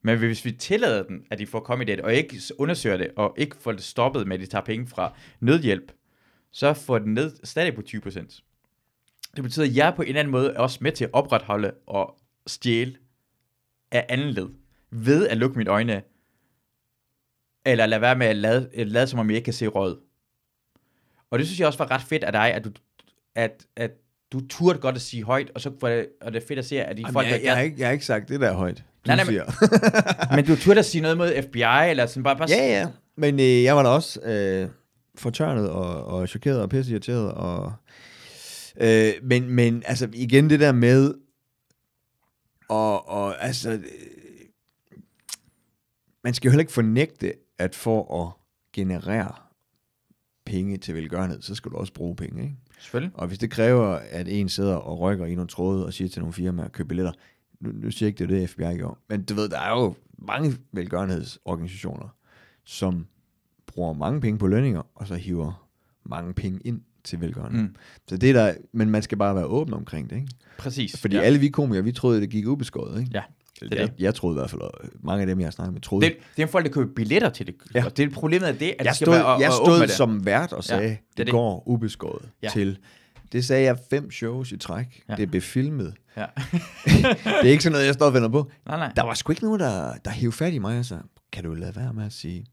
Men 0.01 0.17
hvis 0.17 0.45
vi 0.45 0.51
tillader 0.51 1.03
dem, 1.03 1.25
at 1.31 1.39
de 1.39 1.47
får 1.47 1.59
Comedy 1.59 1.99
og 1.99 2.13
ikke 2.13 2.41
undersøger 2.57 2.97
det, 2.97 3.11
og 3.15 3.33
ikke 3.37 3.55
får 3.55 3.71
det 3.71 3.83
stoppet 3.83 4.27
med, 4.27 4.35
at 4.35 4.41
de 4.41 4.45
tager 4.45 4.65
penge 4.65 4.87
fra 4.87 5.13
nødhjælp, 5.39 5.91
så 6.51 6.73
får 6.73 6.99
den 6.99 7.13
ned 7.13 7.35
stadig 7.43 7.75
på 7.75 7.81
20%. 7.87 8.41
Det 9.35 9.43
betyder, 9.43 9.65
at 9.65 9.75
jeg 9.75 9.87
er 9.87 9.95
på 9.95 10.01
en 10.01 10.07
eller 10.07 10.19
anden 10.19 10.31
måde 10.31 10.51
er 10.51 10.59
også 10.59 10.79
med 10.81 10.91
til 10.91 11.05
at 11.05 11.09
opretholde 11.13 11.71
og 11.87 12.19
stjæle 12.47 12.95
af 13.91 14.05
anden 14.09 14.29
led, 14.29 14.49
ved 14.91 15.27
at 15.27 15.37
lukke 15.37 15.57
mine 15.57 15.69
øjne, 15.69 16.01
eller 17.65 17.85
lade 17.85 18.01
være 18.01 18.15
med 18.15 18.27
at 18.27 18.35
lade, 18.35 18.69
lade 18.75 19.07
som 19.07 19.19
om 19.19 19.29
jeg 19.29 19.35
ikke 19.35 19.45
kan 19.45 19.53
se 19.53 19.67
rød. 19.67 19.97
Og 21.31 21.39
det 21.39 21.47
synes 21.47 21.59
jeg 21.59 21.67
også 21.67 21.79
var 21.79 21.91
ret 21.91 22.01
fedt 22.01 22.23
af 22.23 22.31
dig, 22.31 22.53
at 22.53 22.65
du, 22.65 22.71
at, 23.35 23.67
at 23.75 23.91
du 24.31 24.47
turde 24.47 24.79
godt 24.79 24.95
at 24.95 25.01
sige 25.01 25.23
højt, 25.23 25.51
og 25.55 25.61
så 25.61 25.71
var 25.81 25.89
det, 25.89 26.09
og 26.21 26.33
det 26.33 26.43
er 26.43 26.47
fedt 26.47 26.59
at 26.59 26.65
se, 26.65 26.83
at 26.83 26.97
de 26.97 27.01
Jamen, 27.01 27.13
folk, 27.13 27.27
jeg, 27.27 27.39
der 27.39 27.43
jeg, 27.43 27.55
har 27.55 27.61
ikke, 27.61 27.79
jeg 27.79 27.87
har 27.87 27.93
ikke 27.93 28.05
sagt 28.05 28.29
det 28.29 28.41
der 28.41 28.53
højt, 28.53 28.83
Nej, 29.07 29.15
nej, 29.15 29.25
men- 29.25 29.33
siger. 29.33 30.35
men 30.35 30.45
du 30.45 30.55
turde 30.55 30.79
at 30.79 30.85
sige 30.85 31.01
noget 31.01 31.17
mod 31.17 31.41
FBI, 31.43 31.89
eller 31.89 32.05
sådan 32.05 32.23
bare, 32.23 32.37
bare 32.37 32.49
Ja, 32.49 32.79
ja. 32.79 32.87
Men 33.15 33.39
øh, 33.39 33.63
jeg 33.63 33.75
var 33.75 33.83
da 33.83 33.89
også 33.89 34.21
øh, 34.21 34.69
fortørnet 35.15 35.69
og, 35.69 36.05
og 36.05 36.27
chokeret 36.27 36.61
og 36.61 36.69
pisse 36.69 36.91
irriteret. 36.91 37.31
Og, 37.31 37.73
øh, 38.81 39.13
men, 39.23 39.49
men 39.49 39.83
altså 39.85 40.09
igen 40.13 40.49
det 40.49 40.59
der 40.59 40.71
med, 40.71 41.13
og, 42.69 43.09
og 43.09 43.43
altså, 43.43 43.69
øh, 43.71 43.83
man 46.23 46.33
skal 46.33 46.47
jo 46.47 46.51
heller 46.51 46.61
ikke 46.61 46.73
fornægte, 46.73 47.33
at 47.59 47.75
for 47.75 48.25
at 48.25 48.31
generere 48.73 49.31
penge 50.45 50.77
til 50.77 50.95
velgørenhed, 50.95 51.41
så 51.41 51.55
skal 51.55 51.71
du 51.71 51.77
også 51.77 51.93
bruge 51.93 52.15
penge, 52.15 52.43
ikke? 52.43 52.55
Selvfølgelig. 52.79 53.11
Og 53.15 53.27
hvis 53.27 53.37
det 53.39 53.51
kræver, 53.51 53.87
at 53.87 54.27
en 54.27 54.49
sidder 54.49 54.75
og 54.75 54.99
rykker 54.99 55.25
i 55.25 55.35
nogle 55.35 55.47
tråde 55.47 55.85
og 55.85 55.93
siger 55.93 56.09
til 56.09 56.19
nogle 56.19 56.33
firmaer, 56.33 56.67
køb 56.69 56.87
billetter, 56.87 57.11
nu, 57.61 57.71
nu 57.73 57.91
siger 57.91 58.07
jeg 58.07 58.21
ikke, 58.21 58.33
det 58.33 58.37
er 58.37 58.39
det, 58.39 58.49
FBI 58.49 58.77
gjorde, 58.77 58.99
men 59.09 59.23
du 59.23 59.33
ved, 59.33 59.49
der 59.49 59.59
er 59.59 59.69
jo 59.69 59.95
mange 60.17 60.57
velgørenhedsorganisationer, 60.71 62.07
som 62.65 63.07
bruger 63.67 63.93
mange 63.93 64.21
penge 64.21 64.39
på 64.39 64.47
lønninger, 64.47 64.81
og 64.95 65.07
så 65.07 65.15
hiver 65.15 65.67
mange 66.05 66.33
penge 66.33 66.59
ind 66.65 66.81
til 67.03 67.21
velgørenhed. 67.21 67.61
Mm. 67.61 67.75
Så 68.07 68.17
det 68.17 68.29
er 68.29 68.33
der, 68.33 68.53
men 68.71 68.89
man 68.89 69.01
skal 69.01 69.17
bare 69.17 69.35
være 69.35 69.45
åben 69.45 69.73
omkring 69.73 70.09
det, 70.09 70.15
ikke? 70.15 70.27
Præcis. 70.57 70.99
Fordi 71.01 71.15
ja. 71.15 71.21
alle 71.21 71.39
vi 71.39 71.49
komikere, 71.49 71.83
vi 71.83 71.91
troede, 71.91 72.21
det 72.21 72.29
gik 72.29 72.47
ubeskåret, 72.47 72.99
ikke? 72.99 73.11
Ja, 73.13 73.21
det 73.59 73.73
er 73.73 73.81
jeg, 73.81 73.87
det. 73.87 73.99
jeg 73.99 74.15
troede 74.15 74.33
i 74.33 74.39
hvert 74.39 74.49
fald, 74.49 74.61
og 74.61 74.71
mange 75.03 75.21
af 75.21 75.27
dem, 75.27 75.39
jeg 75.39 75.45
har 75.45 75.51
snakket 75.51 75.73
med, 75.73 75.81
troede. 75.81 76.05
Det, 76.05 76.15
det 76.37 76.43
er 76.43 76.47
folk, 76.47 76.65
der 76.65 76.71
køber 76.71 76.93
billetter 76.93 77.29
til 77.29 77.47
det. 77.47 77.55
Ja. 77.75 77.85
Og 77.85 77.97
det 77.97 78.05
er 78.05 78.09
problemet 78.09 78.47
af 78.47 78.57
det, 78.57 78.65
at 78.67 78.75
jeg 78.77 78.85
det 78.85 78.95
skal 78.95 79.05
stod, 79.05 79.13
være, 79.13 79.25
og, 79.25 79.41
jeg 79.41 79.49
og 79.49 79.55
stod 79.65 79.81
det. 79.81 79.91
som 79.91 80.25
vært 80.25 80.53
og 80.53 80.63
sagde, 80.63 80.83
ja, 80.83 80.89
det, 80.89 80.99
det 81.17 81.25
det 81.25 81.31
går 81.31 81.67
ubeskåret. 81.67 82.29
Ja. 82.43 82.49
til. 82.49 82.77
Det 83.31 83.45
sagde 83.45 83.63
jeg 83.63 83.77
fem 83.89 84.11
shows 84.11 84.51
i 84.51 84.57
træk. 84.57 85.03
Ja. 85.09 85.15
Det 85.15 85.23
er 85.23 85.27
befilmet. 85.27 85.93
Ja. 86.17 86.25
det 87.23 87.25
er 87.25 87.41
ikke 87.51 87.63
sådan 87.63 87.71
noget, 87.71 87.85
jeg 87.85 87.93
står 87.93 88.05
og 88.05 88.13
vender 88.13 88.29
på. 88.29 88.51
nej, 88.65 88.77
nej. 88.77 88.91
Der 88.95 89.03
var 89.03 89.13
sgu 89.13 89.31
ikke 89.31 89.43
nogen, 89.43 89.59
der, 89.59 89.93
der 90.05 90.11
hævde 90.11 90.35
fat 90.35 90.53
i 90.53 90.57
mig 90.57 90.79
og 90.79 90.85
sagde, 90.85 91.03
kan 91.31 91.43
du 91.43 91.53
lade 91.53 91.75
være 91.75 91.93
med 91.93 92.05
at 92.05 92.13
sige 92.13 92.45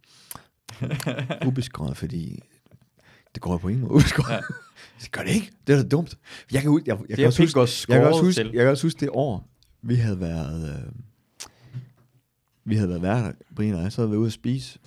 ubeskåret, 1.47 1.97
fordi 1.97 2.43
det 3.35 3.43
går 3.43 3.53
jeg 3.53 3.61
på 3.61 3.69
ingen 3.69 3.89
måde 3.89 4.01
fra. 4.01 4.33
Ja. 4.35 4.41
Så 4.99 5.11
gør 5.11 5.23
det 5.23 5.31
ikke. 5.35 5.51
Det 5.67 5.79
er 5.79 5.83
da 5.83 5.89
dumt. 5.89 6.19
Jeg 6.53 6.63
kan, 6.63 6.83
jeg, 6.87 6.99
jeg, 6.99 7.09
Det 7.09 7.17
kan 7.17 7.27
også 7.27 7.43
huske, 7.43 7.55
går 7.55 7.95
jeg 7.95 8.01
kan 8.01 8.09
også 8.09 8.23
huske, 8.25 8.41
til. 8.41 8.51
jeg 8.55 8.63
kan 8.63 8.69
også 8.71 8.87
huske 8.87 9.01
det 9.01 9.09
år, 9.13 9.49
vi 9.83 9.95
havde 9.95 10.21
været, 10.21 10.69
øh, 10.87 10.93
vi 12.65 12.77
havde 12.77 12.89
været 12.89 13.03
værter, 13.03 13.33
Brian 13.57 13.75
og 13.75 13.83
jeg, 13.83 13.93
så 13.93 14.01
havde 14.01 14.11
vi 14.11 14.17
ude 14.17 14.27
at 14.27 14.33
spise, 14.33 14.79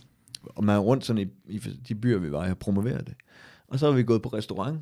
og 0.43 0.63
man 0.63 0.75
er 0.75 0.79
rundt 0.79 1.05
sådan 1.05 1.29
i, 1.47 1.53
i 1.53 1.57
de 1.59 1.95
byer, 1.95 2.17
vi 2.19 2.31
var 2.31 2.47
i, 2.47 2.51
og 2.51 2.57
promoveret 2.57 3.07
det. 3.07 3.13
Og 3.67 3.79
så 3.79 3.85
var 3.85 3.93
vi 3.93 4.03
gået 4.03 4.21
på 4.21 4.29
restaurant, 4.29 4.79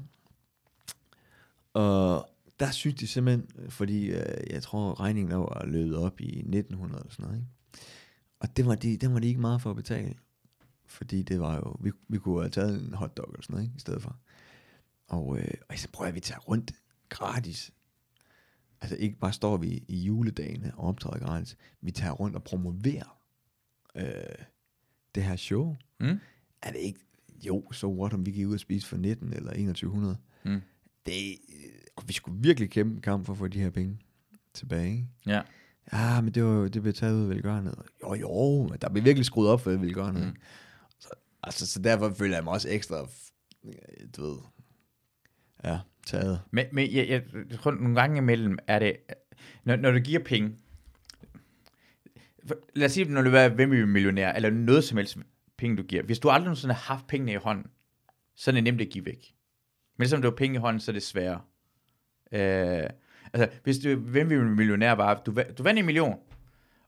og 1.78 2.30
der 2.60 2.72
synes 2.72 2.96
de 2.96 3.08
simpelthen, 3.08 3.70
fordi 3.70 4.06
øh, 4.06 4.50
jeg 4.50 4.64
tror, 4.64 5.00
regningen 5.00 5.40
var 5.40 5.66
løbet 5.66 5.98
op 5.98 6.22
i 6.22 6.40
1900 6.40 7.02
eller 7.02 7.12
sådan 7.12 7.26
noget, 7.26 7.38
ikke? 7.40 7.50
Og 8.40 8.58
det 8.58 8.66
var, 8.66 8.76
de, 8.76 8.98
det 8.98 9.14
var 9.14 9.20
de 9.20 9.28
ikke 9.28 9.42
meget 9.42 9.62
for 9.62 9.70
at 9.70 9.76
betale. 9.76 10.16
Fordi 10.86 11.22
det 11.22 11.40
var 11.40 11.56
jo, 11.56 11.76
vi, 11.80 11.92
vi 12.08 12.18
kunne 12.18 12.42
have 12.42 12.50
taget 12.50 12.82
en 12.82 12.94
hotdog 12.94 13.26
eller 13.30 13.42
sådan 13.42 13.54
noget, 13.54 13.66
ikke? 13.66 13.76
I 13.78 13.80
stedet 13.80 14.02
for. 14.02 14.20
Og, 15.08 15.40
øh, 15.40 15.54
og 15.70 15.78
så 15.78 15.90
prøver 15.94 16.12
vi 16.12 16.18
at 16.18 16.24
tage 16.24 16.40
rundt 16.40 16.72
gratis. 17.10 17.74
Altså 18.82 18.98
ikke 18.98 19.20
bare 19.20 19.34
står 19.34 19.58
vi 19.58 19.84
i 19.88 19.98
juledagene 19.98 20.74
og 20.76 20.88
optræder 20.88 21.20
gratis. 21.20 21.58
Vi 21.82 21.92
tager 21.92 22.12
rundt 22.12 22.36
og 22.36 22.44
promoverer 22.44 23.20
øh, 23.96 24.46
det 25.16 25.24
her 25.24 25.36
show. 25.36 25.76
Mm? 26.00 26.20
Er 26.62 26.72
det 26.72 26.80
ikke, 26.80 27.00
jo, 27.46 27.72
så 27.72 27.80
so 27.80 28.02
what 28.02 28.14
om 28.14 28.26
vi 28.26 28.32
gik 28.32 28.48
ud 28.48 28.54
og 28.54 28.60
spise 28.60 28.88
for 28.88 28.98
19 28.98 29.34
eller 29.34 29.52
2100. 29.52 30.18
Mm. 30.46 30.62
Det, 31.08 31.38
øh, 31.50 31.72
og 31.96 32.04
vi 32.08 32.14
skulle 32.14 32.42
virkelig 32.42 32.70
kæmpe 32.70 32.96
en 32.96 33.02
kamp 33.02 33.26
for 33.26 33.34
at 33.34 33.40
få 33.40 33.48
de 33.48 33.60
her 33.60 33.70
penge 33.70 34.00
tilbage. 34.54 35.10
Ja. 35.28 35.42
Ja, 35.94 36.22
men 36.22 36.34
det, 36.34 36.44
var, 36.44 36.68
det 36.68 36.82
blev 36.82 36.94
taget 36.94 37.16
ud 37.16 37.24
af 37.24 37.30
velgørenhed. 37.30 37.74
Jo, 38.04 38.14
jo, 38.14 38.68
men 38.70 38.80
der 38.82 38.90
blev 38.90 39.04
virkelig 39.06 39.26
skruet 39.26 39.50
op 39.50 39.62
for 39.62 39.72
velgørenhed. 39.72 40.26
Mm. 40.26 40.36
Så, 41.00 41.10
altså, 41.44 41.68
så 41.68 41.82
derfor 41.82 42.14
føler 42.14 42.36
jeg 42.36 42.44
mig 42.44 42.54
også 42.54 42.70
ekstra, 42.70 43.08
øh, 43.66 43.72
du 44.18 44.22
ved, 44.26 44.38
ja, 45.64 45.80
taget. 46.06 46.42
Men, 46.52 46.66
men 46.72 46.92
jeg, 46.94 47.08
jeg, 47.10 47.24
jeg 47.50 47.60
tror, 47.60 47.72
nogle 47.72 47.96
gange 47.96 48.18
imellem 48.18 48.58
er 48.68 48.80
det, 48.80 48.96
når, 49.64 49.76
når 49.76 49.92
du 49.92 50.00
giver 50.00 50.24
penge, 50.24 50.56
for- 52.48 52.58
lad 52.76 52.86
os 52.86 52.92
sige, 52.92 53.06
når 53.06 53.22
du 53.22 53.30
er 53.30 53.40
er 53.40 53.86
millionær, 53.86 54.32
eller 54.34 54.50
noget 54.50 54.84
som 54.84 54.98
helst 54.98 55.18
penge, 55.58 55.78
du 55.78 55.84
giver. 55.84 56.04
Hvis 56.04 56.20
du 56.20 56.30
aldrig 56.30 56.46
nogensinde 56.46 56.74
har 56.74 56.94
haft 56.96 57.08
pengene 57.08 57.32
i 57.32 57.36
hånden, 57.36 57.66
så 58.36 58.52
er 58.52 58.54
det 58.54 58.64
nemt 58.64 58.82
at 58.82 58.90
give 58.90 59.06
væk. 59.06 59.34
Men 59.98 60.04
ligesom 60.04 60.22
du 60.22 60.28
har 60.28 60.36
penge 60.36 60.56
i 60.56 60.60
hånden, 60.60 60.80
så 60.80 60.92
er 60.92 60.94
det 60.94 61.04
sværere. 61.04 61.40
Øh, 62.32 62.90
altså, 63.34 63.50
hvis 63.64 63.78
du 63.78 63.96
hvem 63.96 64.30
vil 64.30 64.44
millionær 64.44 64.92
var, 64.92 65.22
du, 65.26 65.36
du 65.58 65.64
vandt 65.64 65.80
en 65.80 65.86
million, 65.86 66.16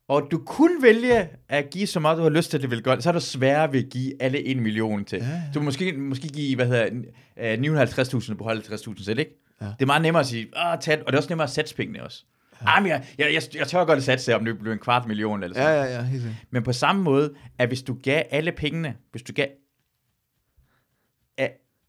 og 0.07 0.27
du 0.31 0.37
kun 0.37 0.71
vælge 0.81 1.29
at 1.49 1.69
give 1.69 1.87
så 1.87 1.99
meget, 1.99 2.17
du 2.17 2.23
har 2.23 2.29
lyst 2.29 2.51
til, 2.51 2.61
det 2.61 2.71
vil 2.71 2.83
godt, 2.83 3.03
så 3.03 3.09
er 3.09 3.13
det 3.13 3.23
sværere 3.23 3.73
ved 3.73 3.83
at 3.83 3.89
give 3.89 4.21
alle 4.21 4.45
en 4.45 4.59
million 4.59 5.05
til. 5.05 5.19
Ja. 5.19 5.41
Du 5.53 5.59
må 5.59 5.65
måske, 5.65 5.93
måske 5.93 6.27
give, 6.27 6.55
hvad 6.55 6.67
hedder, 6.67 6.89
øh, 7.37 7.81
950.000 7.81 8.31
og 8.31 8.37
beholde 8.37 8.61
50.000 8.61 9.03
selv, 9.03 9.19
ikke? 9.19 9.31
Ja. 9.61 9.65
Det 9.65 9.81
er 9.81 9.85
meget 9.85 10.01
nemmere 10.01 10.19
at 10.19 10.27
sige, 10.27 10.47
Åh, 10.65 10.79
tag, 10.81 10.99
og 10.99 11.05
det 11.05 11.13
er 11.13 11.17
også 11.17 11.29
nemmere 11.29 11.43
at 11.43 11.49
sætte 11.49 11.75
pengene 11.75 12.03
også. 12.03 12.23
Ja. 12.61 12.77
Ah, 12.77 12.83
men 12.83 12.89
jeg, 12.89 13.05
jeg, 13.17 13.33
jeg, 13.33 13.41
jeg 13.55 13.67
tør 13.67 13.85
godt 13.85 13.97
at 13.97 14.03
satse, 14.03 14.35
om 14.35 14.45
det 14.45 14.59
bliver 14.59 14.73
en 14.73 14.79
kvart 14.79 15.07
million 15.07 15.43
eller 15.43 15.55
sådan. 15.55 15.75
Ja, 15.75 15.83
ja, 15.83 15.95
ja, 15.95 16.01
helt 16.01 16.21
sikkert. 16.21 16.45
Men 16.51 16.63
på 16.63 16.73
samme 16.73 17.03
måde, 17.03 17.33
at 17.57 17.67
hvis 17.67 17.81
du 17.81 17.97
gav 18.03 18.23
alle 18.29 18.51
pengene, 18.51 18.95
hvis 19.11 19.21
du 19.21 19.33
gav 19.33 19.47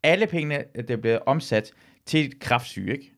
alle 0.02 0.26
pengene, 0.26 0.64
der 0.88 0.96
bliver 0.96 1.18
omsat 1.26 1.72
til 2.06 2.26
et 2.26 2.40
kraftsyge, 2.40 2.92
ikke? 2.92 3.12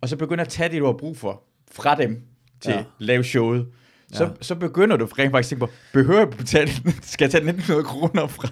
og 0.00 0.08
så 0.08 0.16
begynder 0.16 0.44
at 0.44 0.50
tage 0.50 0.68
det, 0.68 0.80
du 0.80 0.86
har 0.86 0.92
brug 0.92 1.16
for, 1.16 1.42
fra 1.72 1.94
dem 1.94 2.22
til 2.60 2.70
Ja. 2.72 2.84
lave 2.98 3.24
showet, 3.24 3.66
så, 4.12 4.24
Ja. 4.24 4.30
så 4.40 4.54
begynder 4.54 4.96
du 4.96 5.04
rent 5.04 5.30
faktisk 5.30 5.52
at 5.52 5.58
tænke 5.58 5.66
på, 5.66 5.72
behøver 5.92 6.18
jeg 6.20 6.30
betale, 6.30 6.70
skal 7.02 7.24
jeg 7.24 7.30
tage 7.30 7.44
1900 7.48 7.84
kroner 7.84 8.26
fra? 8.26 8.48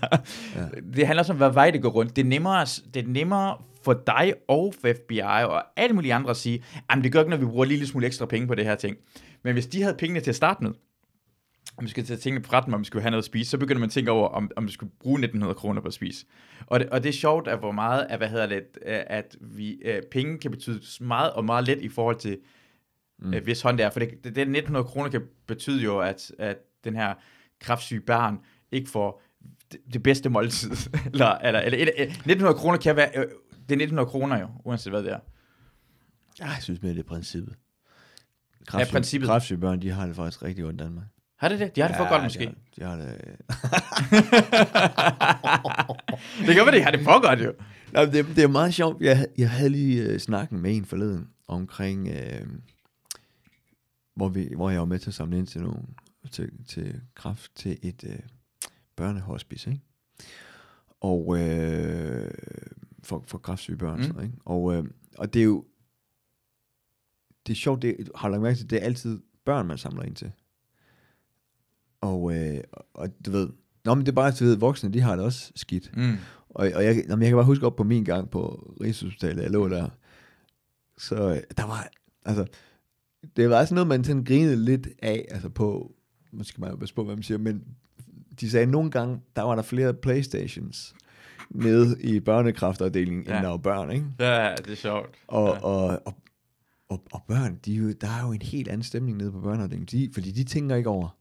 Ja. 0.56 0.66
Det 0.96 1.06
handler 1.06 1.24
om, 1.30 1.36
hvad 1.36 1.50
vej 1.50 1.70
det 1.70 1.82
går 1.82 1.88
rundt. 1.90 2.16
Det 2.16 2.22
er 2.24 2.28
nemmere, 2.28 2.64
det 2.94 3.04
er 3.04 3.08
nemmere 3.08 3.56
for 3.84 4.02
dig 4.06 4.34
og 4.48 4.74
for 4.80 4.88
FBI 4.94 5.18
og 5.20 5.62
alle 5.76 5.94
mulige 5.94 6.14
andre 6.14 6.30
at 6.30 6.36
sige, 6.36 6.64
at 6.90 6.98
det 7.04 7.12
gør 7.12 7.18
ikke, 7.20 7.30
når 7.30 7.36
vi 7.36 7.44
bruger 7.46 7.64
en 7.64 7.68
lille 7.68 7.86
smule 7.86 8.06
ekstra 8.06 8.26
penge 8.26 8.46
på 8.48 8.54
det 8.54 8.64
her 8.64 8.74
ting. 8.74 8.96
Men 9.44 9.52
hvis 9.52 9.66
de 9.66 9.82
havde 9.82 9.94
pengene 9.98 10.20
til 10.20 10.30
at 10.30 10.36
starte 10.36 10.62
med, 10.64 10.70
om 11.77 11.85
vi 11.85 11.91
skal 11.91 12.05
tage 12.05 12.16
tingene 12.16 12.45
fra 12.45 12.61
dem, 12.61 12.75
om 12.75 12.81
vi 12.81 12.85
skulle 12.85 13.03
have 13.03 13.11
noget 13.11 13.23
at 13.23 13.27
spise, 13.27 13.51
så 13.51 13.59
begynder 13.59 13.81
man 13.81 13.87
at 13.87 13.93
tænke 13.93 14.11
over, 14.11 14.29
om, 14.29 14.51
om 14.57 14.66
vi 14.66 14.73
skulle 14.73 14.93
bruge 15.01 15.18
1900 15.18 15.55
kroner 15.55 15.81
på 15.81 15.87
at 15.87 15.95
spise. 15.95 16.27
Og 16.66 16.81
det, 16.81 16.89
og 16.89 17.03
det 17.03 17.09
er 17.09 17.12
sjovt, 17.12 17.49
at 17.49 17.59
hvor 17.59 17.73
meget, 17.73 18.07
at, 18.11 18.18
hvad 18.18 18.29
hedder 18.29 18.47
det, 18.47 18.62
at, 18.83 19.05
at 19.09 19.37
vi, 19.41 19.73
øh, 19.85 20.03
penge 20.11 20.39
kan 20.39 20.51
betyde 20.51 20.81
meget 21.01 21.33
og 21.33 21.45
meget 21.45 21.66
let 21.66 21.79
i 21.81 21.89
forhold 21.89 22.16
til, 22.16 22.39
mm. 23.18 23.35
øh, 23.35 23.45
hvis 23.45 23.62
hånd 23.62 23.79
det 23.79 23.87
er. 23.87 23.91
For 23.91 24.01
det, 24.01 24.11
det, 24.11 24.25
det 24.25 24.43
1900 24.43 24.85
kroner 24.85 25.11
kan 25.11 25.23
betyde 25.47 25.83
jo, 25.83 25.99
at, 25.99 26.33
at 26.39 26.57
den 26.85 26.97
her 26.97 27.14
kraftsyge 27.61 28.01
barn 28.01 28.39
ikke 28.73 28.91
får 28.91 29.23
det, 29.73 29.81
det 29.93 30.03
bedste 30.03 30.29
måltid. 30.29 30.70
eller, 31.12 31.27
eller, 31.27 31.61
eller 31.61 31.79
et, 31.79 31.91
et, 31.97 32.09
1900 32.09 32.59
kroner 32.59 32.79
kan 32.79 32.97
være, 32.97 33.09
øh, 33.09 33.25
det 33.68 33.81
er 33.81 33.85
1900 33.85 34.09
kroner 34.09 34.41
jo, 34.41 34.49
uanset 34.64 34.93
hvad 34.93 35.03
det 35.03 35.12
er. 35.12 35.20
Jeg 36.39 36.57
synes 36.61 36.83
mere, 36.83 36.93
det 36.93 36.99
er 36.99 37.03
princippet. 37.03 37.55
Ja, 38.75 38.85
princippet. 38.91 39.29
Kræftsyge 39.29 39.59
børn, 39.59 39.83
de 39.83 39.91
har 39.91 40.07
det 40.07 40.16
faktisk 40.16 40.43
rigtig 40.43 40.64
godt 40.64 40.75
i 40.75 40.79
Danmark. 40.79 41.05
Har 41.43 41.49
det 41.49 41.61
det? 41.61 41.76
De 41.76 41.80
har 41.80 41.88
det 41.88 41.97
for 41.97 42.09
godt 42.09 42.22
måske. 42.22 42.51
De 42.76 42.82
har, 42.84 42.97
de 42.97 43.03
har 43.03 43.12
det... 43.12 43.18
det 46.47 46.55
kan 46.55 46.66
være, 46.66 46.76
de 46.76 46.82
har 46.82 46.90
det 46.90 47.01
for 47.01 47.20
godt 47.28 47.45
jo. 47.45 47.53
Nå, 47.93 48.01
det, 48.05 48.26
det 48.36 48.38
er 48.45 48.49
meget 48.49 48.74
sjovt. 48.74 49.03
Jeg, 49.03 49.26
jeg 49.38 49.51
havde 49.51 49.70
lige 49.70 50.03
øh, 50.03 50.18
snakken 50.18 50.61
med 50.61 50.76
en 50.76 50.84
forleden 50.84 51.28
omkring, 51.49 52.09
øh, 52.09 52.47
hvor, 54.14 54.28
vi, 54.28 54.49
hvor 54.57 54.70
jeg 54.70 54.78
var 54.80 54.86
med 54.86 54.99
til 54.99 55.11
at 55.11 55.14
samle 55.14 55.38
ind 55.38 55.47
til 55.47 55.61
nogle 55.62 55.78
til, 56.30 56.51
til 56.68 57.01
kraft 57.14 57.51
til 57.55 57.78
et 57.82 58.05
øh, 58.07 58.18
børnehospice, 58.97 59.70
ikke? 59.70 59.82
Og 61.01 61.38
øh, 61.38 62.30
for, 63.03 63.24
for 63.26 63.38
kraftsyge 63.38 63.76
børn, 63.76 63.97
Mm. 63.99 64.03
sådan, 64.07 64.22
ikke? 64.22 64.34
Og, 64.45 64.74
øh, 64.74 64.84
og 65.18 65.34
det 65.34 65.40
er 65.40 65.45
jo 65.45 65.64
det 67.47 67.53
er 67.53 67.57
sjovt, 67.57 67.82
det 67.82 68.09
har 68.16 68.28
du 68.28 68.32
lagt 68.32 68.43
mærke 68.43 68.57
til, 68.59 68.70
det 68.70 68.80
er 68.82 68.84
altid 68.86 69.20
børn, 69.45 69.66
man 69.66 69.78
samler 69.78 70.03
ind 70.03 70.16
til. 70.16 70.32
Og, 72.03 72.34
øh, 72.36 72.61
og- 72.94 73.09
du 73.26 73.30
ved, 73.30 73.48
Nå, 73.84 73.94
men 73.94 74.07
det 74.07 74.12
er 74.12 74.16
bare, 74.16 74.28
at 74.28 74.38
du 74.40 74.44
ved, 74.44 74.57
voksne, 74.57 74.92
de 74.92 75.00
har 75.00 75.16
det 75.16 75.24
også 75.24 75.53
skidt. 75.57 75.96
Mm. 75.96 76.12
Og, 76.48 76.70
og 76.74 76.84
jeg, 76.84 77.05
jamen, 77.09 77.22
jeg 77.22 77.28
kan 77.30 77.36
bare 77.36 77.44
huske 77.44 77.66
op 77.66 77.76
på 77.76 77.84
min 77.84 78.05
gang 78.05 78.30
på 78.30 78.74
Rigshospitalet, 78.80 79.42
jeg 79.42 79.50
lå 79.50 79.68
der, 79.68 79.88
så 80.98 81.14
øh, 81.30 81.40
der 81.57 81.66
var, 81.66 81.88
altså, 82.24 82.46
det 83.36 83.50
var 83.50 83.64
sådan 83.64 83.74
noget, 83.74 83.88
man 83.88 84.05
sådan 84.05 84.24
grinede 84.24 84.57
lidt 84.64 84.88
af, 85.03 85.26
altså 85.30 85.48
på, 85.48 85.92
måske 86.32 86.61
man 86.61 86.70
jo 86.70 86.76
passe 86.76 86.94
på, 86.94 87.05
hvad 87.05 87.14
man 87.16 87.22
siger, 87.22 87.38
men 87.38 87.64
de 88.40 88.50
sagde, 88.50 88.62
at 88.62 88.68
nogle 88.68 88.90
gange, 88.90 89.20
der 89.36 89.42
var 89.42 89.55
der 89.55 89.62
flere 89.62 89.94
Playstations 89.94 90.94
nede 91.50 91.96
i 92.03 92.20
børnekraftafdelingen, 92.20 93.24
ja. 93.26 93.36
End 93.36 93.42
der 93.44 93.50
var 93.50 93.57
børn, 93.57 93.90
ikke? 93.90 94.07
Ja, 94.20 94.55
det 94.59 94.70
er 94.70 94.76
sjovt. 94.76 95.11
Og, 95.28 95.46
ja. 95.55 95.61
og, 95.61 95.86
og, 96.07 96.14
og, 96.88 97.03
og 97.12 97.22
børn, 97.28 97.59
de, 97.64 97.76
er 97.90 97.92
der 98.00 98.09
er 98.09 98.26
jo 98.26 98.32
en 98.32 98.42
helt 98.42 98.68
anden 98.68 98.82
stemning 98.82 99.18
nede 99.18 99.32
på 99.32 99.40
børneafdelingen, 99.40 99.86
de, 100.00 100.11
fordi 100.14 100.30
de 100.30 100.44
tænker 100.44 100.76
ikke 100.76 100.88
over, 100.88 101.16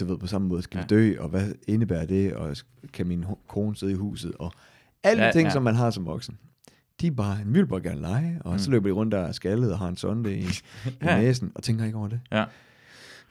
du 0.00 0.04
ved, 0.04 0.18
på 0.18 0.26
samme 0.26 0.48
måde, 0.48 0.62
skal 0.62 0.78
ja. 0.78 0.82
Vi 0.82 0.86
dø, 0.88 1.14
og 1.20 1.28
hvad 1.28 1.52
indebærer 1.68 2.06
det, 2.06 2.32
og 2.34 2.56
kan 2.92 3.06
min 3.06 3.24
kone 3.48 3.76
sidde 3.76 3.92
i 3.92 3.96
huset, 3.96 4.32
og 4.38 4.52
alle 5.02 5.24
ja, 5.24 5.32
ting, 5.32 5.44
ja. 5.46 5.50
som 5.52 5.62
man 5.62 5.74
har 5.74 5.90
som 5.90 6.06
voksen. 6.06 6.38
De 7.00 7.06
er 7.06 7.10
bare, 7.10 7.38
vi 7.46 7.52
vil 7.52 7.66
bare 7.66 7.80
gerne 7.80 8.00
lege, 8.00 8.38
og 8.44 8.52
mm. 8.52 8.58
så 8.58 8.70
løber 8.70 8.88
de 8.88 8.92
rundt 8.92 9.12
der 9.12 9.26
og 9.26 9.34
skaldet 9.34 9.72
og 9.72 9.78
har 9.78 9.88
en 9.88 9.96
sonde 9.96 10.36
i, 10.36 10.40
i 10.44 10.48
Ja. 11.02 11.20
næsen, 11.20 11.52
og 11.54 11.62
tænker 11.62 11.84
ikke 11.84 11.98
over 11.98 12.08
det. 12.08 12.20
Ja. 12.32 12.44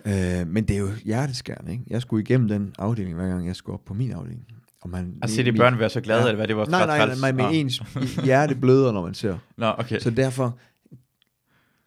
Øh, 0.06 0.48
men 0.48 0.64
det 0.68 0.76
er 0.76 0.80
jo 0.80 0.88
hjerteskærende, 1.06 1.72
ikke? 1.72 1.84
Jeg 1.88 2.02
skulle 2.02 2.24
igennem 2.24 2.48
den 2.48 2.74
afdeling, 2.80 3.16
hver 3.16 3.28
gang 3.28 3.48
jeg 3.48 3.56
skulle 3.56 3.74
op 3.74 3.86
på 3.86 3.94
min 3.94 4.12
afdeling. 4.12 4.46
Og 4.82 4.90
man, 4.90 5.18
At 5.22 5.30
se 5.30 5.44
de 5.46 5.54
børn 5.54 5.80
være 5.80 5.90
så 5.90 6.02
glade, 6.02 6.20
Ja. 6.22 6.26
eller 6.28 6.36
hvad 6.36 6.48
det 6.48 6.56
var 6.58 6.66
Nej, 6.66 6.86
nej, 6.86 6.98
nej, 7.06 7.16
nej, 7.22 7.32
med 7.32 7.44
Nå. 7.44 7.50
ens 7.50 7.82
hjerte 8.26 8.56
bløder, 8.56 8.92
når 8.92 9.02
man 9.04 9.14
ser 9.14 9.38
Nå, 9.58 9.74
okay. 9.78 10.00
så 10.00 10.10
derfor 10.10 10.58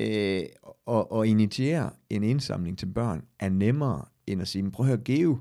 øh, 0.00 0.42
at, 0.88 1.06
at 1.20 1.26
initiere 1.26 1.90
en 2.10 2.22
indsamling 2.22 2.78
til 2.78 2.86
børn 2.86 3.22
er 3.40 3.48
nemmere 3.48 4.04
end 4.32 4.40
at 4.42 4.48
sige, 4.48 4.70
prøv 4.70 4.86
at 4.86 4.88
høre, 4.88 5.00
Geo 5.04 5.38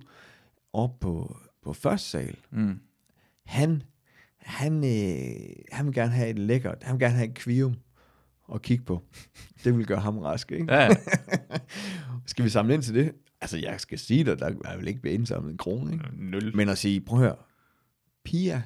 op 0.73 0.99
på, 0.99 1.37
på 1.63 1.73
første 1.73 2.09
sal, 2.09 2.35
Mm. 2.51 2.79
han, 3.45 3.83
han, 4.37 4.73
øh, 4.83 5.55
han 5.71 5.85
vil 5.85 5.93
gerne 5.93 6.11
have 6.11 6.29
et 6.29 6.39
lækkert, 6.39 6.83
han 6.83 6.93
vil 6.93 6.99
gerne 6.99 7.15
have 7.15 7.29
et 7.29 7.35
kvium 7.35 7.75
at 8.53 8.61
kigge 8.61 8.83
på. 8.85 9.03
Det 9.63 9.77
vil 9.77 9.85
gøre 9.85 9.99
ham 9.99 10.17
rask, 10.17 10.51
ikke? 10.51 10.73
Ja, 10.73 10.89
Skal 12.25 12.45
vi 12.45 12.49
samle 12.49 12.73
ind 12.73 12.83
til 12.83 12.93
det? 12.95 13.11
Altså, 13.41 13.57
jeg 13.57 13.79
skal 13.81 13.99
sige 13.99 14.23
dig, 14.23 14.39
der 14.39 14.45
er 14.65 14.77
vel 14.77 14.87
ikke 14.87 15.01
blevet 15.01 15.15
indsamlet 15.15 15.51
en 15.51 15.57
krone, 15.57 15.93
ikke? 15.93 16.05
nul. 16.13 16.55
Men 16.55 16.69
at 16.69 16.77
sige, 16.77 17.01
prøv 17.01 17.19
at 17.19 17.25
høre, 17.25 17.35
Pia, 18.23 18.63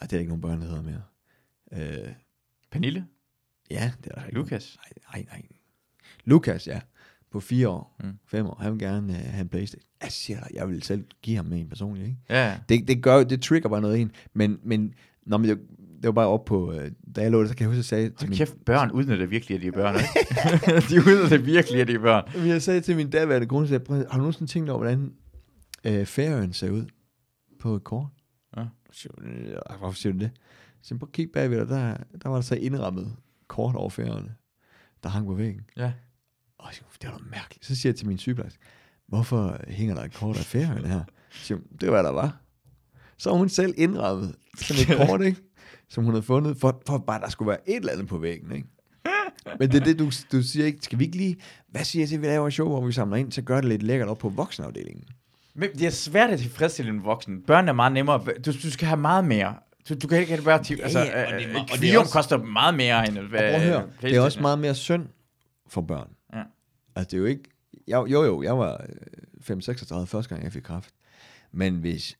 ja, 0.00 0.06
det 0.06 0.12
er 0.12 0.18
ikke 0.18 0.28
nogen 0.28 0.40
børn, 0.42 0.60
der 0.60 0.66
hedder 0.66 0.82
mere. 0.82 1.02
Øh, 1.72 2.12
Pernille? 2.70 3.06
ja, 3.70 3.92
det 4.04 4.10
er 4.10 4.14
der 4.14 4.24
ikke. 4.24 4.34
Lukas? 4.38 4.78
Nej, 4.78 5.22
nej, 5.22 5.32
nej. 5.32 5.42
Lukas, 6.24 6.66
ja. 6.66 6.80
På 7.32 7.40
fire 7.40 7.68
år, 7.68 7.96
Mm. 8.04 8.10
fem 8.26 8.46
år, 8.46 8.58
han 8.62 8.72
vil 8.72 8.80
gerne 8.80 9.08
uh, 9.12 9.14
have 9.18 9.40
en 9.40 9.48
Playstation. 9.48 9.86
Jeg 10.02 10.12
siger 10.12 10.40
dig, 10.40 10.48
jeg 10.54 10.68
vil 10.68 10.82
selv 10.82 11.04
give 11.22 11.36
ham 11.36 11.52
en 11.52 11.68
personligt, 11.68 12.06
ikke? 12.06 12.18
Ja. 12.30 12.58
Det, 12.68 12.88
det 12.88 13.02
gør, 13.02 13.24
det 13.24 13.42
trigger 13.42 13.68
bare 13.68 13.80
noget 13.80 13.96
i 13.98 14.00
en. 14.00 14.12
Men, 14.34 14.58
men, 14.64 14.94
nå, 15.26 15.36
men 15.38 15.48
det, 15.50 15.58
det 15.78 16.04
var 16.06 16.12
bare 16.12 16.26
op 16.26 16.44
på, 16.44 16.68
uh, 16.72 16.76
da 17.16 17.22
jeg 17.22 17.30
lå 17.30 17.42
der, 17.42 17.48
så 17.48 17.56
kan 17.56 17.64
jeg 17.64 17.68
huske, 17.68 17.74
at 17.74 17.76
jeg 17.76 17.84
sagde 17.84 18.10
til 18.10 18.28
min, 18.28 18.38
kæft, 18.38 18.64
børn 18.66 18.90
udnytter 18.90 19.26
virkelig, 19.26 19.54
at 19.56 19.62
de 19.62 19.66
er 19.66 19.72
børn, 19.72 19.94
de 20.90 20.96
udnytter 20.98 21.38
virkelig, 21.38 21.80
at 21.80 21.88
de 21.88 21.92
er 21.94 21.98
børn. 21.98 22.46
Jeg 22.48 22.62
sagde 22.62 22.80
til 22.80 22.96
min 22.96 23.10
daværende 23.10 23.46
kone, 23.46 23.68
så 23.68 23.74
jeg, 23.74 23.82
"Prøv 23.82 24.00
at- 24.00 24.06
har 24.10 24.18
du 24.18 24.22
nogensinde 24.22 24.50
tænkt 24.52 24.70
over, 24.70 24.78
hvordan 24.78 25.12
uh, 26.00 26.06
Færøen 26.06 26.52
ser 26.52 26.70
ud 26.70 26.84
på 27.60 27.74
et 27.76 27.84
kort? 27.84 28.06
Ja. 28.56 28.62
Øh, 29.24 29.56
Hvorfor 29.78 29.96
siger 29.96 30.12
du 30.12 30.18
det? 30.18 30.30
Så 30.82 30.94
på 30.98 31.06
kig 31.06 31.28
bagved 31.32 31.58
dig, 31.58 31.68
der, 31.68 31.96
der 32.22 32.28
var 32.28 32.34
der 32.36 32.42
så 32.42 32.54
indrammet 32.54 33.16
kort 33.48 33.74
over 33.74 33.90
færgerne, 33.90 34.34
der 35.02 35.08
hang 35.08 35.26
på 35.26 35.34
væggen. 35.34 35.60
Ja. 35.76 35.92
Og 36.60 36.66
jeg 36.66 36.74
siger, 36.74 36.84
det 37.02 37.10
var 37.10 37.18
da 37.18 37.24
mærkeligt. 37.30 37.66
Så 37.66 37.76
siger 37.76 37.90
jeg 37.90 37.96
til 37.96 38.06
min 38.08 38.18
sygeplejerske, 38.18 38.58
hvorfor 39.08 39.60
hænger 39.68 39.94
der 39.94 40.02
et 40.02 40.14
kort 40.14 40.38
af 40.38 40.44
færgerne 40.44 40.88
her? 40.88 41.00
Så 41.30 41.44
siger 41.44 41.58
hun, 41.58 41.66
det 41.80 41.88
var 41.88 41.94
hvad 41.94 42.04
der 42.04 42.10
var. 42.10 42.36
Så 43.18 43.30
hun 43.30 43.48
selv 43.48 43.74
indrammet 43.76 44.34
sådan 44.56 44.82
et 45.00 45.06
kort, 45.08 45.22
ikke? 45.22 45.40
Som 45.88 46.04
hun 46.04 46.14
havde 46.14 46.22
fundet, 46.22 46.56
for, 46.56 46.82
for 46.86 46.98
bare 46.98 47.20
der 47.20 47.28
skulle 47.28 47.48
være 47.48 47.68
et 47.70 47.76
eller 47.76 47.92
andet 47.92 48.06
på 48.08 48.18
væggen, 48.18 48.52
ikke? 48.52 48.68
Men 49.58 49.70
det 49.70 49.80
er 49.80 49.84
det, 49.84 49.98
du, 49.98 50.10
du 50.32 50.42
siger 50.42 50.66
ikke. 50.66 50.78
Skal 50.82 50.98
vi 50.98 51.04
ikke 51.04 51.16
lige... 51.16 51.36
Hvad 51.68 51.84
siger 51.84 52.02
jeg 52.02 52.08
til, 52.08 52.16
at 52.16 52.22
vi 52.22 52.26
laver 52.26 52.46
et 52.46 52.52
show, 52.52 52.68
hvor 52.68 52.86
vi 52.86 52.92
samler 52.92 53.16
ind, 53.16 53.32
så 53.32 53.42
gør 53.42 53.56
det 53.60 53.64
lidt 53.64 53.82
lækkert 53.82 54.08
op 54.08 54.18
på 54.18 54.28
voksenafdelingen? 54.28 55.04
Men 55.54 55.68
det 55.72 55.86
er 55.86 55.90
svært 55.90 56.30
at 56.30 56.38
tilfredsstille 56.38 56.90
en 56.90 57.04
voksen. 57.04 57.42
Børn 57.42 57.68
er 57.68 57.72
meget 57.72 57.92
nemmere. 57.92 58.24
Du, 58.46 58.52
du 58.52 58.70
skal 58.70 58.88
have 58.88 59.00
meget 59.00 59.24
mere. 59.24 59.54
Du, 59.88 59.94
du 59.94 60.08
kan 60.08 60.18
ikke 60.18 60.32
have 60.32 60.44
bare 60.44 60.62
til... 60.64 60.76
Ja, 60.76 60.82
altså, 60.82 60.98
ja, 61.00 61.26
og 61.34 61.40
det 61.40 61.48
øh, 61.48 61.54
og 61.54 61.68
det 61.68 61.78
Kvium 61.78 62.00
også- 62.00 62.12
koster 62.12 62.36
meget 62.38 62.74
mere 62.74 63.08
end... 63.08 63.18
Og 63.18 63.24
prøv 63.30 63.40
at 63.40 63.62
høre, 63.62 63.86
det 64.02 64.16
er 64.16 64.20
også 64.20 64.40
meget 64.40 64.58
mere 64.58 64.74
synd 64.74 65.06
for 65.68 65.80
børn. 65.80 66.08
Ja. 66.96 67.00
Altså, 67.00 67.10
det 67.10 67.14
er 67.16 67.18
jo 67.18 67.24
ikke... 67.26 67.50
Jeg, 67.88 67.96
jo, 68.10 68.24
jo, 68.24 68.42
jeg 68.42 68.58
var 68.58 68.86
øh, 69.48 69.56
5-36 69.56 70.04
første 70.04 70.28
gang, 70.28 70.42
jeg 70.44 70.52
fik 70.52 70.62
kraft. 70.62 70.94
Men 71.52 71.76
hvis 71.76 72.18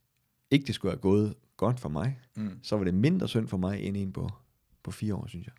ikke 0.51 0.67
det 0.67 0.75
skulle 0.75 0.93
have 0.93 1.01
gået 1.01 1.35
godt 1.57 1.81
for 1.81 1.89
mig, 1.89 2.19
Mm. 2.37 2.59
så 2.63 2.77
var 2.77 2.85
det 2.85 2.95
mindre 2.95 3.29
synd 3.29 3.49
for 3.49 3.57
mig, 3.57 3.81
end 3.83 3.97
en 3.97 4.13
på, 4.13 4.31
på 4.83 4.91
fire 4.91 5.15
år, 5.15 5.27
synes 5.27 5.47
jeg. 5.47 5.55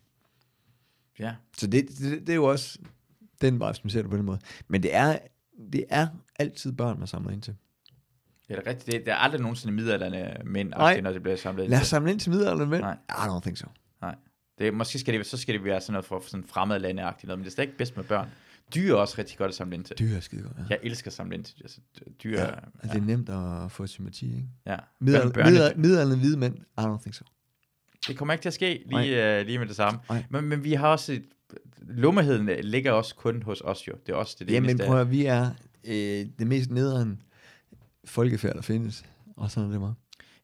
Ja. 1.18 1.34
Så 1.58 1.66
det, 1.66 1.88
det, 1.88 2.20
det 2.20 2.28
er 2.28 2.34
jo 2.34 2.44
også 2.44 2.78
den 3.40 3.58
vej, 3.60 3.72
som 3.72 3.90
ser 3.90 4.02
det 4.02 4.10
på 4.10 4.16
den 4.16 4.24
måde. 4.26 4.38
Men 4.68 4.82
det 4.82 4.94
er, 4.94 5.18
det 5.72 5.84
er 5.90 6.08
altid 6.38 6.72
børn, 6.72 6.98
man 6.98 7.06
samler 7.08 7.30
ind 7.30 7.42
til. 7.42 7.56
Det 8.48 8.56
er 8.58 8.66
rigtigt. 8.66 8.86
Det, 8.86 9.04
det 9.06 9.12
er 9.12 9.16
aldrig 9.16 9.40
nogensinde 9.40 9.74
midalderne 9.74 10.36
mænd, 10.44 10.68
Nej. 10.70 11.00
når 11.00 11.12
det 11.12 11.22
bliver 11.22 11.36
samlet. 11.36 11.62
ind 11.64 11.70
Lad 11.70 11.80
os 11.80 11.86
samle 11.86 12.10
ind 12.10 12.20
til 12.20 12.30
middelalderen 12.30 12.70
mænd. 12.70 12.82
Nej. 12.82 12.96
I 13.08 13.12
don't 13.28 13.40
think 13.40 13.56
so. 13.56 13.66
Det, 14.58 14.66
er- 14.68 14.72
måske 14.72 14.98
skal 14.98 15.14
det, 15.14 15.26
så 15.26 15.36
skal 15.36 15.54
det 15.54 15.64
være 15.64 15.80
sådan 15.80 15.92
noget 15.92 16.04
for 16.04 16.22
sådan 16.26 16.44
fremmed 16.44 16.78
landeagtigt 16.78 17.28
noget, 17.28 17.38
men 17.38 17.44
det 17.44 17.50
er 17.50 17.52
stadig 17.52 17.72
bedst 17.78 17.96
med 17.96 18.04
børn. 18.04 18.28
Dyr 18.74 18.92
er 18.92 18.96
også 18.96 19.14
rigtig 19.18 19.38
godt 19.38 19.48
at 19.48 19.54
samle 19.54 19.74
ind 19.76 19.84
til. 19.84 19.96
Dyr 19.98 20.16
er 20.16 20.20
skide 20.20 20.42
godt. 20.42 20.56
Ja. 20.58 20.62
Jeg 20.70 20.78
elsker 20.82 21.08
at 21.08 21.12
samle 21.12 21.34
ind 21.36 21.44
til 21.44 21.54
altså, 21.60 21.80
dyr. 22.24 22.38
Ja, 22.38 22.44
Ja, 22.44 22.50
altså, 22.82 22.94
det 22.94 22.96
er 23.02 23.06
nemt 23.06 23.28
at 23.28 23.72
få 23.72 23.86
sympati, 23.86 24.26
ikke? 24.26 24.48
ja. 24.66 24.76
Middelalderen 25.00 26.18
hvide 26.20 26.36
mænd, 26.36 26.54
I 26.58 26.80
don't 26.80 27.00
think 27.02 27.14
so. 27.14 27.24
Det 28.08 28.16
kommer 28.16 28.32
ikke 28.34 28.42
til 28.42 28.48
at 28.48 28.54
ske 28.54 28.82
lige, 28.86 29.40
uh, 29.40 29.46
lige 29.46 29.58
med 29.58 29.66
det 29.66 29.76
samme. 29.76 30.00
Men, 30.30 30.44
men 30.44 30.64
vi 30.64 30.72
har 30.72 30.88
også 30.88 31.12
et, 31.12 31.24
lummeheden 31.80 32.50
ligger 32.62 32.92
også 32.92 33.14
kun 33.14 33.42
hos 33.42 33.60
os 33.64 33.88
jo. 33.88 33.92
Det 34.06 34.12
er 34.12 34.16
også 34.16 34.36
det, 34.38 34.48
det 34.48 34.54
Jamen 34.54 34.70
eneste. 34.70 34.86
prøv 34.86 35.00
at, 35.00 35.10
vi 35.10 35.26
er 35.26 35.50
øh, 35.84 36.26
det 36.38 36.46
mest 36.46 36.70
nederen 36.70 37.22
folkefærd, 38.04 38.54
der 38.54 38.62
findes. 38.62 39.04
Og 39.36 39.50
sådan 39.50 39.68
er 39.68 39.72
det 39.72 39.80
meget. 39.80 39.94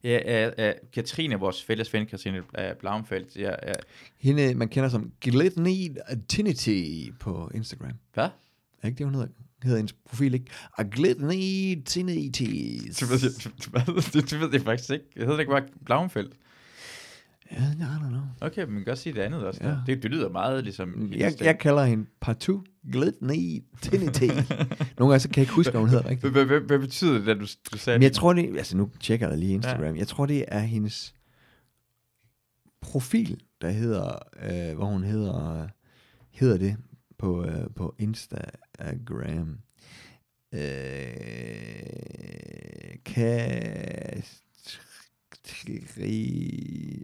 Ja, 0.05 0.47
uh, 0.47 0.53
uh, 0.59 0.71
Katrine, 0.93 1.35
vores 1.35 1.65
fælles 1.65 1.95
ven, 1.95 2.07
Katrine 2.07 2.43
Blauenfeldt, 2.81 3.37
ja, 3.37 3.51
uh, 3.51 3.73
Hende, 4.19 4.55
man 4.55 4.69
kender 4.69 4.89
som 4.89 5.13
Glitney 5.21 5.97
Tinity 6.29 7.11
på 7.21 7.51
Instagram. 7.55 7.93
hvad? 8.15 8.29
Er 8.83 8.87
ikke 8.87 8.99
det, 8.99 9.07
hun 9.07 9.15
hedder? 9.15 9.29
Hedder 9.63 9.77
hendes 9.77 9.93
profil, 9.93 10.35
ikke? 10.35 10.47
A 10.79 10.83
Glitney 10.91 11.83
Tinity. 11.85 12.79
Du 13.01 13.07
ved, 13.07 14.53
det 14.53 14.63
faktisk 14.63 14.91
ikke. 14.91 15.05
Jeg 15.17 15.23
hedder 15.23 15.37
det 15.37 15.41
ikke 15.41 15.51
bare 15.51 15.63
Blauenfeldt. 15.85 16.33
Ja, 17.53 17.57
I 17.57 17.83
don't 17.83 18.09
know. 18.09 18.23
Okay, 18.41 18.65
men 18.65 18.75
man 18.75 18.85
kan 18.85 18.91
godt 18.91 18.99
sige 18.99 19.13
det 19.13 19.21
andet 19.21 19.45
også. 19.47 19.61
Ja. 19.65 19.69
Ja. 19.69 19.77
Det, 19.87 20.03
det 20.03 20.11
lyder 20.11 20.29
meget 20.29 20.65
ligesom... 20.65 21.13
Jeg, 21.13 21.33
jeg 21.41 21.59
kalder 21.59 21.85
hende 21.85 22.07
partout 22.21 22.65
Glitney 22.93 23.63
Tinity. 23.83 24.27
Nogle 24.99 25.13
gange 25.13 25.19
så 25.19 25.29
kan 25.29 25.37
jeg 25.37 25.43
ikke 25.43 25.53
huske, 25.53 25.71
hvad 25.71 25.81
hun 25.81 25.91
hedder 25.91 26.09
rigtigt. 26.09 26.33
Hvad, 26.33 26.45
hvad, 26.45 26.79
betyder 26.79 27.19
det, 27.19 27.27
da 27.27 27.35
du, 27.35 27.47
sagde 27.79 27.99
Men 27.99 28.03
jeg 28.03 28.13
tror 28.13 28.33
det, 28.33 28.57
altså 28.57 28.77
nu 28.77 28.91
tjekker 29.01 29.29
jeg 29.29 29.39
lige 29.39 29.55
Instagram. 29.55 29.97
Jeg 29.97 30.09
tror 30.09 30.27
det 30.27 30.45
er 30.49 30.61
hendes 30.61 31.15
profil, 32.81 33.41
der 33.61 33.71
hedder, 33.71 34.19
øh, 34.43 34.77
hvor 34.77 34.87
hun 34.87 35.03
hedder, 35.03 35.69
hedder 36.31 36.59
det 36.59 36.77
på, 37.19 37.45
øh, 37.45 37.67
på 37.77 37.95
Instagram. 37.99 39.59
Øh, 40.55 40.61
Katri... 43.05 43.43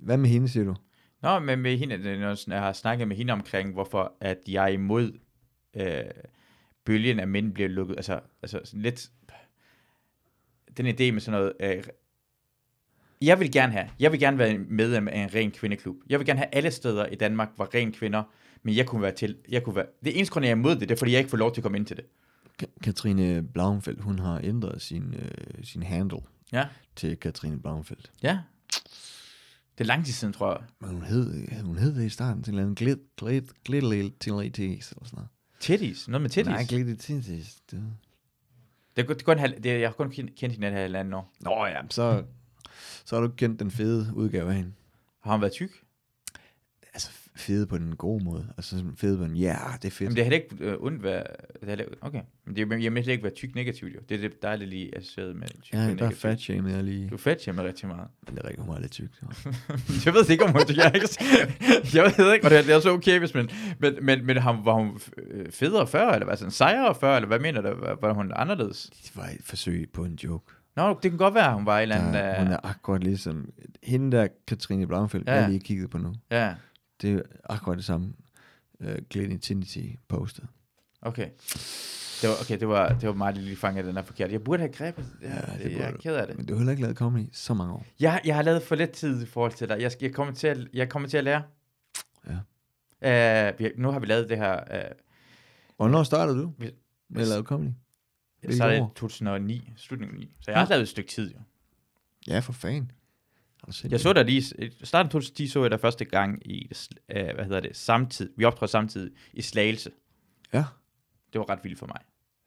Hvad 0.02 0.16
med 0.16 0.30
hende, 0.30 0.48
siger 0.48 0.64
du? 0.64 0.74
Nå, 1.22 1.38
men 1.38 1.58
med 1.58 1.78
hende, 1.78 2.20
jeg 2.48 2.60
har 2.60 2.72
snakket 2.72 3.08
med 3.08 3.16
hende 3.16 3.32
omkring, 3.32 3.72
hvorfor 3.72 4.12
at 4.20 4.38
jeg 4.48 4.64
er 4.64 4.68
imod 4.68 5.12
øh, 5.76 6.04
bølgen 6.84 7.20
af 7.20 7.28
mænd 7.28 7.52
bliver 7.54 7.68
lukket. 7.68 7.96
Altså, 7.96 8.20
altså 8.42 8.60
sådan 8.64 8.82
lidt... 8.82 9.10
Den 10.76 10.86
idé 10.86 11.12
med 11.12 11.20
sådan 11.20 11.40
noget... 11.40 11.52
Øh, 11.60 11.84
jeg 13.22 13.40
vil 13.40 13.52
gerne 13.52 13.72
have, 13.72 13.88
jeg 14.00 14.12
vil 14.12 14.20
gerne 14.20 14.38
være 14.38 14.58
medlem 14.58 15.08
af 15.08 15.18
en 15.18 15.34
ren 15.34 15.50
kvindeklub. 15.50 15.96
Jeg 16.08 16.18
vil 16.18 16.26
gerne 16.26 16.38
have 16.38 16.48
alle 16.54 16.70
steder 16.70 17.06
i 17.06 17.14
Danmark, 17.14 17.48
hvor 17.56 17.74
ren 17.74 17.92
kvinder, 17.92 18.22
men 18.62 18.76
jeg 18.76 18.86
kunne 18.86 19.02
være 19.02 19.12
til, 19.12 19.36
jeg 19.48 19.62
kunne 19.62 19.76
være, 19.76 19.86
det 20.04 20.16
eneste 20.16 20.32
grund, 20.32 20.44
jeg 20.44 20.50
er 20.52 20.56
imod 20.56 20.70
det, 20.76 20.80
det 20.80 20.90
er, 20.90 20.96
fordi 20.98 21.12
jeg 21.12 21.18
ikke 21.18 21.30
får 21.30 21.36
lov 21.36 21.54
til 21.54 21.60
at 21.60 21.62
komme 21.62 21.78
ind 21.78 21.86
til 21.86 21.96
det. 21.96 22.04
Ka- 22.62 22.78
Katrine 22.82 23.42
Blauenfeldt, 23.42 24.00
hun 24.00 24.18
har 24.18 24.40
ændret 24.44 24.82
sin, 24.82 25.14
øh, 25.14 25.64
sin 25.64 25.82
handle 25.82 26.18
Ja, 26.52 26.66
til 26.96 27.16
Katrine 27.16 27.60
Blauenfeldt. 27.60 28.12
ja. 28.22 28.38
Det 29.78 29.84
er 29.84 29.88
lang 29.88 30.04
tid 30.04 30.12
siden, 30.12 30.32
tror 30.34 30.52
jeg. 30.58 30.62
Men 30.80 30.90
hun 30.90 31.02
hed, 31.02 31.62
hun 31.62 31.78
hed 31.78 31.94
det 31.94 32.04
i 32.04 32.08
starten 32.08 32.42
til 32.42 32.50
en 32.50 32.54
eller 32.54 32.62
anden 32.62 32.74
glit, 32.74 32.98
glit, 33.16 33.64
glit, 33.64 34.14
til 34.20 34.32
eller 34.32 34.80
sådan 34.82 35.08
noget. 35.12 35.28
Titties, 35.64 36.08
noget 36.08 36.22
med 36.22 36.30
titties. 36.30 36.54
Nej, 36.54 36.64
glit, 36.68 36.98
titties. 37.00 37.54
Det. 37.70 37.82
Det 38.96 39.02
er, 39.02 39.06
kun- 39.06 39.16
det 39.16 39.24
er 39.24 39.24
er, 39.72 39.78
jeg 39.78 39.88
har 39.88 39.94
kun 39.94 40.10
kendt 40.10 40.40
hende 40.40 40.66
i 40.66 40.70
et 40.70 40.72
halvandet 40.76 41.14
år. 41.14 41.32
Nå 41.40 41.66
ja, 41.66 41.80
så, 41.90 42.24
så 43.04 43.16
har 43.16 43.22
du 43.26 43.28
kendt 43.36 43.60
den 43.60 43.70
fede 43.70 44.10
udgave 44.14 44.48
af 44.50 44.56
hende. 44.56 44.72
Har 45.20 45.32
hun 45.32 45.40
været 45.40 45.52
tyk? 45.52 45.70
Altså 46.94 47.10
fede 47.36 47.66
på 47.66 47.78
den 47.78 47.96
gode 47.96 48.24
måde. 48.24 48.46
Altså 48.56 48.76
sådan 48.76 48.92
fede 48.96 49.18
på 49.18 49.24
den, 49.24 49.36
ja, 49.36 49.56
det 49.82 49.88
er 49.88 49.90
fedt. 49.90 50.00
Jamen, 50.00 50.16
det 50.16 50.24
har 50.24 50.32
ikke 50.32 50.56
øh, 50.60 50.76
ondt 50.80 51.02
være... 51.02 51.24
Det 51.60 51.68
har 51.68 51.84
okay. 52.00 52.20
Men 52.46 52.56
det 52.56 52.72
er 52.72 52.76
jeg 52.76 52.94
vil 52.94 53.08
ikke 53.08 53.22
være 53.22 53.32
tyk 53.32 53.54
negativt, 53.54 53.94
jo. 53.94 54.00
Det 54.08 54.14
er 54.14 54.18
det 54.28 54.42
dejligt 54.42 54.70
lige 54.70 54.96
associeret 54.96 55.36
med 55.36 55.48
tyk 55.62 55.72
ja, 55.74 55.78
der 55.78 55.84
er 55.84 55.88
negativt. 55.88 56.20
fat 56.20 56.40
shame, 56.40 56.70
jeg 56.70 56.84
lige. 56.84 57.08
Du 57.08 57.14
er 57.14 57.18
fat 57.18 57.48
med 57.54 57.64
rigtig 57.64 57.88
meget. 57.88 58.08
Men 58.26 58.36
det 58.36 58.44
er 58.44 58.48
rigtig 58.48 58.66
meget 58.66 58.80
lidt 58.80 58.92
tyk. 58.92 59.10
Jeg 60.06 60.14
ved 60.14 60.30
ikke, 60.30 60.44
om 60.44 60.50
hun 60.50 60.60
jeg, 60.76 60.86
er 60.86 60.92
ikke, 60.92 61.08
jeg 61.96 62.12
ved 62.18 62.34
ikke, 62.34 62.46
og 62.46 62.50
det 62.50 62.58
er, 62.58 62.62
det 62.62 62.74
er 62.74 62.80
så 62.80 62.90
okay, 62.92 63.18
hvis 63.18 63.34
man... 63.34 63.48
Men, 63.78 63.94
men, 64.02 64.26
men 64.26 64.36
ham, 64.36 64.64
var 64.64 64.72
hun 64.74 65.00
øh, 65.30 65.52
federe 65.52 65.86
før, 65.86 66.10
eller 66.10 66.26
hvad 66.26 66.36
sådan, 66.36 66.50
sejere 66.50 66.94
før, 66.94 67.16
eller 67.16 67.26
hvad 67.26 67.38
mener 67.38 67.60
du? 67.60 67.68
Var, 67.80 67.98
var 68.00 68.12
hun 68.12 68.32
anderledes? 68.36 68.90
Det 69.02 69.16
var 69.16 69.24
et 69.24 69.40
forsøg 69.40 69.90
på 69.92 70.04
en 70.04 70.14
joke. 70.24 70.52
Nå, 70.76 70.98
det 71.02 71.10
kan 71.10 71.18
godt 71.18 71.34
være, 71.34 71.54
hun 71.54 71.66
var 71.66 71.78
et 71.78 71.82
eller 71.82 71.96
andet... 71.96 72.14
Der, 72.14 72.38
hun 72.38 72.46
Uh, 72.46 72.52
er 72.52 72.58
akkurat 72.62 73.04
ligesom, 73.04 73.48
hende 73.82 74.16
der 74.16 74.28
Katrine 74.46 74.86
Blauenfeldt, 74.86 75.26
Ja, 75.26 75.32
ja. 75.32 75.36
ja. 75.38 75.42
jeg 75.42 75.50
lige 75.50 75.60
kigget 75.64 75.90
på 75.90 75.98
nu. 75.98 76.14
ja, 76.30 76.54
Det 77.02 77.12
er 77.14 77.22
akkurat 77.44 77.76
det 77.76 77.84
samme. 77.84 78.12
Uh, 78.80 78.94
Glenn 79.10 79.38
Tinity 79.38 79.86
postet. 80.08 80.46
okay. 81.02 81.28
Det 82.22 82.28
var, 82.30 82.34
okay, 82.40 82.60
det 82.60 82.68
var, 82.68 82.88
det 82.88 83.08
var 83.08 83.14
meget 83.14 83.36
lige 83.36 83.56
fanget, 83.56 83.84
den 83.84 83.96
er 83.96 84.02
forkert. 84.02 84.32
Jeg 84.32 84.44
burde 84.44 84.60
have 84.60 84.72
grebet. 84.72 85.06
Ja, 85.22 85.28
Ja, 85.28 85.34
det, 85.58 85.72
jeg 85.72 85.72
er 85.72 85.78
burde 85.78 85.92
du. 85.92 85.98
ked 86.02 86.14
af 86.16 86.26
det. 86.26 86.36
Men 86.36 86.46
du 86.46 86.52
har 86.54 86.58
heller 86.58 86.70
ikke 86.72 86.82
lavet 86.82 86.96
comedy 86.96 87.22
i 87.22 87.30
så 87.32 87.54
mange 87.54 87.72
år. 87.74 87.86
Jeg, 88.00 88.20
jeg 88.24 88.34
har 88.34 88.42
lavet 88.42 88.62
for 88.62 88.74
lidt 88.74 88.90
tid 88.90 89.22
i 89.22 89.26
forhold 89.26 89.52
til 89.52 89.68
dig. 89.68 89.80
Jeg, 89.80 89.92
jeg, 90.00 90.12
kommer, 90.14 90.34
til 90.34 90.46
at, 90.46 90.58
jeg 90.72 90.88
kommer 90.88 91.08
til 91.08 91.16
at 91.16 91.24
lære. 91.24 91.42
Ja. 93.02 93.50
Uh, 93.52 93.58
vi, 93.58 93.70
nu 93.76 93.90
har 93.90 93.98
vi 93.98 94.06
lavet 94.06 94.28
det 94.30 94.38
her... 94.38 94.60
Uh, 94.70 94.90
Hvornår 95.76 96.02
startede 96.02 96.38
du 96.42 96.52
Vi- 96.58 96.70
med 97.08 97.22
at 97.22 97.28
lave 97.28 97.42
comedy? 97.42 97.70
jeg 98.42 98.54
startede 98.54 98.78
i 98.78 98.80
år? 98.80 98.92
2009, 98.96 99.72
slutningen 99.76 100.16
af 100.16 100.20
9. 100.20 100.34
Så 100.40 100.50
jeg 100.50 100.60
har 100.60 100.68
lavet 100.68 100.82
et 100.82 100.88
stykke 100.88 101.10
tid, 101.10 101.32
jo. 101.34 101.38
Ja, 102.26 102.38
for 102.38 102.52
fanden. 102.52 102.90
Jeg 103.90 104.00
så 104.00 104.12
der 104.12 104.22
lige... 104.22 104.42
I 104.58 104.70
starten 104.84 105.06
af 105.06 105.10
2010 105.10 105.46
så 105.46 105.62
jeg 105.62 105.70
der 105.70 105.76
første 105.76 106.04
gang 106.04 106.46
i... 106.46 106.70
Uh, 107.16 107.34
hvad 107.34 107.44
hedder 107.44 107.60
det? 107.60 107.76
Samtid. 107.76 108.30
Vi 108.36 108.44
optrådte 108.44 108.70
samtidig 108.72 109.10
i 109.32 109.42
Slagelse. 109.42 109.90
Ja, 110.52 110.64
Det 111.32 111.38
var 111.38 111.48
ret 111.48 111.58
vildt 111.62 111.78
for 111.78 111.86
mig. 111.86 111.96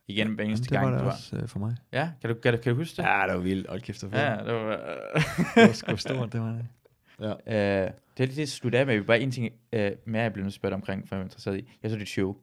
Igen 0.07 0.28
hver 0.36 0.43
eneste 0.43 0.63
det 0.70 0.72
var 0.72 0.80
gang. 0.82 0.93
det 0.93 0.99
du 0.99 1.05
var. 1.05 1.11
også 1.11 1.36
uh, 1.36 1.47
for 1.47 1.59
mig. 1.59 1.76
Ja, 1.93 2.09
kan 2.22 2.30
du, 2.30 2.36
kan, 2.36 2.53
du, 2.53 2.59
kan 2.59 2.72
du 2.74 2.78
huske 2.78 2.97
det? 3.01 3.07
Ja, 3.07 3.24
det 3.28 3.34
var 3.34 3.39
vildt. 3.39 3.70
Hold 3.70 3.82
kæft, 3.82 4.01
det 4.01 4.11
var 4.11 4.20
ja 4.20 4.32
det 4.45 4.53
var... 4.53 4.78
Det 5.55 5.68
var 5.68 5.74
sgu 5.74 5.95
stort, 5.95 6.34
det 6.34 6.41
var 6.41 6.51
det. 6.51 6.68
Ja. 7.20 7.32
Uh, 7.88 7.91
det 8.18 8.24
er 8.24 8.28
lige 8.28 8.36
det, 8.41 8.49
slutte 8.49 8.80
af 8.80 8.86
med. 8.86 8.95
Vi 8.97 9.01
bare 9.01 9.20
en 9.20 9.32
ting 9.32 9.53
uh, 9.76 9.82
mere, 10.05 10.22
jeg 10.22 10.34
blev 10.34 10.43
nødt 10.43 10.61
til 10.61 10.74
omkring, 10.74 11.07
for 11.07 11.15
jeg 11.15 11.20
er 11.22 11.26
interesseret 11.26 11.57
i. 11.59 11.70
Jeg 11.84 11.91
så 11.91 11.97
dit 11.97 12.09
show. 12.09 12.30
Uh, 12.30 12.38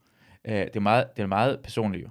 det, 0.44 0.76
er 0.76 0.80
meget, 0.80 1.06
det 1.16 1.22
er 1.22 1.26
meget 1.26 1.60
personligt 1.60 2.04
jo. 2.04 2.08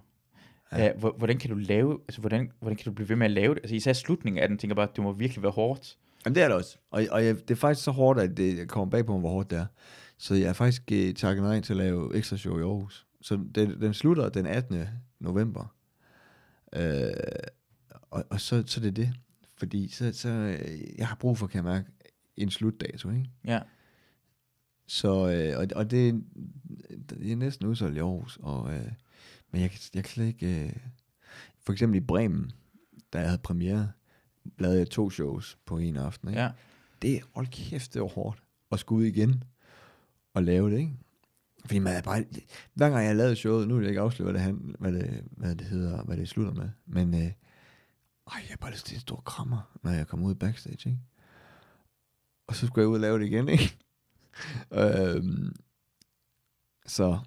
Ja. 0.71 0.93
Uh, 0.93 1.17
hvordan 1.17 1.37
kan 1.37 1.49
du 1.49 1.55
lave, 1.55 1.99
altså 2.07 2.21
hvordan, 2.21 2.51
hvordan 2.59 2.77
kan 2.77 2.85
du 2.85 2.91
blive 2.91 3.09
ved 3.09 3.15
med 3.15 3.25
at 3.25 3.31
lave 3.31 3.55
det? 3.55 3.61
Altså 3.63 3.75
især 3.75 3.93
slutningen 3.93 4.43
af 4.43 4.47
den, 4.47 4.57
tænker 4.57 4.75
bare, 4.75 4.87
det 4.95 5.03
må 5.03 5.11
virkelig 5.11 5.43
være 5.43 5.51
hårdt. 5.51 5.97
Jamen, 6.25 6.35
det 6.35 6.43
er 6.43 6.47
det 6.47 6.57
også. 6.57 6.77
Og, 6.91 7.03
og 7.11 7.25
jeg, 7.25 7.35
det 7.35 7.51
er 7.51 7.55
faktisk 7.55 7.83
så 7.83 7.91
hårdt, 7.91 8.19
at 8.19 8.37
det 8.37 8.57
jeg 8.57 8.67
kommer 8.67 8.91
bag 8.91 9.05
på 9.05 9.11
mig, 9.11 9.19
hvor 9.19 9.29
hårdt 9.29 9.49
det 9.49 9.57
er. 9.57 9.65
Så 10.17 10.35
jeg 10.35 10.49
er 10.49 10.53
faktisk 10.53 10.81
uh, 10.91 11.13
takket 11.13 11.43
nej 11.43 11.59
til 11.59 11.73
at 11.73 11.77
lave 11.77 12.15
ekstra 12.15 12.37
show 12.37 12.57
i 12.57 12.61
Aarhus. 12.61 13.07
Så 13.21 13.39
den, 13.55 13.81
den 13.81 13.93
slutter 13.93 14.29
den 14.29 14.45
18. 14.45 14.83
november. 15.19 15.75
Uh, 16.77 16.81
og 18.11 18.25
og 18.29 18.41
så, 18.41 18.63
så 18.67 18.79
det 18.79 18.87
er 18.87 18.91
det. 18.91 19.13
Fordi 19.57 19.87
så, 19.87 20.13
så, 20.13 20.29
øh, 20.29 20.97
jeg 20.97 21.07
har 21.07 21.15
brug 21.15 21.37
for, 21.37 21.47
kan 21.47 21.55
jeg 21.55 21.73
mærke, 21.73 21.89
en 22.37 22.49
slutdato, 22.49 23.09
ikke? 23.09 23.29
Ja. 23.45 23.59
Så, 24.87 25.29
øh, 25.29 25.59
og, 25.59 25.67
og 25.75 25.91
det, 25.91 26.23
det 27.09 27.31
er 27.31 27.35
næsten 27.35 27.67
udsolgt 27.67 27.97
i 27.97 27.99
Aarhus, 27.99 28.37
og, 28.41 28.73
øh, 28.73 28.91
men 29.51 29.61
jeg, 29.61 29.71
jeg 29.93 30.03
kan 30.03 30.11
slet 30.11 30.27
ikke... 30.27 30.65
Øh, 30.65 30.75
for 31.65 31.73
eksempel 31.73 31.97
i 31.97 32.05
Bremen, 32.05 32.51
da 33.13 33.19
jeg 33.19 33.27
havde 33.27 33.41
premiere, 33.43 33.91
lavede 34.59 34.79
jeg 34.79 34.89
to 34.89 35.09
shows 35.09 35.57
på 35.65 35.77
en 35.77 35.97
aften. 35.97 36.29
Ikke? 36.29 36.41
Ja. 36.41 36.51
Det 37.01 37.15
er, 37.15 37.19
hold 37.35 37.47
kæft, 37.47 37.93
det 37.93 38.01
var 38.01 38.07
hårdt 38.07 38.43
at 38.71 38.79
skulle 38.79 38.99
ud 38.99 39.05
igen 39.05 39.43
og 40.33 40.43
lave 40.43 40.71
det, 40.71 40.77
ikke? 40.77 40.93
Fordi 41.65 41.79
man 41.79 41.95
er 41.95 42.01
bare, 42.01 42.25
hver 42.73 42.89
gang 42.89 43.05
jeg 43.05 43.15
lavet 43.15 43.37
showet, 43.37 43.67
nu 43.67 43.75
vil 43.75 43.83
jeg 43.83 43.89
ikke 43.89 44.01
afsløre, 44.01 44.31
hvad 44.31 44.33
det, 44.33 44.41
han, 44.41 44.75
hvad 44.79 44.91
det, 44.91 45.23
hvad 45.31 45.55
det 45.55 45.67
hedder, 45.67 46.03
hvad 46.03 46.17
det 46.17 46.29
slutter 46.29 46.53
med, 46.53 46.69
men 46.85 47.13
øh, 47.13 47.21
ej, 47.21 47.31
jeg 48.27 48.49
har 48.49 48.57
bare 48.61 48.71
lyst 48.71 48.85
til 48.85 48.95
en 48.95 49.01
stor 49.01 49.21
krammer, 49.25 49.77
når 49.83 49.91
jeg 49.91 50.07
kommer 50.07 50.27
ud 50.27 50.35
backstage, 50.35 50.89
ikke? 50.89 50.99
Og 52.47 52.55
så 52.55 52.67
skulle 52.67 52.83
jeg 52.83 52.89
ud 52.89 52.95
og 52.95 53.01
lave 53.01 53.19
det 53.19 53.25
igen, 53.25 53.49
ikke? 53.49 53.77
øhm, 54.81 55.55
så 56.85 57.19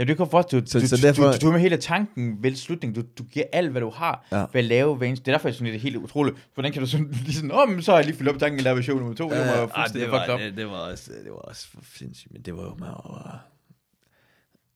Ja, 0.00 0.04
det 0.04 0.16
kan 0.16 0.26
forstå. 0.30 0.60
Du, 0.60 0.66
Så- 0.66 0.80
du, 0.80 0.86
så 0.88 0.96
du, 0.96 1.02
derfor- 1.02 1.32
du, 1.32 1.38
du, 1.40 1.48
er 1.48 1.52
med 1.52 1.60
hele 1.60 1.76
tanken 1.76 2.42
ved 2.42 2.54
slutningen. 2.54 3.02
Du, 3.02 3.08
du 3.18 3.22
giver 3.28 3.44
alt, 3.52 3.70
hvad 3.70 3.80
du 3.80 3.90
har 3.90 4.26
Ja. 4.32 4.36
ved 4.38 4.46
at 4.52 4.64
lave 4.64 4.96
hver 4.96 5.06
eneste. 5.06 5.24
Det 5.24 5.30
er 5.30 5.34
derfor, 5.36 5.48
jeg 5.48 5.54
synes, 5.54 5.68
det 5.70 5.76
er 5.76 5.80
helt 5.80 5.96
utroligt. 5.96 6.36
Hvordan 6.54 6.72
kan 6.72 6.82
du 6.82 6.88
sådan, 6.88 7.10
lige 7.26 7.34
sådan, 7.34 7.52
åh, 7.52 7.68
men 7.68 7.82
så 7.82 7.90
har 7.92 7.98
jeg 7.98 8.06
lige 8.06 8.16
fyldt 8.16 8.30
op 8.30 8.38
tanken, 8.38 8.56
jeg 8.58 8.64
laver 8.64 8.80
show 8.82 8.98
nummer 8.98 9.14
to. 9.14 9.30
det 9.30 9.38
var 9.38 9.60
jo 9.60 9.66
fuldstændig 9.76 10.10
fucked 10.10 10.34
up. 10.34 10.40
det, 10.40 10.56
det, 10.56 10.66
var 10.66 10.72
også, 10.90 11.10
det 11.24 11.30
var 11.32 11.38
også 11.38 11.68
for 11.70 11.80
sindssygt, 11.98 12.32
men 12.32 12.42
det 12.42 12.56
var 12.56 12.62
jo 12.62 12.74
med 12.78 12.88
over 12.88 13.38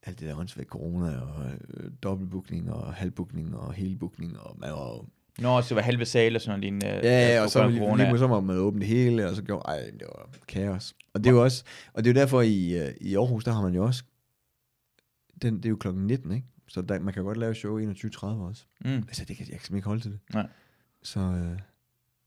alt 0.06 0.20
det 0.20 0.28
der 0.28 0.38
åndssvagt 0.38 0.68
corona 0.68 1.06
og 1.20 1.44
øh, 1.76 1.90
dobbeltbookning 2.02 2.72
og 2.72 2.94
halvbookning 2.94 3.56
og 3.56 3.72
helbookning 3.72 4.40
og 4.40 4.56
man 4.58 4.70
var 4.70 4.88
jo 4.88 5.04
Nå, 5.38 5.62
så 5.62 5.68
det 5.68 5.76
var 5.76 5.82
halve 5.82 6.04
sal 6.04 6.34
og 6.36 6.40
sådan 6.40 6.50
noget 6.50 6.60
lignende. 6.60 6.86
Ja, 6.86 7.28
ja, 7.28 7.36
øh, 7.36 7.42
og 7.42 7.50
så 7.50 7.60
af 7.62 7.72
lige, 7.72 7.96
lige 7.96 8.18
så 8.18 8.26
må 8.26 8.40
man 8.40 8.56
åbne 8.56 8.80
det 8.80 8.88
hele, 8.88 9.28
og 9.28 9.36
så 9.36 9.42
gjorde, 9.42 9.62
ej, 9.68 9.78
det 9.80 10.02
var 10.16 10.28
kaos. 10.48 10.94
Og 11.14 11.20
det 11.24 11.30
er 11.30 11.34
jo 11.34 11.42
også, 11.42 11.64
og 11.94 12.04
det 12.04 12.10
er 12.10 12.14
jo 12.14 12.20
derfor 12.20 12.40
i, 12.42 12.78
øh, 12.78 12.88
i 13.00 13.14
Aarhus, 13.16 13.44
der 13.44 13.52
har 13.52 13.62
man 13.62 13.74
jo 13.74 13.84
også, 13.84 14.02
den, 15.48 15.56
det 15.56 15.64
er 15.64 15.70
jo 15.70 15.76
klokken 15.76 16.06
19, 16.06 16.32
ikke? 16.32 16.46
Så 16.68 16.82
der, 16.82 16.98
man 17.00 17.14
kan 17.14 17.22
godt 17.24 17.38
lave 17.38 17.54
show 17.54 17.92
21.30 17.92 18.24
også. 18.26 18.64
Mm, 18.84 18.90
Altså, 18.90 19.24
det 19.24 19.36
kan, 19.36 19.46
jeg 19.46 19.46
kan 19.46 19.46
simpelthen 19.46 19.76
ikke 19.76 19.86
holde 19.88 20.02
til 20.02 20.10
det. 20.10 20.20
Nej. 20.34 20.48
Så, 21.02 21.20
øh, 21.20 21.36
det 21.36 21.58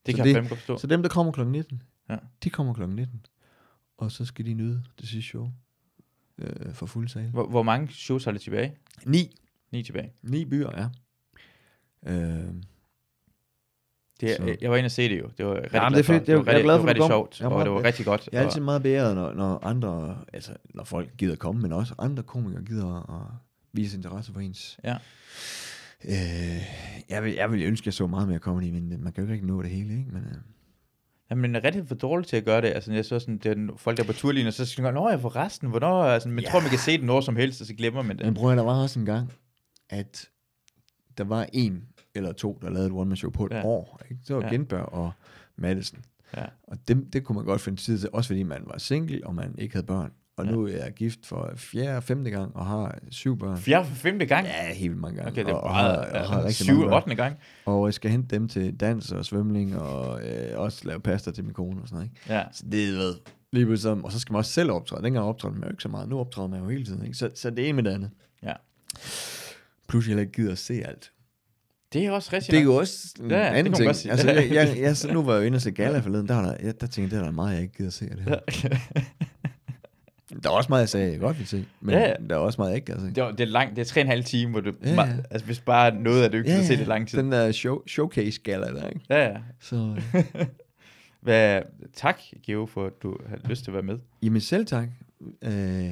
Så 0.06 0.16
kan 0.16 0.18
jeg 0.18 0.26
det- 0.26 0.36
godt 0.36 0.48
forstå. 0.48 0.78
så 0.78 0.88
dem, 0.88 1.02
der 1.02 1.10
kommer 1.10 1.32
klokken 1.34 1.52
19, 1.52 1.82
Ja. 2.10 2.18
de 2.44 2.50
kommer 2.50 2.74
klokken 2.74 2.96
19. 2.96 3.26
Og 3.98 4.12
så 4.12 4.26
skal 4.26 4.46
de 4.46 4.54
nyde 4.54 4.84
det 5.00 5.08
sidste 5.08 5.30
show 5.30 5.52
øh, 6.38 6.74
for 6.74 6.86
fuld 6.86 7.08
sal. 7.08 7.30
Hvor, 7.30 7.48
hvor 7.50 7.64
mange 7.64 7.88
shows 7.88 8.26
har 8.26 8.32
det 8.32 8.42
tilbage? 8.42 8.76
Ni. 9.06 9.36
Ni 9.72 9.84
tilbage. 9.84 10.14
Ni 10.24 10.46
byer, 10.46 10.72
ja. 10.78 10.90
Øh, 12.14 12.54
Det, 14.22 14.36
Så- 14.38 14.56
jeg, 14.62 14.72
var 14.72 14.78
inde 14.78 14.88
og 14.88 14.92
se 14.92 15.10
det 15.10 15.20
jo. 15.20 15.30
Det 15.38 15.46
var 15.46 15.54
rigtig 15.56 15.70
glad 15.72 15.90
det 15.92 16.00
er 16.00 16.04
fedt. 16.04 16.28
Det 16.28 16.36
var 16.36 16.42
Jeg 16.42 16.48
er 16.48 16.56
rigtig, 16.56 16.64
glad 16.64 16.74
det 16.74 16.82
for, 16.82 16.86
var 16.86 16.94
du 16.94 17.24
rigtig 17.24 17.40
sjovt, 17.40 17.42
og 17.54 17.66
det 17.66 17.72
var 17.72 17.84
rigtig 17.84 18.06
godt. 18.06 18.30
Jeg 18.32 18.40
er 18.40 18.46
altid 18.46 18.62
meget 18.62 18.84
bedre, 18.84 19.16
når, 19.16 19.34
når 19.34 19.60
andre, 19.66 20.18
altså 20.34 20.52
når 20.74 20.84
folk 20.84 21.10
gider 21.18 21.36
komme, 21.36 21.62
men 21.62 21.72
også 21.74 21.94
andre 22.00 22.24
komikere 22.24 22.62
gider 22.64 23.16
at 23.22 23.32
vise 23.74 23.98
interesse 23.98 24.34
for 24.34 24.40
ens. 24.40 24.80
Ja. 24.84 24.96
Øh, 26.06 26.62
jeg, 27.10 27.24
vil, 27.24 27.34
jeg 27.34 27.52
vil 27.52 27.64
ønske, 27.64 27.84
at 27.84 27.86
jeg 27.86 27.94
så 27.94 28.08
meget 28.08 28.28
mere 28.28 28.40
comedy, 28.40 28.70
men 28.70 28.90
man 29.04 29.14
kan 29.14 29.14
jo 29.16 29.22
ikke 29.22 29.34
rigtig 29.34 29.48
nå 29.48 29.62
det 29.62 29.70
hele, 29.72 29.94
ikke? 30.00 30.12
Men, 30.12 30.22
øh, 30.24 30.38
Jamen, 31.30 31.54
jeg 31.54 31.60
er 31.60 31.64
rigtig 31.64 31.88
for 31.88 31.96
dårlig 31.96 32.28
til 32.28 32.38
at 32.38 32.46
gøre 32.46 32.62
det. 32.62 32.68
Altså, 32.68 32.94
jeg 32.94 33.06
så 33.06 33.20
sådan, 33.20 33.38
det 33.38 33.46
er 33.46 33.54
den- 33.54 33.72
folk, 33.78 33.98
der 33.98 34.04
er 34.04 34.08
på 34.08 34.14
turlinjen, 34.14 34.48
og 34.48 34.54
så 34.54 34.66
siger 34.66 34.92
jeg, 34.92 35.12
jeg 35.12 35.22
for 35.22 35.36
resten, 35.36 35.70
hvornår? 35.70 36.04
Altså, 36.04 36.30
men 36.30 36.40
Ja. 36.40 36.50
tror, 36.50 36.60
man 36.60 36.70
kan 36.70 36.80
se 36.80 36.92
det 36.98 37.04
når 37.04 37.22
som 37.22 37.36
helst, 37.36 37.62
og 37.62 37.68
så 37.68 37.74
glemmer 37.74 38.02
man 38.02 38.18
det. 38.18 38.26
men 38.26 38.38
at 38.52 38.58
der 38.58 38.64
var 38.64 38.82
også 38.82 39.00
en 39.00 39.06
gang, 39.06 39.34
at 39.90 40.30
der 41.18 41.24
var 41.24 41.48
en 41.54 41.84
eller 42.18 42.32
to, 42.32 42.60
der 42.62 42.70
lavede 42.70 42.88
et 42.88 42.94
one-man-show 42.94 43.32
på 43.32 43.46
et 43.46 43.52
Ja. 43.52 43.62
år. 43.66 44.00
Ikke? 44.12 44.22
Det 44.28 44.36
var 44.36 44.42
Ja. 44.42 44.50
Genberg 44.50 44.94
og 44.94 45.12
Madison. 45.56 46.00
Ja. 46.38 46.46
Og 46.64 46.78
det, 46.88 47.14
det 47.14 47.24
kunne 47.24 47.36
man 47.36 47.46
godt 47.46 47.62
finde 47.62 47.82
tid 47.82 48.00
til, 48.00 48.10
også 48.14 48.28
fordi 48.28 48.44
man 48.44 48.64
var 48.66 48.78
single, 48.78 49.22
og 49.24 49.36
man 49.36 49.56
ikke 49.58 49.74
havde 49.76 49.86
børn. 49.86 50.12
Og 50.38 50.46
Ja. 50.46 50.52
nu 50.52 50.64
er 50.68 50.72
jeg 50.72 50.94
gift 50.94 51.26
for 51.26 51.52
fjerde 51.56 51.98
og 51.98 52.04
femte 52.04 52.32
gang, 52.32 52.56
og 52.56 52.66
har 52.66 52.98
syv 53.10 53.38
børn. 53.40 53.58
Fjerde 53.58 53.86
for 53.86 53.96
femte 53.96 54.26
gang? 54.26 54.48
Ja, 54.48 54.74
helt 54.74 54.98
mange 54.98 55.16
gange. 55.18 55.32
Okay, 55.32 55.46
det 55.46 55.52
er 55.52 55.56
og, 55.56 55.62
og 55.64 55.76
har, 55.76 55.96
bare 55.96 56.22
og 56.22 56.30
har 56.30 56.40
rigtig 56.44 56.66
syv, 56.66 56.80
børn. 56.80 56.94
8. 56.94 57.16
gang. 57.16 57.38
Og 57.66 57.86
jeg 57.88 57.94
skal 57.94 58.12
hente 58.12 58.36
dem 58.36 58.48
til 58.48 58.76
dans 58.80 59.12
og 59.12 59.26
svømning, 59.26 59.78
og 59.78 60.22
øh, 60.28 60.60
også 60.60 60.88
lave 60.88 61.00
pasta 61.00 61.32
til 61.32 61.44
min 61.44 61.54
kone 61.54 61.82
og 61.82 61.88
sådan 61.88 61.96
noget. 61.96 62.10
Ikke? 62.26 62.34
Ja. 62.34 62.44
Så 62.52 62.64
det 62.72 62.84
er 62.90 62.92
ved, 62.98 63.16
lige 63.54 63.66
pludselig, 63.66 64.04
og 64.06 64.12
så 64.12 64.20
skal 64.20 64.34
man 64.34 64.38
også 64.38 64.52
selv 64.52 64.72
optræde. 64.72 65.04
Dengang 65.04 65.26
optræder 65.26 65.54
man 65.54 65.64
jo 65.64 65.70
ikke 65.70 65.84
så 65.84 65.90
meget. 65.90 66.10
Nu 66.10 66.20
optræder 66.20 66.48
man 66.48 66.60
jo 66.62 66.70
hele 66.70 66.86
tiden. 66.86 67.04
Ikke? 67.06 67.18
Så, 67.18 67.30
så 67.36 67.50
det 67.50 67.66
er 67.66 67.70
en 67.70 67.76
med 67.76 67.84
det 67.84 67.92
andet. 67.92 68.10
Ja. 68.44 68.54
Plus 69.88 70.06
jeg 70.06 70.10
heller 70.10 70.22
ikke 70.22 70.34
gider 70.34 70.52
at 70.52 70.58
se 70.58 70.74
alt. 70.86 71.12
Det 71.94 72.06
er 72.06 72.12
også 72.12 72.30
rigtig 72.34 72.52
Det 72.52 72.60
er 72.60 72.64
jo 72.64 72.76
også 72.76 73.14
en 73.20 73.32
Ja, 73.32 73.54
anden 73.54 73.74
ting. 73.74 73.96
sige. 73.96 74.12
Altså, 74.12 74.32
jeg, 74.32 74.52
jeg, 74.68 74.78
jeg, 74.80 74.98
så 74.98 75.14
nu 75.14 75.22
var 75.24 75.34
jeg 75.34 75.42
jo 75.42 75.46
inde 75.46 75.56
og 75.56 75.62
se 75.62 75.72
gala 75.72 76.00
forleden, 76.00 76.28
der, 76.28 76.36
var 76.36 76.42
der, 76.42 76.56
jeg, 76.64 76.82
der 76.82 76.88
tænkte 76.88 77.02
jeg, 77.02 77.10
det 77.12 77.18
er 77.20 77.24
der 77.24 77.32
meget, 77.36 77.54
jeg 77.54 77.62
ikke 77.62 77.74
gider 77.78 77.90
se 77.90 78.06
af 78.12 78.18
det 78.18 78.26
her. 78.26 78.40
Der 80.44 80.50
er 80.50 80.54
også 80.54 80.70
meget, 80.70 80.82
jeg 80.82 80.90
sagde, 80.90 81.12
jeg 81.12 81.20
godt 81.20 81.40
vil 81.40 81.48
se, 81.48 81.66
men 81.82 81.96
Ja, 81.96 82.14
der 82.30 82.36
er 82.36 82.40
også 82.40 82.62
meget, 82.62 82.70
jeg 82.70 82.76
ikke 82.76 82.86
kan 82.86 83.00
se. 83.00 83.06
Det 83.08 83.18
er, 83.18 83.32
det 83.32 83.40
er 83.40 83.46
langt, 83.46 83.76
det 83.76 83.82
er 83.82 83.86
tre 83.86 84.02
og 84.02 84.06
en 84.06 84.08
halv 84.08 84.24
time, 84.24 84.52
hvor 84.52 84.62
du, 84.62 84.74
Ja, 84.84 84.94
ja, 84.94 85.08
altså 85.32 85.46
hvis 85.46 85.60
bare 85.60 85.96
noget 85.96 86.24
af 86.24 86.32
det, 86.32 86.38
ikke 86.38 86.52
ja, 86.52 86.64
se 86.66 86.78
det 86.78 86.88
lang 86.88 87.08
tid. 87.08 87.18
Den 87.18 87.32
der 87.32 87.52
show, 87.52 87.82
showcase 87.88 88.42
gala 88.44 88.68
der, 88.68 88.88
ikke? 88.90 89.02
Ja, 89.10 89.28
ja. 89.28 89.38
Så, 89.62 89.96
øh, 90.16 90.24
Hvad, 91.22 91.62
tak, 91.96 92.20
Geo, 92.46 92.66
for 92.66 92.86
at 92.86 92.94
du 93.04 93.18
har 93.30 93.38
lyst 93.50 93.64
til 93.64 93.72
at 93.72 93.74
være 93.74 93.84
med. 93.84 93.98
jamen 94.24 94.42
selv 94.42 94.66
tak. 94.66 94.88
Øh, 95.42 95.90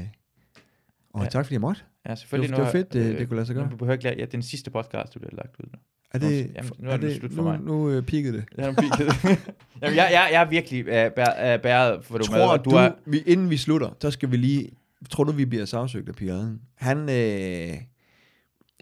og 1.14 1.24
ja. 1.24 1.30
tak 1.30 1.46
fordi 1.46 1.54
jeg 1.54 1.62
måtte. 1.62 1.82
Ja, 2.10 2.16
selvfølgelig. 2.16 2.49
Det 2.49 2.58
var- 2.58 2.64
det 2.72 2.74
var 2.74 2.80
nu 2.80 2.84
fedt, 2.84 2.93
har- 3.03 3.10
det- 3.12 3.20
det 3.20 3.28
kunne 3.28 3.36
lade 3.36 3.45
sig 3.45 3.56
gøre. 3.56 3.66
Nu, 3.66 3.72
du 3.72 3.76
behøver 3.78 3.93
ikke 3.93 4.03
lade, 4.03 4.16
ja, 4.20 4.26
den 4.26 4.41
sidste 4.41 4.72
podcast, 4.72 5.14
du 5.14 5.20
bliver 5.20 5.36
lagt 5.36 5.56
ud 5.60 5.66
nu. 5.74 5.80
Er 6.14 6.20
det, 6.20 6.51
jamen, 6.56 6.72
nu 6.80 6.89
er 6.89 6.93
er 6.93 6.97
det 6.97 7.10
det 7.10 7.18
slut 7.20 7.32
for 7.34 7.41
nu, 7.41 7.47
mig. 7.49 7.60
Nu 7.60 7.89
øh, 7.89 8.03
peakede 8.03 8.34
det. 8.38 8.45
Ja, 8.58 8.68
nu 8.72 8.76
det. 8.76 9.14
Jamen, 9.82 9.95
jeg, 9.97 10.10
jeg, 10.12 10.30
jeg 10.32 10.41
er 10.41 10.49
virkelig 10.49 10.82
uh, 10.82 10.88
bæret, 11.14 11.62
bæret 11.62 12.06
for 12.06 12.18
du 12.18 12.26
med, 12.32 12.39
Tror 12.39 12.51
og 12.51 12.66
du, 12.66 12.70
du 12.70 12.76
er, 12.76 12.91
vi, 13.06 13.20
inden 13.20 13.49
vi 13.49 13.58
slutter, 13.58 13.89
så 14.01 14.12
skal 14.12 14.32
vi 14.32 14.38
lige... 14.38 14.70
Tror 15.10 15.24
du, 15.24 15.32
vi 15.32 15.45
bliver 15.45 15.66
sagsøgt 15.66 16.10
af 16.10 16.16
Pia 16.16 16.32
Adlen? 16.34 16.62
Han... 16.76 16.97
Øh, 17.10 17.78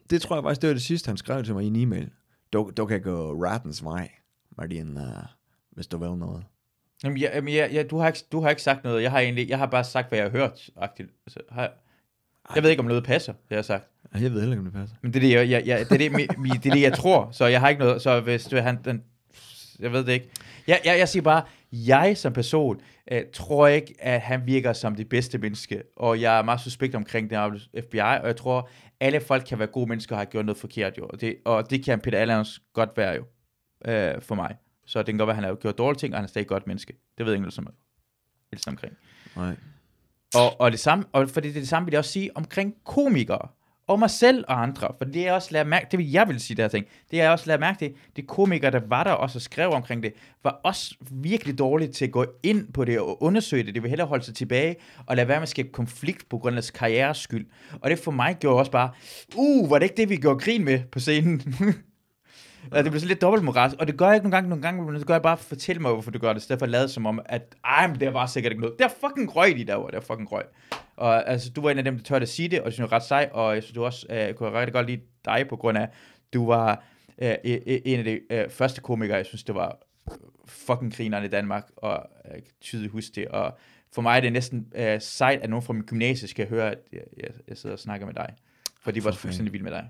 det 0.09 0.21
tror 0.21 0.36
jeg 0.36 0.43
faktisk, 0.43 0.61
det 0.61 0.67
var 0.67 0.74
det 0.74 0.84
sidste, 0.84 1.07
han 1.07 1.17
skrev 1.17 1.43
til 1.43 1.53
mig 1.53 1.63
i 1.63 1.67
en 1.67 1.76
e-mail. 1.76 2.09
Du, 2.53 2.71
du 2.78 2.86
kan 2.86 3.01
gå 3.01 3.43
rettens 3.45 3.84
vej, 3.84 4.09
Martin, 4.57 4.97
uh, 4.97 5.03
hvis 5.71 5.88
du 5.88 5.97
vil 5.97 6.09
noget. 6.17 6.43
Jamen, 7.03 7.17
ja, 7.17 7.36
jamen, 7.36 7.53
ja, 7.53 7.67
ja, 7.71 7.84
du, 7.84 7.97
har 7.97 8.07
ikke, 8.07 8.19
du 8.32 8.39
har 8.41 8.49
ikke 8.49 8.61
sagt 8.61 8.84
noget. 8.84 9.03
Jeg 9.03 9.11
har 9.11 9.19
egentlig, 9.19 9.49
jeg 9.49 9.57
har 9.57 9.65
bare 9.65 9.84
sagt, 9.84 10.09
hvad 10.09 10.19
jeg 10.19 10.26
har 10.32 10.38
hørt. 10.38 10.69
Altså, 10.78 11.39
har, 11.51 11.71
jeg, 12.56 12.64
ved 12.64 12.70
ikke, 12.70 12.80
om 12.80 12.86
noget 12.86 13.04
passer, 13.04 13.34
det 13.34 13.50
jeg 13.50 13.58
har 13.58 13.64
sagt. 13.64 13.88
Jeg 14.14 14.22
ved 14.22 14.39
heller 14.39 14.52
ikke, 14.52 14.60
om 14.60 14.66
det 14.66 14.74
passer. 14.74 14.96
Men 15.02 15.14
det 15.14 15.24
er 15.24 15.28
det, 15.28 15.34
jeg, 15.34 15.50
jeg, 15.50 15.68
jeg, 15.68 15.80
det, 15.80 15.91
er 15.91 15.98
det, 15.98 16.12
mi, 16.12 16.28
mi, 16.38 16.50
det, 16.50 16.66
er 16.66 16.74
det, 16.74 16.82
jeg 16.82 16.94
tror. 16.94 17.30
Så 17.32 17.46
jeg 17.46 17.60
har 17.60 17.70
ikke 17.70 17.80
noget. 17.80 18.02
Så 18.02 18.20
hvis 18.20 18.46
du 18.46 18.58
han, 18.58 18.80
den, 18.86 19.04
jeg 19.80 19.91
ved 19.91 20.06
det 20.06 20.14
ikke. 20.14 20.30
Jeg, 20.68 20.82
jeg, 20.86 21.00
jeg 21.00 21.10
siger 21.10 21.24
bare, 21.24 21.44
jeg 21.72 22.18
som 22.18 22.34
person 22.34 22.82
uh, 23.12 23.18
tror 23.34 23.68
ikke, 23.68 23.96
at 24.00 24.22
han 24.22 24.46
virker 24.46 24.74
som 24.74 24.96
det 24.96 25.10
bedste 25.10 25.38
menneske. 25.38 25.84
Og 25.96 26.22
jeg 26.22 26.38
er 26.38 26.44
meget 26.44 26.62
suspekt 26.62 26.96
omkring 26.96 27.30
det 27.30 27.38
her 27.38 27.82
FBI. 27.82 28.00
Og 28.00 28.28
jeg 28.28 28.36
tror, 28.36 28.70
alle 29.00 29.22
folk 29.22 29.44
kan 29.48 29.60
være 29.60 29.68
gode 29.68 29.89
mennesker 29.89 30.16
og 30.16 30.20
har 30.20 30.26
gjort 30.26 30.46
noget 30.46 30.58
forkert. 30.58 30.98
Jo. 30.98 31.08
Og, 31.08 31.22
det, 31.22 31.36
og 31.46 31.70
det 31.70 31.86
kan 31.86 32.00
Peter 32.00 32.20
Allens 32.20 32.62
godt 32.74 32.89
være 32.96 33.14
jo. 33.14 33.26
Uh, 33.88 34.22
for 34.22 34.36
mig. 34.36 34.56
Så 34.86 35.00
det 35.00 35.06
kan 35.06 35.18
godt 35.18 35.28
være, 35.28 35.38
at 35.38 35.44
han 35.44 35.44
har 35.44 35.56
gjort 35.56 35.78
dårlige 35.78 36.00
ting, 36.00 36.14
og 36.14 36.18
han 36.18 36.24
er 36.24 36.28
stadig 36.28 36.44
et 36.44 36.50
godt 36.50 36.68
menneske. 36.68 36.94
Det 37.18 37.26
ved 37.26 37.34
jeg 37.34 37.36
ikke 37.36 37.41
noget 37.41 37.53
som 37.53 37.68
helst 38.52 38.68
omkring. 38.68 38.94
Nej. 39.36 39.56
Og, 40.35 40.61
og 40.61 40.72
det 40.72 40.80
samme, 40.80 41.05
og 41.11 41.30
fordi 41.30 41.47
det 41.47 41.55
er 41.55 41.60
det 41.60 41.69
samme, 41.69 41.85
vil 41.85 41.91
jeg 41.91 41.99
også 41.99 42.11
sige 42.11 42.38
omkring 42.38 42.76
komikere. 42.85 43.47
Og 43.88 43.99
mig 43.99 44.10
selv 44.10 44.45
og 44.47 44.61
andre. 44.61 44.88
For 44.97 45.05
det 45.05 45.27
er 45.27 45.31
også 45.31 45.49
lavet 45.51 45.68
mærke, 45.68 45.88
det 45.91 45.99
vil 45.99 46.11
jeg 46.11 46.27
vil 46.27 46.39
sige, 46.39 46.57
der 46.57 46.68
ting. 46.68 46.85
Det 47.11 47.22
er 47.22 47.30
også 47.30 47.47
lavet 47.47 47.60
mærke 47.60 47.80
til, 47.80 47.93
de 48.15 48.22
komikere, 48.22 48.72
der 48.72 48.81
var 48.88 49.03
der 49.03 49.11
også 49.11 49.38
og 49.38 49.41
skrev 49.41 49.69
omkring 49.69 50.03
det, 50.03 50.14
var 50.43 50.60
også 50.64 50.95
virkelig 51.11 51.57
dårlige 51.57 51.91
til 51.91 52.05
at 52.05 52.11
gå 52.11 52.26
ind 52.43 52.73
på 52.73 52.85
det 52.85 52.99
og 52.99 53.23
undersøge 53.23 53.64
det. 53.64 53.73
Det 53.73 53.84
vil 53.84 53.89
hellere 53.89 54.07
holde 54.07 54.23
sig 54.23 54.35
tilbage 54.35 54.76
og 55.05 55.15
lade 55.15 55.27
være 55.27 55.38
med 55.38 55.43
at 55.43 55.49
skabe 55.49 55.69
konflikt 55.69 56.30
på 56.30 56.38
grund 56.38 56.53
af 56.53 56.61
deres 56.61 56.72
karrieres 56.72 57.18
skyld. 57.18 57.45
Og 57.81 57.89
det 57.89 57.99
for 57.99 58.11
mig 58.11 58.38
gjorde 58.39 58.60
også 58.60 58.72
bare, 58.72 58.89
uh, 59.35 59.69
var 59.69 59.80
det 59.80 59.85
ikke 59.85 59.97
det, 59.97 60.10
vi 60.10 60.15
gjorde 60.15 60.39
grin 60.39 60.65
med 60.65 60.80
på 60.91 60.99
scenen? 60.99 61.41
Ja, 62.72 62.77
det 62.77 62.85
bliver 62.85 62.99
sådan 62.99 63.07
lidt 63.07 63.22
dobbeltmoralsk, 63.22 63.77
og 63.80 63.88
det 63.88 63.98
gør 63.98 64.06
jeg 64.06 64.15
ikke 64.15 64.23
nogle 64.23 64.35
gange, 64.35 64.49
nogle 64.49 64.61
gange, 64.61 64.84
men 64.85 64.95
det 64.95 65.07
gør 65.07 65.14
jeg 65.14 65.22
bare, 65.22 65.38
fortæl 65.38 65.81
mig, 65.81 65.91
hvorfor 65.91 66.11
du 66.11 66.19
gør 66.19 66.34
det, 66.34 66.41
i 66.41 66.44
stedet 66.44 66.60
for 66.60 66.65
at 66.65 66.69
lade 66.69 66.90
som 66.90 67.06
om, 67.06 67.19
at 67.26 67.56
ej, 67.65 67.88
men 67.88 67.99
det 67.99 68.14
var 68.14 68.26
sikkert 68.26 68.52
ikke 68.52 68.61
noget. 68.61 68.80
Det 68.80 68.85
er 68.85 68.90
fucking 69.07 69.35
røg, 69.35 69.56
de 69.57 69.65
derovre, 69.65 69.91
det 69.91 69.98
er 69.98 70.02
fucking 70.02 70.31
røg. 70.31 70.44
Og 70.95 71.30
altså, 71.30 71.49
du 71.49 71.61
var 71.61 71.72
en 71.72 71.77
af 71.77 71.84
dem, 71.84 71.98
der 71.98 72.03
tør 72.03 72.15
at 72.15 72.30
sige 72.30 72.49
det, 72.49 72.60
og 72.60 72.65
det 72.65 72.73
synes 72.73 72.91
jeg 72.91 72.95
ret 72.95 73.03
sej, 73.03 73.30
og 73.31 73.56
jeg 73.56 73.64
synes 73.64 73.76
du 73.76 73.85
også, 73.85 74.06
øh, 74.10 74.15
jeg 74.15 74.35
kunne 74.35 74.60
rigtig 74.60 74.73
godt 74.73 74.88
lide 74.88 75.02
dig, 75.26 75.45
på 75.49 75.56
grund 75.56 75.77
af, 75.77 75.90
du 76.34 76.48
var 76.48 76.84
øh, 77.22 77.31
e- 77.31 77.35
e- 77.35 77.81
en 77.85 77.99
af 77.99 78.06
de 78.06 78.19
øh, 78.30 78.49
første 78.49 78.81
komikere, 78.81 79.18
jeg 79.18 79.26
synes, 79.26 79.44
det 79.44 79.56
var 79.56 79.77
fucking 80.45 80.95
grineren 80.95 81.26
i 81.26 81.27
Danmark, 81.27 81.69
og 81.77 82.06
jeg 82.26 82.44
kan 82.44 82.53
tydeligt 82.61 82.91
huske 82.91 83.11
det, 83.15 83.27
og 83.27 83.57
for 83.94 84.02
mig 84.02 84.18
er 84.18 84.22
det 84.22 84.34
næsten 84.34 84.68
øh, 84.76 85.02
sejt, 85.02 85.41
at 85.41 85.49
nogen 85.49 85.64
fra 85.64 85.73
min 85.73 85.84
gymnasie 85.84 86.27
skal 86.27 86.49
høre, 86.49 86.72
at 86.72 86.77
jeg, 86.94 87.02
jeg, 87.18 87.30
jeg 87.48 87.57
sidder 87.57 87.73
og 87.73 87.80
snakker 87.80 88.06
med 88.06 88.14
dig. 88.14 88.30
For 88.81 88.91
de 88.91 89.03
var 89.03 89.11
For 89.11 89.18
fuldstændig 89.18 89.53
vilde 89.53 89.64
med 89.64 89.72
dig. 89.72 89.90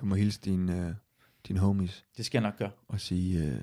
Du 0.00 0.04
må 0.06 0.14
hilse 0.14 0.40
dine, 0.40 0.86
øh, 0.86 0.94
dine 1.48 1.58
homies 1.58 2.04
Det 2.16 2.26
skal 2.26 2.38
jeg 2.38 2.42
nok 2.50 2.58
gøre. 2.58 2.70
og 2.88 3.00
sige, 3.00 3.44
øh, 3.44 3.54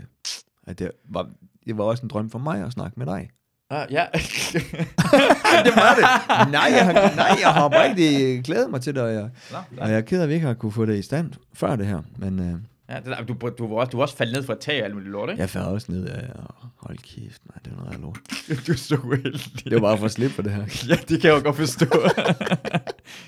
at 0.67 0.79
det 0.79 0.91
var, 1.09 1.29
det 1.65 1.77
var 1.77 1.83
også 1.83 2.03
en 2.03 2.09
drøm 2.09 2.29
for 2.29 2.39
mig 2.39 2.63
at 2.65 2.71
snakke 2.71 2.99
med 2.99 3.05
dig. 3.05 3.29
Ah, 3.69 3.87
ja. 3.91 4.05
det 5.65 5.73
var 5.75 5.95
det. 5.95 6.51
Nej, 6.51 6.69
jeg 6.71 6.85
har, 6.85 7.15
nej, 7.15 7.37
jeg 7.41 7.53
har 7.53 7.83
rigtig 7.83 8.43
glædet 8.43 8.69
mig 8.69 8.81
til 8.81 8.95
det, 8.95 9.03
og 9.03 9.13
jeg, 9.13 9.29
Nå, 9.51 9.57
og 9.77 9.89
jeg 9.89 9.97
er 9.97 10.01
ked 10.01 10.19
af, 10.19 10.23
at 10.23 10.29
vi 10.29 10.33
ikke 10.33 10.47
har 10.47 10.53
kunne 10.53 10.71
få 10.71 10.85
det 10.85 10.97
i 10.97 11.01
stand 11.01 11.33
før 11.53 11.75
det 11.75 11.85
her. 11.85 12.01
Men 12.17 12.39
øh, 12.39 12.55
Ja, 12.89 12.99
det, 12.99 13.27
du, 13.27 13.49
du, 13.57 13.67
var 13.67 13.75
også, 13.75 13.89
du 13.89 13.97
var 13.97 14.01
også 14.03 14.17
faldet 14.17 14.35
ned 14.35 14.43
fra 14.43 14.53
et 14.53 14.59
tag 14.59 14.79
og 14.81 14.85
alt 14.85 14.93
muligt 14.93 15.11
lort, 15.11 15.29
ikke? 15.29 15.41
jeg 15.41 15.49
falder 15.49 15.67
også 15.67 15.91
ned 15.91 16.07
af, 16.07 16.29
og 16.35 16.55
hold 16.75 16.97
kæft, 16.97 17.41
nej, 17.45 17.57
det 17.65 17.71
er 17.73 17.77
noget 17.77 17.93
af 17.93 18.01
lort. 18.01 18.19
du 18.67 18.71
er 18.71 18.75
så 18.75 18.95
uheldig. 18.95 19.63
Det 19.65 19.73
var 19.73 19.79
bare 19.79 19.97
for 19.97 20.05
at 20.05 20.11
slippe 20.11 20.35
for 20.35 20.41
det 20.41 20.51
her. 20.51 20.61
Ja, 20.89 20.95
det 20.95 21.21
kan 21.21 21.29
jeg 21.31 21.37
jo 21.37 21.43
godt 21.43 21.55
forstå. 21.55 21.85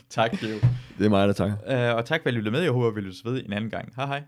tak, 0.10 0.32
Geo. 0.32 0.56
Det 0.98 1.06
er 1.06 1.10
mig, 1.10 1.28
der 1.28 1.34
takker. 1.34 1.90
Uh, 1.92 1.98
og 1.98 2.06
tak 2.06 2.22
for 2.22 2.30
at 2.30 2.34
I 2.34 2.38
lyttede 2.38 2.52
med. 2.52 2.62
Jeg 2.62 2.72
håber, 2.72 2.92
vi 2.92 3.02
lyttes 3.02 3.26
ved 3.26 3.46
en 3.46 3.54
anden 3.54 3.70
gang. 3.70 3.94
Hej 3.96 4.06
hej. 4.06 4.24